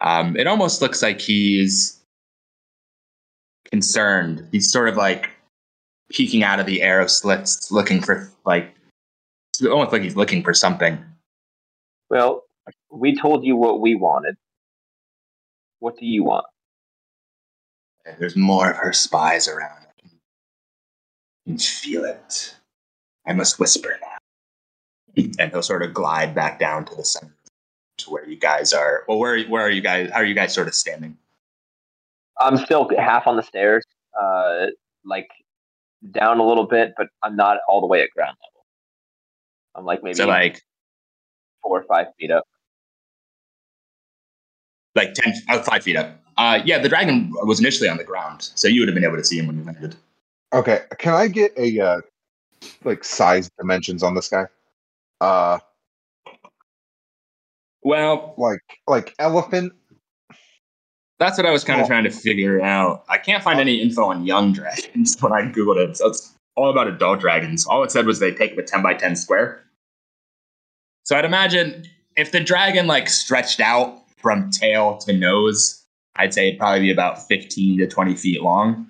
Um, 0.00 0.36
it 0.36 0.46
almost 0.46 0.82
looks 0.82 1.02
like 1.02 1.20
he's 1.20 2.00
concerned. 3.70 4.46
He's 4.52 4.70
sort 4.70 4.88
of 4.88 4.96
like 4.96 5.30
peeking 6.10 6.42
out 6.42 6.60
of 6.60 6.66
the 6.66 6.82
arrow 6.82 7.06
slits, 7.06 7.70
looking 7.70 8.00
for 8.00 8.30
like 8.44 8.74
almost 9.62 9.92
like 9.92 10.02
he's 10.02 10.16
looking 10.16 10.42
for 10.42 10.54
something. 10.54 11.02
Well, 12.10 12.42
we 12.90 13.16
told 13.16 13.44
you 13.44 13.56
what 13.56 13.80
we 13.80 13.94
wanted. 13.94 14.36
What 15.80 15.96
do 15.98 16.06
you 16.06 16.24
want? 16.24 16.46
There's 18.18 18.36
more 18.36 18.70
of 18.70 18.76
her 18.76 18.92
spies 18.92 19.48
around. 19.48 19.86
I 21.46 21.50
can 21.50 21.58
feel 21.58 22.04
it. 22.04 22.54
I 23.26 23.32
must 23.32 23.58
whisper 23.58 23.98
now. 24.00 25.24
And 25.38 25.50
he'll 25.52 25.62
sort 25.62 25.82
of 25.82 25.94
glide 25.94 26.34
back 26.34 26.58
down 26.58 26.84
to 26.86 26.94
the 26.94 27.04
center 27.04 27.34
to 27.98 28.10
where 28.10 28.28
you 28.28 28.36
guys 28.36 28.72
are. 28.72 29.04
Well, 29.08 29.18
where 29.18 29.42
where 29.44 29.62
are 29.62 29.70
you 29.70 29.80
guys? 29.80 30.10
How 30.10 30.18
are 30.18 30.24
you 30.24 30.34
guys 30.34 30.52
sort 30.52 30.68
of 30.68 30.74
standing? 30.74 31.16
I'm 32.40 32.56
still 32.56 32.88
half 32.98 33.26
on 33.26 33.36
the 33.36 33.42
stairs, 33.42 33.84
uh, 34.20 34.66
like 35.04 35.28
down 36.10 36.40
a 36.40 36.46
little 36.46 36.66
bit, 36.66 36.94
but 36.96 37.06
I'm 37.22 37.36
not 37.36 37.58
all 37.68 37.80
the 37.80 37.86
way 37.86 38.02
at 38.02 38.10
ground 38.10 38.36
level. 38.42 38.66
I'm 39.76 39.84
like 39.84 40.02
maybe 40.02 40.14
So 40.14 40.26
like 40.26 40.60
four 41.64 41.80
or 41.80 41.84
five 41.84 42.06
feet 42.20 42.30
up. 42.30 42.44
like 44.94 45.14
ten, 45.14 45.34
oh, 45.50 45.60
five 45.62 45.82
feet 45.82 45.96
up. 45.96 46.20
Uh, 46.36 46.60
yeah, 46.64 46.78
the 46.78 46.88
dragon 46.88 47.32
was 47.42 47.58
initially 47.58 47.88
on 47.88 47.96
the 47.96 48.04
ground, 48.04 48.50
so 48.54 48.68
you 48.68 48.80
would 48.80 48.88
have 48.88 48.94
been 48.94 49.04
able 49.04 49.16
to 49.16 49.24
see 49.24 49.38
him 49.38 49.46
when 49.48 49.58
you 49.58 49.64
landed. 49.64 49.96
Okay, 50.52 50.82
can 50.98 51.14
I 51.14 51.26
get 51.26 51.52
a 51.56 51.80
uh, 51.80 52.00
like 52.84 53.02
size 53.02 53.50
dimensions 53.58 54.02
on 54.04 54.14
this 54.14 54.28
guy? 54.28 54.46
Uh, 55.20 55.58
Well, 57.82 58.34
like 58.38 58.60
like 58.86 59.14
elephant. 59.18 59.72
that's 61.18 61.36
what 61.38 61.46
I 61.46 61.50
was 61.50 61.64
kind 61.64 61.80
of 61.80 61.84
Well- 61.84 61.88
trying 61.88 62.04
to 62.04 62.10
figure 62.10 62.60
out. 62.62 63.04
I 63.08 63.18
can't 63.18 63.42
find 63.42 63.58
any 63.60 63.80
info 63.80 64.04
on 64.04 64.24
young 64.24 64.52
dragons 64.52 65.16
when 65.20 65.32
I 65.32 65.42
googled 65.42 65.76
it. 65.88 65.96
So 65.96 66.08
it's 66.08 66.34
all 66.56 66.70
about 66.70 66.86
adult 66.88 67.20
dragons. 67.20 67.66
All 67.66 67.82
it 67.84 67.90
said 67.90 68.06
was 68.06 68.20
they 68.20 68.32
take 68.32 68.52
up 68.52 68.58
a 68.58 68.62
ten 68.62 68.82
by 68.82 68.94
ten 68.94 69.16
square. 69.16 69.63
So 71.04 71.16
I'd 71.16 71.24
imagine 71.24 71.84
if 72.16 72.32
the 72.32 72.40
dragon 72.40 72.86
like 72.86 73.08
stretched 73.08 73.60
out 73.60 74.02
from 74.16 74.50
tail 74.50 74.98
to 74.98 75.12
nose, 75.12 75.84
I'd 76.16 76.34
say 76.34 76.48
it'd 76.48 76.58
probably 76.58 76.80
be 76.80 76.92
about 76.92 77.26
fifteen 77.26 77.78
to 77.78 77.86
twenty 77.86 78.14
feet 78.14 78.42
long. 78.42 78.88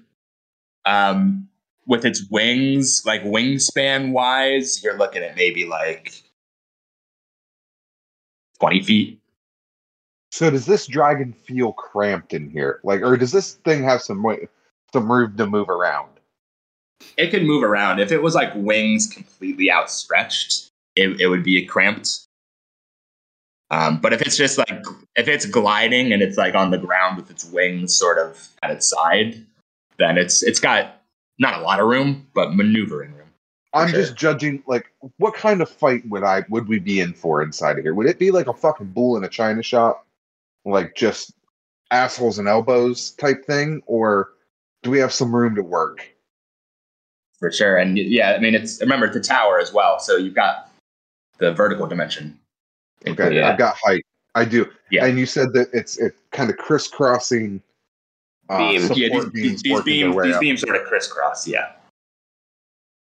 Um, 0.86 1.48
with 1.86 2.04
its 2.04 2.24
wings, 2.30 3.02
like 3.04 3.22
wingspan 3.24 4.12
wise, 4.12 4.82
you're 4.82 4.96
looking 4.96 5.22
at 5.22 5.36
maybe 5.36 5.66
like 5.66 6.22
twenty 8.60 8.82
feet. 8.82 9.20
So 10.30 10.50
does 10.50 10.66
this 10.66 10.86
dragon 10.86 11.32
feel 11.32 11.72
cramped 11.72 12.34
in 12.34 12.50
here? 12.50 12.80
Like, 12.82 13.02
or 13.02 13.16
does 13.16 13.32
this 13.32 13.54
thing 13.64 13.84
have 13.84 14.02
some 14.02 14.24
some 14.92 15.10
room 15.10 15.36
to 15.36 15.46
move 15.46 15.68
around? 15.68 16.08
it 17.16 17.30
could 17.30 17.44
move 17.44 17.62
around. 17.62 18.00
If 18.00 18.12
it 18.12 18.22
was 18.22 18.34
like 18.34 18.52
wings 18.54 19.06
completely 19.06 19.70
outstretched, 19.70 20.70
it, 20.96 21.20
it 21.20 21.28
would 21.28 21.42
be 21.42 21.64
cramped. 21.64 22.20
Um, 23.70 24.00
but 24.00 24.12
if 24.12 24.22
it's 24.22 24.36
just 24.36 24.58
like 24.58 24.84
if 25.16 25.26
it's 25.26 25.46
gliding 25.46 26.12
and 26.12 26.22
it's 26.22 26.36
like 26.36 26.54
on 26.54 26.70
the 26.70 26.78
ground 26.78 27.16
with 27.16 27.30
its 27.30 27.44
wings 27.44 27.96
sort 27.96 28.18
of 28.18 28.48
at 28.62 28.70
its 28.70 28.88
side, 28.88 29.44
then 29.98 30.18
it's 30.18 30.42
it's 30.42 30.60
got 30.60 31.02
not 31.38 31.58
a 31.58 31.62
lot 31.62 31.80
of 31.80 31.88
room, 31.88 32.26
but 32.34 32.54
maneuvering 32.54 33.12
room. 33.12 33.28
I'm 33.72 33.88
sure. 33.88 34.00
just 34.00 34.16
judging. 34.16 34.62
Like, 34.66 34.92
what 35.16 35.34
kind 35.34 35.60
of 35.60 35.68
fight 35.68 36.08
would 36.08 36.22
I 36.22 36.44
would 36.50 36.68
we 36.68 36.78
be 36.78 37.00
in 37.00 37.14
for 37.14 37.42
inside 37.42 37.78
of 37.78 37.84
here? 37.84 37.94
Would 37.94 38.06
it 38.06 38.18
be 38.18 38.30
like 38.30 38.46
a 38.46 38.52
fucking 38.52 38.88
bull 38.88 39.16
in 39.16 39.24
a 39.24 39.28
china 39.28 39.62
shop, 39.62 40.06
like 40.64 40.94
just 40.94 41.32
assholes 41.90 42.38
and 42.38 42.46
elbows 42.46 43.12
type 43.12 43.44
thing, 43.44 43.82
or 43.86 44.28
do 44.82 44.90
we 44.90 44.98
have 44.98 45.12
some 45.12 45.34
room 45.34 45.54
to 45.56 45.62
work? 45.62 46.14
for 47.44 47.52
sure. 47.52 47.76
And 47.76 47.98
yeah, 47.98 48.32
I 48.32 48.38
mean, 48.38 48.54
it's 48.54 48.80
remember 48.80 49.04
it's 49.04 49.16
a 49.16 49.20
tower 49.20 49.58
as 49.58 49.70
well, 49.70 49.98
so 49.98 50.16
you've 50.16 50.34
got 50.34 50.63
the 51.44 51.52
vertical 51.52 51.86
dimension. 51.86 52.38
Okay, 53.06 53.36
Yeah. 53.36 53.50
I've 53.50 53.58
got 53.58 53.76
height. 53.84 54.04
I 54.34 54.44
do. 54.44 54.68
Yeah. 54.90 55.04
And 55.06 55.18
you 55.18 55.26
said 55.26 55.52
that 55.52 55.68
it's 55.72 55.98
it 55.98 56.16
kind 56.32 56.50
of 56.50 56.56
crisscrossing 56.56 57.62
uh, 58.48 58.58
Beams. 58.58 58.82
support 58.82 58.98
yeah, 58.98 59.08
these, 59.08 59.24
beams 59.30 59.32
these, 59.32 59.62
these 59.62 59.82
beams, 59.82 60.22
these 60.22 60.38
beams 60.38 60.60
sort 60.60 60.76
of 60.76 60.84
crisscross. 60.86 61.46
Yeah. 61.46 61.72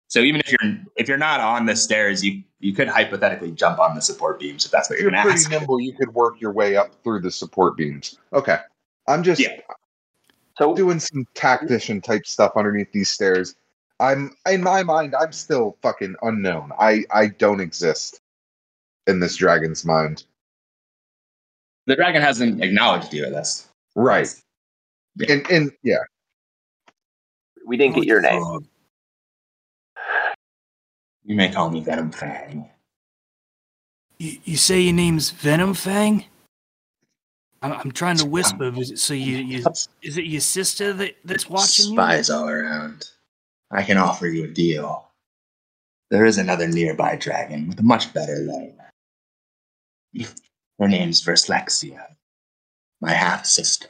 So 0.07 0.19
even 0.19 0.41
if 0.41 0.51
you're 0.51 0.77
if 0.97 1.07
you're 1.07 1.17
not 1.17 1.39
on 1.39 1.65
the 1.65 1.75
stairs, 1.75 2.23
you 2.23 2.43
you 2.59 2.73
could 2.73 2.87
hypothetically 2.87 3.51
jump 3.51 3.79
on 3.79 3.95
the 3.95 4.01
support 4.01 4.39
beams 4.39 4.65
if 4.65 4.71
that's 4.71 4.89
what 4.89 4.97
If 4.97 5.01
you're 5.03 5.11
you're 5.11 5.23
going 5.23 5.27
to 5.27 5.31
pretty 5.33 5.55
ask. 5.55 5.61
nimble, 5.61 5.79
you 5.79 5.93
could 5.93 6.13
work 6.13 6.39
your 6.39 6.51
way 6.51 6.75
up 6.75 6.91
through 7.03 7.21
the 7.21 7.31
support 7.31 7.75
beams. 7.77 8.17
Okay. 8.33 8.57
I'm 9.07 9.23
just 9.23 9.41
Yeah. 9.41 9.57
So 10.57 10.73
doing 10.75 10.99
some 10.99 11.25
tactician 11.33 12.01
type 12.01 12.25
stuff 12.25 12.53
underneath 12.55 12.91
these 12.91 13.09
stairs. 13.09 13.55
I'm 13.99 14.35
in 14.49 14.61
my 14.61 14.83
mind, 14.83 15.15
I'm 15.19 15.31
still 15.31 15.77
fucking 15.81 16.15
unknown. 16.21 16.71
I 16.79 17.03
I 17.11 17.27
don't 17.27 17.59
exist 17.59 18.21
in 19.07 19.19
this 19.19 19.35
dragon's 19.35 19.85
mind. 19.85 20.23
The 21.87 21.95
dragon 21.95 22.21
hasn't 22.21 22.63
acknowledged 22.63 23.13
you 23.13 23.25
at 23.25 23.31
this. 23.31 23.67
Right. 23.95 24.27
Yeah. 25.15 25.33
And 25.33 25.51
and 25.51 25.71
yeah. 25.83 26.03
we 27.65 27.77
didn't 27.77 27.95
get 27.95 28.05
your 28.05 28.21
name. 28.21 28.41
Oh, 28.43 28.61
you 31.23 31.35
may 31.35 31.51
call 31.51 31.69
me 31.69 31.83
Venomfang. 31.83 32.69
You, 34.17 34.37
you 34.43 34.57
say 34.57 34.79
your 34.81 34.93
name's 34.93 35.31
Venomfang? 35.31 36.25
I'm, 37.61 37.73
I'm 37.73 37.91
trying 37.91 38.17
to 38.17 38.25
whisper. 38.25 38.71
Is 38.77 38.91
it, 38.91 38.99
so 38.99 39.13
you, 39.13 39.37
you 39.37 39.65
is 40.01 40.17
it 40.17 40.25
your 40.25 40.41
sister 40.41 40.93
that, 40.93 41.15
that's 41.25 41.49
watching 41.49 41.89
you? 41.89 41.95
Spies 41.95 42.29
all 42.29 42.47
around. 42.47 43.09
I 43.71 43.83
can 43.83 43.97
offer 43.97 44.27
you 44.27 44.45
a 44.45 44.47
deal. 44.47 45.09
There 46.11 46.25
is 46.25 46.37
another 46.37 46.67
nearby 46.67 47.15
dragon 47.15 47.67
with 47.67 47.79
a 47.79 47.83
much 47.83 48.13
better 48.13 48.37
lair. 48.37 48.84
Her 50.79 50.87
name's 50.87 51.23
Verslexia, 51.23 52.05
my 53.01 53.11
half 53.11 53.45
sister. 53.45 53.87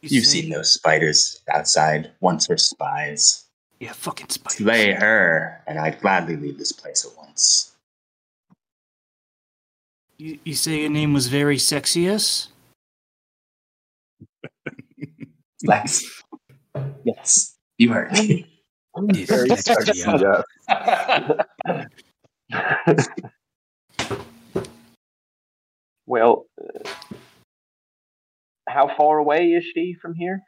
you? 0.00 0.08
You've 0.10 0.26
say- 0.26 0.42
seen 0.42 0.50
those 0.50 0.72
spiders 0.72 1.40
outside, 1.52 2.12
once 2.20 2.46
her 2.46 2.56
spies. 2.56 3.44
Yeah, 3.80 3.92
fucking 3.92 4.28
spiders. 4.28 4.58
Slay 4.58 4.92
her, 4.92 5.62
and 5.68 5.78
I'd 5.78 6.00
gladly 6.00 6.36
leave 6.36 6.58
this 6.58 6.72
place 6.72 7.04
at 7.04 7.16
once. 7.16 7.76
You, 10.16 10.38
you 10.42 10.54
say 10.54 10.80
your 10.80 10.90
name 10.90 11.12
was 11.12 11.28
very 11.28 11.58
sexiest? 11.58 12.48
Lex. 15.64 16.22
yes, 17.04 17.56
you 17.78 17.92
heard 17.92 18.10
me. 18.12 18.46
Very 18.96 19.48
sexy, 19.56 20.02
yeah. 20.68 21.84
well, 26.08 26.46
uh, 26.58 26.88
how 28.66 28.90
far 28.96 29.18
away 29.18 29.48
is 29.48 29.64
she 29.74 29.94
from 30.00 30.14
here? 30.14 30.40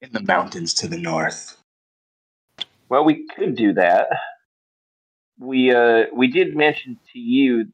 In 0.00 0.12
the 0.12 0.22
mountains 0.22 0.72
to 0.74 0.88
the 0.88 0.98
north. 0.98 1.56
Well, 2.88 3.04
we 3.04 3.26
could 3.36 3.56
do 3.56 3.74
that. 3.74 4.08
We 5.38 5.74
uh 5.74 6.04
we 6.14 6.28
did 6.28 6.56
mention 6.56 6.98
to 7.12 7.18
you 7.18 7.66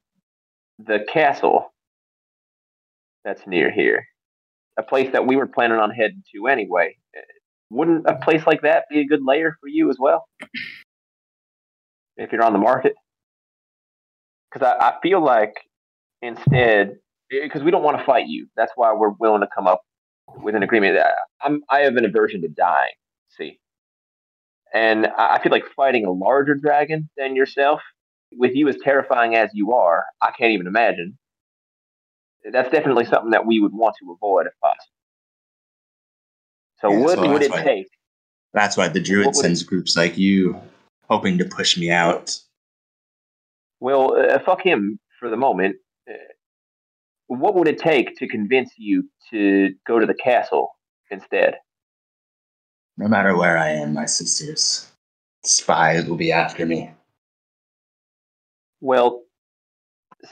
the 0.79 1.01
castle 1.13 1.73
that's 3.25 3.47
near 3.47 3.71
here, 3.71 4.07
a 4.79 4.83
place 4.83 5.13
that 5.13 5.27
we 5.27 5.37
were 5.37 5.47
planning 5.47 5.79
on 5.79 5.91
heading 5.91 6.23
to 6.35 6.49
anyway. 6.49 6.97
Wouldn't 7.71 8.07
a 8.07 8.15
place 8.15 8.47
like 8.47 8.63
that 8.63 8.85
be 8.89 9.01
a 9.01 9.07
good 9.07 9.25
lair 9.25 9.57
for 9.61 9.69
you 9.69 9.91
as 9.91 9.97
well? 9.99 10.27
If 12.17 12.33
you're 12.33 12.45
on 12.45 12.53
the 12.53 12.59
market, 12.59 12.95
because 14.51 14.67
I, 14.67 14.89
I 14.89 14.95
feel 15.03 15.23
like 15.23 15.55
instead, 16.27 16.97
because 17.31 17.63
we 17.63 17.71
don't 17.71 17.83
want 17.83 17.99
to 17.99 18.05
fight 18.05 18.27
you, 18.29 18.49
that's 18.57 18.73
why 18.77 18.93
we're 18.93 19.11
willing 19.11 19.41
to 19.41 19.49
come 19.55 19.67
up 19.67 19.83
with 20.43 20.55
an 20.55 20.63
agreement. 20.63 20.99
I'm 21.43 21.63
I 21.71 21.81
have 21.81 21.97
an 21.97 22.05
aversion 22.05 22.43
to 22.43 22.49
dying. 22.49 22.93
See, 23.37 23.59
and 24.73 25.07
I 25.07 25.41
feel 25.43 25.53
like 25.53 25.65
fighting 25.75 26.05
a 26.05 26.13
larger 26.13 26.55
dragon 26.55 27.09
than 27.17 27.37
yourself, 27.37 27.81
with 28.33 28.53
you 28.55 28.69
as 28.69 28.77
terrifying 28.83 29.35
as 29.35 29.51
you 29.55 29.73
are, 29.73 30.05
I 30.23 30.33
can't 30.37 30.53
even 30.53 30.67
imagine. 30.67 31.19
That's 32.53 32.71
definitely 32.71 33.07
something 33.07 33.31
that 33.31 33.47
we 33.47 33.61
would 33.61 33.73
want 33.73 33.97
to 34.01 34.13
avoid 34.13 34.47
if 34.47 34.53
possible. 34.63 34.93
So 36.81 36.91
Yeah, 36.93 37.05
what 37.05 37.33
would 37.33 37.43
it 37.43 37.51
why- 37.51 37.63
take? 37.63 37.87
That's 38.53 38.77
why 38.77 38.89
the 38.89 39.01
druid 39.01 39.35
sends 39.37 39.63
groups 39.63 39.97
like 39.97 40.17
you, 40.17 40.59
hoping 41.11 41.37
to 41.39 41.45
push 41.45 41.77
me 41.77 41.91
out. 41.91 42.39
Well, 43.81 44.17
uh, 44.17 44.39
fuck 44.39 44.63
him 44.63 44.99
for 45.21 45.29
the 45.29 45.37
moment. 45.37 45.77
What 47.29 47.55
would 47.55 47.69
it 47.69 47.79
take 47.79 48.17
to 48.19 48.29
convince 48.29 48.73
you 48.77 49.09
to 49.31 49.71
go 49.87 49.99
to 49.99 50.07
the 50.07 50.15
castle 50.15 50.71
instead? 51.11 51.55
No 52.97 53.09
matter 53.09 53.37
where 53.37 53.59
I 53.59 53.71
am, 53.71 53.95
my 53.95 54.07
sisters, 54.07 54.91
spies 55.45 56.07
will 56.07 56.17
be 56.17 56.33
after 56.33 56.65
me. 56.65 56.93
Well, 58.81 59.23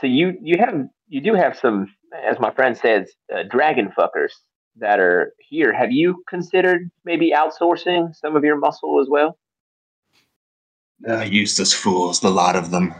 so 0.01 0.07
you 0.07 0.35
you 0.41 0.57
have 0.59 0.89
you 1.09 1.21
do 1.21 1.35
have 1.35 1.59
some, 1.59 1.89
as 2.27 2.39
my 2.41 2.53
friend 2.53 2.77
says, 2.77 3.11
uh, 3.35 3.43
dragon 3.51 3.93
fuckers 3.97 4.33
that 4.77 4.99
are 4.99 5.33
here. 5.39 5.73
Have 5.73 5.93
you 5.93 6.23
considered 6.29 6.91
maybe 7.05 7.33
outsourcing 7.33 8.15
some 8.15 8.37
of 8.37 8.45
your 8.45 8.57
muscle 8.57 9.01
as 9.01 9.09
well? 9.11 9.39
Uh, 11.07 11.21
useless 11.21 11.73
fools, 11.73 12.21
the 12.21 12.31
lot 12.31 12.57
of 12.57 12.71
them. 12.71 12.95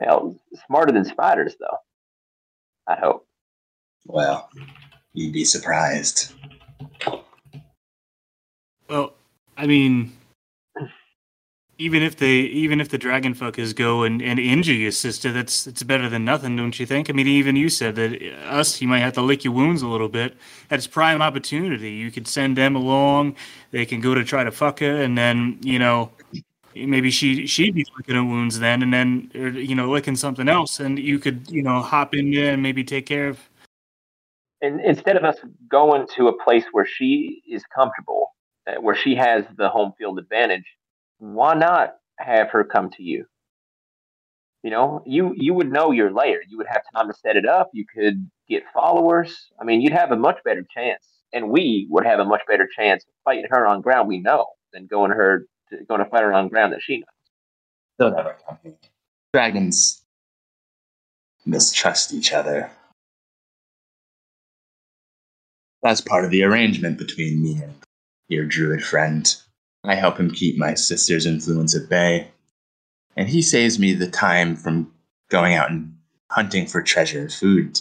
Hell, 0.00 0.36
smarter 0.66 0.92
than 0.92 1.04
spiders, 1.04 1.56
though. 1.58 1.76
I 2.86 2.96
hope. 2.96 3.26
Well, 4.06 4.48
you'd 5.12 5.32
be 5.32 5.44
surprised. 5.44 6.32
Well, 8.88 9.12
I 9.56 9.66
mean, 9.66 10.12
even 11.78 12.02
if 12.02 12.16
they, 12.16 12.36
even 12.40 12.80
if 12.80 12.88
the 12.88 12.98
dragon 12.98 13.34
fuckers 13.34 13.74
go 13.74 14.02
and, 14.02 14.20
and 14.22 14.38
injure 14.38 14.72
your 14.72 14.90
sister, 14.90 15.32
that's 15.32 15.66
it's 15.66 15.82
better 15.82 16.08
than 16.08 16.24
nothing, 16.24 16.56
don't 16.56 16.78
you 16.78 16.86
think? 16.86 17.10
I 17.10 17.12
mean, 17.12 17.28
even 17.28 17.54
you 17.54 17.68
said 17.68 17.94
that 17.96 18.20
uh, 18.20 18.50
us, 18.50 18.80
you 18.80 18.88
might 18.88 19.00
have 19.00 19.12
to 19.14 19.22
lick 19.22 19.44
your 19.44 19.52
wounds 19.52 19.82
a 19.82 19.86
little 19.88 20.08
bit. 20.08 20.36
That's 20.68 20.86
prime 20.86 21.22
opportunity. 21.22 21.90
You 21.90 22.10
could 22.10 22.26
send 22.26 22.56
them 22.56 22.74
along. 22.74 23.36
They 23.70 23.86
can 23.86 24.00
go 24.00 24.14
to 24.14 24.24
try 24.24 24.42
to 24.42 24.50
fuck 24.50 24.80
her, 24.80 25.02
and 25.02 25.16
then 25.16 25.58
you 25.62 25.78
know, 25.78 26.10
maybe 26.86 27.10
she 27.10 27.46
she'd 27.46 27.74
be 27.74 27.86
licking 27.96 28.14
her 28.14 28.24
wounds 28.24 28.58
then, 28.58 28.82
and 28.82 28.92
then 28.92 29.30
or, 29.34 29.48
you 29.48 29.74
know, 29.74 29.90
licking 29.90 30.16
something 30.16 30.48
else, 30.48 30.80
and 30.80 30.98
you 30.98 31.18
could 31.18 31.50
you 31.50 31.62
know 31.62 31.80
hop 31.80 32.14
in 32.14 32.30
there 32.30 32.52
and 32.52 32.62
maybe 32.62 32.84
take 32.84 33.06
care 33.06 33.28
of. 33.28 33.38
And 34.60 34.80
instead 34.80 35.16
of 35.16 35.24
us 35.24 35.36
going 35.70 36.06
to 36.16 36.28
a 36.28 36.42
place 36.44 36.64
where 36.72 36.86
she 36.86 37.42
is 37.48 37.62
comfortable, 37.74 38.34
uh, 38.66 38.80
where 38.80 38.96
she 38.96 39.14
has 39.14 39.44
the 39.56 39.68
home 39.68 39.92
field 39.96 40.18
advantage, 40.18 40.64
why 41.18 41.54
not 41.54 41.94
have 42.18 42.50
her 42.50 42.64
come 42.64 42.90
to 42.90 43.02
you? 43.02 43.24
You 44.62 44.70
know, 44.70 45.02
you 45.06 45.32
you 45.36 45.54
would 45.54 45.70
know 45.70 45.92
your 45.92 46.12
lair. 46.12 46.40
You 46.48 46.56
would 46.58 46.66
have 46.68 46.82
time 46.94 47.08
to 47.08 47.14
set 47.14 47.36
it 47.36 47.46
up. 47.46 47.70
You 47.72 47.84
could 47.94 48.28
get 48.48 48.64
followers. 48.74 49.48
I 49.60 49.64
mean, 49.64 49.80
you'd 49.80 49.92
have 49.92 50.10
a 50.10 50.16
much 50.16 50.38
better 50.44 50.66
chance, 50.74 51.06
and 51.32 51.50
we 51.50 51.86
would 51.90 52.04
have 52.04 52.18
a 52.18 52.24
much 52.24 52.42
better 52.48 52.68
chance 52.76 53.04
fighting 53.24 53.46
her 53.50 53.66
on 53.66 53.80
ground 53.80 54.08
we 54.08 54.18
know 54.18 54.46
than 54.72 54.86
going 54.86 55.12
her 55.12 55.46
to, 55.70 55.84
going 55.84 56.02
to 56.02 56.10
fight 56.10 56.22
her 56.22 56.32
on 56.32 56.48
ground 56.48 56.72
that 56.72 56.82
she 56.82 56.98
knows. 56.98 57.06
They'll 57.98 58.10
never 58.10 58.36
come 58.46 58.58
here. 58.62 58.74
Dragons 59.32 60.02
mistrust 61.44 62.12
each 62.12 62.32
other. 62.32 62.70
That's 65.82 66.00
part 66.00 66.24
of 66.24 66.30
the 66.30 66.42
arrangement 66.42 66.98
between 66.98 67.42
me 67.42 67.62
and 67.62 67.74
your 68.28 68.44
druid 68.44 68.84
friend. 68.84 69.34
I 69.84 69.94
help 69.94 70.18
him 70.18 70.30
keep 70.30 70.58
my 70.58 70.74
sister's 70.74 71.24
influence 71.24 71.74
at 71.76 71.88
bay, 71.88 72.28
and 73.16 73.28
he 73.28 73.42
saves 73.42 73.78
me 73.78 73.92
the 73.94 74.10
time 74.10 74.56
from 74.56 74.92
going 75.30 75.54
out 75.54 75.70
and 75.70 75.96
hunting 76.30 76.66
for 76.66 76.82
treasure 76.82 77.20
and 77.20 77.32
food, 77.32 77.80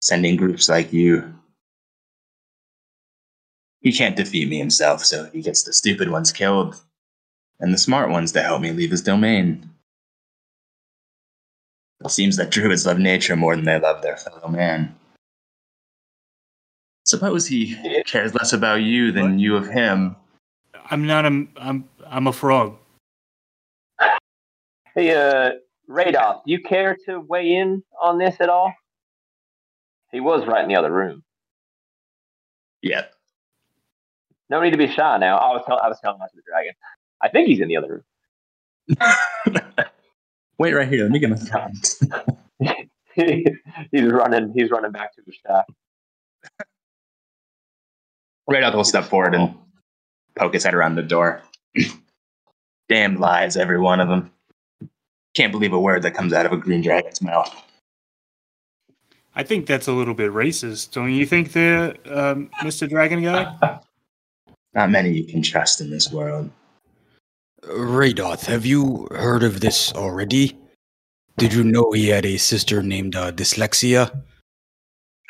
sending 0.00 0.36
groups 0.36 0.68
like 0.68 0.92
you. 0.92 1.34
He 3.80 3.92
can't 3.92 4.16
defeat 4.16 4.48
me 4.48 4.58
himself, 4.58 5.04
so 5.04 5.30
he 5.32 5.40
gets 5.40 5.62
the 5.62 5.72
stupid 5.72 6.10
ones 6.10 6.32
killed 6.32 6.80
and 7.60 7.72
the 7.72 7.78
smart 7.78 8.10
ones 8.10 8.32
to 8.32 8.42
help 8.42 8.60
me 8.60 8.72
leave 8.72 8.90
his 8.90 9.02
domain. 9.02 9.68
It 12.04 12.10
seems 12.10 12.36
that 12.36 12.50
druids 12.50 12.86
love 12.86 12.98
nature 12.98 13.36
more 13.36 13.56
than 13.56 13.64
they 13.64 13.78
love 13.78 14.02
their 14.02 14.16
fellow 14.16 14.48
man. 14.48 14.94
Suppose 17.04 17.46
he 17.46 17.76
cares 18.06 18.34
less 18.34 18.52
about 18.52 18.82
you 18.82 19.10
than 19.10 19.38
you 19.38 19.56
of 19.56 19.66
him. 19.66 20.14
I'm 20.90 21.06
not 21.06 21.24
a 21.24 21.46
I'm 21.56 21.88
I'm 22.06 22.26
a 22.26 22.32
frog. 22.32 22.76
Hey, 24.94 25.14
uh, 25.14 25.52
Reidoth, 25.88 26.44
do 26.44 26.52
you 26.52 26.60
care 26.60 26.96
to 27.06 27.20
weigh 27.20 27.54
in 27.54 27.82
on 28.00 28.18
this 28.18 28.36
at 28.40 28.48
all? 28.48 28.72
He 30.12 30.20
was 30.20 30.46
right 30.46 30.62
in 30.62 30.68
the 30.68 30.76
other 30.76 30.92
room. 30.92 31.22
Yeah. 32.82 33.06
No 34.50 34.60
need 34.60 34.70
to 34.70 34.78
be 34.78 34.88
shy 34.88 35.18
now. 35.18 35.36
I 35.36 35.52
was 35.52 35.62
telling 35.66 35.80
I 35.82 35.88
was 35.88 35.98
telling 36.00 36.18
that 36.20 36.30
to 36.30 36.36
the 36.36 36.42
dragon. 36.46 36.72
I 37.20 37.28
think 37.28 37.48
he's 37.48 37.60
in 37.60 37.68
the 37.68 37.76
other 37.76 38.04
room. 38.88 39.64
Wait 40.58 40.72
right 40.72 40.88
here. 40.88 41.02
Let 41.02 41.12
me 41.12 41.18
get 41.18 41.30
my 41.30 41.36
count. 41.36 41.94
he's 43.92 44.10
running. 44.10 44.52
He's 44.54 44.70
running 44.70 44.92
back 44.92 45.14
to 45.14 45.22
the 45.26 45.32
staff. 45.32 45.64
Right 48.48 48.62
out, 48.62 48.72
he'll 48.72 48.84
step 48.84 49.04
forward 49.04 49.34
and 49.34 49.54
poke 50.36 50.54
his 50.54 50.64
head 50.64 50.74
around 50.74 50.94
the 50.94 51.02
door. 51.02 51.42
Damn 52.88 53.16
lies, 53.16 53.56
every 53.56 53.78
one 53.78 54.00
of 54.00 54.08
them. 54.08 54.30
Can't 55.34 55.52
believe 55.52 55.74
a 55.74 55.78
word 55.78 56.02
that 56.02 56.12
comes 56.12 56.32
out 56.32 56.46
of 56.46 56.52
a 56.52 56.56
green 56.56 56.80
dragon's 56.80 57.20
mouth. 57.20 57.54
I 59.34 59.42
think 59.42 59.66
that's 59.66 59.86
a 59.86 59.92
little 59.92 60.14
bit 60.14 60.32
racist, 60.32 60.92
don't 60.92 61.12
you 61.12 61.26
think, 61.26 61.52
there, 61.52 61.94
um, 62.06 62.50
Mr. 62.62 62.88
Dragon 62.88 63.22
Guy? 63.22 63.80
Not 64.78 64.90
many 64.90 65.10
you 65.10 65.24
can 65.24 65.42
trust 65.42 65.80
in 65.80 65.90
this 65.90 66.12
world. 66.12 66.52
Reidoth, 67.64 68.44
have 68.44 68.64
you 68.64 69.08
heard 69.10 69.42
of 69.42 69.58
this 69.58 69.92
already? 69.92 70.56
Did 71.36 71.52
you 71.52 71.64
know 71.64 71.90
he 71.90 72.10
had 72.10 72.24
a 72.24 72.36
sister 72.36 72.80
named 72.80 73.16
uh, 73.16 73.32
Dyslexia? 73.32 74.22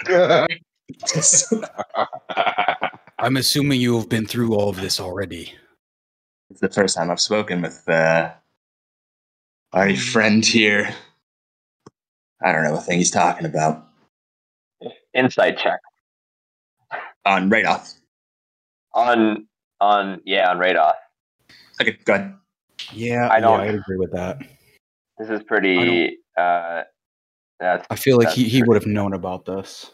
I'm 3.18 3.38
assuming 3.38 3.80
you 3.80 3.96
have 3.96 4.10
been 4.10 4.26
through 4.26 4.54
all 4.54 4.68
of 4.68 4.82
this 4.82 5.00
already. 5.00 5.54
It's 6.50 6.60
the 6.60 6.68
first 6.68 6.98
time 6.98 7.10
I've 7.10 7.18
spoken 7.18 7.62
with 7.62 7.88
uh, 7.88 8.32
our 9.72 9.96
friend 9.96 10.44
here. 10.44 10.94
I 12.44 12.52
don't 12.52 12.64
know 12.64 12.72
what 12.72 12.84
thing 12.84 12.98
he's 12.98 13.10
talking 13.10 13.46
about. 13.46 13.88
Insight 15.14 15.56
check 15.56 15.80
On 17.24 17.48
Reidoth. 17.48 17.94
On 18.98 19.46
on 19.80 20.20
yeah 20.24 20.50
on 20.50 20.58
Reidoth. 20.58 20.94
Okay, 21.80 21.96
go 22.04 22.14
ahead. 22.14 22.34
Yeah, 22.92 23.28
I 23.30 23.40
don't- 23.40 23.60
yeah, 23.60 23.68
I'd 23.68 23.74
agree 23.74 23.96
with 23.96 24.12
that. 24.12 24.38
This 25.18 25.28
is 25.30 25.42
pretty. 25.44 26.18
Uh, 26.36 26.82
that's 27.60 27.86
I 27.90 27.96
feel 27.96 28.16
like 28.16 28.26
That's 28.26 28.36
he, 28.36 28.44
he 28.48 28.62
would 28.62 28.76
have 28.76 28.86
known 28.86 29.12
about 29.12 29.44
this. 29.44 29.90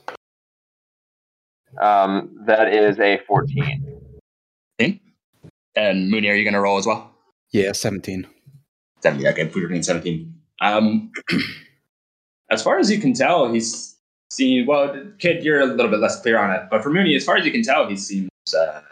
um 1.81 2.45
that 2.47 2.73
is 2.73 2.99
a 3.01 3.19
fourteen. 3.27 3.85
Okay. 4.81 5.01
And 5.77 6.11
Mooney, 6.11 6.29
are 6.29 6.35
you 6.35 6.45
going 6.45 6.55
to 6.55 6.61
roll 6.61 6.79
as 6.79 6.87
well? 6.87 7.11
Yeah, 7.51 7.73
17. 7.73 8.27
70. 9.03 9.29
Okay, 9.29 9.47
put 9.47 9.61
your 9.61 9.83
17. 9.83 10.35
Um, 10.61 11.11
as 12.51 12.63
far 12.63 12.79
as 12.79 12.91
you 12.91 12.99
can 12.99 13.13
tell, 13.13 13.53
he's 13.53 13.97
seen. 14.31 14.67
Well, 14.67 14.95
Kid, 15.19 15.45
you're 15.45 15.61
a 15.61 15.67
little 15.67 15.91
bit 15.91 16.01
less 16.01 16.21
clear 16.21 16.39
on 16.39 16.51
it, 16.55 16.63
but 16.71 16.83
for 16.83 16.91
Mooney, 16.91 17.15
as 17.17 17.25
far 17.25 17.37
as 17.37 17.45
you 17.45 17.51
can 17.53 17.63
tell, 17.63 17.89
he 17.89 17.97
seems 17.97 18.29
uh, 18.57 18.83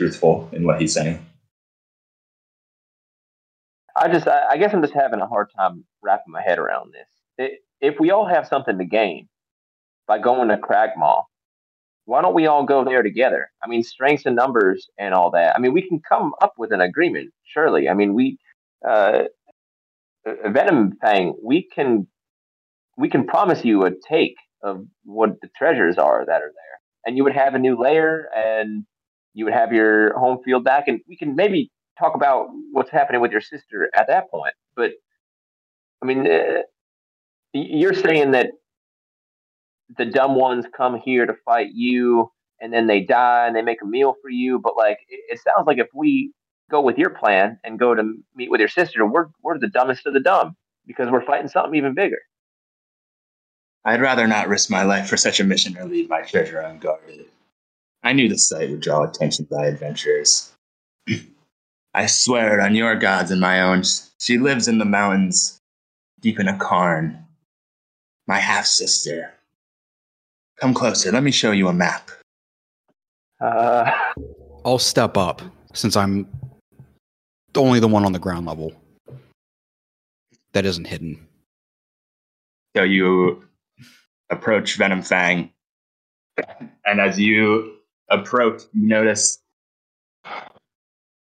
truthful 0.00 0.48
in 0.52 0.64
what 0.64 0.80
he's 0.80 0.94
saying. 0.94 1.24
I 3.94 4.08
just 4.08 4.26
I, 4.26 4.56
guess 4.56 4.72
I'm 4.72 4.80
just 4.80 4.94
having 4.94 5.20
a 5.20 5.26
hard 5.26 5.48
time 5.54 5.84
wrapping 6.02 6.32
my 6.32 6.40
head 6.42 6.58
around 6.58 6.94
this. 6.94 7.50
If 7.82 8.00
we 8.00 8.10
all 8.10 8.26
have 8.26 8.46
something 8.46 8.78
to 8.78 8.84
gain 8.84 9.28
by 10.08 10.18
going 10.18 10.48
to 10.48 10.56
Cragmaw, 10.56 11.24
why 12.06 12.22
don't 12.22 12.34
we 12.34 12.46
all 12.46 12.64
go 12.64 12.82
there 12.82 13.02
together? 13.02 13.50
I 13.62 13.68
mean, 13.68 13.82
strengths 13.82 14.24
and 14.24 14.34
numbers 14.34 14.88
and 14.98 15.12
all 15.12 15.30
that. 15.32 15.54
I 15.54 15.58
mean, 15.58 15.74
we 15.74 15.86
can 15.86 16.00
come 16.00 16.32
up 16.40 16.54
with 16.56 16.72
an 16.72 16.80
agreement, 16.80 17.30
surely. 17.44 17.90
I 17.90 17.94
mean, 17.94 18.14
we 18.14 18.38
uh, 18.88 19.24
Venomfang, 20.26 21.34
we 21.42 21.68
can 21.74 22.06
we 22.96 23.10
can 23.10 23.26
promise 23.26 23.64
you 23.66 23.84
a 23.84 23.90
take 24.08 24.36
of 24.62 24.86
what 25.04 25.40
the 25.42 25.48
treasures 25.58 25.98
are 25.98 26.24
that 26.24 26.42
are 26.42 26.52
there, 26.60 26.76
and 27.04 27.18
you 27.18 27.24
would 27.24 27.36
have 27.36 27.54
a 27.54 27.58
new 27.58 27.76
lair, 27.76 28.28
and 28.34 28.84
you 29.34 29.44
would 29.44 29.54
have 29.54 29.72
your 29.72 30.18
home 30.18 30.38
field 30.44 30.64
back, 30.64 30.88
and 30.88 31.00
we 31.08 31.16
can 31.16 31.36
maybe 31.36 31.70
talk 31.98 32.14
about 32.14 32.48
what's 32.72 32.90
happening 32.90 33.20
with 33.20 33.30
your 33.30 33.40
sister 33.40 33.90
at 33.94 34.06
that 34.08 34.30
point. 34.30 34.54
But 34.74 34.92
I 36.02 36.06
mean, 36.06 36.26
uh, 36.26 36.62
you're 37.52 37.94
saying 37.94 38.32
that 38.32 38.52
the 39.96 40.06
dumb 40.06 40.34
ones 40.34 40.64
come 40.76 41.00
here 41.04 41.26
to 41.26 41.34
fight 41.44 41.68
you, 41.72 42.30
and 42.60 42.72
then 42.72 42.86
they 42.86 43.00
die, 43.00 43.46
and 43.46 43.54
they 43.54 43.62
make 43.62 43.82
a 43.82 43.86
meal 43.86 44.14
for 44.22 44.30
you. 44.30 44.58
But 44.58 44.76
like, 44.76 44.98
it, 45.08 45.20
it 45.30 45.40
sounds 45.40 45.66
like 45.66 45.78
if 45.78 45.88
we 45.94 46.32
go 46.70 46.80
with 46.80 46.98
your 46.98 47.10
plan 47.10 47.58
and 47.64 47.78
go 47.78 47.94
to 47.94 48.14
meet 48.34 48.50
with 48.50 48.60
your 48.60 48.68
sister, 48.68 49.06
we're 49.06 49.26
we're 49.42 49.58
the 49.58 49.68
dumbest 49.68 50.06
of 50.06 50.14
the 50.14 50.20
dumb 50.20 50.56
because 50.86 51.10
we're 51.10 51.24
fighting 51.24 51.48
something 51.48 51.74
even 51.74 51.94
bigger. 51.94 52.18
I'd 53.84 54.00
rather 54.00 54.26
not 54.26 54.48
risk 54.48 54.70
my 54.70 54.82
life 54.82 55.08
for 55.08 55.16
such 55.16 55.40
a 55.40 55.44
mission 55.44 55.76
or 55.78 55.84
leave 55.84 56.08
my 56.08 56.20
treasure 56.20 56.60
unguarded. 56.60 57.26
I 58.02 58.12
knew 58.12 58.28
the 58.28 58.38
site 58.38 58.70
would 58.70 58.80
draw 58.80 59.04
attention 59.04 59.46
to 59.46 59.54
by 59.54 59.66
adventurers. 59.66 60.52
I 61.92 62.06
swear 62.06 62.58
it 62.58 62.62
on 62.62 62.74
your 62.74 62.94
gods 62.96 63.30
and 63.30 63.40
my 63.40 63.60
own. 63.62 63.82
She 64.18 64.38
lives 64.38 64.68
in 64.68 64.78
the 64.78 64.84
mountains, 64.84 65.60
deep 66.20 66.38
in 66.38 66.48
a 66.48 66.58
cairn. 66.58 67.26
My 68.26 68.38
half 68.38 68.64
sister. 68.64 69.32
Come 70.60 70.72
closer. 70.72 71.10
Let 71.10 71.22
me 71.22 71.30
show 71.30 71.52
you 71.52 71.68
a 71.68 71.72
map. 71.72 72.10
Uh, 73.40 73.90
I'll 74.64 74.78
step 74.78 75.16
up 75.16 75.42
since 75.72 75.96
I'm 75.96 76.28
only 77.56 77.80
the 77.80 77.88
one 77.88 78.04
on 78.04 78.12
the 78.12 78.18
ground 78.18 78.46
level 78.46 78.72
that 80.52 80.64
isn't 80.64 80.86
hidden. 80.86 81.26
So 82.76 82.84
you 82.84 83.44
approach 84.30 84.78
Venomfang, 84.78 85.50
and 86.84 87.00
as 87.00 87.18
you 87.18 87.79
approach, 88.10 88.62
you 88.72 88.86
notice 88.86 89.38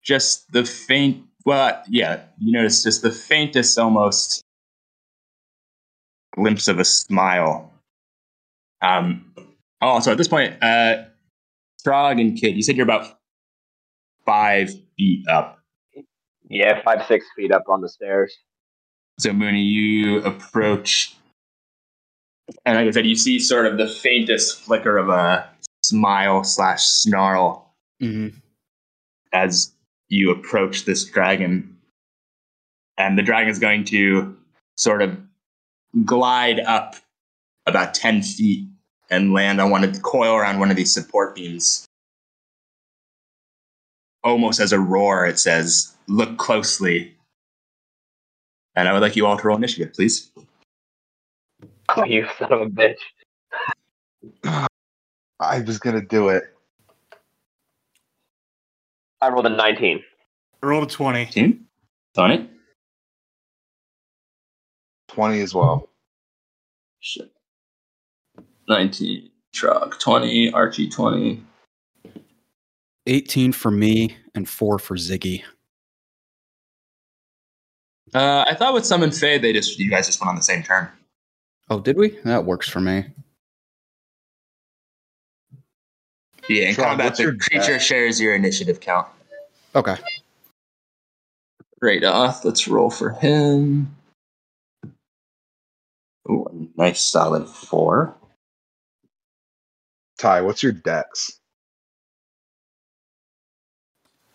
just 0.04 0.52
the 0.52 0.64
faint. 0.64 1.26
Well, 1.46 1.82
yeah, 1.90 2.24
you 2.40 2.52
notice 2.52 2.84
just 2.84 3.02
the 3.02 3.12
faintest, 3.12 3.78
almost 3.78 4.44
glimpse 6.34 6.68
of 6.68 6.80
a 6.80 6.86
smile. 6.86 7.72
Um. 8.82 9.34
Oh, 9.82 10.00
so 10.00 10.12
at 10.12 10.18
this 10.18 10.28
point, 10.28 10.56
uh, 10.64 11.04
Trog 11.86 12.20
and 12.20 12.40
Kid, 12.40 12.56
you 12.56 12.64
said 12.64 12.76
you're 12.76 12.86
about 12.86 13.18
five 14.26 14.72
feet 14.98 15.28
up. 15.28 15.60
Yeah, 16.50 16.82
five, 16.84 17.06
six 17.08 17.26
feet 17.36 17.52
up 17.52 17.64
on 17.68 17.82
the 17.82 17.90
stairs. 17.90 18.36
So 19.20 19.34
Mooney, 19.34 19.62
you 19.62 20.20
approach, 20.24 21.16
and 22.66 22.78
like 22.78 22.88
I 22.88 22.92
said, 22.92 23.06
you 23.06 23.16
see 23.16 23.40
sort 23.40 23.66
of 23.66 23.78
the 23.78 23.88
faintest 23.88 24.62
flicker 24.62 24.98
of 24.98 25.10
a 25.10 25.50
smile 25.88 26.44
slash 26.44 26.84
snarl 26.84 27.74
hmm 28.00 28.30
as 29.36 29.74
you 30.08 30.32
approach 30.32 30.86
this 30.86 31.06
dragon. 31.06 31.78
And 32.98 33.18
the 33.18 33.22
dragon 33.22 33.50
is 33.50 33.60
going 33.60 33.84
to 33.86 34.36
sort 34.78 35.02
of 35.02 35.18
glide 36.06 36.62
up 36.62 36.96
about 37.66 37.94
10 37.94 38.22
feet 38.22 38.68
and 39.10 39.34
land 39.34 39.60
on 39.60 39.70
one 39.70 39.84
of 39.84 39.94
the 39.94 40.00
coil 40.00 40.36
around 40.36 40.60
one 40.60 40.72
of 40.72 40.78
these 40.78 40.94
support 40.94 41.36
beams. 41.36 41.86
Almost 44.24 44.60
as 44.60 44.72
a 44.72 44.80
roar, 44.80 45.26
it 45.26 45.38
says, 45.38 45.94
Look 46.08 46.38
closely. 46.38 47.14
And 48.76 48.88
I 48.88 48.94
would 48.94 49.02
like 49.02 49.16
you 49.16 49.26
all 49.26 49.38
to 49.38 49.48
roll 49.48 49.58
initiative, 49.58 49.94
please. 49.94 50.32
Oh, 51.90 52.04
you 52.06 52.28
son 52.40 52.54
of 52.54 52.62
a 52.62 52.66
bitch. 52.68 52.98
I 55.40 55.60
was 55.62 55.80
gonna 55.80 56.02
do 56.02 56.30
it. 56.30 56.44
I 59.22 59.30
rolled 59.30 59.46
a 59.46 59.50
19. 59.50 60.04
I 60.62 60.66
rolled 60.66 60.90
a 60.90 60.94
20. 60.94 61.26
Team? 61.28 61.66
Tony? 62.16 62.50
Twenty 65.08 65.42
as 65.42 65.54
well. 65.54 65.90
Shit. 67.00 67.32
19. 68.68 69.30
truck 69.54 70.00
20. 70.00 70.52
Archie 70.52 70.90
20. 70.90 71.44
18 73.08 73.52
for 73.52 73.72
me 73.72 74.18
and 74.34 74.50
4 74.50 74.80
for 74.80 74.96
Ziggy. 74.96 75.44
Uh, 78.14 78.46
I 78.48 78.56
thought 78.56 78.74
with 78.74 78.86
Summon 78.86 79.12
Fey, 79.12 79.38
they 79.38 79.54
just 79.54 79.78
you 79.78 79.90
guys 79.90 80.08
just 80.08 80.20
went 80.22 80.30
on 80.30 80.36
the 80.36 80.42
same 80.42 80.64
turn. 80.64 80.88
Oh, 81.70 81.80
did 81.80 81.98
we? 81.98 82.18
That 82.24 82.46
works 82.46 82.70
for 82.70 82.80
me. 82.80 83.06
Yeah, 86.50 86.70
in 86.70 86.76
Trog, 86.76 86.84
combat, 86.84 87.16
the 87.16 87.24
your 87.24 87.36
creature 87.36 87.74
dex? 87.74 87.84
shares 87.86 88.22
your 88.22 88.36
initiative 88.36 88.80
count. 88.80 89.08
Okay. 89.76 89.96
Great 91.80 92.04
off. 92.04 92.46
Let's 92.46 92.68
roll 92.68 92.90
for 92.90 93.12
him. 93.12 93.96
Ooh, 96.30 96.70
nice 96.76 97.02
solid 97.02 97.48
four. 97.48 98.16
Ty, 100.18 100.42
what's 100.42 100.64
your 100.64 100.72
dex? 100.72 101.40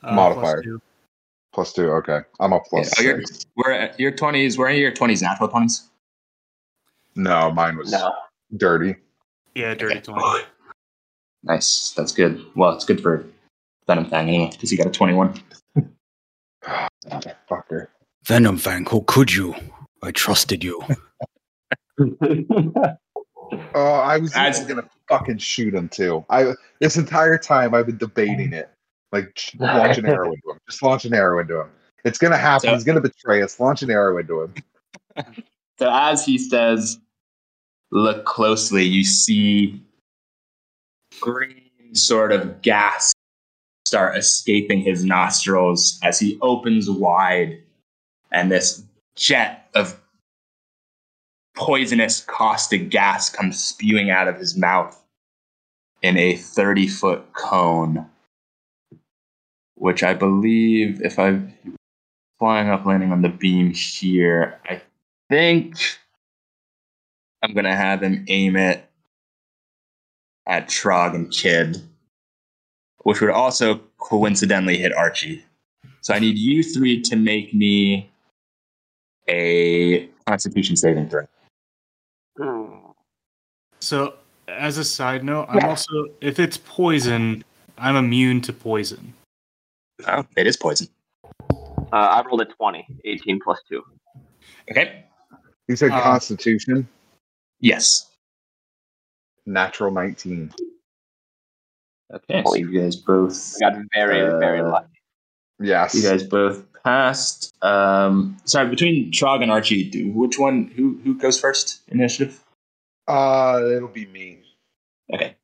Uh, 0.03 0.15
Modifier. 0.15 0.55
plus 0.55 0.65
two. 0.65 0.83
Plus 1.53 1.73
two. 1.73 1.91
Okay, 1.91 2.21
I'm 2.39 2.53
a 2.53 2.61
plus 2.61 2.87
Yeah, 2.87 2.95
oh, 2.99 3.03
you're- 3.17 3.25
We're 3.57 3.73
at 3.73 3.99
your 3.99 4.13
twenties. 4.13 4.57
We're 4.59 4.69
in 4.71 4.79
your 4.81 4.93
twenties, 4.93 5.21
natural 5.23 5.49
twenties. 5.49 5.89
No, 7.17 7.51
mine 7.51 7.77
was 7.77 7.91
No. 7.93 8.15
dirty. 8.57 8.95
Yeah, 9.55 9.75
dirty 9.75 9.97
Okay. 9.97 10.01
20. 10.13 10.45
Nice. 11.43 11.93
That's 11.97 12.13
good. 12.13 12.45
Well, 12.55 12.75
it's 12.75 12.85
good 12.85 13.01
for 13.03 13.25
Venomfang 13.89 14.13
anyway 14.29 14.51
because 14.53 14.71
he 14.71 14.77
got 14.77 14.87
a 14.87 14.91
twenty-one. 14.91 15.41
Fucker. 17.51 17.87
Venomfang, 18.27 18.89
how 18.91 19.05
could 19.07 19.33
you? 19.33 19.55
I 20.03 20.11
trusted 20.13 20.63
you. 20.65 20.83
Oh, 23.75 23.95
I 23.95 24.19
was 24.19 24.33
As- 24.37 24.61
even 24.61 24.77
gonna 24.77 24.89
fucking 25.09 25.39
shoot 25.39 25.75
him 25.75 25.89
too. 25.89 26.25
I 26.31 26.53
this 26.81 26.97
entire 26.97 27.37
time 27.37 27.75
I've 27.75 27.87
been 27.87 27.99
debating 27.99 28.53
it. 28.53 28.71
Like 29.11 29.37
launch 29.59 29.99
an 29.99 30.07
arrow 30.07 30.33
into 30.33 30.51
him. 30.53 30.59
Just 30.69 30.83
launch 30.85 31.05
an 31.05 31.15
arrow 31.15 31.41
into 31.41 31.61
him. 31.63 31.69
It's 32.05 32.17
gonna 32.19 32.37
happen. 32.37 32.69
So- 32.69 32.75
He's 32.75 32.85
gonna 32.85 33.01
betray 33.01 33.43
us. 33.43 33.59
Launch 33.59 33.83
an 33.83 33.91
arrow 33.91 34.19
into 34.19 34.43
him. 34.43 34.55
So 35.81 35.89
as 35.91 36.25
he 36.27 36.37
says, 36.37 36.99
look 37.91 38.27
closely, 38.27 38.85
you 38.85 39.03
see 39.03 39.83
green 41.21 41.95
sort 41.95 42.33
of 42.33 42.63
gas 42.63 43.13
start 43.87 44.17
escaping 44.17 44.81
his 44.81 45.05
nostrils 45.05 45.99
as 46.03 46.19
he 46.19 46.39
opens 46.43 46.89
wide, 46.89 47.61
and 48.31 48.51
this 48.51 48.85
jet 49.17 49.69
of 49.75 50.01
poisonous 51.57 52.21
caustic 52.21 52.89
gas 52.89 53.29
comes 53.31 53.63
spewing 53.63 54.11
out 54.11 54.29
of 54.29 54.39
his 54.39 54.57
mouth 54.57 55.01
in 56.03 56.17
a 56.17 56.37
30 56.37 56.89
foot 56.89 57.33
cone. 57.33 58.07
Which 59.75 60.03
I 60.03 60.15
believe, 60.15 61.01
if 61.03 61.19
I'm 61.19 61.55
flying 62.39 62.69
up, 62.69 62.85
landing 62.85 63.13
on 63.13 63.23
the 63.23 63.29
beam 63.29 63.73
here, 63.73 64.61
I 64.69 64.83
think 65.31 65.77
I'm 67.43 67.55
gonna 67.55 67.75
have 67.75 68.03
him 68.03 68.25
aim 68.29 68.57
it 68.57 68.90
at 70.51 70.69
Trog 70.69 71.15
and 71.15 71.31
Kid, 71.31 71.79
which 73.05 73.21
would 73.21 73.31
also 73.31 73.81
coincidentally 73.99 74.77
hit 74.77 74.93
Archie. 74.93 75.43
So 76.03 76.13
I 76.13 76.19
need 76.19 76.37
you 76.37 76.63
three 76.65 77.01
to 77.03 77.17
make 77.17 77.55
me 77.55 78.11
a 79.29 80.09
Constitution 80.27 80.77
saving 80.77 81.09
throw. 81.09 81.27
So, 83.81 84.15
as 84.49 84.77
a 84.77 84.85
side 84.85 85.25
note, 85.25 85.47
I'm 85.49 85.65
also, 85.65 86.07
if 86.21 86.39
it's 86.39 86.57
poison, 86.57 87.45
I'm 87.79 87.97
immune 87.97 88.41
to 88.43 88.53
poison. 88.53 89.15
Oh, 90.07 90.27
it 90.37 90.47
is 90.47 90.57
poison. 90.57 90.89
Uh, 91.93 91.97
I 91.97 92.23
rolled 92.27 92.43
a 92.43 92.45
20. 92.47 92.87
18 93.05 93.41
plus 93.43 93.61
2. 93.69 93.83
Okay. 94.71 95.05
You 95.69 95.77
said 95.77 95.93
Uh, 95.93 96.03
Constitution, 96.03 96.89
Yes. 97.61 98.10
Natural 99.51 99.91
nineteen. 99.91 100.53
Okay. 102.13 102.43
Holy- 102.43 102.63
so 102.65 102.69
you 102.71 102.81
guys 102.81 102.97
both. 102.97 103.57
I 103.63 103.71
got 103.71 103.83
very, 103.95 104.21
very 104.39 104.61
Uh, 104.61 104.71
lucky. 104.71 105.01
Yes. 105.61 105.95
You 105.95 106.03
guys 106.09 106.23
both 106.25 106.65
passed. 106.85 107.53
Um, 107.63 108.37
sorry, 108.45 108.69
between 108.69 109.11
Trog 109.13 109.43
and 109.43 109.51
Archie, 109.51 109.91
do, 109.91 110.11
which 110.13 110.39
one? 110.39 110.69
Who 110.77 110.99
who 111.05 111.15
goes 111.15 111.39
first? 111.41 111.83
Initiative. 111.89 112.43
Uh, 113.09 113.61
it'll 113.77 113.89
be 113.89 114.07
me. 114.07 114.43
Okay. 115.13 115.37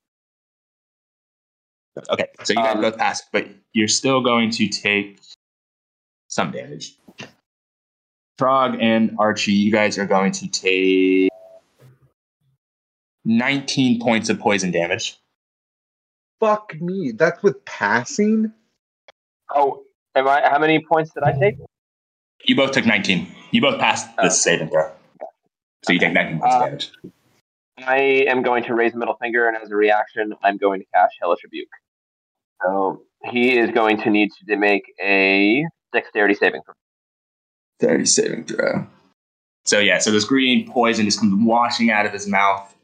Okay, 2.10 2.26
so 2.44 2.52
you 2.52 2.56
guys 2.62 2.76
Um, 2.76 2.82
both 2.82 2.98
pass, 2.98 3.22
but 3.32 3.48
you're 3.72 3.88
still 3.88 4.20
going 4.20 4.50
to 4.50 4.68
take 4.68 5.18
some 6.28 6.50
damage. 6.52 6.94
Trog 8.38 8.80
and 8.82 9.16
Archie, 9.18 9.52
you 9.52 9.72
guys 9.72 9.96
are 9.98 10.06
going 10.06 10.30
to 10.32 10.46
take 10.48 11.25
19 13.26 14.00
points 14.00 14.28
of 14.30 14.38
poison 14.38 14.70
damage. 14.70 15.18
Fuck 16.40 16.80
me. 16.80 17.12
That's 17.12 17.42
with 17.42 17.62
passing. 17.64 18.52
Oh, 19.54 19.82
am 20.14 20.28
I? 20.28 20.42
How 20.48 20.58
many 20.58 20.84
points 20.84 21.12
did 21.12 21.24
I 21.24 21.32
take? 21.32 21.56
You 22.44 22.54
both 22.56 22.70
took 22.72 22.86
19. 22.86 23.26
You 23.50 23.60
both 23.60 23.80
passed 23.80 24.08
Oh. 24.18 24.28
saving 24.28 24.68
throw. 24.70 24.92
So 25.84 25.92
you 25.92 25.98
take 25.98 26.12
19 26.12 26.38
points 26.38 26.54
of 26.54 26.62
Uh, 26.62 26.64
damage. 26.66 26.92
I 27.78 27.98
am 28.28 28.42
going 28.42 28.62
to 28.64 28.74
raise 28.74 28.92
the 28.92 28.98
middle 28.98 29.16
finger, 29.16 29.48
and 29.48 29.56
as 29.56 29.70
a 29.70 29.74
reaction, 29.76 30.32
I'm 30.42 30.56
going 30.56 30.80
to 30.80 30.86
cast 30.94 31.14
Hellish 31.20 31.40
Rebuke. 31.44 31.68
So 32.62 33.02
he 33.24 33.58
is 33.58 33.70
going 33.70 34.00
to 34.02 34.10
need 34.10 34.30
to 34.48 34.56
make 34.56 34.84
a 35.02 35.64
dexterity 35.92 36.34
saving 36.34 36.62
throw. 36.64 36.74
30 37.80 38.06
saving 38.06 38.44
throw. 38.44 38.86
So 39.64 39.78
yeah, 39.80 39.98
so 39.98 40.10
this 40.12 40.24
green 40.24 40.70
poison 40.70 41.04
just 41.06 41.18
comes 41.20 41.34
washing 41.44 41.90
out 41.90 42.06
of 42.06 42.12
his 42.12 42.26
mouth, 42.28 42.74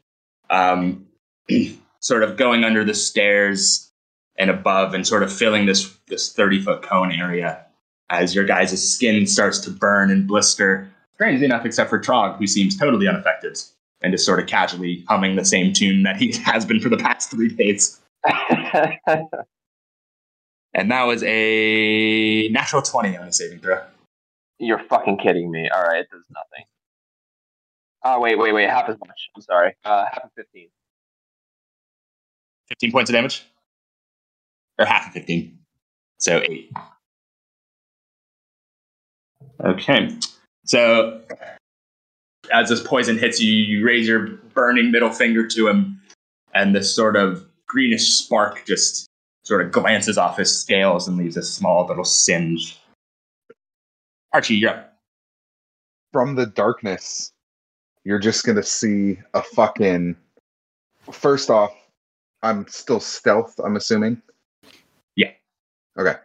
um, 0.49 1.05
sort 1.99 2.23
of 2.23 2.37
going 2.37 2.63
under 2.63 2.83
the 2.83 2.93
stairs 2.93 3.91
and 4.37 4.49
above, 4.49 4.93
and 4.93 5.05
sort 5.05 5.23
of 5.23 5.31
filling 5.31 5.65
this 5.65 5.95
this 6.07 6.33
thirty 6.33 6.61
foot 6.61 6.81
cone 6.81 7.11
area 7.11 7.65
as 8.09 8.35
your 8.35 8.45
guys' 8.45 8.93
skin 8.93 9.25
starts 9.25 9.59
to 9.59 9.71
burn 9.71 10.11
and 10.11 10.27
blister. 10.27 10.89
Strangely 11.15 11.45
enough, 11.45 11.65
except 11.65 11.89
for 11.89 11.99
Trog, 11.99 12.37
who 12.37 12.47
seems 12.47 12.77
totally 12.77 13.07
unaffected 13.07 13.57
and 14.01 14.11
just 14.11 14.25
sort 14.25 14.39
of 14.39 14.47
casually 14.47 15.05
humming 15.07 15.35
the 15.35 15.45
same 15.45 15.71
tune 15.71 16.03
that 16.03 16.17
he 16.17 16.31
has 16.43 16.65
been 16.65 16.79
for 16.79 16.89
the 16.89 16.97
past 16.97 17.29
three 17.29 17.49
days. 17.49 17.99
And 20.73 20.89
that 20.91 21.03
was 21.03 21.23
a 21.23 22.49
natural 22.49 22.81
twenty 22.81 23.15
on 23.15 23.27
the 23.27 23.33
saving 23.33 23.59
throw. 23.59 23.81
You're 24.59 24.83
fucking 24.89 25.19
kidding 25.19 25.51
me. 25.51 25.69
All 25.69 25.83
right, 25.83 25.99
it 26.01 26.07
does 26.11 26.23
nothing. 26.31 26.65
Oh, 28.03 28.19
wait, 28.19 28.37
wait, 28.37 28.53
wait. 28.53 28.69
Half 28.69 28.89
as 28.89 28.97
much. 28.99 29.29
I'm 29.35 29.41
sorry. 29.41 29.75
Uh, 29.85 30.05
half 30.05 30.25
of 30.25 30.31
15. 30.35 30.67
15 32.69 32.91
points 32.91 33.09
of 33.09 33.13
damage? 33.13 33.45
Or 34.79 34.85
half 34.85 35.07
of 35.07 35.13
15. 35.13 35.57
So 36.19 36.41
8. 36.41 36.71
Okay. 39.65 40.09
So 40.65 41.21
as 42.51 42.69
this 42.69 42.81
poison 42.81 43.17
hits 43.17 43.39
you, 43.39 43.51
you 43.51 43.85
raise 43.85 44.07
your 44.07 44.27
burning 44.53 44.91
middle 44.91 45.11
finger 45.11 45.47
to 45.47 45.67
him, 45.67 46.01
and 46.53 46.75
this 46.75 46.93
sort 46.93 47.15
of 47.15 47.45
greenish 47.67 48.13
spark 48.13 48.63
just 48.65 49.07
sort 49.43 49.65
of 49.65 49.71
glances 49.71 50.17
off 50.17 50.37
his 50.37 50.57
scales 50.57 51.07
and 51.07 51.17
leaves 51.17 51.37
a 51.37 51.43
small 51.43 51.85
little 51.85 52.03
singe. 52.03 52.79
Archie, 54.31 54.55
you're 54.55 54.71
up. 54.71 54.97
From 56.11 56.35
the 56.35 56.45
darkness, 56.45 57.32
you're 58.03 58.19
just 58.19 58.45
gonna 58.45 58.63
see 58.63 59.19
a 59.33 59.41
fucking. 59.41 60.15
First 61.11 61.49
off, 61.49 61.73
I'm 62.41 62.67
still 62.67 62.99
stealth. 62.99 63.59
I'm 63.63 63.75
assuming. 63.75 64.21
Yeah. 65.15 65.31
Okay. 65.97 66.15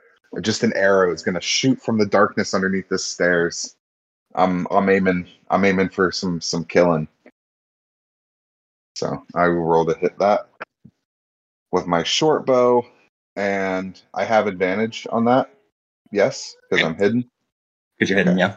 Just 0.40 0.62
an 0.62 0.72
arrow 0.74 1.12
is 1.12 1.22
gonna 1.22 1.40
shoot 1.40 1.80
from 1.80 1.98
the 1.98 2.06
darkness 2.06 2.55
underneath 2.55 2.88
the 2.88 2.98
stairs. 2.98 3.76
I'm 4.34 4.66
I'm 4.70 4.88
aiming 4.88 5.26
I'm 5.50 5.64
aiming 5.64 5.88
for 5.90 6.12
some 6.12 6.40
some 6.40 6.64
killing. 6.64 7.09
So 8.96 9.24
I 9.34 9.46
will 9.48 9.62
roll 9.64 9.86
to 9.86 9.94
hit 9.94 10.18
that 10.18 10.48
with 11.70 11.86
my 11.86 12.02
short 12.02 12.44
bow, 12.46 12.84
and 13.36 14.00
I 14.14 14.24
have 14.24 14.46
advantage 14.48 15.06
on 15.10 15.24
that. 15.26 15.55
Yes, 16.10 16.56
because 16.68 16.84
I'm 16.84 16.96
hidden. 16.96 17.30
Because 17.96 18.10
you're 18.10 18.18
hidden, 18.18 18.34
Okay. 18.34 18.40
yeah. 18.40 18.56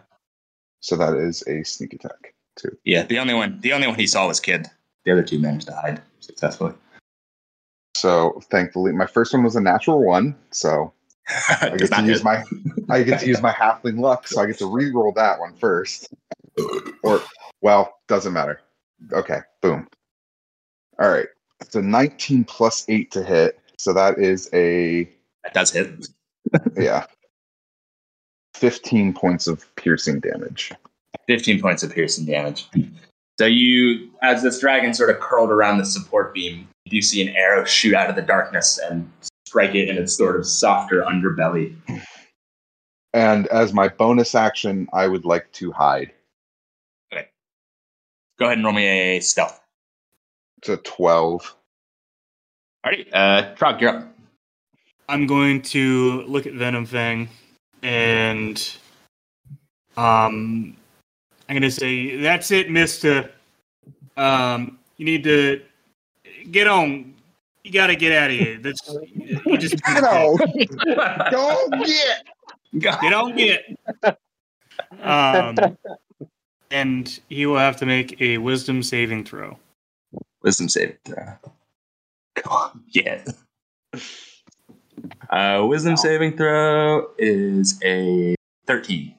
So 0.80 0.96
that 0.96 1.14
is 1.16 1.44
a 1.48 1.64
sneak 1.64 1.94
attack 1.94 2.31
too. 2.56 2.78
Yeah, 2.84 3.04
the 3.04 3.20
only 3.20 3.34
one 3.34 3.60
the 3.62 3.74
only 3.74 3.88
one 3.88 3.98
he 3.98 4.08
saw 4.08 4.28
was 4.28 4.40
Kid. 4.40 4.68
The 5.06 5.12
other 5.12 5.24
two 5.24 5.40
managed 5.40 5.68
to 5.68 5.74
hide 5.76 6.02
successfully. 6.20 6.74
So 7.96 8.42
thankfully, 8.50 8.92
my 8.92 9.06
first 9.06 9.34
one 9.34 9.44
was 9.44 9.56
a 9.56 9.62
natural 9.62 10.04
one. 10.04 10.36
So 10.52 10.94
I 11.62 11.76
get 11.78 11.92
to 11.92 12.04
use 12.04 12.18
hit. 12.18 12.24
my 12.24 12.44
I 12.90 13.04
get 13.04 13.20
to 13.22 13.28
use 13.28 13.42
my 13.42 13.52
halfling 13.60 14.00
luck, 14.00 14.28
so 14.28 14.42
I 14.42 14.46
get 14.46 14.58
to 14.60 14.66
re-roll 14.66 15.12
that 15.14 15.40
one 15.40 15.56
first. 15.56 16.14
Or 17.04 17.22
well, 17.62 18.00
doesn't 18.08 18.34
matter. 18.34 18.62
Okay, 19.14 19.40
boom. 19.62 19.88
All 21.00 21.10
right. 21.10 21.28
It's 21.60 21.76
a 21.76 21.82
19 21.82 22.44
plus 22.44 22.86
8 22.90 23.12
to 23.12 23.24
hit. 23.24 23.60
So 23.78 23.94
that 23.94 24.20
is 24.20 24.50
a 24.54 25.10
That 25.44 25.54
does 25.54 25.72
hit. 25.72 26.08
yeah. 26.78 27.06
15 28.56 29.14
points 29.14 29.48
of 29.48 29.66
piercing 29.76 30.20
damage. 30.20 30.72
15 31.28 31.62
points 31.62 31.84
of 31.84 31.94
piercing 31.94 32.26
damage. 32.26 32.68
So 33.40 33.46
you, 33.46 34.10
as 34.22 34.44
this 34.44 34.60
dragon 34.60 34.94
sort 34.94 35.10
of 35.10 35.20
curled 35.20 35.50
around 35.50 35.78
the 35.78 35.86
support 35.86 36.34
beam, 36.34 36.68
you 36.86 36.92
do 36.92 37.02
see 37.02 37.22
an 37.28 37.36
arrow 37.36 37.66
shoot 37.66 37.94
out 37.94 38.10
of 38.10 38.16
the 38.16 38.22
darkness 38.22 38.78
and 38.78 39.10
strike 39.46 39.76
it 39.76 39.90
in 39.90 39.98
its 39.98 40.16
sort 40.16 40.36
of 40.36 40.46
softer 40.46 41.04
underbelly. 41.04 41.76
And 43.14 43.48
as 43.48 43.74
my 43.74 43.88
bonus 43.88 44.36
action, 44.36 44.88
I 44.94 45.08
would 45.08 45.26
like 45.26 45.52
to 45.54 45.72
hide. 45.72 46.12
Okay. 47.12 47.28
Go 48.40 48.46
ahead 48.46 48.58
and 48.58 48.66
roll 48.66 48.74
me 48.74 48.86
a 48.86 49.20
stealth. 49.20 49.60
It's 50.60 50.70
a 50.70 50.78
12. 50.78 51.56
Alrighty, 52.86 53.08
uh, 53.12 53.56
Trog, 53.56 53.82
you're 53.82 53.90
up. 53.90 54.16
I'm 55.10 55.28
going 55.28 55.62
to 55.64 56.22
look 56.24 56.48
at 56.48 56.54
Venomfang 56.54 57.28
and 57.84 58.78
um 59.98 60.78
I'm 61.52 61.58
gonna 61.58 61.70
say 61.70 62.16
that's 62.16 62.50
it, 62.50 62.72
Mister. 62.72 63.30
Um 64.16 64.80
you 64.96 65.04
need 65.04 65.26
to 65.26 65.62
get 66.50 66.66
on. 66.66 67.14
You 67.66 67.74
gotta 67.74 67.94
get 67.98 68.14
out 68.14 68.30
of 68.32 68.38
here. 68.38 68.58
That's 68.58 68.80
you 69.46 69.58
just 69.58 69.76
Don't 69.86 70.40
get. 71.84 72.24
get 72.80 73.12
on 73.12 73.36
get. 73.36 73.66
Um 75.02 75.58
and 76.72 77.20
he 77.28 77.46
will 77.46 77.58
have 77.58 77.76
to 77.78 77.86
make 77.86 78.22
a 78.22 78.38
wisdom 78.38 78.82
saving 78.82 79.26
throw. 79.26 79.60
Wisdom 80.44 80.70
saving 80.70 81.00
throw. 81.04 81.34
Come 82.36 82.54
on, 82.54 82.84
yeah. 82.92 83.26
Uh, 85.30 85.66
wisdom 85.68 85.98
saving 85.98 86.38
throw 86.38 87.10
is 87.18 87.78
a 87.84 88.36
13. 88.68 89.14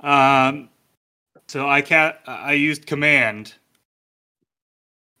Um 0.00 0.68
so 1.52 1.68
I 1.68 1.82
ca- 1.82 2.16
I 2.26 2.54
used 2.54 2.86
command 2.86 3.52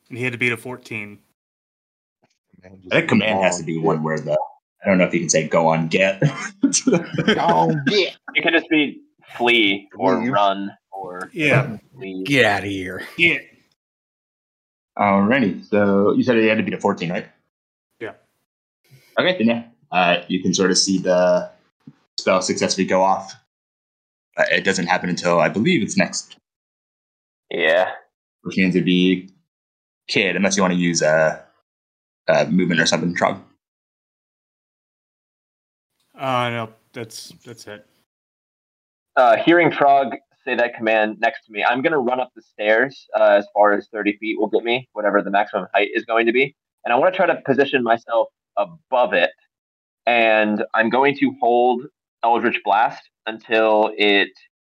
and 0.08 0.16
he 0.16 0.24
had 0.24 0.32
to 0.32 0.38
beat 0.38 0.52
a 0.52 0.56
14. 0.56 1.18
I 2.64 2.68
think 2.90 3.08
command 3.10 3.42
has 3.44 3.58
to 3.58 3.64
be 3.64 3.76
one 3.76 4.02
word, 4.02 4.24
though. 4.24 4.36
I 4.82 4.88
don't 4.88 4.96
know 4.96 5.04
if 5.04 5.12
you 5.12 5.20
can 5.20 5.28
say 5.28 5.46
go 5.46 5.68
on, 5.68 5.88
get. 5.88 6.20
Don't 7.26 7.84
get. 7.86 8.16
It 8.34 8.42
can 8.42 8.52
just 8.52 8.68
be 8.70 9.02
flee 9.36 9.88
or 9.98 10.20
Leave. 10.22 10.32
run 10.32 10.70
or 10.90 11.28
Yeah. 11.34 11.76
leave. 11.94 12.24
Get 12.26 12.44
out 12.46 12.60
of 12.64 12.70
here. 12.70 13.06
Get. 13.18 13.42
Alrighty, 14.98 15.68
so 15.68 16.12
you 16.14 16.22
said 16.22 16.36
it 16.38 16.48
had 16.48 16.56
to 16.58 16.62
be 16.64 16.72
a 16.74 16.80
14, 16.80 17.10
right? 17.10 17.26
Yeah. 18.00 18.12
Okay, 19.18 19.36
then 19.38 19.46
yeah. 19.48 19.62
Uh, 19.90 20.22
you 20.28 20.42
can 20.42 20.54
sort 20.54 20.70
of 20.70 20.78
see 20.78 20.98
the 20.98 21.50
spell 22.18 22.40
successfully 22.42 22.86
go 22.86 23.02
off. 23.02 23.34
Uh, 24.36 24.44
it 24.50 24.64
doesn't 24.64 24.86
happen 24.86 25.08
until 25.10 25.40
I 25.40 25.48
believe 25.48 25.82
it's 25.82 25.96
next, 25.96 26.36
Yeah. 27.50 27.90
which 28.42 28.56
means 28.56 28.74
it'd 28.74 28.86
be 28.86 29.28
kid, 30.08 30.36
unless 30.36 30.56
you 30.56 30.62
want 30.62 30.72
to 30.74 30.80
use 30.80 31.02
a, 31.02 31.44
a 32.28 32.46
movement 32.46 32.80
or 32.80 32.86
something, 32.86 33.14
Trog. 33.14 33.40
Uh 36.18 36.50
no, 36.50 36.68
that's 36.92 37.32
that's 37.44 37.66
it. 37.66 37.86
Uh, 39.16 39.36
hearing 39.36 39.70
Trog 39.70 40.12
say 40.44 40.54
that 40.56 40.74
command 40.74 41.18
next 41.20 41.44
to 41.46 41.52
me, 41.52 41.62
I'm 41.64 41.82
going 41.82 41.92
to 41.92 41.98
run 41.98 42.18
up 42.18 42.30
the 42.34 42.42
stairs 42.42 43.06
uh, 43.18 43.34
as 43.38 43.46
far 43.54 43.72
as 43.74 43.86
30 43.92 44.16
feet 44.16 44.38
will 44.38 44.48
get 44.48 44.64
me, 44.64 44.88
whatever 44.92 45.22
the 45.22 45.30
maximum 45.30 45.66
height 45.74 45.88
is 45.94 46.04
going 46.04 46.26
to 46.26 46.32
be. 46.32 46.56
And 46.84 46.92
I 46.92 46.96
want 46.96 47.12
to 47.12 47.16
try 47.16 47.26
to 47.26 47.40
position 47.46 47.82
myself 47.84 48.28
above 48.56 49.12
it. 49.12 49.30
And 50.06 50.64
I'm 50.74 50.88
going 50.90 51.16
to 51.18 51.32
hold 51.40 51.84
Eldritch 52.24 52.60
Blast 52.64 53.02
until 53.26 53.90
it 53.96 54.30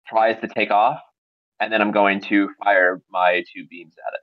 tries 0.07 0.41
to 0.41 0.49
take 0.49 0.71
off. 0.71 0.99
And 1.61 1.73
then 1.73 1.81
I'm 1.81 1.93
going 1.93 2.21
to 2.23 2.51
fire 2.63 3.01
my 3.11 3.45
two 3.55 3.67
beams 3.69 3.95
at 4.07 4.15
it. 4.15 4.21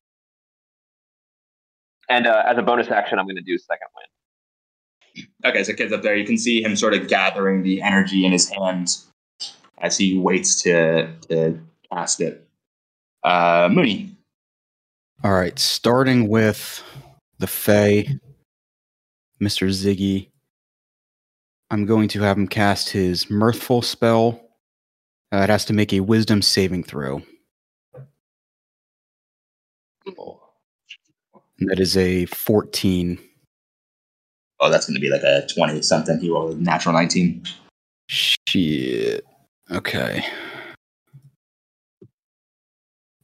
And 2.09 2.27
uh, 2.27 2.43
as 2.45 2.57
a 2.57 2.61
bonus 2.61 2.89
action, 2.89 3.19
I'm 3.19 3.25
going 3.25 3.37
to 3.37 3.41
do 3.41 3.57
Second 3.57 3.87
Wind. 3.95 5.27
Okay, 5.45 5.63
so 5.63 5.73
kid's 5.73 5.93
up 5.93 6.01
there. 6.01 6.15
You 6.15 6.25
can 6.25 6.37
see 6.37 6.61
him 6.61 6.75
sort 6.75 6.93
of 6.93 7.07
gathering 7.07 7.63
the 7.63 7.81
energy 7.81 8.25
in 8.25 8.31
his 8.31 8.49
hands 8.49 9.07
as 9.77 9.97
he 9.97 10.17
waits 10.17 10.61
to 10.63 11.13
to 11.29 11.59
cast 11.91 12.21
it. 12.21 12.47
Uh, 13.23 13.69
Mooney. 13.71 14.15
All 15.23 15.33
right, 15.33 15.57
starting 15.59 16.29
with 16.29 16.83
the 17.39 17.47
Fey, 17.47 18.19
Mr. 19.41 19.67
Ziggy. 19.69 20.29
I'm 21.71 21.85
going 21.85 22.07
to 22.09 22.21
have 22.21 22.37
him 22.37 22.47
cast 22.47 22.89
his 22.89 23.29
Mirthful 23.29 23.83
spell. 23.83 24.41
Uh, 25.31 25.37
it 25.39 25.49
has 25.49 25.65
to 25.65 25.73
make 25.73 25.93
a 25.93 25.99
Wisdom 26.01 26.41
saving 26.41 26.83
throw. 26.83 27.21
And 31.59 31.69
that 31.69 31.79
is 31.79 31.97
a 31.97 32.25
14. 32.27 33.19
Oh, 34.59 34.69
that's 34.69 34.87
going 34.87 34.95
to 34.95 35.01
be 35.01 35.09
like 35.09 35.23
a 35.23 35.47
twenty 35.47 35.81
something. 35.81 36.19
He 36.19 36.29
rolled 36.29 36.57
a 36.57 36.61
natural 36.61 36.93
nineteen. 36.93 37.43
Shit. 38.09 39.23
Okay. 39.71 40.25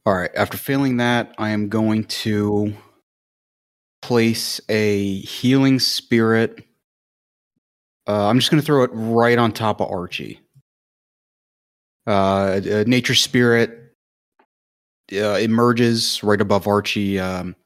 All 0.06 0.14
right. 0.14 0.30
After 0.34 0.56
failing 0.56 0.98
that, 0.98 1.34
I 1.38 1.50
am 1.50 1.68
going 1.68 2.04
to 2.04 2.72
place 4.02 4.60
a 4.68 5.20
healing 5.20 5.78
spirit. 5.80 6.65
Uh, 8.06 8.28
I'm 8.28 8.38
just 8.38 8.50
going 8.50 8.60
to 8.60 8.66
throw 8.66 8.84
it 8.84 8.90
right 8.92 9.38
on 9.38 9.52
top 9.52 9.80
of 9.80 9.90
Archie. 9.90 10.40
Uh, 12.06 12.60
nature 12.86 13.16
spirit 13.16 13.92
uh, 15.12 15.34
emerges 15.34 16.22
right 16.22 16.40
above 16.40 16.68
Archie, 16.68 17.18
um, 17.18 17.56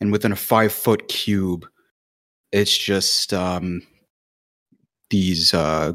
and 0.00 0.10
within 0.10 0.32
a 0.32 0.36
five 0.36 0.72
foot 0.72 1.06
cube, 1.06 1.66
it's 2.50 2.76
just 2.76 3.32
um, 3.32 3.82
these 5.10 5.54
uh, 5.54 5.92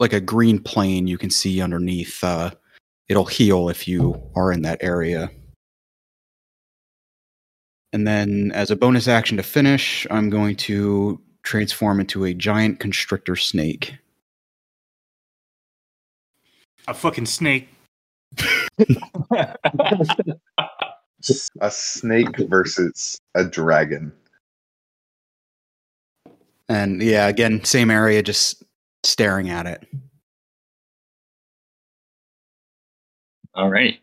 like 0.00 0.12
a 0.12 0.20
green 0.20 0.58
plane 0.58 1.06
you 1.06 1.16
can 1.16 1.30
see 1.30 1.62
underneath. 1.62 2.22
Uh, 2.22 2.50
it'll 3.08 3.24
heal 3.24 3.70
if 3.70 3.88
you 3.88 4.20
are 4.34 4.52
in 4.52 4.62
that 4.62 4.82
area. 4.82 5.30
And 7.94 8.06
then, 8.06 8.52
as 8.54 8.70
a 8.70 8.76
bonus 8.76 9.08
action 9.08 9.36
to 9.36 9.42
finish, 9.42 10.06
I'm 10.10 10.28
going 10.30 10.56
to 10.56 11.20
transform 11.42 12.00
into 12.00 12.24
a 12.24 12.34
giant 12.34 12.80
constrictor 12.80 13.36
snake? 13.36 13.98
A 16.88 16.94
fucking 16.94 17.26
snake. 17.26 17.68
a 21.60 21.70
snake 21.70 22.36
versus 22.48 23.18
a 23.34 23.44
dragon. 23.44 24.12
And 26.68 27.02
yeah, 27.02 27.28
again, 27.28 27.64
same 27.64 27.90
area, 27.90 28.22
just 28.22 28.62
staring 29.04 29.50
at 29.50 29.66
it. 29.66 29.86
All 33.54 33.68
right. 33.68 34.01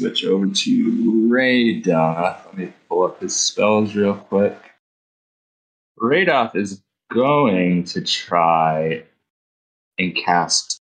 Switch 0.00 0.24
over 0.24 0.46
to 0.46 1.28
Reidoth. 1.30 2.46
Let 2.46 2.56
me 2.56 2.72
pull 2.88 3.02
up 3.02 3.20
his 3.20 3.36
spells 3.36 3.94
real 3.94 4.14
quick. 4.14 4.56
Reidoth 5.98 6.56
is 6.56 6.82
going 7.12 7.84
to 7.84 8.00
try 8.00 9.04
and 9.98 10.16
cast 10.16 10.80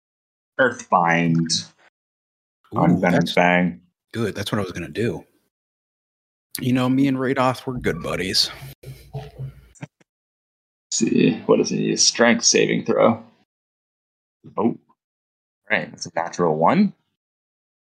Earthbind 0.61 1.67
on 2.75 2.91
Ooh, 2.91 2.99
Venom 2.99 3.21
that's 3.21 3.33
Fang. 3.33 3.81
good. 4.13 4.35
That's 4.35 4.51
what 4.51 4.59
I 4.59 4.61
was 4.61 4.71
gonna 4.71 4.87
do. 4.87 5.25
You 6.61 6.73
know, 6.73 6.87
me 6.87 7.07
and 7.07 7.17
Reidoth 7.17 7.65
were 7.65 7.79
good 7.79 8.03
buddies. 8.03 8.51
see, 10.91 11.39
what 11.47 11.59
is 11.59 11.71
it? 11.71 11.99
Strength 11.99 12.45
saving 12.45 12.85
throw. 12.85 13.23
Oh, 14.55 14.77
right. 15.71 15.89
That's 15.89 16.05
a 16.05 16.11
natural 16.15 16.55
one 16.55 16.93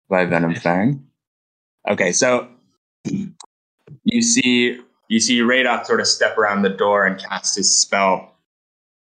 by 0.08 0.24
Venomfang. 0.24 1.00
Okay, 1.88 2.12
so 2.12 2.48
you 4.04 4.22
see, 4.22 4.80
you 5.08 5.20
see 5.20 5.40
Reidoth 5.40 5.86
sort 5.86 6.00
of 6.00 6.06
step 6.06 6.36
around 6.36 6.62
the 6.62 6.70
door 6.70 7.06
and 7.06 7.18
cast 7.18 7.56
his 7.56 7.76
spell. 7.76 8.34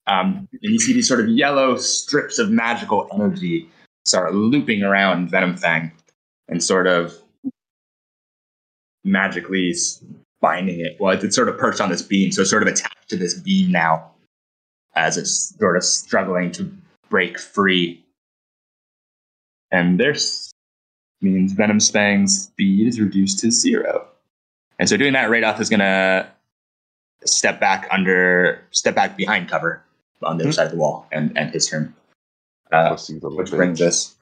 Um, 0.07 0.47
and 0.51 0.73
you 0.73 0.79
see 0.79 0.93
these 0.93 1.07
sort 1.07 1.19
of 1.19 1.29
yellow 1.29 1.77
strips 1.77 2.39
of 2.39 2.49
magical 2.49 3.07
energy 3.13 3.69
start 4.05 4.33
looping 4.33 4.81
around 4.81 5.31
Venomfang 5.31 5.91
and 6.47 6.63
sort 6.63 6.87
of 6.87 7.13
magically 9.03 9.75
binding 10.41 10.79
it. 10.79 10.97
Well, 10.99 11.17
it's 11.17 11.35
sort 11.35 11.49
of 11.49 11.57
perched 11.57 11.81
on 11.81 11.89
this 11.89 12.01
beam, 12.01 12.31
so 12.31 12.41
it's 12.41 12.49
sort 12.49 12.63
of 12.63 12.67
attached 12.67 13.09
to 13.09 13.15
this 13.15 13.35
beam 13.35 13.71
now 13.71 14.11
as 14.95 15.17
it's 15.17 15.55
sort 15.57 15.77
of 15.77 15.83
struggling 15.83 16.51
to 16.53 16.71
break 17.09 17.39
free. 17.39 18.03
And 19.71 19.99
this 19.99 20.50
means 21.21 21.53
Venomfang's 21.53 22.43
speed 22.43 22.87
is 22.87 22.99
reduced 22.99 23.39
to 23.39 23.51
zero. 23.51 24.07
And 24.79 24.89
so 24.89 24.97
doing 24.97 25.13
that, 25.13 25.29
Reidoth 25.29 25.59
is 25.59 25.69
gonna 25.69 26.31
step 27.25 27.59
back 27.59 27.87
under 27.91 28.61
step 28.71 28.95
back 28.95 29.15
behind 29.15 29.47
cover 29.49 29.83
on 30.23 30.37
the 30.37 30.43
other 30.43 30.51
Mhm. 30.51 30.55
side 30.55 30.65
of 30.65 30.71
the 30.71 30.77
wall 30.77 31.07
and 31.11 31.37
end 31.37 31.53
his 31.53 31.67
turn. 31.69 31.93
Uh, 32.71 32.97
which 33.21 33.51
brings 33.51 33.81
us 33.81 34.15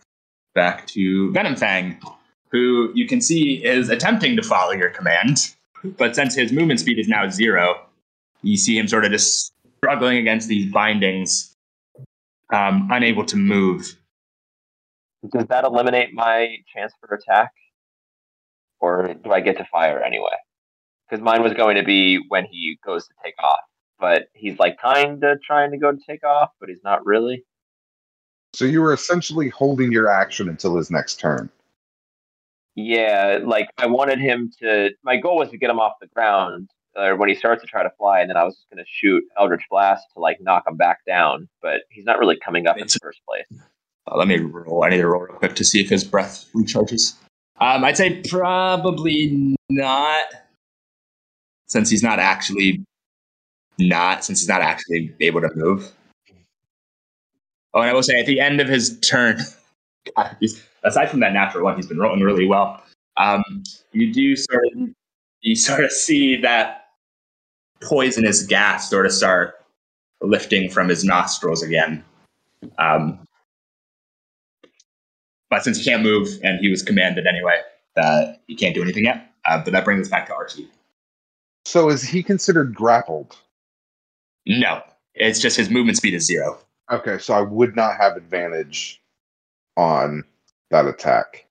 back 0.55 0.87
to 0.87 1.31
Venomfang, 1.33 2.01
who 2.51 2.91
you 2.95 3.07
can 3.07 3.21
see 3.21 3.63
is 3.63 3.89
attempting 3.89 4.35
to 4.35 4.41
follow 4.41 4.71
your 4.71 4.89
command, 4.89 5.55
but 5.97 6.15
since 6.15 6.33
his 6.33 6.51
movement 6.51 6.79
speed 6.79 6.97
is 6.97 7.07
now 7.07 7.29
zero, 7.29 7.85
you 8.41 8.57
see 8.57 8.75
him 8.77 8.87
sort 8.87 9.05
of 9.05 9.11
just 9.11 9.53
struggling 9.77 10.17
against 10.17 10.47
these 10.47 10.71
bindings, 10.71 11.55
um, 12.51 12.89
unable 12.91 13.23
to 13.25 13.37
move. 13.37 13.95
Does 15.27 15.45
that 15.47 15.65
eliminate 15.65 16.13
my 16.13 16.57
chance 16.73 16.93
for 16.99 17.13
attack? 17.13 17.51
Or 18.79 19.13
do 19.13 19.31
I 19.31 19.41
get 19.41 19.57
to 19.57 19.65
fire 19.65 20.01
anyway? 20.01 20.37
Because 21.09 21.23
mine 21.23 21.43
was 21.43 21.53
going 21.53 21.75
to 21.75 21.83
be 21.83 22.19
when 22.29 22.45
he 22.45 22.79
goes 22.85 23.07
to 23.07 23.13
take 23.23 23.35
off. 23.43 23.59
But 23.99 24.27
he's 24.33 24.57
like 24.57 24.77
kind 24.81 25.21
of 25.23 25.41
trying 25.41 25.71
to 25.71 25.77
go 25.77 25.91
to 25.91 25.97
take 26.07 26.23
off, 26.23 26.51
but 26.59 26.69
he's 26.69 26.83
not 26.83 27.05
really. 27.05 27.43
So 28.53 28.65
you 28.65 28.81
were 28.81 28.93
essentially 28.93 29.49
holding 29.49 29.91
your 29.91 30.09
action 30.09 30.47
until 30.47 30.77
his 30.77 30.89
next 30.89 31.19
turn. 31.19 31.49
Yeah, 32.75 33.39
like 33.43 33.67
I 33.77 33.87
wanted 33.87 34.19
him 34.19 34.51
to. 34.61 34.91
My 35.03 35.17
goal 35.17 35.37
was 35.37 35.49
to 35.49 35.57
get 35.57 35.69
him 35.69 35.79
off 35.79 35.93
the 35.99 36.07
ground 36.07 36.69
uh, 36.95 37.11
when 37.11 37.27
he 37.27 37.35
starts 37.35 37.61
to 37.61 37.67
try 37.67 37.83
to 37.83 37.91
fly, 37.97 38.21
and 38.21 38.29
then 38.29 38.37
I 38.37 38.45
was 38.45 38.55
just 38.55 38.69
going 38.69 38.83
to 38.83 38.89
shoot 38.89 39.23
Eldritch 39.37 39.65
Blast 39.69 40.05
to 40.13 40.21
like 40.21 40.37
knock 40.39 40.63
him 40.65 40.77
back 40.77 40.99
down. 41.05 41.49
But 41.61 41.81
he's 41.89 42.05
not 42.05 42.19
really 42.19 42.37
coming 42.37 42.67
up 42.67 42.77
in 42.77 42.87
the 42.87 42.99
first 43.01 43.19
place. 43.27 43.61
Uh, 44.07 44.17
let 44.17 44.27
me 44.27 44.37
roll. 44.39 44.83
I 44.83 44.89
need 44.89 44.97
to 44.97 45.07
roll 45.07 45.21
real 45.21 45.35
quick 45.35 45.55
to 45.55 45.63
see 45.63 45.81
if 45.81 45.89
his 45.89 46.03
breath 46.03 46.45
recharges. 46.55 47.15
Um, 47.61 47.83
I'd 47.83 47.97
say 47.97 48.21
probably 48.29 49.55
not, 49.69 50.25
since 51.67 51.89
he's 51.89 52.03
not 52.03 52.19
actually 52.19 52.83
not 53.79 54.25
since 54.25 54.41
he's 54.41 54.49
not 54.49 54.61
actually 54.61 55.13
able 55.21 55.41
to 55.41 55.49
move. 55.55 55.91
Oh, 57.73 57.81
and 57.81 57.89
I 57.89 57.93
will 57.93 58.03
say 58.03 58.19
at 58.19 58.25
the 58.25 58.39
end 58.39 58.59
of 58.59 58.67
his 58.67 58.99
turn, 58.99 59.39
God, 60.15 60.35
aside 60.83 61.09
from 61.09 61.21
that 61.21 61.33
natural 61.33 61.63
one, 61.63 61.75
he's 61.75 61.87
been 61.87 61.99
rolling 61.99 62.21
really 62.21 62.47
well. 62.47 62.83
Um, 63.17 63.43
you 63.91 64.13
do 64.13 64.35
sort 64.35 64.65
of 64.65 64.89
you 65.41 65.55
sort 65.55 65.83
of 65.83 65.91
see 65.91 66.35
that 66.37 66.87
poisonous 67.81 68.43
gas 68.43 68.89
sort 68.89 69.05
of 69.05 69.11
start 69.11 69.55
lifting 70.21 70.69
from 70.69 70.89
his 70.89 71.03
nostrils 71.03 71.63
again. 71.63 72.03
Um, 72.77 73.19
but 75.49 75.63
since 75.63 75.77
he 75.77 75.83
can't 75.83 76.03
move 76.03 76.27
and 76.43 76.59
he 76.59 76.69
was 76.69 76.81
commanded 76.83 77.25
anyway, 77.27 77.59
that 77.95 78.41
he 78.47 78.55
can't 78.55 78.75
do 78.75 78.81
anything 78.81 79.05
yet. 79.05 79.31
Uh, 79.45 79.61
but 79.63 79.71
that 79.73 79.85
brings 79.85 80.01
us 80.07 80.09
back 80.09 80.27
to 80.27 80.33
Archie. 80.33 80.67
So 81.65 81.89
is 81.89 82.03
he 82.03 82.23
considered 82.23 82.73
grappled? 82.75 83.35
No, 84.45 84.81
it's 85.15 85.39
just 85.39 85.57
his 85.57 85.69
movement 85.69 85.97
speed 85.97 86.13
is 86.13 86.25
zero. 86.25 86.59
Okay, 86.91 87.17
so 87.19 87.33
I 87.33 87.41
would 87.41 87.75
not 87.75 87.97
have 87.97 88.17
advantage 88.17 89.01
on 89.77 90.23
that 90.71 90.85
attack. 90.87 91.45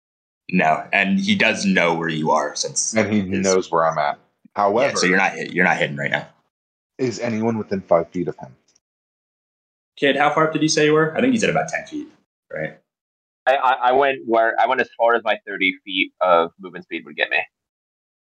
No, 0.51 0.87
and 0.93 1.19
he 1.19 1.35
does 1.35 1.67
know 1.67 1.95
where 1.95 2.09
you 2.09 2.31
are 2.31 2.55
since. 2.55 2.95
And 2.95 3.13
he 3.13 3.21
his- 3.21 3.41
knows 3.45 3.71
where 3.71 3.85
I'm 3.87 3.99
at. 3.99 4.19
However, 4.55 4.89
Yeah, 4.91 4.95
so 4.95 5.07
you're 5.07 5.19
not 5.19 5.33
hit- 5.33 5.53
you're 5.53 5.65
not 5.65 5.77
hidden 5.77 5.97
right 5.97 6.11
now. 6.11 6.29
is 6.99 7.19
anyone 7.21 7.59
within 7.59 7.83
five 7.83 8.09
feet 8.11 8.27
of 8.29 8.37
him? 8.39 8.57
Kid, 9.97 10.17
how 10.17 10.31
far 10.31 10.47
up 10.47 10.53
did 10.55 10.63
you 10.63 10.69
say 10.69 10.87
you 10.87 10.93
were? 10.95 11.15
I 11.17 11.21
think 11.21 11.33
he's 11.33 11.45
at 11.45 11.51
about 11.51 11.69
ten 11.69 11.85
feet, 11.87 12.09
right? 12.53 12.79
I, 13.47 13.57
I, 13.57 13.73
I 13.73 13.93
went 13.93 14.19
where 14.27 14.55
I 14.61 14.67
went 14.67 14.81
as 14.81 14.89
far 14.99 15.15
as 15.15 15.23
my 15.25 15.39
thirty 15.47 15.75
feet 15.85 16.13
of 16.21 16.51
movement 16.59 16.85
speed 16.85 17.05
would 17.05 17.17
get 17.17 17.31
me. 17.31 17.39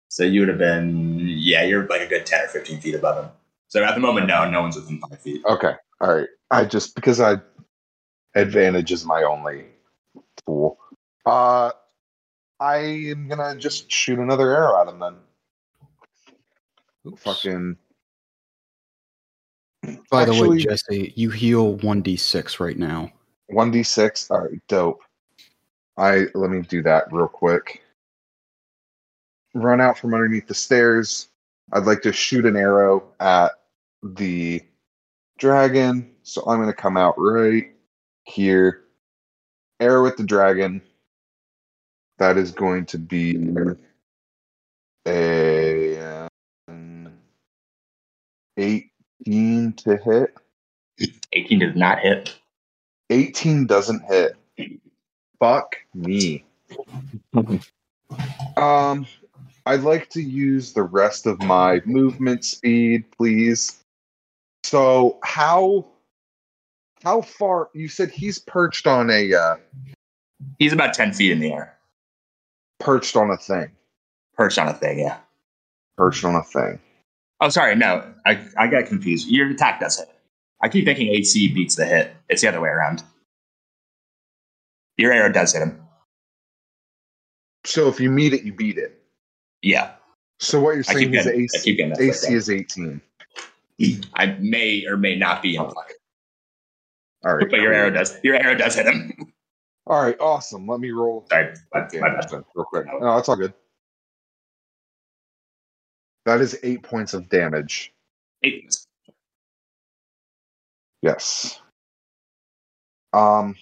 So 0.08 0.24
you 0.24 0.40
would 0.40 0.48
have 0.48 0.58
been, 0.58 1.18
yeah, 1.20 1.62
you're 1.64 1.86
like 1.86 2.00
a 2.00 2.06
good 2.06 2.26
ten 2.26 2.44
or 2.44 2.48
fifteen 2.48 2.80
feet 2.80 2.94
above 2.94 3.24
him. 3.24 3.32
So 3.68 3.84
at 3.84 3.94
the 3.94 4.00
moment, 4.00 4.26
no, 4.26 4.48
no 4.50 4.62
one's 4.62 4.76
within 4.76 5.00
five 5.00 5.20
feet. 5.20 5.44
Okay, 5.44 5.74
all 6.00 6.14
right. 6.14 6.28
I 6.50 6.64
just 6.64 6.94
because 6.94 7.20
I 7.20 7.36
advantage 8.34 8.92
is 8.92 9.04
my 9.04 9.22
only 9.22 9.66
tool. 10.46 10.78
Uh, 11.26 11.70
I 12.58 12.76
am 12.78 13.28
gonna 13.28 13.56
just 13.56 13.90
shoot 13.90 14.18
another 14.18 14.50
arrow 14.50 14.80
at 14.80 14.88
him 14.88 14.98
then. 14.98 15.16
Oops. 17.06 17.22
Fucking. 17.22 17.76
By 20.10 20.24
the 20.24 20.34
way, 20.34 20.58
Jesse, 20.58 21.12
you 21.16 21.30
heal 21.30 21.76
one 21.76 22.02
d 22.02 22.16
six 22.16 22.60
right 22.60 22.76
now. 22.76 23.10
One 23.50 23.70
d 23.70 23.82
six. 23.82 24.30
All 24.30 24.40
right, 24.40 24.60
dope. 24.68 25.00
I 25.96 26.26
let 26.34 26.50
me 26.50 26.62
do 26.62 26.82
that 26.82 27.12
real 27.12 27.28
quick. 27.28 27.82
Run 29.54 29.80
out 29.80 29.98
from 29.98 30.14
underneath 30.14 30.46
the 30.46 30.54
stairs. 30.54 31.28
I'd 31.72 31.84
like 31.84 32.02
to 32.02 32.12
shoot 32.12 32.46
an 32.46 32.56
arrow 32.56 33.04
at 33.20 33.52
the 34.02 34.62
dragon, 35.38 36.10
so 36.22 36.42
I'm 36.46 36.58
going 36.58 36.68
to 36.68 36.74
come 36.74 36.96
out 36.96 37.14
right 37.16 37.72
here. 38.24 38.84
Arrow 39.80 40.06
at 40.06 40.16
the 40.16 40.24
dragon. 40.24 40.82
That 42.18 42.36
is 42.36 42.50
going 42.52 42.86
to 42.86 42.98
be 42.98 43.36
a 45.06 46.28
um, 46.68 47.12
18 48.58 49.72
to 49.72 49.96
hit. 49.96 50.34
Eighteen 51.32 51.60
does 51.60 51.74
not 51.74 52.00
hit. 52.00 52.39
18 53.10 53.66
doesn't 53.66 54.02
hit. 54.04 54.36
Fuck 55.38 55.76
me. 55.94 56.44
um, 58.56 59.06
I'd 59.66 59.80
like 59.82 60.08
to 60.10 60.22
use 60.22 60.72
the 60.72 60.82
rest 60.82 61.26
of 61.26 61.40
my 61.42 61.80
movement 61.84 62.44
speed, 62.44 63.04
please. 63.16 63.82
So 64.64 65.18
how 65.24 65.86
how 67.02 67.22
far 67.22 67.70
you 67.72 67.88
said 67.88 68.10
he's 68.10 68.38
perched 68.38 68.86
on 68.86 69.10
a 69.10 69.32
uh, 69.34 69.56
He's 70.58 70.72
about 70.72 70.94
ten 70.94 71.12
feet 71.12 71.32
in 71.32 71.40
the 71.40 71.52
air, 71.52 71.76
perched 72.78 73.16
on 73.16 73.30
a 73.30 73.36
thing. 73.36 73.70
perched 74.36 74.58
on 74.58 74.68
a 74.68 74.74
thing. 74.74 75.00
Yeah. 75.00 75.18
Perched 75.96 76.24
on 76.24 76.34
a 76.34 76.42
thing. 76.42 76.78
Oh, 77.40 77.48
sorry. 77.48 77.74
No, 77.74 78.04
I 78.26 78.40
I 78.58 78.66
got 78.66 78.86
confused. 78.86 79.28
Your 79.28 79.50
attack 79.50 79.80
does 79.80 79.98
hit. 79.98 80.08
I 80.60 80.68
keep 80.68 80.84
thinking 80.84 81.08
AC 81.08 81.52
beats 81.54 81.76
the 81.76 81.86
hit. 81.86 82.14
It's 82.28 82.42
the 82.42 82.48
other 82.48 82.60
way 82.60 82.68
around. 82.68 83.02
Your 84.96 85.12
arrow 85.12 85.32
does 85.32 85.52
hit 85.52 85.62
him. 85.62 85.80
So 87.64 87.88
if 87.88 88.00
you 88.00 88.10
meet 88.10 88.32
it, 88.34 88.42
you 88.42 88.52
beat 88.52 88.76
it. 88.78 89.02
Yeah. 89.62 89.92
So 90.38 90.60
what 90.60 90.74
you're 90.74 90.82
saying 90.84 91.14
is 91.14 91.24
getting, 91.24 91.42
AC, 91.42 91.58
keep 91.62 91.76
getting 91.78 91.92
that 91.92 92.00
AC 92.00 92.32
is 92.34 92.50
18. 92.50 93.00
I 94.14 94.26
may 94.40 94.84
or 94.86 94.96
may 94.96 95.16
not 95.16 95.40
be 95.42 95.56
in 95.56 95.64
play, 95.64 95.84
All 97.24 97.36
right. 97.36 97.46
but 97.50 97.60
your 97.60 97.72
arrow 97.72 97.90
does. 97.90 98.18
Your 98.22 98.34
arrow 98.36 98.54
does 98.54 98.74
hit 98.74 98.86
him. 98.86 99.12
All 99.86 100.02
right, 100.02 100.16
awesome. 100.20 100.66
Let 100.66 100.80
me 100.80 100.90
roll. 100.90 101.26
Sorry, 101.30 101.54
Okay, 101.74 101.98
my 102.00 102.10
bad. 102.10 102.30
real 102.54 102.64
quick. 102.64 102.86
No, 102.86 103.16
that's 103.16 103.28
all 103.28 103.36
good. 103.36 103.54
That 106.26 106.40
is 106.42 106.58
eight 106.62 106.82
points 106.82 107.14
of 107.14 107.28
damage. 107.30 107.92
Eight. 108.42 108.76
Yes. 111.02 111.60
Um, 113.12 113.56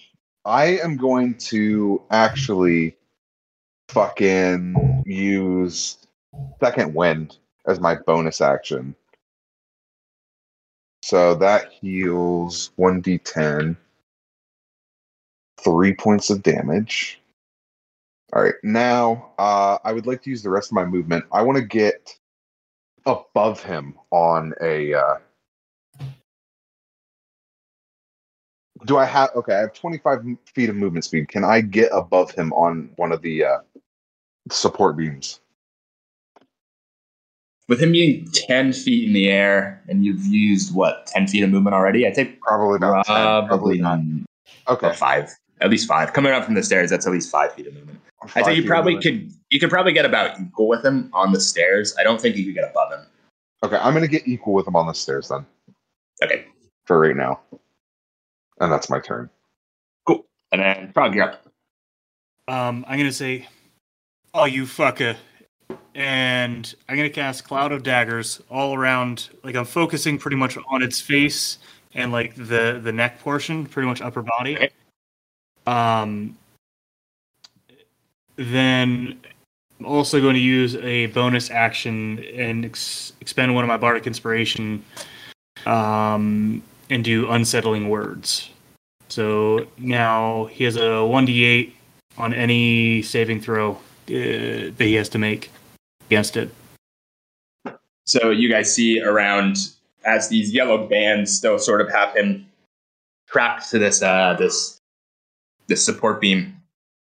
I 0.45 0.77
am 0.77 0.97
going 0.97 1.35
to 1.35 2.01
actually 2.11 2.97
fucking 3.89 5.03
use 5.05 5.97
second 6.59 6.93
wind 6.93 7.37
as 7.67 7.79
my 7.79 7.95
bonus 7.95 8.41
action. 8.41 8.95
So 11.01 11.33
that 11.35 11.71
heals 11.71 12.71
1d10, 12.77 13.75
three 15.59 15.93
points 15.93 16.29
of 16.29 16.43
damage. 16.43 17.21
All 18.33 18.43
right, 18.43 18.53
now 18.63 19.31
uh, 19.39 19.79
I 19.83 19.91
would 19.91 20.05
like 20.05 20.21
to 20.23 20.29
use 20.29 20.43
the 20.43 20.51
rest 20.51 20.69
of 20.69 20.75
my 20.75 20.85
movement. 20.85 21.25
I 21.31 21.41
want 21.41 21.57
to 21.57 21.63
get 21.63 22.15
above 23.05 23.63
him 23.63 23.95
on 24.11 24.53
a. 24.61 24.93
Uh, 24.93 25.15
do 28.85 28.97
I 28.97 29.05
have 29.05 29.29
okay? 29.35 29.55
I 29.55 29.59
have 29.59 29.73
25 29.73 30.25
feet 30.45 30.69
of 30.69 30.75
movement 30.75 31.05
speed. 31.05 31.27
Can 31.27 31.43
I 31.43 31.61
get 31.61 31.89
above 31.93 32.31
him 32.31 32.53
on 32.53 32.89
one 32.95 33.11
of 33.11 33.21
the 33.21 33.45
uh, 33.45 33.57
support 34.49 34.97
beams? 34.97 35.39
With 37.67 37.81
him 37.81 37.91
being 37.91 38.27
10 38.31 38.73
feet 38.73 39.07
in 39.07 39.13
the 39.13 39.29
air, 39.29 39.83
and 39.87 40.03
you've 40.03 40.25
used, 40.25 40.73
what, 40.73 41.05
10 41.05 41.27
feet 41.27 41.43
of 41.43 41.51
movement 41.51 41.75
already? 41.75 42.07
I 42.07 42.11
think 42.11 42.41
Probably 42.41 42.79
not. 42.79 43.05
10, 43.05 43.15
probably 43.15 43.47
probably 43.47 43.77
not. 43.77 43.99
Okay. 44.67 44.93
five. 44.93 45.29
At 45.61 45.69
least 45.69 45.87
five. 45.87 46.13
Coming 46.13 46.31
up 46.31 46.45
from 46.45 46.55
the 46.55 46.63
stairs, 46.63 46.89
that's 46.89 47.05
at 47.05 47.13
least 47.13 47.29
five 47.29 47.53
feet 47.53 47.67
of 47.67 47.75
movement. 47.75 47.99
I 48.21 48.27
Five 48.27 48.45
think 48.45 48.57
you 48.57 48.67
probably 48.67 48.99
could 48.99 49.31
you 49.49 49.59
could 49.59 49.69
probably 49.69 49.93
get 49.93 50.05
about 50.05 50.39
equal 50.39 50.67
with 50.67 50.83
him 50.83 51.09
on 51.13 51.31
the 51.31 51.39
stairs. 51.39 51.95
I 51.97 52.03
don't 52.03 52.19
think 52.19 52.35
you 52.35 52.45
could 52.45 52.55
get 52.55 52.69
above 52.69 52.91
him. 52.91 53.05
Okay, 53.63 53.77
I'm 53.77 53.93
gonna 53.93 54.07
get 54.07 54.27
equal 54.27 54.53
with 54.53 54.67
him 54.67 54.75
on 54.75 54.87
the 54.87 54.93
stairs 54.93 55.29
then 55.29 55.45
Okay, 56.21 56.45
for 56.85 56.99
right 56.99 57.15
now, 57.15 57.39
and 58.59 58.71
that's 58.71 58.89
my 58.89 58.99
turn. 58.99 59.29
cool. 60.05 60.25
And 60.51 60.61
then 60.61 60.93
Trog, 60.93 61.15
you're 61.15 61.25
up. 61.25 61.45
Um, 62.47 62.83
I'm 62.87 62.97
gonna 62.97 63.11
say, 63.11 63.47
"Oh, 64.33 64.45
you 64.45 64.63
fucker," 64.63 65.15
and 65.95 66.73
I'm 66.87 66.95
gonna 66.95 67.09
cast 67.09 67.43
Cloud 67.43 67.71
of 67.71 67.83
Daggers 67.83 68.41
all 68.49 68.73
around. 68.73 69.29
Like 69.43 69.55
I'm 69.55 69.65
focusing 69.65 70.17
pretty 70.17 70.37
much 70.37 70.57
on 70.67 70.81
its 70.81 70.99
face 70.99 71.59
and 71.93 72.11
like 72.11 72.35
the 72.35 72.79
the 72.83 72.91
neck 72.91 73.19
portion, 73.19 73.65
pretty 73.65 73.87
much 73.87 74.01
upper 74.01 74.21
body. 74.21 74.55
Okay. 74.55 74.69
Um, 75.67 76.37
then 78.35 79.19
I'm 79.79 79.85
also 79.85 80.19
going 80.19 80.33
to 80.33 80.39
use 80.41 80.75
a 80.77 81.07
bonus 81.07 81.51
action 81.51 82.23
and 82.33 82.65
ex- 82.65 83.13
expend 83.21 83.53
one 83.53 83.63
of 83.63 83.67
my 83.67 83.77
bardic 83.77 84.07
inspiration, 84.07 84.83
um, 85.65 86.63
and 86.89 87.03
do 87.03 87.29
unsettling 87.29 87.89
words. 87.89 88.49
So 89.09 89.67
now 89.77 90.45
he 90.45 90.63
has 90.63 90.75
a 90.75 91.01
1d8 91.01 91.71
on 92.17 92.33
any 92.33 93.01
saving 93.01 93.41
throw 93.41 93.71
uh, 93.71 93.77
that 94.07 94.75
he 94.77 94.95
has 94.95 95.09
to 95.09 95.17
make 95.17 95.51
against 96.07 96.37
it. 96.37 96.53
So 98.05 98.31
you 98.31 98.49
guys 98.49 98.73
see 98.73 99.01
around 99.01 99.57
as 100.05 100.29
these 100.29 100.53
yellow 100.53 100.87
bands 100.87 101.35
still 101.35 101.59
sort 101.59 101.81
of 101.81 101.91
have 101.91 102.15
him 102.15 102.47
trapped 103.27 103.69
to 103.69 103.79
this 103.79 104.01
uh, 104.01 104.35
this 104.39 104.79
this 105.67 105.85
support 105.85 106.19
beam. 106.19 106.55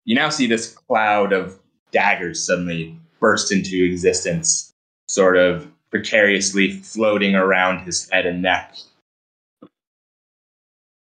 You 0.04 0.14
now 0.16 0.28
see 0.28 0.46
this 0.46 0.72
cloud 0.72 1.32
of 1.32 1.58
daggers 1.92 2.44
suddenly 2.44 2.98
burst 3.20 3.52
into 3.52 3.84
existence, 3.84 4.72
sort 5.08 5.36
of 5.36 5.70
precariously 5.90 6.72
floating 6.72 7.34
around 7.34 7.84
his 7.84 8.08
head 8.10 8.26
and 8.26 8.42
neck. 8.42 8.74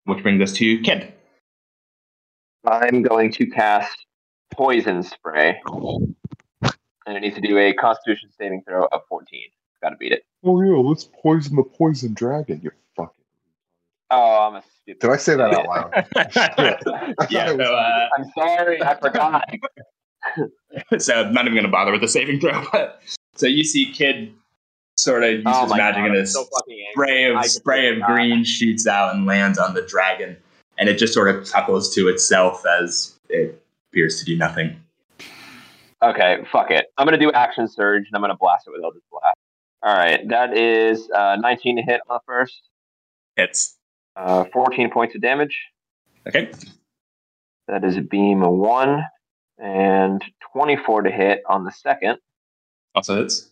Which 0.06 0.24
brings 0.24 0.42
us 0.42 0.54
to 0.54 0.80
Kid. 0.82 1.14
I'm 2.66 3.02
going 3.02 3.32
to 3.34 3.46
cast 3.48 4.06
Poison 4.52 5.04
Spray. 5.04 5.60
And 7.06 7.18
it 7.18 7.22
needs 7.22 7.36
to 7.36 7.42
do 7.42 7.58
a 7.58 7.74
Constitution 7.74 8.30
saving 8.38 8.64
throw 8.68 8.86
of 8.92 9.02
14. 9.10 9.42
Gotta 9.82 9.96
beat 9.96 10.12
it. 10.12 10.24
Oh 10.44 10.62
yeah, 10.62 10.78
let's 10.78 11.10
poison 11.22 11.56
the 11.56 11.64
poison 11.64 12.14
dragon. 12.14 12.62
You 12.64 12.72
fucking. 12.96 13.26
Oh, 14.12 14.48
I'm 14.48 14.56
a 14.56 14.64
stupid. 14.82 15.02
Did 15.02 15.10
I 15.10 15.18
say 15.18 15.36
that 15.36 15.54
out 15.54 15.68
loud? 15.68 17.26
yeah, 17.32 17.48
so, 17.48 17.76
uh, 17.76 18.08
I'm 18.18 18.26
sorry, 18.38 18.82
I 18.84 18.96
forgot. 19.00 19.50
so 21.00 21.14
I'm 21.16 21.34
not 21.34 21.46
even 21.46 21.54
going 21.54 21.66
to 21.66 21.72
bother 21.72 21.92
with 21.92 22.02
the 22.02 22.08
saving 22.08 22.40
throw. 22.40 22.64
But 22.72 23.02
so 23.36 23.48
you 23.48 23.64
see 23.64 23.92
Kid 23.92 24.34
sort 25.02 25.24
of 25.24 25.32
uses 25.32 25.44
oh 25.48 25.68
magic 25.68 25.96
God, 25.96 26.06
and 26.06 26.16
this 26.16 26.34
so 26.34 26.48
spray 26.94 27.26
of 27.26 27.44
spray 27.46 27.90
of 27.90 28.02
green 28.04 28.44
shoots 28.44 28.86
out 28.88 29.16
and 29.16 29.26
lands 29.26 29.58
on 29.58 29.74
the 29.74 29.82
dragon, 29.82 30.38
and 30.78 30.88
it 30.90 30.98
just 30.98 31.14
sort 31.14 31.34
of 31.34 31.46
chuckles 31.50 31.94
to 31.96 32.08
itself 32.08 32.64
as 32.66 33.20
it 33.30 33.62
appears 33.90 34.20
to 34.20 34.26
do 34.26 34.38
nothing. 34.38 34.80
Okay, 36.04 36.44
fuck 36.52 36.72
it. 36.72 36.88
I'm 36.98 37.06
gonna 37.06 37.18
do 37.18 37.32
Action 37.32 37.68
Surge 37.68 38.06
and 38.08 38.16
I'm 38.16 38.22
gonna 38.22 38.36
blast 38.38 38.68
it 38.68 38.72
with 38.72 38.84
Eldritch 38.84 39.04
Blast. 39.12 39.38
All 39.84 39.96
right, 39.96 40.28
that 40.30 40.56
is 40.58 41.10
uh, 41.12 41.38
19 41.40 41.78
to 41.78 41.82
hit 41.82 42.02
on 42.10 42.16
the 42.18 42.22
first, 42.26 42.62
Hits. 43.36 43.78
uh, 44.16 44.46
14 44.54 44.92
points 44.92 45.16
of 45.16 45.22
damage. 45.22 45.58
Okay. 46.28 46.52
That 47.68 47.84
is 47.84 47.98
a 47.98 48.02
beam 48.02 48.44
of 48.44 48.52
one, 48.52 49.04
and 49.58 50.24
24 50.54 51.04
to 51.04 51.12
hit 51.12 51.42
on 51.48 51.64
the 51.64 51.72
second, 51.72 52.18
Also 52.94 53.22
hits. 53.22 53.51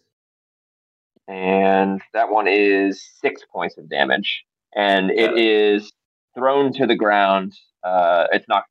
And 1.30 2.01
that 2.14 2.31
one 2.31 2.47
is 2.47 3.01
six 3.22 3.43
points 3.53 3.77
of 3.77 3.88
damage, 3.88 4.43
and 4.76 5.11
it 5.11 5.38
is 5.38 5.91
thrown 6.35 6.73
to 6.73 6.88
the 6.88 6.95
ground. 6.95 7.53
Uh, 7.84 8.26
it's 8.34 8.47
not. 8.49 8.64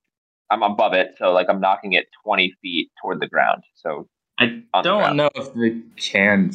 I'm 0.50 0.62
above 0.62 0.92
it, 0.94 1.14
so 1.18 1.32
like 1.32 1.46
I'm 1.48 1.60
knocking 1.60 1.92
it 1.92 2.06
20 2.24 2.54
feet 2.62 2.90
toward 3.00 3.20
the 3.20 3.28
ground. 3.28 3.62
So 3.74 4.08
I 4.38 4.62
don't 4.82 5.16
know 5.16 5.30
if 5.34 5.54
the 5.54 5.82
can. 5.96 6.52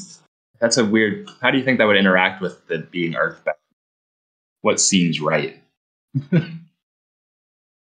That's 0.60 0.78
a 0.78 0.86
weird. 0.86 1.30
How 1.42 1.52
do 1.52 1.58
you 1.58 1.64
think 1.64 1.78
that 1.78 1.86
would 1.86 1.98
interact 1.98 2.42
with 2.42 2.68
the 2.68 2.80
being 2.80 3.16
earthbound? 3.16 3.58
What 4.62 4.80
seems 4.80 5.22
right? 5.22 5.62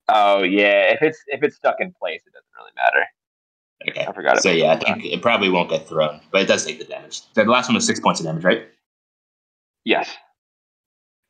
Oh 0.10 0.42
yeah, 0.44 0.94
if 0.94 1.02
it's 1.02 1.22
if 1.28 1.44
it's 1.44 1.58
stuck 1.58 1.76
in 1.80 1.92
place, 1.92 2.22
it 2.26 2.32
doesn't 2.32 2.48
really 2.58 2.72
matter. 2.76 3.06
Okay. 3.90 4.06
I 4.06 4.12
forgot. 4.12 4.38
It. 4.38 4.44
So 4.44 4.52
yeah, 4.52 4.72
I 4.72 4.78
think 4.78 5.06
it 5.06 5.22
probably 5.22 5.50
won't 5.50 5.70
get 5.70 5.88
thrown, 5.88 6.20
but 6.32 6.42
it 6.42 6.48
does 6.48 6.66
take 6.66 6.80
the 6.80 6.86
damage. 6.86 7.22
So 7.34 7.44
the 7.44 7.46
last 7.46 7.68
one 7.68 7.76
was 7.76 7.86
six 7.86 8.00
points 8.00 8.20
of 8.20 8.26
damage, 8.26 8.44
right? 8.44 8.68
Yes. 9.86 10.10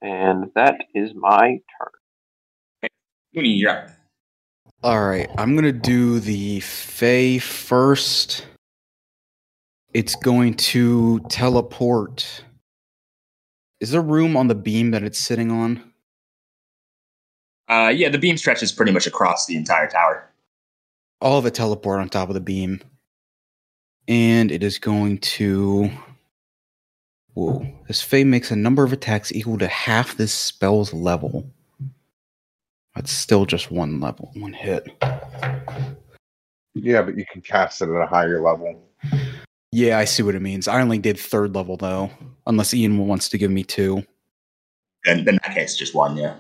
And 0.02 0.52
that 0.56 0.76
is 0.94 1.12
my 1.16 1.60
turn. 1.78 2.90
Mooney, 3.36 3.50
you're 3.50 3.72
up. 3.72 3.90
All 4.84 5.02
right, 5.02 5.30
I'm 5.38 5.56
gonna 5.56 5.72
do 5.72 6.20
the 6.20 6.60
Fey 6.60 7.40
first. 7.40 8.46
It's 9.94 10.16
going 10.16 10.54
to 10.56 11.20
teleport. 11.30 12.44
Is 13.80 13.92
there 13.92 14.02
room 14.02 14.38
on 14.38 14.48
the 14.48 14.56
beam 14.56 14.92
that 14.92 15.04
it's 15.04 15.20
sitting 15.20 15.52
on? 15.52 15.94
Uh, 17.68 17.92
yeah, 17.94 18.10
the 18.10 18.18
beam 18.18 18.38
stretches 18.38 18.72
pretty 18.72 18.92
much 18.92 19.08
across 19.08 19.46
the 19.46 19.56
entire 19.56 19.88
tower. 19.88 20.30
All 21.20 21.40
of 21.40 21.46
it 21.46 21.56
teleport 21.56 22.00
on 22.00 22.10
top 22.10 22.30
of 22.30 22.36
the 22.36 22.40
beam, 22.40 22.82
and 24.08 24.52
it 24.52 24.64
is 24.64 24.78
going 24.80 25.18
to. 25.20 25.90
Whoa! 27.34 27.68
This 27.88 28.02
Fey 28.02 28.24
makes 28.24 28.52
a 28.52 28.56
number 28.56 28.84
of 28.84 28.94
attacks 28.94 29.32
equal 29.32 29.58
to 29.60 29.68
half 29.68 30.18
this 30.18 30.34
spell's 30.34 30.94
level. 30.94 31.50
That's 32.96 33.12
still 33.12 33.46
just 33.46 33.72
one 33.72 34.00
level, 34.00 34.32
one 34.36 34.54
hit. 34.54 34.88
Yeah, 36.74 37.02
but 37.02 37.18
you 37.18 37.26
can 37.32 37.42
cast 37.42 37.82
it 37.82 37.90
at 37.90 38.02
a 38.02 38.08
higher 38.08 38.42
level. 38.42 38.84
Yeah, 39.72 40.00
I 40.00 40.06
see 40.06 40.24
what 40.24 40.36
it 40.36 40.42
means. 40.42 40.68
I 40.68 40.82
only 40.82 40.98
did 40.98 41.20
third 41.20 41.54
level 41.54 41.78
though, 41.78 42.10
unless 42.48 42.74
Ian 42.74 43.08
wants 43.08 43.30
to 43.30 43.38
give 43.38 43.52
me 43.52 43.64
two. 43.64 44.04
Then, 45.06 45.20
in 45.20 45.26
that 45.26 45.54
case, 45.54 45.76
just 45.76 45.94
one, 45.94 46.18
yeah. 46.18 46.38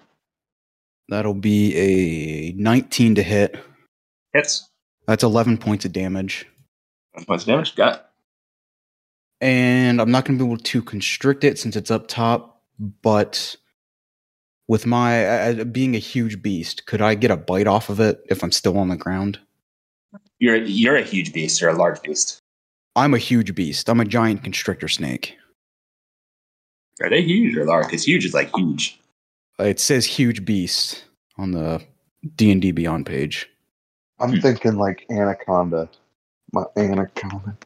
That'll 1.09 1.33
be 1.33 1.75
a 1.75 2.51
19 2.53 3.15
to 3.15 3.23
hit. 3.23 3.55
Hits. 4.37 4.69
That's 5.07 5.23
11 5.23 5.57
points 5.57 5.85
of 5.85 5.93
damage. 5.93 6.45
One 7.13 7.25
points 7.25 7.43
of 7.43 7.47
damage. 7.47 7.75
Got 7.75 7.95
it. 7.95 8.03
And 9.39 10.01
I'm 10.01 10.11
not 10.11 10.25
going 10.25 10.37
to 10.37 10.43
be 10.43 10.49
able 10.49 10.61
to 10.61 10.81
constrict 10.81 11.43
it 11.43 11.59
since 11.59 11.75
it's 11.75 11.91
up 11.91 12.07
top, 12.07 12.61
but 12.79 13.55
with 14.67 14.85
my 14.85 15.25
uh, 15.25 15.63
being 15.63 15.95
a 15.95 15.99
huge 15.99 16.41
beast, 16.41 16.85
could 16.85 17.01
I 17.01 17.15
get 17.15 17.31
a 17.31 17.37
bite 17.37 17.67
off 17.67 17.89
of 17.89 17.99
it 17.99 18.21
if 18.29 18.43
I'm 18.43 18.51
still 18.51 18.77
on 18.77 18.89
the 18.89 18.97
ground? 18.97 19.39
You're 20.39 20.57
you're 20.57 20.95
a 20.95 21.03
huge 21.03 21.33
beast. 21.33 21.61
You're 21.61 21.69
a 21.69 21.77
large 21.77 22.01
beast. 22.01 22.41
I'm 22.95 23.13
a 23.13 23.19
huge 23.19 23.53
beast. 23.55 23.89
I'm 23.89 23.99
a 23.99 24.05
giant 24.05 24.43
constrictor 24.43 24.87
snake. 24.87 25.37
Are 27.01 27.09
they 27.09 27.21
huge 27.21 27.55
or 27.55 27.65
large? 27.65 27.85
Because 27.85 28.07
huge 28.07 28.25
is 28.25 28.33
like 28.33 28.51
huge. 28.55 28.99
It 29.59 29.79
says 29.79 30.05
huge 30.05 30.45
beast 30.45 31.05
on 31.37 31.51
the 31.51 31.83
D&D 32.35 32.71
Beyond 32.71 33.05
page. 33.05 33.49
I'm 34.19 34.31
Hmm. 34.33 34.39
thinking 34.39 34.75
like 34.75 35.05
anaconda. 35.09 35.89
My 36.53 36.63
anaconda. 36.77 37.57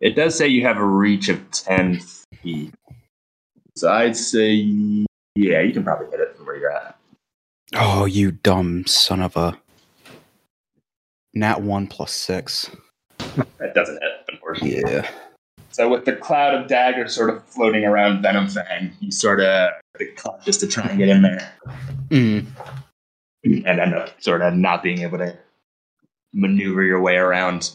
It 0.00 0.16
does 0.16 0.36
say 0.36 0.48
you 0.48 0.62
have 0.62 0.78
a 0.78 0.84
reach 0.84 1.28
of 1.28 1.50
ten 1.50 2.00
feet. 2.42 2.74
So 3.76 3.90
I'd 3.90 4.16
say, 4.16 4.52
yeah, 5.34 5.60
you 5.60 5.72
can 5.72 5.84
probably 5.84 6.10
hit 6.10 6.20
it 6.20 6.36
from 6.36 6.44
where 6.46 6.56
you're 6.58 6.72
at. 6.72 6.96
Oh, 7.74 8.04
you 8.04 8.32
dumb 8.32 8.84
son 8.86 9.22
of 9.22 9.36
a. 9.36 9.56
Nat 11.34 11.62
1 11.62 11.86
plus 11.86 12.12
6. 12.12 12.70
That 13.58 13.74
doesn't 13.74 13.94
hit, 14.02 14.12
unfortunately. 14.28 14.82
Yeah. 14.92 15.10
So 15.70 15.88
with 15.88 16.04
the 16.04 16.12
cloud 16.14 16.54
of 16.54 16.68
daggers 16.68 17.14
sort 17.14 17.30
of 17.30 17.42
floating 17.46 17.84
around 17.86 18.22
Venomfang, 18.22 18.92
you 19.00 19.10
sort 19.10 19.40
of 19.40 19.70
just 20.44 20.60
to 20.60 20.66
try 20.66 20.84
and 20.84 20.98
get 20.98 21.08
in 21.08 21.22
there, 21.22 21.50
Mm. 22.10 22.44
and 23.44 23.66
end 23.66 23.94
up 23.94 24.20
sort 24.22 24.42
of 24.42 24.54
not 24.54 24.82
being 24.82 25.00
able 25.00 25.18
to 25.18 25.36
maneuver 26.32 26.82
your 26.82 27.00
way 27.00 27.16
around. 27.16 27.70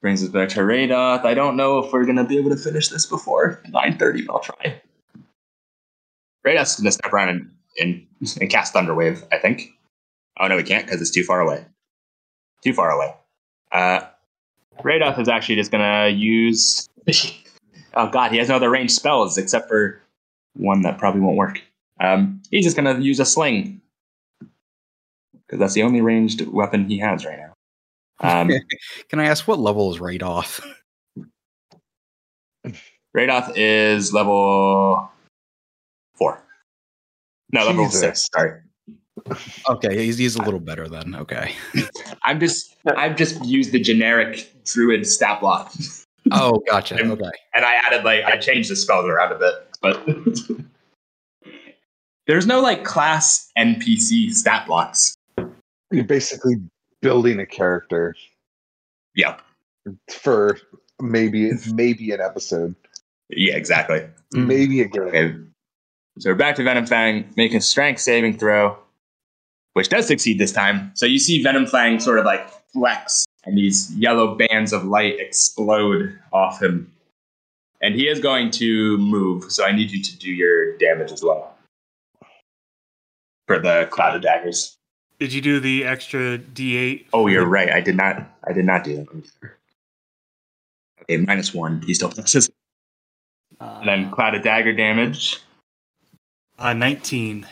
Brings 0.00 0.22
us 0.22 0.28
back 0.28 0.50
to 0.50 0.60
Reidoth. 0.60 1.24
I 1.24 1.34
don't 1.34 1.56
know 1.56 1.78
if 1.78 1.92
we're 1.92 2.04
gonna 2.04 2.24
be 2.24 2.38
able 2.38 2.50
to 2.50 2.56
finish 2.56 2.88
this 2.88 3.06
before 3.06 3.60
9:30, 3.68 4.26
but 4.26 4.32
I'll 4.32 4.40
try. 4.40 4.80
Reidoth's 6.46 6.76
gonna 6.76 6.92
step 6.92 7.12
around 7.12 7.28
and, 7.30 7.50
and, 7.80 8.06
and 8.40 8.50
cast 8.50 8.74
Thunderwave. 8.74 9.26
I 9.32 9.38
think. 9.38 9.70
Oh 10.38 10.46
no, 10.46 10.56
we 10.56 10.62
can't 10.62 10.86
because 10.86 11.00
it's 11.00 11.10
too 11.10 11.24
far 11.24 11.40
away. 11.40 11.64
Too 12.62 12.72
far 12.72 12.90
away. 12.90 13.12
Uh, 13.72 14.00
Reidoth 14.82 15.18
is 15.18 15.28
actually 15.28 15.56
just 15.56 15.72
gonna 15.72 16.08
use. 16.08 16.88
oh 17.94 18.08
god, 18.08 18.30
he 18.30 18.38
has 18.38 18.48
no 18.48 18.56
other 18.56 18.70
ranged 18.70 18.94
spells 18.94 19.36
except 19.36 19.68
for 19.68 20.00
one 20.54 20.82
that 20.82 20.98
probably 20.98 21.20
won't 21.20 21.36
work. 21.36 21.60
Um, 22.00 22.40
he's 22.52 22.64
just 22.64 22.76
gonna 22.76 23.00
use 23.00 23.18
a 23.18 23.24
sling 23.24 23.80
because 25.48 25.58
that's 25.60 25.74
the 25.74 25.82
only 25.82 26.00
ranged 26.02 26.46
weapon 26.48 26.88
he 26.88 26.98
has 26.98 27.24
right 27.24 27.38
now. 27.38 27.52
Um, 28.20 28.50
Can 29.08 29.20
I 29.20 29.26
ask 29.26 29.48
what 29.48 29.58
level 29.58 29.90
is 29.92 29.98
right 30.00 30.22
off? 30.34 30.60
Reidoth 33.16 33.52
is 33.56 34.12
level 34.12 35.10
four. 36.16 36.42
No, 37.52 37.64
level 37.64 37.86
Jesus. 37.86 38.00
six. 38.00 38.28
Sorry, 38.34 38.60
Okay, 39.68 40.04
he's, 40.04 40.18
he's 40.18 40.36
a 40.36 40.42
little 40.42 40.60
better 40.60 40.86
then. 40.88 41.14
Okay. 41.14 41.54
I'm 42.24 42.38
just 42.38 42.76
I've 42.96 43.16
just 43.16 43.42
used 43.44 43.72
the 43.72 43.80
generic 43.80 44.52
druid 44.64 45.06
stat 45.06 45.40
block, 45.40 45.72
Oh, 46.30 46.62
gotcha. 46.68 46.96
I'm- 46.96 47.10
Okay. 47.12 47.30
and 47.54 47.64
I 47.64 47.74
added 47.86 48.04
like 48.04 48.24
I 48.24 48.36
changed 48.36 48.70
the 48.70 48.76
spells 48.76 49.06
around 49.06 49.32
a 49.32 49.38
bit, 49.38 49.54
but 49.80 50.06
there's 52.26 52.46
no 52.46 52.60
like 52.60 52.84
class 52.84 53.50
NPC 53.56 54.30
stat 54.32 54.66
blocks. 54.66 55.14
You're 55.90 56.04
basically 56.04 56.56
building 57.02 57.40
a 57.40 57.46
character 57.46 58.14
Yep. 59.14 59.40
for 60.10 60.58
maybe 61.00 61.50
maybe 61.72 62.12
an 62.12 62.20
episode, 62.20 62.74
Yeah, 63.30 63.56
exactly. 63.56 64.00
Mm. 64.34 64.46
maybe 64.46 64.80
a 64.82 64.88
game. 64.88 65.02
Okay. 65.04 65.34
So 66.18 66.30
we're 66.30 66.36
back 66.36 66.56
to 66.56 66.62
Venomfang, 66.62 67.36
making 67.36 67.60
strength 67.60 68.00
saving 68.00 68.38
throw, 68.38 68.76
which 69.74 69.88
does 69.88 70.06
succeed 70.06 70.38
this 70.38 70.52
time. 70.52 70.90
So 70.94 71.06
you 71.06 71.18
see 71.18 71.42
Venomfang 71.44 72.02
sort 72.02 72.18
of 72.18 72.24
like 72.24 72.48
flex, 72.72 73.24
and 73.44 73.56
these 73.56 73.94
yellow 73.96 74.34
bands 74.34 74.72
of 74.72 74.84
light 74.84 75.18
explode 75.20 76.18
off 76.32 76.60
him. 76.60 76.92
And 77.80 77.94
he 77.94 78.08
is 78.08 78.18
going 78.18 78.50
to 78.52 78.98
move, 78.98 79.52
so 79.52 79.64
I 79.64 79.70
need 79.70 79.92
you 79.92 80.02
to 80.02 80.18
do 80.18 80.28
your 80.30 80.76
damage 80.78 81.12
as 81.12 81.22
well. 81.22 81.54
For 83.46 83.60
the 83.60 83.86
cloud 83.92 84.16
of 84.16 84.22
daggers. 84.22 84.76
Did 85.20 85.32
you 85.32 85.40
do 85.40 85.58
the 85.60 85.84
extra 85.84 86.38
D8? 86.38 87.06
Oh, 87.12 87.26
you're 87.26 87.44
right. 87.46 87.70
I 87.70 87.80
did 87.80 87.96
not 87.96 88.24
I 88.46 88.52
did 88.52 88.64
not 88.64 88.84
do 88.84 88.96
that. 88.96 89.50
Okay, 91.02 91.16
minus 91.18 91.52
one. 91.54 91.82
He 91.82 91.94
still 91.94 92.10
passes. 92.10 92.48
Uh, 93.60 93.78
And 93.80 93.88
then 93.88 94.10
cloud 94.12 94.34
of 94.34 94.42
dagger 94.42 94.72
damage. 94.72 95.38
uh, 96.58 96.72
19. 96.72 97.46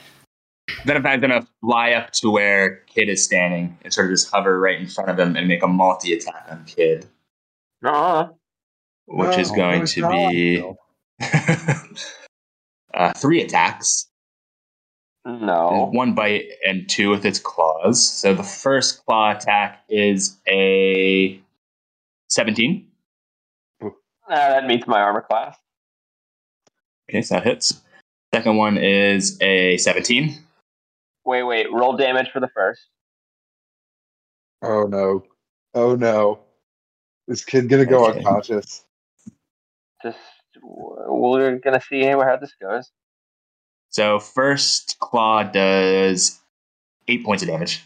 Then 0.85 1.07
I'm 1.07 1.21
gonna 1.21 1.47
fly 1.61 1.93
up 1.93 2.11
to 2.15 2.31
where 2.31 2.77
Kid 2.87 3.09
is 3.09 3.25
standing 3.25 3.77
and 3.83 3.93
sort 3.93 4.07
of 4.07 4.13
just 4.13 4.31
hover 4.31 4.59
right 4.61 4.79
in 4.81 4.87
front 4.89 5.11
of 5.11 5.19
him 5.19 5.37
and 5.37 5.47
make 5.49 5.63
a 5.63 5.69
multi 5.69 6.13
attack 6.13 6.47
on 6.51 6.65
Kid, 6.67 7.07
Uh-huh. 7.85 8.29
which 9.07 9.39
is 9.39 9.51
Oh, 9.51 9.55
going 9.57 9.87
to 9.87 10.09
be 10.11 10.63
uh, 12.95 13.13
three 13.15 13.43
attacks, 13.43 14.09
No. 15.27 15.91
one 15.93 16.15
bite 16.15 16.45
and 16.65 16.89
two 16.89 17.11
with 17.11 17.27
its 17.27 17.41
claws. 17.41 18.03
So 18.03 18.33
the 18.33 18.45
first 18.45 19.05
claw 19.05 19.33
attack 19.33 19.83
is 19.89 20.37
a 20.49 21.41
seventeen. 22.29 22.87
Uh, 23.83 23.91
that 24.29 24.67
meets 24.67 24.87
my 24.87 25.01
armor 25.01 25.23
class. 25.23 25.57
Okay, 27.11 27.23
so 27.23 27.35
that 27.35 27.45
hits. 27.45 27.83
Second 28.33 28.57
one 28.57 28.79
is 28.79 29.37
a 29.41 29.77
seventeen. 29.79 30.37
Wait, 31.25 31.43
wait. 31.43 31.73
Roll 31.73 31.97
damage 31.97 32.31
for 32.33 32.39
the 32.39 32.49
first. 32.55 32.83
Oh 34.63 34.85
no. 34.85 35.25
Oh 35.75 35.97
no. 35.97 36.39
This 37.27 37.45
kid 37.45 37.69
gonna 37.69 37.85
go 37.85 38.07
Okay. 38.07 38.19
unconscious. 38.19 38.85
Just 40.05 40.19
we're 40.63 41.59
gonna 41.59 41.81
see 41.81 42.05
how 42.05 42.37
this 42.37 42.55
goes. 42.63 42.93
So 43.91 44.19
first 44.19 44.99
claw 44.99 45.43
does 45.43 46.41
eight 47.09 47.25
points 47.25 47.43
of 47.43 47.49
damage. 47.49 47.83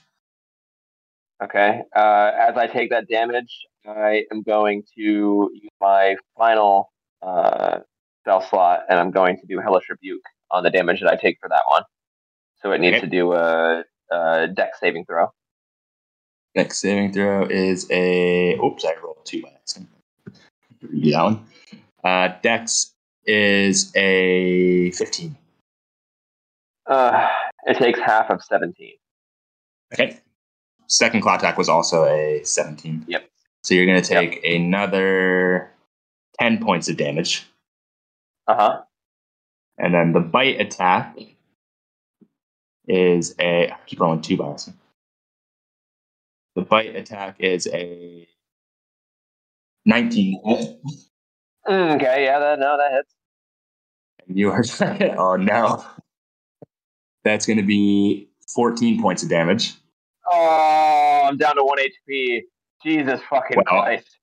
Okay. 1.42 1.82
Uh, 1.94 2.30
as 2.38 2.56
I 2.56 2.66
take 2.66 2.90
that 2.90 3.08
damage, 3.08 3.66
I 3.86 4.24
am 4.32 4.42
going 4.42 4.82
to 4.96 5.50
use 5.54 5.70
my 5.80 6.16
final 6.36 6.90
uh, 7.22 7.78
spell 8.22 8.42
slot, 8.42 8.80
and 8.90 8.98
I'm 8.98 9.10
going 9.10 9.38
to 9.38 9.46
do 9.46 9.58
Hellish 9.60 9.88
Rebuke 9.88 10.22
on 10.50 10.62
the 10.64 10.70
damage 10.70 11.00
that 11.00 11.10
I 11.10 11.16
take 11.16 11.38
for 11.40 11.48
that 11.48 11.62
one. 11.70 11.82
So 12.62 12.72
it 12.72 12.80
needs 12.80 12.96
Okay. 12.98 13.06
to 13.06 13.10
do 13.10 13.32
a, 13.32 13.84
a 14.10 14.48
deck 14.48 14.72
saving 14.78 15.06
throw. 15.06 15.28
Dex 16.54 16.78
saving 16.78 17.12
throw 17.12 17.46
is 17.46 17.86
a. 17.90 18.58
Oops, 18.58 18.84
I 18.84 18.94
rolled 19.02 19.24
two 19.24 19.40
by 19.42 19.50
accident. 19.50 19.88
That 20.82 21.22
one. 21.22 21.46
Uh, 22.02 22.34
Dex 22.42 22.92
is 23.24 23.92
a 23.94 24.90
15. 24.92 25.36
Uh, 26.90 27.28
it 27.66 27.78
takes 27.78 28.00
half 28.00 28.30
of 28.30 28.42
17. 28.42 28.94
Okay. 29.94 30.18
Second 30.88 31.22
claw 31.22 31.36
attack 31.36 31.56
was 31.56 31.68
also 31.68 32.04
a 32.04 32.42
17. 32.42 33.04
Yep. 33.06 33.30
So 33.62 33.74
you're 33.74 33.86
going 33.86 34.02
to 34.02 34.08
take 34.08 34.44
another 34.44 35.70
10 36.40 36.58
points 36.58 36.88
of 36.88 36.96
damage. 36.96 37.46
Uh 38.48 38.54
huh. 38.56 38.80
And 39.78 39.94
then 39.94 40.12
the 40.12 40.20
bite 40.20 40.60
attack 40.60 41.16
is 42.88 43.36
a. 43.38 43.70
I 43.70 43.76
keep 43.86 44.00
rolling 44.00 44.20
two 44.20 44.36
by. 44.36 44.56
The 46.56 46.62
bite 46.62 46.96
attack 46.96 47.36
is 47.38 47.68
a 47.68 48.26
19. 49.86 50.40
Okay, 51.68 52.24
yeah, 52.24 52.38
that 52.38 52.58
no, 52.58 52.76
that 52.76 52.92
hits. 52.92 53.14
You 54.26 54.50
are 54.50 54.64
second. 54.64 55.14
oh 55.18 55.36
no. 55.36 55.84
That's 57.24 57.46
going 57.46 57.58
to 57.58 57.62
be 57.62 58.28
14 58.54 59.00
points 59.00 59.22
of 59.22 59.28
damage. 59.28 59.74
Oh, 60.30 61.24
I'm 61.26 61.36
down 61.36 61.56
to 61.56 61.64
one 61.64 61.78
HP. 61.78 62.42
Jesus 62.84 63.20
fucking 63.28 63.56
Well, 63.56 63.82
Christ! 63.82 64.16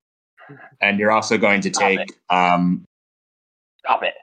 And 0.82 1.00
you're 1.00 1.12
also 1.12 1.38
going 1.38 1.62
to 1.62 1.74
Stop 1.74 1.84
take 1.84 2.00
um, 2.30 2.86
Stop 3.80 4.04
it. 4.04 4.14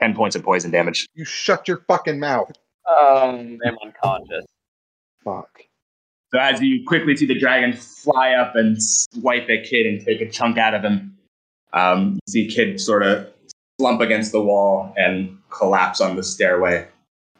10 0.00 0.14
points 0.14 0.36
of 0.36 0.42
poison 0.42 0.70
damage. 0.70 1.06
You 1.14 1.24
shut 1.24 1.68
your 1.68 1.78
fucking 1.88 2.18
mouth. 2.20 2.50
Um, 2.88 3.58
I'm 3.64 3.76
unconscious. 3.84 4.44
Fuck. 5.24 5.62
So 6.32 6.38
as 6.38 6.60
you 6.60 6.84
quickly 6.86 7.16
see 7.16 7.26
the 7.26 7.38
dragon 7.38 7.72
fly 7.72 8.32
up 8.32 8.56
and 8.56 8.76
swipe 8.82 9.48
at 9.48 9.64
Kid 9.64 9.86
and 9.86 10.04
take 10.04 10.20
a 10.20 10.28
chunk 10.28 10.58
out 10.58 10.74
of 10.74 10.82
him, 10.82 11.16
um, 11.72 12.14
you 12.14 12.32
see 12.32 12.48
Kid 12.48 12.80
sort 12.80 13.02
of 13.02 13.28
slump 13.80 14.00
against 14.00 14.32
the 14.32 14.42
wall 14.42 14.92
and 14.96 15.38
collapse 15.50 16.00
on 16.00 16.16
the 16.16 16.22
stairway. 16.22 16.88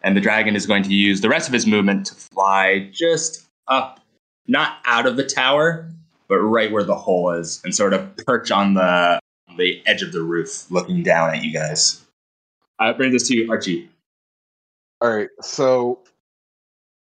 And 0.07 0.17
the 0.17 0.21
dragon 0.21 0.55
is 0.55 0.67
going 0.67 0.85
to 0.85 0.95
use 0.95 1.21
the 1.21 1.29
rest 1.29 1.49
of 1.49 1.53
his 1.53 1.67
movement 1.67 2.07
to 2.07 2.15
fly 2.15 2.89
just 2.93 3.45
up, 3.67 3.99
not 4.47 4.79
out 4.85 5.05
of 5.05 5.17
the 5.17 5.25
tower, 5.25 5.91
but 6.29 6.37
right 6.37 6.71
where 6.71 6.85
the 6.85 6.95
hole 6.95 7.33
is, 7.33 7.61
and 7.65 7.75
sort 7.75 7.93
of 7.93 8.17
perch 8.19 8.53
on 8.53 8.75
the 8.75 9.19
the 9.57 9.83
edge 9.85 10.03
of 10.03 10.13
the 10.13 10.23
roof, 10.23 10.71
looking 10.71 11.03
down 11.03 11.31
at 11.31 11.43
you 11.43 11.53
guys. 11.53 12.05
I 12.79 12.93
bring 12.93 13.11
this 13.11 13.27
to 13.27 13.37
you, 13.37 13.51
Archie. 13.51 13.91
All 15.01 15.13
right, 15.13 15.29
so 15.41 15.99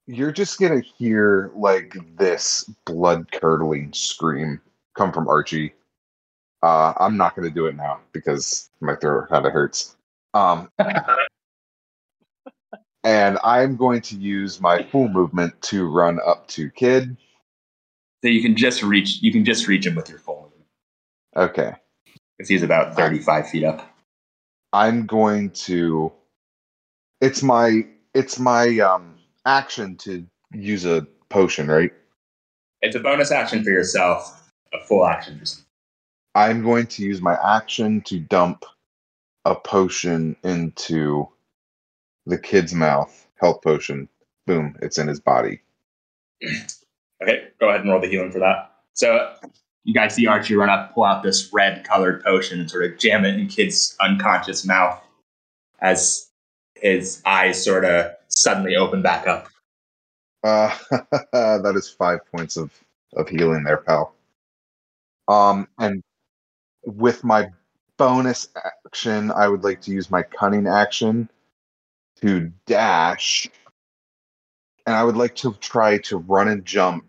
you're 0.07 0.31
just 0.31 0.61
gonna 0.61 0.83
hear 0.83 1.51
like 1.55 1.97
this 2.19 2.71
blood 2.85 3.33
curdling 3.33 3.91
scream 3.95 4.61
come 4.95 5.13
from 5.13 5.29
Archie. 5.29 5.73
Uh, 6.63 6.93
I'm 6.99 7.17
not 7.17 7.37
gonna 7.37 7.49
do 7.49 7.65
it 7.69 7.75
now 7.75 8.01
because 8.13 8.69
my 8.83 8.97
throat 8.97 9.31
kind 9.31 9.47
of 9.47 9.53
hurts. 9.55 9.97
Um, 10.35 10.71
and 13.05 13.39
I'm 13.43 13.77
going 13.77 14.01
to 14.03 14.17
use 14.17 14.61
my 14.61 14.83
full 14.85 15.09
movement 15.09 15.61
to 15.63 15.89
run 15.89 16.21
up 16.25 16.47
to 16.49 16.71
Kid. 16.71 17.17
So 18.23 18.29
you 18.29 18.43
can 18.43 18.57
just 18.57 18.83
reach 18.83 19.21
you 19.23 19.33
can 19.33 19.45
just 19.45 19.67
reach 19.67 19.87
him 19.87 19.95
with 19.95 20.09
your 20.09 20.19
full 20.19 20.43
movement. 20.43 20.67
Okay, 21.37 21.73
Because 22.37 22.49
he's 22.49 22.63
about 22.63 22.95
35 22.95 23.49
feet 23.49 23.65
up. 23.65 23.89
I'm 24.73 25.07
going 25.07 25.51
to. 25.51 26.13
It's 27.21 27.43
my 27.43 27.83
it's 28.15 28.39
my 28.39 28.79
um 28.79 29.17
action 29.45 29.97
to 29.97 30.25
use 30.53 30.85
a 30.85 31.07
potion, 31.29 31.69
right? 31.69 31.93
It's 32.83 32.97
a 32.97 33.01
bonus 33.01 33.31
action 33.31 33.65
for 33.65 33.71
yourself, 33.71 34.51
a 34.73 34.85
full 34.87 35.07
action. 35.07 35.41
I'm 36.35 36.63
going 36.63 36.87
to 36.89 37.03
use 37.03 37.21
my 37.21 37.37
action 37.57 38.01
to 38.03 38.19
dump 38.19 38.65
a 39.45 39.55
potion 39.55 40.37
into 40.45 41.29
the 42.27 42.39
kid's 42.39 42.75
mouth. 42.75 43.27
Health 43.41 43.63
potion. 43.63 44.09
Boom, 44.47 44.77
it's 44.83 44.99
in 44.99 45.09
his 45.09 45.21
body. 45.21 45.63
Okay, 47.23 47.49
go 47.61 47.69
ahead 47.69 47.83
and 47.83 47.91
roll 47.91 48.01
the 48.01 48.09
healing 48.09 48.33
for 48.33 48.41
that. 48.41 48.73
So 48.95 49.35
you 49.85 49.95
guys 49.95 50.15
see 50.15 50.27
Archie 50.27 50.55
run 50.55 50.69
up, 50.69 50.95
pull 50.95 51.05
out 51.05 51.23
this 51.23 51.53
red 51.53 51.85
colored 51.85 52.23
potion, 52.23 52.61
and 52.61 52.71
sort 52.71 52.85
of 52.85 52.99
jam 52.99 53.25
it 53.25 53.39
in 53.39 53.49
kid's 53.49 53.97
unconscious 54.01 54.65
mouth 54.65 55.01
as 55.81 56.31
his 56.77 57.23
eyes 57.25 57.63
sort 57.63 57.85
of 57.85 58.13
suddenly 58.29 58.77
open 58.77 59.03
back 59.03 59.27
up. 59.27 59.49
Uh, 60.43 60.77
that 61.33 61.73
is 61.77 61.89
five 61.89 62.21
points 62.35 62.57
of, 62.57 62.71
of 63.15 63.29
healing 63.29 63.65
there, 63.65 63.79
pal. 63.79 64.15
Um, 65.29 65.69
and 65.79 66.03
with 66.85 67.23
my 67.23 67.49
bonus 67.97 68.49
action, 68.85 69.31
I 69.31 69.49
would 69.49 69.63
like 69.63 69.81
to 69.83 69.93
use 69.93 70.11
my 70.11 70.23
cunning 70.23 70.67
action 70.67 71.29
to 72.23 72.53
dash. 72.67 73.49
And 74.87 74.97
I 74.97 75.05
would 75.05 75.17
like 75.17 75.35
to 75.37 75.55
try 75.61 75.99
to 75.99 76.19
run 76.19 76.49
and 76.49 76.65
jump 76.65 77.05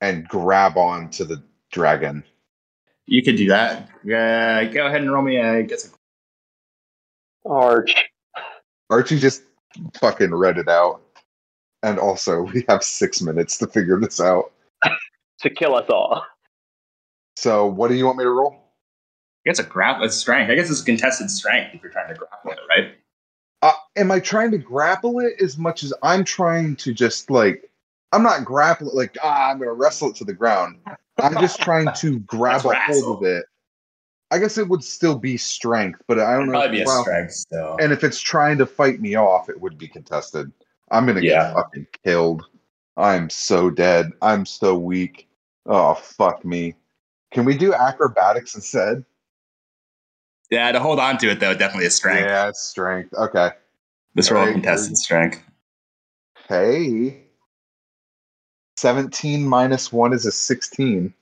and 0.00 0.26
grab 0.28 0.76
on 0.76 1.10
to 1.10 1.24
the 1.24 1.42
dragon. 1.70 2.24
You 3.06 3.22
could 3.22 3.36
do 3.36 3.48
that. 3.48 3.88
Yeah, 4.04 4.64
go 4.64 4.86
ahead 4.86 5.00
and 5.00 5.12
roll 5.12 5.22
me 5.22 5.36
a 5.36 5.62
guess. 5.62 5.90
Arch. 7.46 7.94
Archie 8.90 9.18
just 9.18 9.42
fucking 10.00 10.34
read 10.34 10.58
it 10.58 10.68
out. 10.68 11.00
And 11.82 11.98
also, 11.98 12.42
we 12.54 12.64
have 12.68 12.82
six 12.82 13.20
minutes 13.22 13.58
to 13.58 13.66
figure 13.66 13.98
this 14.00 14.20
out. 14.20 14.52
To 15.42 15.50
kill 15.50 15.76
us 15.76 15.88
all. 15.88 16.26
So, 17.36 17.64
what 17.64 17.86
do 17.86 17.94
you 17.94 18.04
want 18.06 18.18
me 18.18 18.24
to 18.24 18.30
roll? 18.30 18.54
I 18.54 19.50
guess 19.50 19.60
a 19.60 19.62
grapple, 19.62 20.04
it's 20.04 20.16
strength. 20.16 20.50
I 20.50 20.56
guess 20.56 20.68
it's 20.68 20.82
a 20.82 20.84
contested 20.84 21.30
strength 21.30 21.76
if 21.76 21.80
you're 21.80 21.92
trying 21.92 22.08
to 22.08 22.14
grapple 22.14 22.50
it, 22.50 22.58
right? 22.68 22.97
Uh, 23.62 23.72
am 23.96 24.10
I 24.10 24.20
trying 24.20 24.50
to 24.52 24.58
grapple 24.58 25.18
it 25.20 25.34
as 25.42 25.58
much 25.58 25.82
as 25.82 25.92
I'm 26.02 26.24
trying 26.24 26.76
to 26.76 26.94
just 26.94 27.30
like 27.30 27.70
I'm 28.12 28.22
not 28.22 28.44
grappling 28.44 28.94
like 28.94 29.16
ah 29.22 29.50
I'm 29.50 29.58
gonna 29.58 29.72
wrestle 29.72 30.10
it 30.10 30.16
to 30.16 30.24
the 30.24 30.32
ground. 30.32 30.78
I'm 31.18 31.38
just 31.38 31.60
trying 31.60 31.92
to 31.96 32.20
grab 32.20 32.64
a 32.64 32.74
hold 32.74 33.18
of 33.18 33.24
it. 33.24 33.44
I 34.30 34.38
guess 34.38 34.58
it 34.58 34.68
would 34.68 34.84
still 34.84 35.18
be 35.18 35.36
strength, 35.36 36.02
but 36.06 36.20
I 36.20 36.34
don't 36.34 36.46
know. 36.46 36.52
Probably 36.52 36.80
be 36.80 36.84
well, 36.84 37.02
strength 37.02 37.32
still. 37.32 37.76
And 37.80 37.92
if 37.92 38.04
it's 38.04 38.20
trying 38.20 38.58
to 38.58 38.66
fight 38.66 39.00
me 39.00 39.14
off, 39.16 39.48
it 39.48 39.60
would 39.60 39.78
be 39.78 39.88
contested. 39.88 40.52
I'm 40.90 41.06
gonna 41.06 41.20
Yeah. 41.20 41.44
get 41.46 41.54
fucking 41.54 41.86
killed. 42.04 42.44
I'm 42.96 43.30
so 43.30 43.70
dead. 43.70 44.12
I'm 44.22 44.46
so 44.46 44.78
weak. 44.78 45.28
Oh 45.66 45.94
fuck 45.94 46.44
me. 46.44 46.74
Can 47.32 47.44
we 47.44 47.56
do 47.56 47.74
acrobatics 47.74 48.54
instead? 48.54 49.04
Yeah, 50.50 50.72
to 50.72 50.80
hold 50.80 50.98
on 50.98 51.18
to 51.18 51.30
it 51.30 51.40
though, 51.40 51.54
definitely 51.54 51.86
a 51.86 51.90
strength. 51.90 52.26
Yeah, 52.26 52.48
it's 52.48 52.62
strength. 52.62 53.12
Okay. 53.14 53.50
This 54.14 54.30
roll 54.30 54.40
Alright, 54.40 54.54
contested 54.54 54.96
strength. 54.96 55.42
Hey. 56.48 57.24
17 58.78 59.46
minus 59.46 59.92
1 59.92 60.12
is 60.12 60.24
a 60.24 60.32
16. 60.32 61.12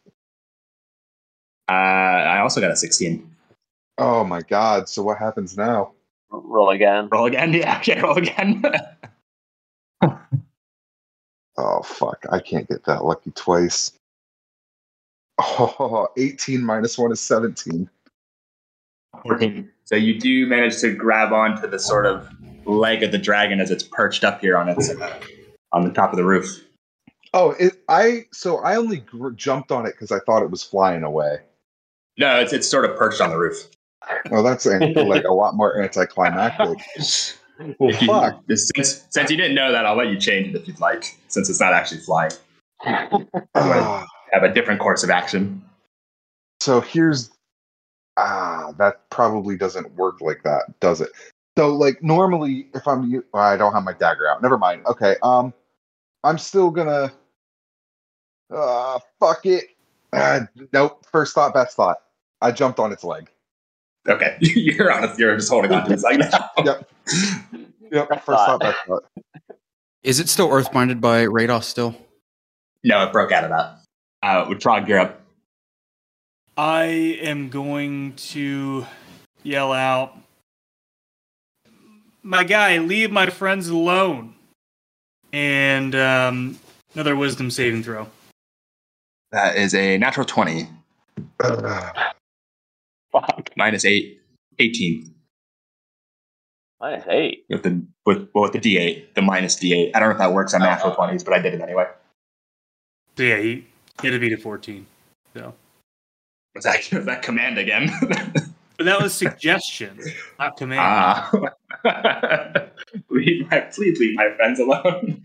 Uh, 1.68 1.72
I 1.72 2.38
also 2.38 2.60
got 2.60 2.70
a 2.70 2.76
16. 2.76 3.28
Oh 3.98 4.24
my 4.24 4.42
god. 4.42 4.88
So 4.88 5.02
what 5.02 5.18
happens 5.18 5.56
now? 5.56 5.92
Roll 6.30 6.70
again. 6.70 7.08
Roll 7.10 7.26
again? 7.26 7.52
Yeah, 7.54 7.78
okay, 7.78 8.00
roll 8.00 8.18
again. 8.18 8.62
Oh 11.58 11.80
fuck. 11.80 12.26
I 12.30 12.38
can't 12.38 12.68
get 12.68 12.84
that 12.84 13.04
lucky 13.04 13.30
twice. 13.32 13.92
Oh, 15.38 16.08
18 16.16 16.64
minus 16.64 16.98
1 16.98 17.12
is 17.12 17.20
17. 17.20 17.88
14. 19.28 19.70
So 19.84 19.96
you 19.96 20.18
do 20.18 20.46
manage 20.46 20.78
to 20.80 20.94
grab 20.94 21.32
onto 21.32 21.66
the 21.68 21.78
sort 21.78 22.06
of 22.06 22.28
leg 22.64 23.02
of 23.02 23.12
the 23.12 23.18
dragon 23.18 23.60
as 23.60 23.70
it's 23.70 23.82
perched 23.84 24.24
up 24.24 24.40
here 24.40 24.56
on 24.56 24.68
its 24.68 24.90
uh, 24.90 25.20
on 25.72 25.84
the 25.84 25.92
top 25.92 26.10
of 26.12 26.16
the 26.16 26.24
roof. 26.24 26.64
Oh, 27.34 27.50
it 27.58 27.74
I 27.88 28.26
so 28.32 28.58
I 28.58 28.76
only 28.76 28.98
gr- 28.98 29.30
jumped 29.30 29.70
on 29.70 29.86
it 29.86 29.96
cuz 29.96 30.10
I 30.10 30.18
thought 30.20 30.42
it 30.42 30.50
was 30.50 30.62
flying 30.62 31.02
away. 31.02 31.38
No, 32.18 32.40
it's 32.40 32.52
it's 32.52 32.68
sort 32.68 32.84
of 32.84 32.96
perched 32.96 33.20
on 33.20 33.30
the 33.30 33.38
roof. 33.38 33.56
Oh, 34.30 34.42
that's 34.42 34.66
an- 34.66 34.94
like 34.94 35.24
a 35.24 35.32
lot 35.32 35.54
more 35.54 35.80
anticlimactic. 35.82 36.78
Well, 37.78 37.90
you- 37.90 38.06
fuck. 38.06 38.42
since, 38.50 39.06
since 39.08 39.30
you 39.30 39.36
didn't 39.38 39.54
know 39.54 39.72
that, 39.72 39.86
I'll 39.86 39.96
let 39.96 40.08
you 40.08 40.18
change 40.20 40.48
it 40.48 40.54
if 40.60 40.68
you'd 40.68 40.78
like, 40.78 41.16
since 41.28 41.48
it's 41.48 41.58
not 41.58 41.72
actually 41.72 42.02
flying. 42.02 42.30
Have 43.54 44.42
a 44.42 44.52
different 44.52 44.78
course 44.78 45.02
of 45.02 45.08
action. 45.08 45.62
so 46.60 46.82
here's 46.82 47.30
ah 48.16 48.72
that 48.78 49.08
probably 49.10 49.56
doesn't 49.56 49.90
work 49.94 50.20
like 50.20 50.42
that 50.42 50.62
does 50.80 51.00
it 51.00 51.10
so 51.58 51.74
like 51.74 52.02
normally 52.02 52.68
if 52.74 52.86
i'm 52.88 53.04
u- 53.10 53.24
oh, 53.34 53.38
i 53.38 53.56
don't 53.56 53.72
have 53.72 53.84
my 53.84 53.92
dagger 53.92 54.28
out 54.28 54.42
never 54.42 54.58
mind 54.58 54.84
okay 54.86 55.16
um 55.22 55.52
i'm 56.24 56.38
still 56.38 56.70
gonna 56.70 57.12
uh 58.54 58.98
fuck 59.20 59.44
it 59.46 59.64
uh, 60.12 60.40
nope 60.72 61.04
first 61.10 61.34
thought 61.34 61.52
best 61.52 61.76
thought 61.76 61.98
i 62.40 62.50
jumped 62.50 62.78
on 62.78 62.92
its 62.92 63.04
leg 63.04 63.30
Okay, 64.08 64.36
you're 64.40 64.92
honest. 64.92 65.18
You're 65.18 65.34
just 65.36 65.50
holding 65.50 65.72
on 65.72 65.84
to 65.86 65.92
its 65.92 66.04
leg 66.04 66.20
now. 66.20 66.50
Yep. 66.64 66.90
yep 67.90 68.08
Best 68.08 68.24
first 68.24 68.26
thought. 68.26 68.46
thought 68.46 68.60
best 68.60 68.78
thought 68.86 69.04
Is 70.04 70.20
it 70.20 70.28
still 70.28 70.48
earthbinded 70.48 71.00
by 71.00 71.24
Reidoth 71.26 71.64
still? 71.64 71.96
No, 72.84 73.02
it 73.04 73.12
broke 73.12 73.32
out 73.32 73.42
of 73.44 73.50
that. 73.50 73.78
Uh, 74.22 74.46
with 74.48 74.58
Trog, 74.58 74.86
you're 74.86 75.00
up. 75.00 75.25
I 76.56 76.84
am 76.84 77.48
going 77.48 78.14
to 78.14 78.86
yell 79.42 79.72
out, 79.72 80.16
"My 82.22 82.44
guy, 82.44 82.78
leave 82.78 83.10
my 83.10 83.26
friends 83.30 83.68
alone!" 83.68 84.34
And 85.32 85.94
um, 85.94 86.58
another 86.94 87.14
wisdom 87.14 87.50
saving 87.50 87.82
throw. 87.82 88.08
That 89.32 89.56
is 89.56 89.74
a 89.74 89.98
natural 89.98 90.24
20, 90.24 90.68
Fuck. 93.12 93.50
minus 93.56 93.84
8, 93.84 94.20
18. 94.58 95.14
Minus 96.80 97.04
eight. 97.08 97.44
With 97.48 97.62
the, 97.62 97.86
with, 98.04 98.28
well, 98.34 98.44
with 98.44 98.52
the 98.52 98.60
D8, 98.60 99.14
the 99.14 99.22
minus 99.22 99.56
D8. 99.56 99.92
I 99.94 99.98
don't 99.98 100.08
know 100.10 100.12
if 100.12 100.18
that 100.18 100.32
works 100.32 100.52
on 100.54 100.60
natural 100.60 100.94
20s, 100.94 101.24
but 101.24 101.32
I 101.34 101.38
did 101.40 101.54
it 101.54 101.60
anyway. 101.60 101.86
So 103.16 103.22
yeah, 103.22 103.38
he, 103.38 103.66
he 104.00 104.08
had 104.08 104.12
to 104.12 104.18
beat 104.18 104.32
a 104.32 104.36
14. 104.36 104.86
So, 105.34 105.54
Was 106.56 106.64
that, 106.64 107.04
that 107.04 107.20
command 107.20 107.58
again? 107.58 107.90
but 108.78 108.84
that 108.86 109.00
was 109.00 109.12
suggestion, 109.12 110.00
not 110.38 110.56
command. 110.56 110.80
Ah. 110.80 111.30
leave 113.10 113.50
my, 113.50 113.60
please 113.60 114.00
leave 114.00 114.16
my 114.16 114.30
friends 114.36 114.58
alone. 114.58 115.22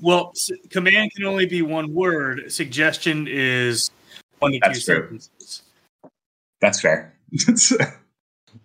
Well, 0.00 0.30
s- 0.36 0.50
command 0.70 1.10
can 1.16 1.24
only 1.24 1.46
be 1.46 1.62
one 1.62 1.92
word. 1.92 2.52
Suggestion 2.52 3.26
is 3.28 3.90
one 4.38 4.52
to 4.52 4.58
two 4.58 4.68
That's 4.68 4.84
true. 4.84 4.94
sentences. 4.94 5.62
That's 6.60 6.80
fair. 6.80 7.12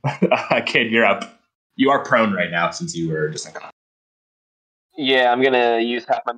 uh, 0.04 0.62
kid, 0.66 0.92
you're 0.92 1.06
up. 1.06 1.42
You 1.78 1.90
are 1.90 2.04
prone 2.06 2.32
right 2.32 2.52
now 2.52 2.70
since 2.70 2.96
you 2.96 3.10
were 3.10 3.30
just 3.30 3.48
unconscious. 3.48 3.72
Yeah, 4.98 5.32
I'm 5.32 5.42
gonna 5.42 5.80
use 5.80 6.06
half 6.08 6.20
my 6.28 6.34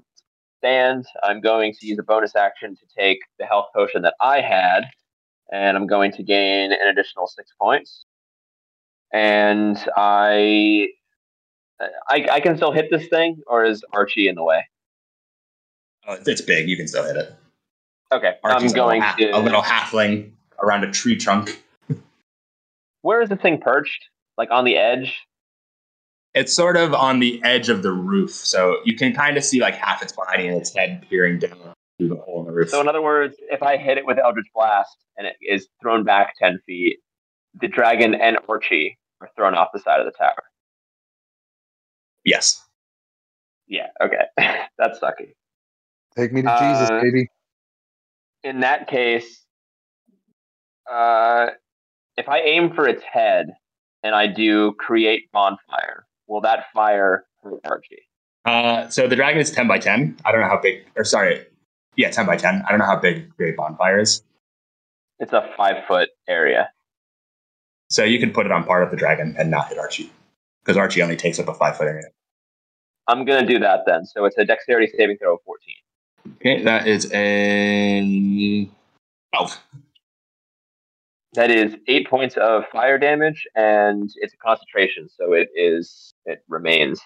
stand. 0.64 1.06
I'm 1.22 1.42
going 1.42 1.74
to 1.74 1.86
use 1.86 2.00
a 2.00 2.04
bonus 2.04 2.36
action 2.38 2.76
to 2.78 2.86
take 2.98 3.20
the 3.38 3.46
health 3.46 3.68
potion 3.76 4.02
that 4.04 4.16
I 4.22 4.40
had, 4.40 4.86
and 5.52 5.76
I'm 5.76 5.88
going 5.88 6.14
to 6.14 6.24
gain 6.24 6.72
an 6.72 6.88
additional 6.90 7.28
six 7.28 7.52
points. 7.60 8.06
And 9.12 9.78
I, 9.98 10.88
I, 12.08 12.28
I 12.32 12.40
can 12.40 12.56
still 12.56 12.72
hit 12.72 12.88
this 12.90 13.08
thing, 13.10 13.42
or 13.46 13.66
is 13.66 13.84
Archie 13.92 14.30
in 14.30 14.36
the 14.36 14.44
way? 14.44 14.66
Oh, 16.08 16.18
it's 16.26 16.42
big. 16.42 16.70
You 16.70 16.78
can 16.78 16.88
still 16.88 17.06
hit 17.06 17.18
it. 17.18 17.36
Okay, 18.14 18.36
Archie's 18.44 18.72
I'm 18.72 18.76
going 18.76 19.02
a 19.02 19.16
little, 19.20 19.34
to. 19.34 19.38
a 19.38 19.42
little 19.42 19.62
halfling 19.62 20.32
around 20.62 20.86
a 20.86 20.92
tree 20.92 21.18
trunk. 21.18 21.62
Where 23.02 23.22
is 23.22 23.28
the 23.28 23.36
thing 23.36 23.60
perched? 23.60 24.06
Like 24.38 24.50
on 24.50 24.64
the 24.64 24.78
edge? 24.78 25.14
It's 26.36 26.54
sort 26.54 26.78
of 26.78 26.94
on 26.94 27.20
the 27.20 27.40
edge 27.44 27.70
of 27.70 27.84
the 27.84 27.92
roof, 27.92 28.32
so 28.32 28.78
you 28.86 28.96
can 28.96 29.14
kind 29.14 29.38
of 29.38 29.44
see 29.44 29.60
like 29.62 29.76
half 29.76 30.02
its 30.02 30.14
body 30.14 30.48
and 30.48 30.58
its 30.58 30.74
head 30.76 31.06
peering 31.10 31.38
down 31.40 31.74
through 32.00 32.10
the 32.10 32.16
hole 32.16 32.40
in 32.42 32.48
the 32.48 32.52
roof. 32.52 32.70
So 32.70 32.82
in 32.82 32.88
other 32.88 33.02
words, 33.04 33.36
if 33.52 33.62
I 33.62 33.78
hit 33.78 33.98
it 34.00 34.06
with 34.06 34.18
Eldritch 34.18 34.48
Blast 34.54 34.98
and 35.16 35.28
it 35.28 35.36
is 35.42 35.68
thrown 35.82 36.04
back 36.04 36.34
ten 36.40 36.60
feet, 36.66 36.98
the 37.62 37.68
dragon 37.68 38.16
and 38.16 38.38
Archie 38.50 38.98
are 39.22 39.30
thrown 39.36 39.54
off 39.54 39.70
the 39.74 39.80
side 39.80 40.00
of 40.00 40.06
the 40.06 40.12
tower. 40.12 40.44
yes. 42.26 42.62
Yeah, 43.68 43.88
okay. 44.02 44.26
That's 44.78 45.00
sucky. 45.00 45.34
take 46.18 46.34
me 46.34 46.42
to 46.42 46.56
jesus 46.60 46.90
Uh, 46.90 47.02
baby 47.02 47.28
In 48.44 48.60
that 48.60 48.88
case, 48.88 49.46
uh, 50.92 51.48
if 52.18 52.28
I 52.28 52.40
aim 52.42 52.74
for 52.74 52.88
its 52.88 53.04
head 53.04 53.48
and 54.04 54.14
I 54.14 54.28
do 54.28 54.74
create 54.74 55.32
bonfire, 55.32 56.06
will 56.34 56.42
that 56.42 56.66
fire 56.74 57.26
hurt 57.44 57.62
Archie? 57.64 58.02
Uh, 58.44 58.90
so 58.90 59.08
the 59.08 59.16
dragon 59.16 59.40
is 59.40 59.52
10 59.52 59.68
by 59.68 59.78
10. 59.78 60.18
I 60.26 60.32
don't 60.32 60.42
know 60.42 60.48
how 60.48 60.60
big, 60.60 60.84
or 60.98 61.06
sorry, 61.06 61.46
yeah, 61.96 62.10
10 62.10 62.26
by 62.26 62.36
10. 62.36 62.64
I 62.68 62.70
don't 62.72 62.80
know 62.80 62.86
how 62.86 63.00
big 63.00 63.34
Create 63.38 63.56
Bonfire 63.56 64.00
is. 64.00 64.24
It's 65.20 65.32
a 65.32 65.48
five 65.56 65.86
foot 65.88 66.10
area. 66.28 66.72
So 67.90 68.04
you 68.04 68.20
can 68.20 68.32
put 68.32 68.48
it 68.48 68.52
on 68.52 68.64
part 68.64 68.84
of 68.84 68.90
the 68.90 68.98
dragon 68.98 69.36
and 69.38 69.52
not 69.52 69.70
hit 69.70 69.78
Archie. 69.78 70.12
Because 70.64 70.76
Archie 70.76 71.04
only 71.04 71.16
takes 71.16 71.38
up 71.40 71.48
a 71.48 71.54
five 71.54 71.78
foot 71.78 71.88
area. 71.88 72.08
I'm 73.08 73.24
gonna 73.26 73.46
do 73.46 73.60
that 73.60 73.82
then. 73.86 74.06
So 74.06 74.26
it's 74.26 74.38
a 74.38 74.46
dexterity 74.46 74.92
saving 74.98 75.18
throw 75.18 75.36
of 75.36 75.42
14. 75.46 75.76
Okay, 76.38 76.64
that 76.64 76.88
is 76.88 77.12
a 77.14 78.68
12. 79.36 79.60
That 81.34 81.50
is 81.50 81.76
eight 81.88 82.08
points 82.08 82.38
of 82.38 82.64
fire 82.72 82.98
damage, 83.00 83.48
and 83.56 84.10
it's 84.18 84.34
a 84.34 84.38
concentration, 84.38 85.10
so 85.10 85.34
it 85.34 85.50
is 85.56 86.14
it 86.26 86.44
remains. 86.48 87.02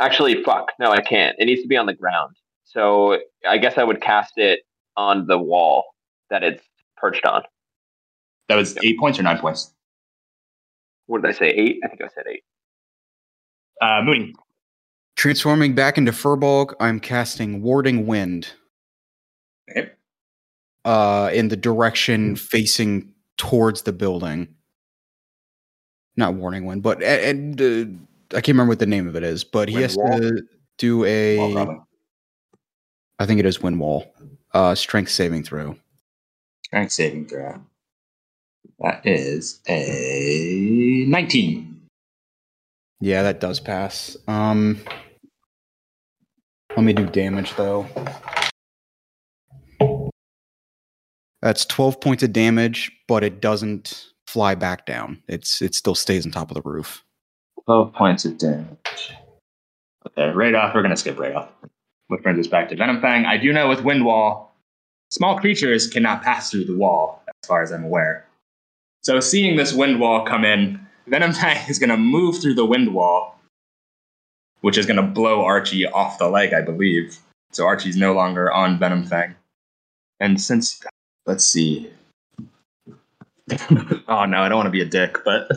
Actually, 0.00 0.42
fuck, 0.42 0.72
no, 0.80 0.90
I 0.90 1.00
can't. 1.00 1.36
It 1.38 1.46
needs 1.46 1.62
to 1.62 1.68
be 1.68 1.76
on 1.76 1.86
the 1.86 1.94
ground. 1.94 2.36
So 2.64 3.18
I 3.48 3.58
guess 3.58 3.78
I 3.78 3.84
would 3.84 4.00
cast 4.00 4.34
it 4.36 4.60
on 4.96 5.26
the 5.26 5.38
wall 5.38 5.84
that 6.30 6.42
it's 6.42 6.62
perched 6.96 7.24
on. 7.24 7.42
That 8.48 8.56
was 8.56 8.76
eight 8.82 8.98
points 8.98 9.18
or 9.18 9.22
nine 9.22 9.38
points? 9.38 9.72
What 11.06 11.22
did 11.22 11.28
I 11.28 11.32
say? 11.38 11.48
Eight? 11.48 11.80
I 11.84 11.88
think 11.88 12.02
I 12.02 12.08
said 12.08 12.24
eight. 12.30 12.42
Uh, 13.80 14.02
Mooney. 14.02 14.34
Transforming 15.16 15.74
back 15.74 15.96
into 15.98 16.12
Furbolg, 16.12 16.74
I'm 16.80 17.00
casting 17.00 17.62
Warding 17.62 18.06
Wind 18.06 18.48
Okay. 19.70 19.90
uh, 20.84 21.30
in 21.32 21.48
the 21.48 21.56
direction 21.56 22.36
facing 22.36 23.12
towards 23.38 23.82
the 23.82 23.92
building. 23.92 24.48
Not 26.16 26.34
Warning 26.34 26.66
Wind, 26.66 26.82
but 26.82 27.02
and 27.02 27.60
uh, 27.60 28.36
I 28.36 28.40
can't 28.40 28.48
remember 28.48 28.70
what 28.72 28.80
the 28.80 28.86
name 28.86 29.08
of 29.08 29.16
it 29.16 29.22
is. 29.22 29.44
But 29.44 29.68
he 29.68 29.76
Wind 29.76 29.82
has 29.84 29.96
wall? 29.96 30.18
to 30.18 30.42
do 30.76 31.04
a. 31.04 31.78
I 33.18 33.26
think 33.26 33.40
it 33.40 33.46
is 33.46 33.62
Wind 33.62 33.80
Wall. 33.80 34.12
Uh, 34.52 34.74
strength 34.74 35.10
saving 35.10 35.44
throw. 35.44 35.76
Strength 36.64 36.92
saving 36.92 37.26
throw. 37.28 37.60
That 38.80 39.04
is 39.04 39.60
a 39.68 41.04
19. 41.08 41.82
Yeah, 43.00 43.22
that 43.22 43.40
does 43.40 43.58
pass. 43.60 44.16
Um, 44.28 44.80
let 46.76 46.84
me 46.84 46.92
do 46.92 47.06
damage 47.06 47.54
though. 47.56 47.86
That's 51.42 51.64
twelve 51.64 52.00
points 52.00 52.22
of 52.22 52.32
damage, 52.32 52.92
but 53.06 53.22
it 53.22 53.40
doesn't 53.40 54.08
fly 54.26 54.54
back 54.54 54.86
down. 54.86 55.22
It's 55.28 55.62
it 55.62 55.74
still 55.74 55.94
stays 55.94 56.26
on 56.26 56.32
top 56.32 56.50
of 56.50 56.54
the 56.54 56.68
roof. 56.68 57.04
12 57.68 57.92
points 57.92 58.24
of 58.24 58.38
damage. 58.38 59.12
Okay, 60.06 60.30
right 60.30 60.54
off. 60.54 60.74
We're 60.74 60.80
going 60.80 60.90
to 60.90 60.96
skip 60.96 61.18
right 61.18 61.34
off. 61.34 61.50
Which 62.06 62.22
brings 62.22 62.38
us 62.38 62.46
back 62.46 62.70
to 62.70 62.76
Venomfang. 62.76 63.26
I 63.26 63.36
do 63.36 63.52
know 63.52 63.68
with 63.68 63.82
Wind 63.82 64.06
Wall, 64.06 64.56
small 65.10 65.38
creatures 65.38 65.86
cannot 65.86 66.22
pass 66.22 66.50
through 66.50 66.64
the 66.64 66.76
wall, 66.76 67.22
as 67.28 67.46
far 67.46 67.62
as 67.62 67.70
I'm 67.70 67.84
aware. 67.84 68.26
So 69.02 69.20
seeing 69.20 69.56
this 69.56 69.74
Wind 69.74 70.00
Wall 70.00 70.24
come 70.24 70.46
in, 70.46 70.80
Venom 71.08 71.32
Fang 71.34 71.68
is 71.68 71.78
going 71.78 71.90
to 71.90 71.98
move 71.98 72.40
through 72.40 72.54
the 72.54 72.64
Wind 72.64 72.94
Wall, 72.94 73.38
which 74.62 74.78
is 74.78 74.86
going 74.86 74.96
to 74.96 75.02
blow 75.02 75.44
Archie 75.44 75.86
off 75.86 76.18
the 76.18 76.30
leg, 76.30 76.54
I 76.54 76.62
believe. 76.62 77.18
So 77.52 77.66
Archie's 77.66 77.96
no 77.98 78.14
longer 78.14 78.50
on 78.50 78.78
Venomfang. 78.78 79.34
And 80.20 80.40
since, 80.40 80.82
let's 81.28 81.44
see. 81.44 81.88
oh 84.08 84.24
no, 84.24 84.42
I 84.42 84.48
don't 84.48 84.56
want 84.56 84.66
to 84.66 84.70
be 84.70 84.80
a 84.80 84.84
dick, 84.84 85.18
but 85.24 85.48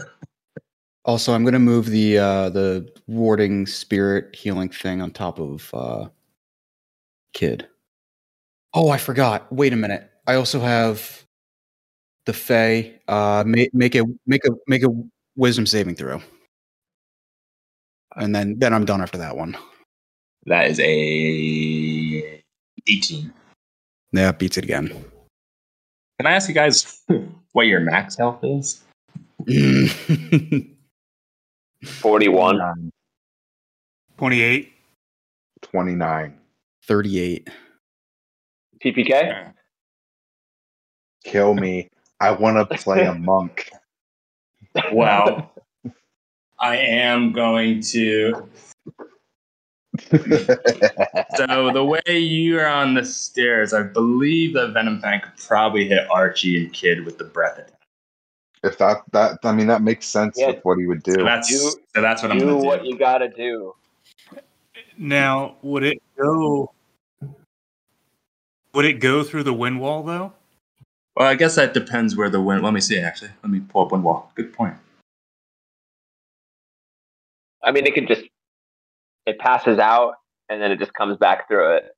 Also, 1.04 1.34
I'm 1.34 1.44
going 1.44 1.54
to 1.54 1.60
move 1.60 1.88
the 1.88 2.20
uh, 2.20 2.50
the 2.50 2.88
warding 3.08 3.66
spirit 3.66 4.36
healing 4.36 4.70
thing 4.70 5.02
on 5.02 5.10
top 5.10 5.40
of 5.40 5.72
uh, 5.74 6.10
kid. 7.34 7.68
Oh, 8.76 8.90
I 8.90 8.98
forgot. 8.98 9.52
Wait 9.52 9.74
a 9.74 9.76
minute. 9.76 10.10
I 10.28 10.36
also 10.36 10.60
have 10.60 11.26
the 12.28 12.34
Fey. 12.34 13.02
Uh, 13.08 13.44
make, 13.48 13.74
make 13.74 13.96
a 13.96 14.04
make 14.28 14.46
a 14.46 14.52
make 14.68 14.84
a 14.84 14.90
wisdom 15.36 15.66
saving 15.66 15.96
throw, 15.96 16.22
and 18.16 18.36
then 18.36 18.60
then 18.60 18.74
I'm 18.74 18.86
done 18.86 19.02
after 19.02 19.18
that 19.18 19.36
one. 19.36 19.58
That 20.46 20.68
is 20.70 20.80
a 20.80 22.44
18. 22.88 23.34
Yeah, 24.12 24.32
beats 24.34 24.58
it 24.58 24.64
again. 24.64 25.04
Can 26.22 26.28
I 26.28 26.36
ask 26.36 26.48
you 26.48 26.54
guys 26.54 27.02
what 27.54 27.66
your 27.66 27.80
max 27.80 28.16
health 28.16 28.44
is? 28.44 28.84
41. 31.84 32.92
28. 34.20 34.74
29. 35.64 36.38
38. 36.84 37.50
TPK? 38.86 39.52
Kill 41.24 41.56
me. 41.56 41.90
I 42.20 42.30
want 42.34 42.70
to 42.70 42.78
play 42.78 43.06
a 43.06 43.16
monk. 43.16 43.72
Well, 44.94 45.52
I 46.60 46.78
am 46.78 47.32
going 47.32 47.82
to. 47.82 48.48
So 51.38 51.72
the 51.72 51.84
way 51.84 52.18
you're 52.20 52.68
on 52.68 52.94
the 52.94 53.06
stairs, 53.06 53.74
I 53.74 53.84
believe 53.84 54.54
that 54.54 54.74
Venomfang 54.74 55.24
could 55.24 55.38
probably 55.38 55.88
hit 55.88 56.10
Archie 56.10 56.64
and 56.66 56.74
Kid 56.74 57.06
with 57.06 57.18
the 57.18 57.24
breath 57.24 57.58
attack. 57.58 57.80
if 58.64 58.78
that 58.78 58.98
that 59.12 59.40
I 59.44 59.52
mean 59.54 59.68
that 59.68 59.82
makes 59.82 60.06
sense 60.06 60.38
Yeah. 60.38 60.48
with 60.48 60.64
what 60.64 60.78
he 60.78 60.86
would 60.88 61.04
do. 61.04 61.14
So 61.14 61.24
that's 61.24 61.50
You- 61.50 61.58
so 61.96 62.02
that's 62.02 62.22
what 62.22 62.32
I'm 62.32 62.40
do 62.40 62.46
going 62.46 62.66
what 62.66 62.78
to 62.78 62.84
do. 62.84 62.90
What 62.90 62.94
you 62.94 62.98
gotta 63.00 63.30
do. 63.30 63.76
Now, 64.98 65.56
would 65.62 65.84
it 65.84 66.02
go? 66.18 66.72
Would 68.74 68.86
it 68.86 68.94
go 69.00 69.24
through 69.24 69.44
the 69.44 69.54
wind 69.54 69.80
wall 69.82 70.04
though? 70.04 70.34
Well, 71.16 71.28
I 71.28 71.36
guess 71.36 71.56
that 71.56 71.74
depends 71.74 72.16
where 72.16 72.30
the 72.30 72.40
wind. 72.42 72.64
Let 72.64 72.74
me 72.74 72.80
see. 72.82 73.00
Actually, 73.00 73.32
let 73.44 73.52
me 73.52 73.60
pull 73.62 73.86
up 73.86 73.92
one 73.92 74.04
wall. 74.04 74.32
Good 74.36 74.54
point. 74.54 74.76
I 77.64 77.72
mean, 77.72 77.86
it 77.86 77.94
could 77.94 78.08
just 78.08 78.24
it 79.26 79.40
passes 79.40 79.80
out 79.80 80.16
and 80.50 80.62
then 80.62 80.72
it 80.72 80.80
just 80.80 80.94
comes 80.94 81.18
back 81.18 81.48
through 81.48 81.76
it. 81.78 81.96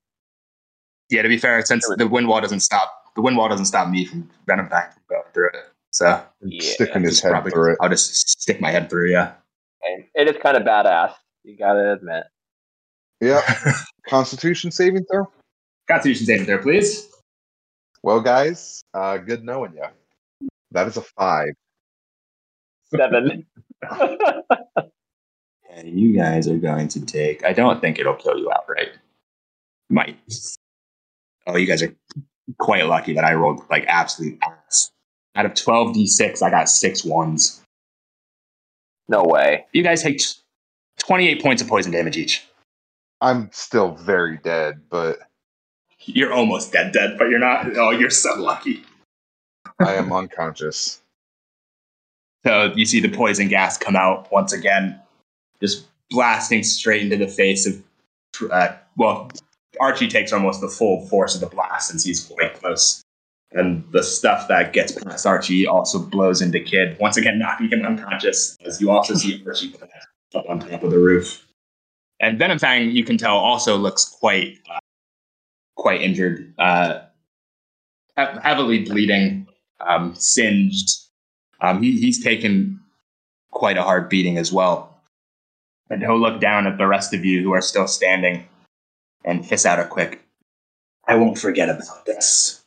Yeah, 1.09 1.21
to 1.21 1.27
be 1.29 1.37
fair, 1.37 1.63
since 1.65 1.87
the 1.97 2.07
wind 2.07 2.27
wall 2.27 2.41
doesn't 2.41 2.61
stop, 2.61 2.91
the 3.15 3.21
wind 3.21 3.37
wall 3.37 3.49
doesn't 3.49 3.65
stop 3.65 3.89
me 3.89 4.05
from 4.05 4.29
Venom 4.47 4.67
back 4.67 4.93
from 4.93 5.03
going 5.09 5.23
through 5.33 5.49
it. 5.49 5.65
So 5.91 6.23
Yeah, 6.41 6.73
Sticking 6.73 7.03
his 7.03 7.21
head 7.21 7.31
probably- 7.31 7.51
through 7.51 7.73
it. 7.73 7.77
I'll 7.81 7.89
just 7.89 8.27
stick 8.39 8.59
my 8.61 8.71
head 8.71 8.89
through. 8.89 9.11
Yeah. 9.11 9.33
And 9.83 10.05
it 10.15 10.27
is 10.33 10.41
kind 10.41 10.57
of 10.57 10.63
badass. 10.63 11.13
You 11.43 11.57
gotta 11.57 11.93
admit. 11.93 12.23
Yeah. 13.21 13.41
Constitution 14.07 14.71
saving 14.71 15.05
throw. 15.05 15.29
Constitution 15.87 16.25
saving 16.25 16.45
there, 16.45 16.57
please. 16.61 17.09
Well, 18.01 18.21
guys, 18.21 18.83
uh, 18.93 19.17
good 19.17 19.43
knowing 19.43 19.73
you. 19.75 20.49
That 20.71 20.87
is 20.87 20.97
a 20.97 21.01
five. 21.01 21.53
Seven. 22.95 23.45
And 25.75 25.99
you 25.99 26.15
guys 26.15 26.47
are 26.47 26.57
going 26.57 26.87
to 26.89 27.03
take. 27.05 27.43
I 27.43 27.51
don't 27.53 27.81
think 27.81 27.97
it'll 27.99 28.13
kill 28.15 28.37
you 28.37 28.51
outright. 28.51 28.89
Might. 29.89 30.17
Oh, 31.47 31.57
you 31.57 31.65
guys 31.65 31.81
are 31.81 31.93
quite 32.59 32.85
lucky 32.85 33.13
that 33.13 33.23
I 33.23 33.33
rolled 33.33 33.61
like 33.69 33.85
absolute 33.87 34.37
ass. 34.43 34.91
Out 35.35 35.45
of 35.45 35.55
twelve 35.55 35.93
d 35.93 36.05
six, 36.07 36.41
I 36.41 36.49
got 36.49 36.69
six 36.69 37.03
ones. 37.03 37.61
no 39.07 39.23
way. 39.23 39.65
You 39.73 39.81
guys 39.83 40.03
take 40.03 40.21
twenty 40.99 41.27
eight 41.27 41.41
points 41.41 41.61
of 41.61 41.67
poison 41.67 41.91
damage 41.91 42.17
each. 42.17 42.47
I'm 43.21 43.49
still 43.51 43.95
very 43.95 44.37
dead, 44.37 44.81
but 44.89 45.19
You're 46.05 46.33
almost 46.33 46.71
dead, 46.73 46.91
dead, 46.91 47.17
but 47.17 47.29
you're 47.29 47.39
not. 47.39 47.75
Oh, 47.77 47.89
you're 47.91 48.09
so 48.09 48.35
lucky. 48.35 48.83
I 49.79 49.95
am 49.95 50.11
unconscious. 50.13 51.01
So 52.45 52.73
you 52.75 52.85
see 52.85 52.99
the 52.99 53.09
poison 53.09 53.47
gas 53.47 53.77
come 53.77 53.95
out 53.95 54.31
once 54.31 54.51
again, 54.53 54.99
just 55.63 55.87
blasting 56.09 56.61
straight 56.63 57.01
into 57.01 57.17
the 57.17 57.27
face 57.27 57.65
of. 57.65 57.81
Uh, 58.51 58.75
well, 58.97 59.31
Archie 59.79 60.07
takes 60.07 60.33
almost 60.33 60.61
the 60.61 60.67
full 60.67 61.07
force 61.07 61.35
of 61.35 61.41
the 61.41 61.47
blast 61.47 61.89
since 61.89 62.03
he's 62.03 62.25
quite 62.25 62.53
close. 62.55 63.01
And 63.51 63.83
the 63.91 64.03
stuff 64.03 64.47
that 64.47 64.73
gets 64.73 64.91
past 64.91 65.25
Archie 65.25 65.67
also 65.67 65.99
blows 65.99 66.41
into 66.41 66.59
Kid, 66.59 66.97
once 66.99 67.17
again 67.17 67.37
knocking 67.37 67.69
him 67.69 67.85
unconscious, 67.85 68.57
as 68.65 68.81
you 68.81 68.89
also 68.89 69.13
see 69.13 69.43
Archie 69.45 69.73
up 70.33 70.49
on 70.49 70.59
top 70.59 70.83
of 70.83 70.89
the 70.89 70.97
roof. 70.97 71.45
And 72.19 72.39
Venomfang, 72.39 72.91
you 72.93 73.03
can 73.03 73.17
tell, 73.17 73.37
also 73.37 73.77
looks 73.77 74.05
quite, 74.05 74.59
uh, 74.69 74.79
quite 75.75 76.01
injured, 76.01 76.53
uh, 76.57 77.01
he- 78.15 78.39
heavily 78.41 78.85
bleeding, 78.85 79.47
um, 79.81 80.15
singed. 80.15 81.01
Um, 81.61 81.83
he, 81.83 81.99
he's 81.99 82.23
taken 82.23 82.79
quite 83.51 83.77
a 83.77 83.83
hard 83.83 84.09
beating 84.09 84.39
as 84.39 84.51
well. 84.51 84.92
And 85.89 86.01
he'll 86.01 86.19
look 86.19 86.39
down 86.39 86.65
at 86.65 86.77
the 86.77 86.87
rest 86.87 87.13
of 87.13 87.25
you 87.25 87.43
who 87.43 87.53
are 87.53 87.61
still 87.61 87.87
standing 87.87 88.47
and 89.25 89.45
hiss 89.45 89.65
out 89.65 89.79
a 89.79 89.85
quick, 89.85 90.23
I 91.07 91.15
won't 91.15 91.37
forget 91.37 91.69
about 91.69 92.05
this. 92.05 92.61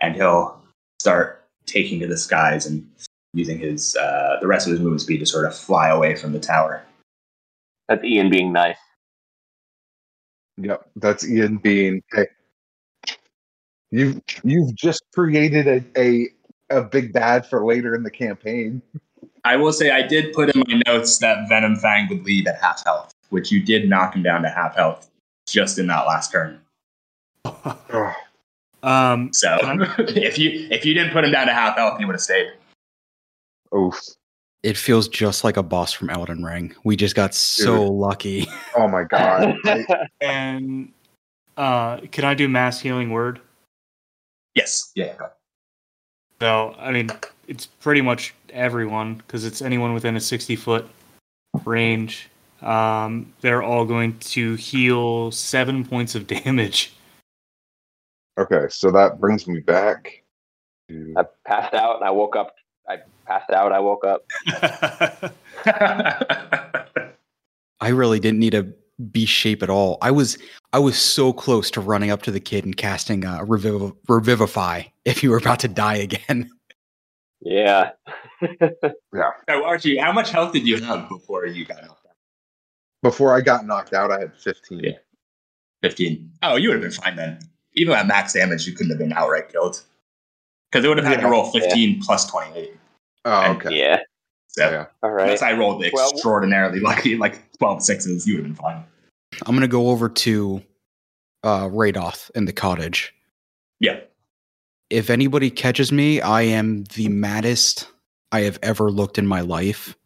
And 0.00 0.16
he'll 0.16 0.60
start 0.98 1.44
taking 1.66 2.00
to 2.00 2.06
the 2.06 2.16
skies 2.16 2.66
and 2.66 2.88
using 3.32 3.58
his 3.58 3.96
uh, 3.96 4.38
the 4.40 4.46
rest 4.46 4.66
of 4.66 4.72
his 4.72 4.80
movement 4.80 5.02
speed 5.02 5.18
to 5.18 5.26
sort 5.26 5.46
of 5.46 5.56
fly 5.56 5.88
away 5.88 6.16
from 6.16 6.32
the 6.32 6.40
tower. 6.40 6.84
That's 7.88 8.04
Ian 8.04 8.30
being 8.30 8.52
nice. 8.52 8.76
Yep, 10.58 10.90
that's 10.96 11.28
Ian 11.28 11.58
being. 11.58 12.02
Hey, 12.12 12.26
you've 13.90 14.20
you've 14.42 14.74
just 14.74 15.02
created 15.14 15.66
a, 15.66 16.00
a 16.00 16.28
a 16.70 16.82
big 16.82 17.12
bad 17.12 17.46
for 17.46 17.64
later 17.64 17.94
in 17.94 18.02
the 18.02 18.10
campaign. 18.10 18.82
I 19.44 19.56
will 19.56 19.72
say 19.72 19.90
I 19.90 20.02
did 20.02 20.32
put 20.32 20.54
in 20.54 20.62
my 20.66 20.82
notes 20.86 21.18
that 21.18 21.48
Venomfang 21.50 22.08
would 22.08 22.24
leave 22.24 22.46
at 22.46 22.60
half 22.60 22.84
health, 22.84 23.12
which 23.30 23.50
you 23.50 23.62
did 23.62 23.88
knock 23.88 24.14
him 24.14 24.22
down 24.22 24.42
to 24.42 24.50
half 24.50 24.76
health 24.76 25.10
just 25.46 25.78
in 25.78 25.86
that 25.88 26.06
last 26.06 26.32
turn. 26.32 26.60
Um, 28.82 29.30
So 29.34 29.58
if 29.98 30.38
you 30.38 30.66
if 30.70 30.86
you 30.86 30.94
didn't 30.94 31.12
put 31.12 31.24
him 31.24 31.32
down 31.32 31.46
to 31.48 31.52
half 31.52 31.76
health, 31.76 31.98
he 31.98 32.06
would 32.06 32.14
have 32.14 32.22
stayed. 32.22 32.50
Oof. 33.76 34.00
It 34.62 34.76
feels 34.76 35.06
just 35.06 35.44
like 35.44 35.58
a 35.58 35.62
boss 35.62 35.92
from 35.92 36.08
Elden 36.08 36.42
Ring. 36.42 36.74
We 36.82 36.96
just 36.96 37.14
got 37.14 37.34
so 37.34 37.84
lucky. 37.84 38.46
Oh 38.74 38.88
my 38.88 39.04
god. 39.04 39.54
And 40.22 40.92
uh, 41.58 41.98
can 42.10 42.24
I 42.24 42.32
do 42.32 42.48
mass 42.48 42.80
healing 42.80 43.10
word? 43.10 43.40
Yes. 44.54 44.92
Yeah. 44.94 45.14
So, 46.40 46.74
I 46.78 46.90
mean, 46.90 47.10
it's 47.48 47.66
pretty 47.66 48.00
much 48.00 48.34
everyone 48.50 49.14
because 49.16 49.44
it's 49.44 49.60
anyone 49.60 49.92
within 49.92 50.16
a 50.16 50.20
60 50.20 50.56
foot 50.56 50.88
range. 51.64 52.28
Um, 52.62 53.32
they're 53.40 53.62
all 53.62 53.84
going 53.84 54.18
to 54.20 54.54
heal 54.54 55.30
seven 55.32 55.84
points 55.88 56.14
of 56.14 56.26
damage. 56.26 56.94
okay, 58.38 58.66
so 58.70 58.90
that 58.90 59.20
brings 59.20 59.46
me 59.46 59.60
back. 59.60 60.22
to- 60.88 61.14
I 61.16 61.24
passed 61.46 61.74
out 61.74 61.96
and 61.96 62.04
I 62.04 62.10
woke 62.10 62.36
up. 62.36 62.54
I 62.88 62.98
passed 63.26 63.50
out. 63.50 63.72
I 63.72 63.78
woke 63.80 64.04
up. 64.04 64.24
I 67.82 67.88
really 67.88 68.18
didn't 68.20 68.40
need 68.40 68.54
a 68.54 68.66
B 69.12 69.24
shape 69.24 69.62
at 69.62 69.70
all. 69.70 69.98
I 70.02 70.10
was 70.10 70.36
I 70.72 70.78
was 70.78 70.96
so 70.98 71.32
close 71.32 71.70
to 71.72 71.80
running 71.80 72.10
up 72.10 72.22
to 72.22 72.30
the 72.30 72.40
kid 72.40 72.64
and 72.64 72.76
casting 72.76 73.24
uh, 73.24 73.40
reviv- 73.40 73.96
revivify 74.08 74.82
if 75.04 75.22
you 75.22 75.30
were 75.30 75.38
about 75.38 75.60
to 75.60 75.68
die 75.68 75.96
again. 75.96 76.50
Yeah. 77.40 77.90
Yeah. 78.42 79.30
So 79.48 79.64
Archie, 79.64 79.96
how 79.96 80.12
much 80.12 80.30
health 80.30 80.52
did 80.52 80.66
you 80.66 80.80
have 80.82 81.08
before 81.08 81.46
you 81.46 81.64
got 81.64 81.78
knocked 81.82 82.06
out? 82.06 82.14
Before 83.02 83.34
I 83.34 83.40
got 83.40 83.64
knocked 83.66 83.94
out, 83.94 84.10
I 84.12 84.20
had 84.20 84.34
15. 84.36 84.80
Yeah. 84.80 84.90
Fifteen. 85.82 86.30
Oh, 86.42 86.56
you 86.56 86.68
would 86.68 86.74
have 86.74 86.82
been 86.82 86.90
fine 87.02 87.16
then. 87.16 87.38
Even 87.74 87.94
at 87.94 88.06
max 88.06 88.34
damage, 88.34 88.66
you 88.66 88.74
couldn't 88.74 88.90
have 88.90 88.98
been 88.98 89.12
outright 89.14 89.48
killed. 89.50 89.82
Because 90.70 90.84
it 90.84 90.88
would 90.88 90.98
have 90.98 91.06
had 91.06 91.20
to 91.20 91.28
roll 91.28 91.50
15 91.50 92.02
plus 92.02 92.26
28. 92.30 92.76
Oh, 93.24 93.30
And- 93.40 93.56
okay. 93.56 93.76
Yeah. 93.78 94.00
So 94.52 94.68
Yeah. 94.68 94.86
All 95.02 95.10
right. 95.10 95.24
unless 95.24 95.42
I 95.42 95.52
rolled 95.52 95.80
the 95.82 95.90
Well- 95.92 96.10
extraordinarily 96.10 96.80
lucky, 96.80 97.16
like 97.16 97.50
12 97.58 97.82
sixes, 97.82 98.26
you 98.26 98.36
would 98.36 98.46
have 98.46 98.56
been 98.56 98.62
fine. 98.62 98.84
I'm 99.46 99.54
gonna 99.54 99.68
go 99.68 99.90
over 99.90 100.08
to 100.08 100.62
uh, 101.42 101.68
Reidoth 101.68 102.30
in 102.34 102.44
the 102.44 102.52
cottage. 102.52 103.14
Yeah. 103.78 104.00
If 104.90 105.08
anybody 105.08 105.50
catches 105.50 105.90
me, 105.92 106.20
I 106.20 106.42
am 106.42 106.84
the 106.96 107.08
maddest 107.08 107.86
I 108.32 108.40
have 108.40 108.58
ever 108.62 108.90
looked 108.90 109.18
in 109.18 109.26
my 109.26 109.40
life. 109.40 109.96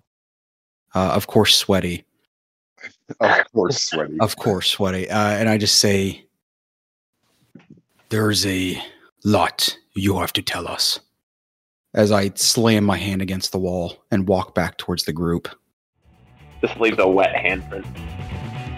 Uh, 0.95 1.11
of 1.15 1.27
course, 1.27 1.55
sweaty. 1.57 2.05
Of 3.19 3.53
course, 3.53 3.83
sweaty. 3.83 4.17
Of 4.21 4.37
course, 4.37 4.69
sweaty. 4.69 5.09
Uh, 5.11 5.31
and 5.31 5.49
I 5.49 5.59
just 5.59 5.81
say, 5.81 6.27
"There's 8.11 8.45
a 8.47 8.81
lot 9.25 9.77
you 9.95 10.19
have 10.19 10.33
to 10.35 10.43
tell 10.43 10.69
us." 10.69 11.01
As 11.95 12.11
I 12.11 12.31
slam 12.35 12.85
my 12.85 12.97
hand 12.99 13.23
against 13.23 13.53
the 13.53 13.59
wall 13.59 14.05
and 14.11 14.27
walk 14.27 14.55
back 14.55 14.79
towards 14.79 15.05
the 15.05 15.13
group. 15.13 15.49
Just 16.61 16.79
leaves 16.81 16.99
a 16.99 17.07
wet 17.07 17.35
handprint. 17.37 17.87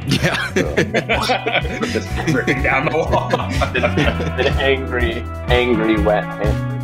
Yeah. 0.07 0.53
Just 1.86 2.09
ripping 2.35 2.62
down 2.62 2.86
the 2.86 2.97
wall. 2.97 3.31
An 4.41 4.47
angry, 4.61 5.15
angry 5.49 6.01
wet 6.01 6.25
handprint. 6.25 6.76